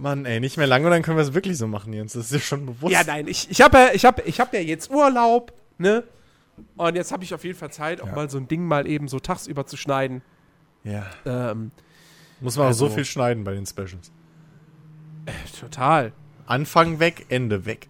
Mann, 0.00 0.24
ey, 0.24 0.40
nicht 0.40 0.56
mehr 0.56 0.66
lange 0.66 0.86
und 0.86 0.90
dann 0.92 1.02
können 1.02 1.16
wir 1.16 1.22
es 1.24 1.34
wirklich 1.34 1.58
so 1.58 1.66
machen, 1.66 1.92
Jens. 1.92 2.14
Das 2.14 2.24
ist 2.24 2.32
dir 2.32 2.38
schon 2.40 2.66
bewusst. 2.66 2.92
Ja, 2.92 3.02
nein, 3.04 3.28
ich, 3.28 3.50
ich 3.50 3.60
habe 3.60 3.76
ja, 3.78 3.90
ich 3.92 4.04
hab, 4.04 4.26
ich 4.26 4.40
hab 4.40 4.52
ja 4.54 4.60
jetzt 4.60 4.90
Urlaub, 4.90 5.52
ne? 5.78 6.04
Und 6.76 6.94
jetzt 6.96 7.12
habe 7.12 7.24
ich 7.24 7.32
auf 7.34 7.44
jeden 7.44 7.58
Fall 7.58 7.70
Zeit, 7.70 8.00
auch 8.02 8.06
Ja. 8.08 8.14
mal 8.14 8.28
so 8.30 8.38
ein 8.38 8.48
Ding 8.48 8.64
mal 8.66 8.86
eben 8.86 9.08
so 9.08 9.18
tagsüber 9.20 9.66
zu 9.66 9.76
schneiden. 9.76 10.22
ja. 10.84 11.06
Ähm, 11.26 11.70
Muss 12.40 12.56
man 12.56 12.64
auch 12.64 12.68
Also- 12.68 12.88
so 12.88 12.94
viel 12.94 13.04
schneiden 13.04 13.44
bei 13.44 13.52
den 13.54 13.66
Specials. 13.66 14.10
total. 15.60 16.12
Anfang 16.46 16.98
weg, 16.98 17.26
Ende 17.28 17.64
weg. 17.66 17.88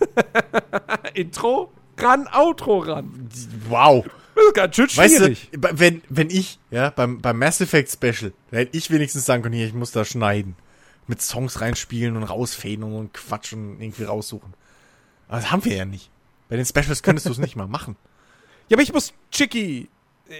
Intro 1.14 1.72
ran, 1.98 2.28
Outro 2.32 2.78
ran. 2.78 3.28
Wow. 3.68 4.04
Das 4.34 4.44
ist 4.46 4.54
ganz 4.54 4.76
schön 4.76 4.86
Weißt 4.96 5.16
schwierig. 5.16 5.48
du, 5.52 5.68
wenn, 5.78 6.02
wenn 6.08 6.30
ich, 6.30 6.58
ja, 6.70 6.90
beim, 6.90 7.20
beim 7.20 7.38
Mass 7.38 7.60
Effect 7.60 7.90
Special, 7.90 8.32
da 8.50 8.58
hätte 8.58 8.76
ich 8.76 8.90
wenigstens 8.90 9.26
sagen 9.26 9.42
können, 9.42 9.54
hier, 9.54 9.66
ich 9.66 9.74
muss 9.74 9.92
da 9.92 10.04
schneiden. 10.04 10.56
Mit 11.06 11.20
Songs 11.20 11.60
reinspielen 11.60 12.16
und 12.16 12.22
rausfäden 12.22 12.84
und, 12.84 13.12
Quatsch 13.14 13.52
und 13.52 13.80
irgendwie 13.80 14.04
raussuchen. 14.04 14.54
Aber 15.28 15.38
das 15.38 15.50
haben 15.50 15.64
wir 15.64 15.74
ja 15.76 15.84
nicht. 15.84 16.10
Bei 16.48 16.56
den 16.56 16.66
Specials 16.66 17.02
könntest 17.02 17.26
du 17.26 17.30
es 17.30 17.38
nicht 17.38 17.56
mal 17.56 17.66
machen. 17.66 17.96
ja, 18.68 18.76
aber 18.76 18.82
ich 18.82 18.92
muss 18.92 19.12
Chicky. 19.30 19.88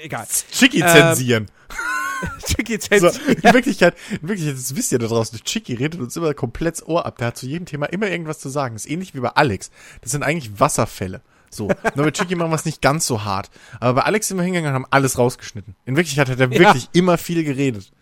Egal. 0.03 0.27
Chicky 0.53 0.81
Ähm, 0.81 0.89
zensieren. 0.89 1.47
Chicky 2.47 2.75
So, 2.81 3.11
zensieren. 3.11 3.37
in 3.43 3.53
Wirklichkeit, 3.55 3.97
in 4.11 4.29
Wirklichkeit, 4.29 4.57
das 4.57 4.77
wisst 4.77 4.93
ihr 4.93 4.99
da 5.01 5.07
draußen, 5.09 5.41
Chicky 5.43 5.75
redet 5.75 6.01
uns 6.01 6.17
immer 6.17 6.33
komplett 6.35 6.77
das 6.77 6.87
Ohr 6.87 7.05
ab. 7.05 7.19
Der 7.19 7.29
hat 7.29 7.37
zu 7.37 7.47
jedem 7.47 7.67
Thema 7.67 7.87
immer 7.87 8.09
irgendwas 8.09 8.39
zu 8.39 8.49
sagen. 8.49 8.75
Das 8.77 8.85
ist 8.85 8.91
ähnlich 8.91 9.15
wie 9.15 9.21
bei 9.21 9.31
Alex. 9.31 9.71
Das 10.03 10.13
sind 10.13 10.23
eigentlich 10.23 10.61
Wasserfälle. 10.61 11.21
So. 11.51 11.69
Nur 11.97 12.05
bei 12.07 12.11
Chicky 12.13 12.35
machen 12.37 12.51
wir 12.51 12.55
es 12.57 12.65
nicht 12.65 12.81
ganz 12.81 13.07
so 13.07 13.25
hart. 13.25 13.51
Aber 13.81 13.95
bei 13.95 14.03
Alex 14.03 14.29
sind 14.29 14.37
wir 14.39 14.45
hingegangen 14.45 14.71
und 14.77 14.85
haben 14.85 14.91
alles 14.91 15.19
rausgeschnitten. 15.19 15.75
In 15.85 15.97
Wirklichkeit 15.97 16.29
hat 16.31 16.41
er 16.41 16.51
Ja. 16.51 16.59
wirklich 16.59 16.89
immer 16.93 17.19
viel 17.19 17.45
geredet. 17.45 17.93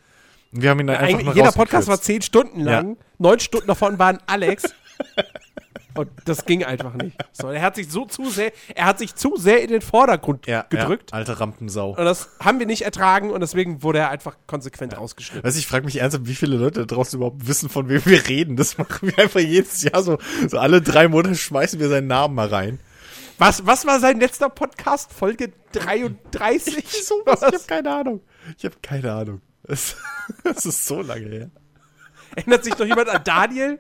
Wir 0.53 0.71
haben 0.71 0.81
ihn 0.81 0.89
dann 0.89 0.97
einfach 0.97 1.09
Eigentlich, 1.11 1.27
mal 1.27 1.37
jeder 1.37 1.53
Podcast 1.53 1.89
war 1.89 2.01
zehn 2.01 2.23
Stunden 2.23 2.61
Ja. 2.61 2.81
lang. 2.81 2.97
Neun 3.19 3.39
Stunden 3.41 3.67
davon 3.67 3.99
waren 3.99 4.19
Alex. 4.27 4.65
Und 5.95 6.09
das 6.25 6.45
ging 6.45 6.65
einfach 6.65 6.95
nicht. 6.95 7.17
So, 7.33 7.49
er 7.49 7.63
hat 7.63 7.75
sich 7.75 7.91
so 7.91 8.05
zu 8.05 8.31
sehr, 8.31 8.53
er 8.75 8.87
hat 8.87 8.99
sich 8.99 9.17
zu 9.17 9.37
sehr 9.37 9.63
in 9.63 9.69
den 9.69 9.81
Vordergrund 9.81 10.47
ja, 10.47 10.65
gedrückt. 10.69 11.11
Ja, 11.11 11.19
alte 11.19 11.41
Rampensau. 11.41 11.91
Und 11.91 12.05
das 12.05 12.31
haben 12.39 12.61
wir 12.61 12.67
nicht 12.67 12.83
ertragen 12.83 13.31
und 13.31 13.41
deswegen 13.41 13.83
wurde 13.83 13.99
er 13.99 14.11
einfach 14.11 14.37
konsequent 14.47 14.97
rausgeschnitten. 14.97 15.45
Weißt 15.45 15.57
du, 15.57 15.59
ich 15.59 15.67
frage 15.67 15.85
mich 15.85 16.01
ernsthaft, 16.01 16.27
wie 16.27 16.35
viele 16.35 16.57
Leute 16.57 16.87
da 16.87 16.95
draußen 16.95 17.17
überhaupt 17.19 17.49
wissen, 17.49 17.69
von 17.69 17.89
wem 17.89 18.05
wir 18.07 18.29
reden. 18.29 18.57
Das 18.57 18.79
machen 18.79 19.09
wir 19.09 19.19
einfach 19.19 19.41
jedes 19.41 19.83
Jahr 19.83 20.03
so. 20.03 20.19
So 20.49 20.59
alle 20.59 20.81
drei 20.81 21.09
Monate 21.09 21.35
schmeißen 21.35 21.81
wir 21.81 21.89
seinen 21.89 22.07
Namen 22.07 22.35
mal 22.37 22.49
rein. 22.49 22.79
Was, 23.39 23.67
was 23.67 23.85
war 23.85 23.99
sein 24.01 24.21
letzter 24.21 24.49
Podcast? 24.49 25.13
Folge 25.13 25.53
33? 25.73 26.85
So 27.05 27.15
was, 27.25 27.41
ich 27.43 27.47
habe 27.47 27.65
keine 27.67 27.91
Ahnung. 27.95 28.21
Ich 28.57 28.65
habe 28.65 28.77
keine 28.81 29.13
Ahnung. 29.13 29.41
Das, 29.71 29.95
das 30.43 30.67
ist 30.67 30.85
so 30.85 31.01
lange 31.01 31.27
her. 31.29 31.51
Erinnert 32.35 32.65
sich 32.65 32.77
noch 32.77 32.87
jemand 32.87 33.09
an 33.09 33.23
Daniel? 33.23 33.79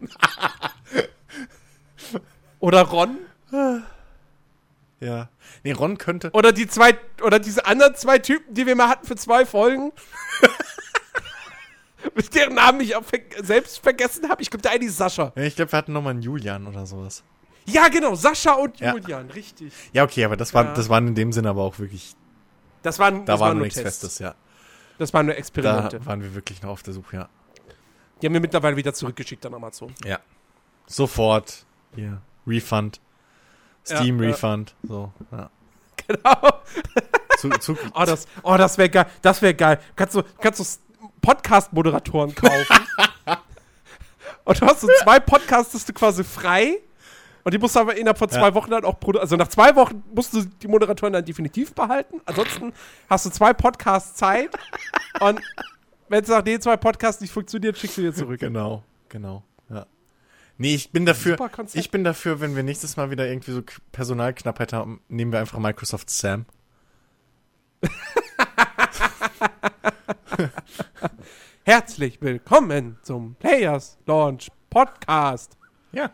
Oder 2.60 2.82
Ron? 2.82 3.18
Ja. 5.00 5.28
Nee, 5.64 5.72
Ron 5.72 5.98
könnte. 5.98 6.30
Oder 6.32 6.52
die 6.52 6.68
zwei, 6.68 6.96
oder 7.22 7.40
diese 7.40 7.66
anderen 7.66 7.96
zwei 7.96 8.20
Typen, 8.20 8.54
die 8.54 8.66
wir 8.66 8.76
mal 8.76 8.88
hatten 8.88 9.04
für 9.06 9.16
zwei 9.16 9.44
Folgen? 9.46 9.92
Mit 12.14 12.34
deren 12.34 12.54
Namen 12.54 12.80
ich 12.80 12.96
auch 12.96 13.04
ver 13.04 13.18
selbst 13.42 13.80
vergessen 13.82 14.28
habe. 14.28 14.40
Ich 14.42 14.50
glaube, 14.50 14.62
der 14.62 14.70
eine 14.70 14.84
ist 14.84 14.96
Sascha. 14.96 15.32
Ja, 15.36 15.42
ich 15.42 15.56
glaube, 15.56 15.72
wir 15.72 15.76
hatten 15.76 15.92
noch 15.92 16.02
mal 16.02 16.10
einen 16.10 16.22
Julian 16.22 16.66
oder 16.66 16.86
sowas. 16.86 17.22
Ja, 17.66 17.88
genau, 17.88 18.14
Sascha 18.14 18.52
und 18.54 18.80
Ja. 18.80 18.94
Julian, 18.94 19.30
richtig. 19.30 19.72
Ja, 19.92 20.04
okay, 20.04 20.24
aber 20.24 20.36
das, 20.36 20.54
war, 20.54 20.64
Ja. 20.66 20.74
das 20.74 20.88
waren 20.88 21.08
in 21.08 21.14
dem 21.14 21.32
Sinne 21.32 21.50
aber 21.50 21.62
auch 21.62 21.78
wirklich. 21.78 22.14
Das 22.82 22.98
waren, 22.98 23.26
Da 23.26 23.32
das 23.34 23.40
war 23.40 23.54
nur 23.54 23.64
nichts. 23.64 23.80
Festes, 23.80 24.18
ja. 24.18 24.34
Das 25.00 25.14
waren 25.14 25.24
nur 25.24 25.34
Da 25.34 25.38
Experimente. 25.38 26.04
waren 26.04 26.22
wir 26.22 26.34
wirklich 26.34 26.60
noch 26.60 26.68
auf 26.68 26.82
der 26.82 26.92
Suche, 26.92 27.16
ja. 27.16 27.28
Die 28.20 28.26
haben 28.26 28.34
wir 28.34 28.40
mittlerweile 28.40 28.76
wieder 28.76 28.92
zurückgeschickt 28.92 29.46
an 29.46 29.54
Amazon. 29.54 29.94
Ja. 30.04 30.18
Sofort. 30.86 31.64
Hier. 31.94 32.20
Refund. 32.46 33.00
Steam 33.82 34.18
Ja, 34.18 34.24
ja. 34.24 34.30
Refund. 34.30 34.74
So, 34.82 35.10
ja. 35.32 35.48
Genau. 36.06 36.60
Zu, 37.38 37.48
zu, 37.60 37.78
Oh, 37.94 38.04
das, 38.04 38.26
oh, 38.42 38.58
das 38.58 38.76
wäre 38.76 38.90
geil. 38.90 39.06
Das 39.22 39.40
wäre 39.40 39.54
geil. 39.54 39.80
Kannst 39.96 40.16
du, 40.16 40.22
kannst 40.38 40.60
du 40.60 40.64
Podcast-Moderatoren 41.22 42.34
kaufen? 42.34 42.86
und 44.44 44.60
du 44.60 44.66
hast 44.66 44.82
so 44.82 44.88
zwei 45.02 45.18
Podcasts, 45.18 45.86
du 45.86 45.94
quasi 45.94 46.24
frei. 46.24 46.76
Und 47.44 47.54
die 47.54 47.58
musst 47.58 47.74
du 47.76 47.80
aber 47.80 47.96
innerhalb 47.96 48.18
von 48.18 48.28
zwei 48.28 48.48
Ja. 48.48 48.54
Wochen 48.54 48.70
dann 48.70 48.84
auch 48.84 49.00
produzieren. 49.00 49.22
Also 49.22 49.36
nach 49.36 49.48
zwei 49.48 49.74
Wochen 49.76 50.02
musst 50.14 50.34
du 50.34 50.44
die 50.44 50.68
Moderatoren 50.68 51.12
dann 51.12 51.24
definitiv 51.24 51.74
behalten. 51.74 52.20
Ansonsten 52.26 52.72
hast 53.08 53.26
du 53.26 53.30
zwei 53.30 53.52
Podcasts 53.52 54.14
Zeit. 54.14 54.50
und 55.20 55.40
wenn 56.08 56.22
es 56.22 56.28
nach 56.28 56.42
den 56.42 56.60
zwei 56.60 56.76
Podcasts 56.76 57.20
nicht 57.20 57.32
funktioniert, 57.32 57.78
schickst 57.78 57.96
du 57.98 58.02
dir 58.02 58.12
zurück. 58.12 58.40
Genau, 58.40 58.82
genau. 59.08 59.42
Ja. 59.68 59.86
Nee, 60.58 60.74
ich 60.74 60.90
bin 60.92 61.06
dafür, 61.06 61.38
ich 61.72 61.90
bin 61.90 62.04
dafür, 62.04 62.40
wenn 62.40 62.54
wir 62.56 62.62
nächstes 62.62 62.96
Mal 62.96 63.10
wieder 63.10 63.26
irgendwie 63.26 63.52
so 63.52 63.62
Personalknappheit 63.92 64.72
haben, 64.72 65.00
nehmen 65.08 65.32
wir 65.32 65.38
einfach 65.40 65.58
Microsoft 65.58 66.10
Sam. 66.10 66.44
Herzlich 71.64 72.20
willkommen 72.20 72.98
zum 73.02 73.36
Players 73.36 73.98
Launch 74.06 74.48
Podcast. 74.68 75.56
Ja. 75.92 76.10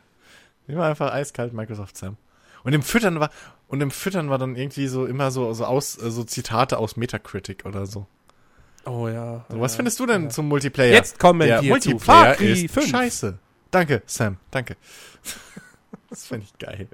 Wir 0.67 0.83
einfach 0.83 1.13
eiskalt 1.13 1.53
Microsoft 1.53 1.97
Sam. 1.97 2.17
Und 2.65 2.73
im 2.73 2.83
Füttern 2.83 3.21
war, 3.21 3.31
und 3.69 3.81
im 3.81 3.91
Füttern 3.91 4.29
war 4.29 4.39
dann 4.39 4.57
irgendwie 4.57 4.89
so 4.89 5.07
immer 5.07 5.31
so, 5.31 5.53
so 5.53 5.65
aus, 5.65 6.01
äh, 6.03 6.11
so 6.11 6.25
Zitate 6.25 6.79
aus 6.79 6.97
Metacritic 6.97 7.65
oder 7.65 7.87
so. 7.87 8.07
Oh 8.85 9.09
ja. 9.09 9.45
So, 9.49 9.61
was 9.61 9.77
findest 9.77 9.99
du 10.01 10.07
denn 10.07 10.31
zum 10.31 10.49
Multiplayer? 10.49 10.93
Jetzt 10.93 11.19
kommen 11.19 11.41
Der 11.41 11.63
wir 11.63 11.81
zu 11.81 11.91
Multiplayer 11.91 12.35
Cry 12.35 12.65
ist 12.65 12.73
5. 12.73 12.89
scheiße. 12.89 13.39
Danke, 13.71 14.03
Sam, 14.07 14.39
danke. 14.51 14.77
das 16.11 16.27
finde 16.27 16.47
ich 16.47 16.59
geil. 16.59 16.89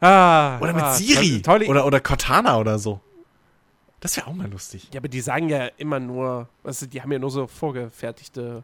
Ah, 0.00 0.58
Oder 0.60 0.72
mit 0.74 0.82
ah, 0.82 0.94
Siri. 0.94 1.42
Tolle, 1.42 1.66
Oder, 1.66 1.86
oder 1.86 2.00
Cortana 2.00 2.58
oder 2.58 2.78
so. 2.78 3.00
Das 4.00 4.16
wäre 4.16 4.26
auch 4.26 4.34
mal 4.34 4.50
lustig. 4.50 4.88
Ja, 4.92 5.00
aber 5.00 5.08
die 5.08 5.20
sagen 5.20 5.48
ja 5.48 5.66
immer 5.78 5.98
nur, 6.00 6.48
du, 6.62 6.86
die 6.86 7.00
haben 7.00 7.10
ja 7.12 7.18
nur 7.18 7.30
so 7.30 7.46
vorgefertigte 7.46 8.62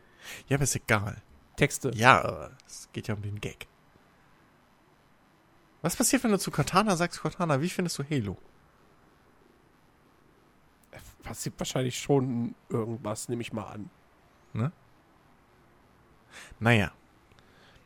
Ja, 0.48 0.56
aber 0.56 0.64
ist 0.64 0.76
egal. 0.76 1.22
Texte. 1.56 1.90
Ja, 1.94 2.22
aber 2.22 2.50
es 2.66 2.88
geht 2.92 3.08
ja 3.08 3.14
um 3.14 3.22
den 3.22 3.40
Gag. 3.40 3.66
Was 5.82 5.96
passiert, 5.96 6.22
wenn 6.24 6.30
du 6.30 6.38
zu 6.38 6.50
Cortana 6.50 6.96
sagst, 6.96 7.20
Cortana, 7.20 7.60
wie 7.60 7.68
findest 7.68 7.98
du 7.98 8.04
Halo? 8.08 8.36
Passiert 11.22 11.54
wahrscheinlich 11.58 11.98
schon 11.98 12.54
irgendwas, 12.68 13.28
nehme 13.28 13.42
ich 13.42 13.52
mal 13.52 13.66
an. 13.66 13.90
Naja. 16.58 16.92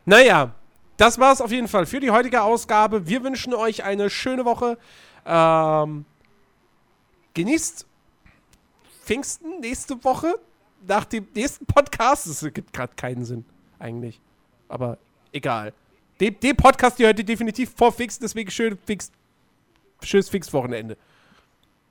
Naja, 0.04 0.54
das 0.96 1.18
war's 1.18 1.40
auf 1.40 1.50
jeden 1.50 1.68
Fall 1.68 1.86
für 1.86 2.00
die 2.00 2.10
heutige 2.10 2.42
Ausgabe. 2.42 3.06
Wir 3.06 3.22
wünschen 3.24 3.54
euch 3.54 3.82
eine 3.84 4.08
schöne 4.10 4.44
Woche. 4.44 4.78
Ähm, 5.24 6.04
genießt 7.34 7.86
Pfingsten 9.02 9.60
nächste 9.60 10.02
Woche. 10.04 10.38
nach 10.86 11.04
dem 11.04 11.26
nächsten 11.34 11.66
Podcast. 11.66 12.26
Es 12.26 12.40
gibt 12.52 12.72
gerade 12.72 12.94
keinen 12.94 13.24
Sinn, 13.24 13.44
eigentlich. 13.78 14.20
Aber 14.68 14.98
egal. 15.32 15.72
Den, 16.20 16.40
den 16.40 16.56
Podcast, 16.56 16.98
ihr 16.98 17.12
definitiv 17.12 17.72
vor 17.76 17.92
Fix, 17.92 18.18
deswegen 18.18 18.50
schön 18.50 18.78
Fix. 18.86 19.12
Schönes 20.02 20.28
Fix-Wochenende. 20.28 20.96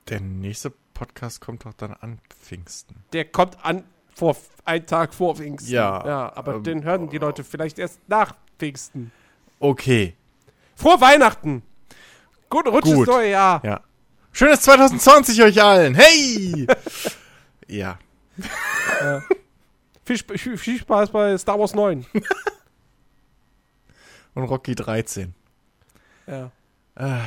Der 0.08 0.20
nächste 0.20 0.72
Podcast 0.94 1.40
kommt 1.40 1.64
doch 1.64 1.74
dann 1.74 1.92
an 1.92 2.18
Pfingsten. 2.28 2.96
Der 3.12 3.24
kommt 3.26 3.64
an 3.64 3.84
vor 4.14 4.36
einen 4.64 4.86
Tag 4.86 5.14
vor 5.14 5.36
Pfingsten. 5.36 5.72
Ja, 5.72 6.04
Ja, 6.06 6.32
aber 6.36 6.54
ähm, 6.54 6.62
den 6.64 6.84
hören 6.84 7.10
die 7.10 7.18
Leute 7.18 7.44
vielleicht 7.44 7.78
erst 7.78 8.00
nach 8.08 8.34
Pfingsten. 8.58 9.12
Okay. 9.60 10.14
Frohe 10.74 11.00
Weihnachten! 11.00 11.62
Gut, 12.48 12.66
Rutsch 12.66 12.84
Gut. 12.84 12.98
ins 12.98 13.06
neue 13.06 13.30
Jahr. 13.30 13.64
Ja. 13.64 13.80
Schönes 14.32 14.60
2020 14.60 15.42
euch 15.42 15.62
allen. 15.62 15.94
Hey! 15.94 16.66
ja. 17.66 17.98
Viel 20.04 20.58
viel 20.58 20.78
Spaß 20.78 21.10
bei 21.10 21.36
Star 21.38 21.58
Wars 21.58 21.74
9. 21.74 22.06
Und 24.36 24.44
Rocky 24.44 24.74
13. 24.74 25.34
ja. 26.26 26.50
Äh, 26.94 27.18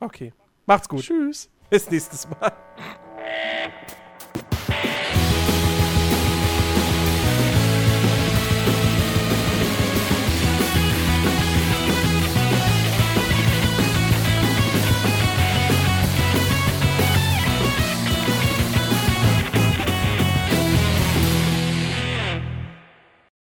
Okay. 0.00 0.32
Macht's 0.66 0.88
gut. 0.88 1.00
tschüss. 1.02 1.48
Bis 1.70 1.90
nächstes 1.90 2.28
Mal. 2.28 2.52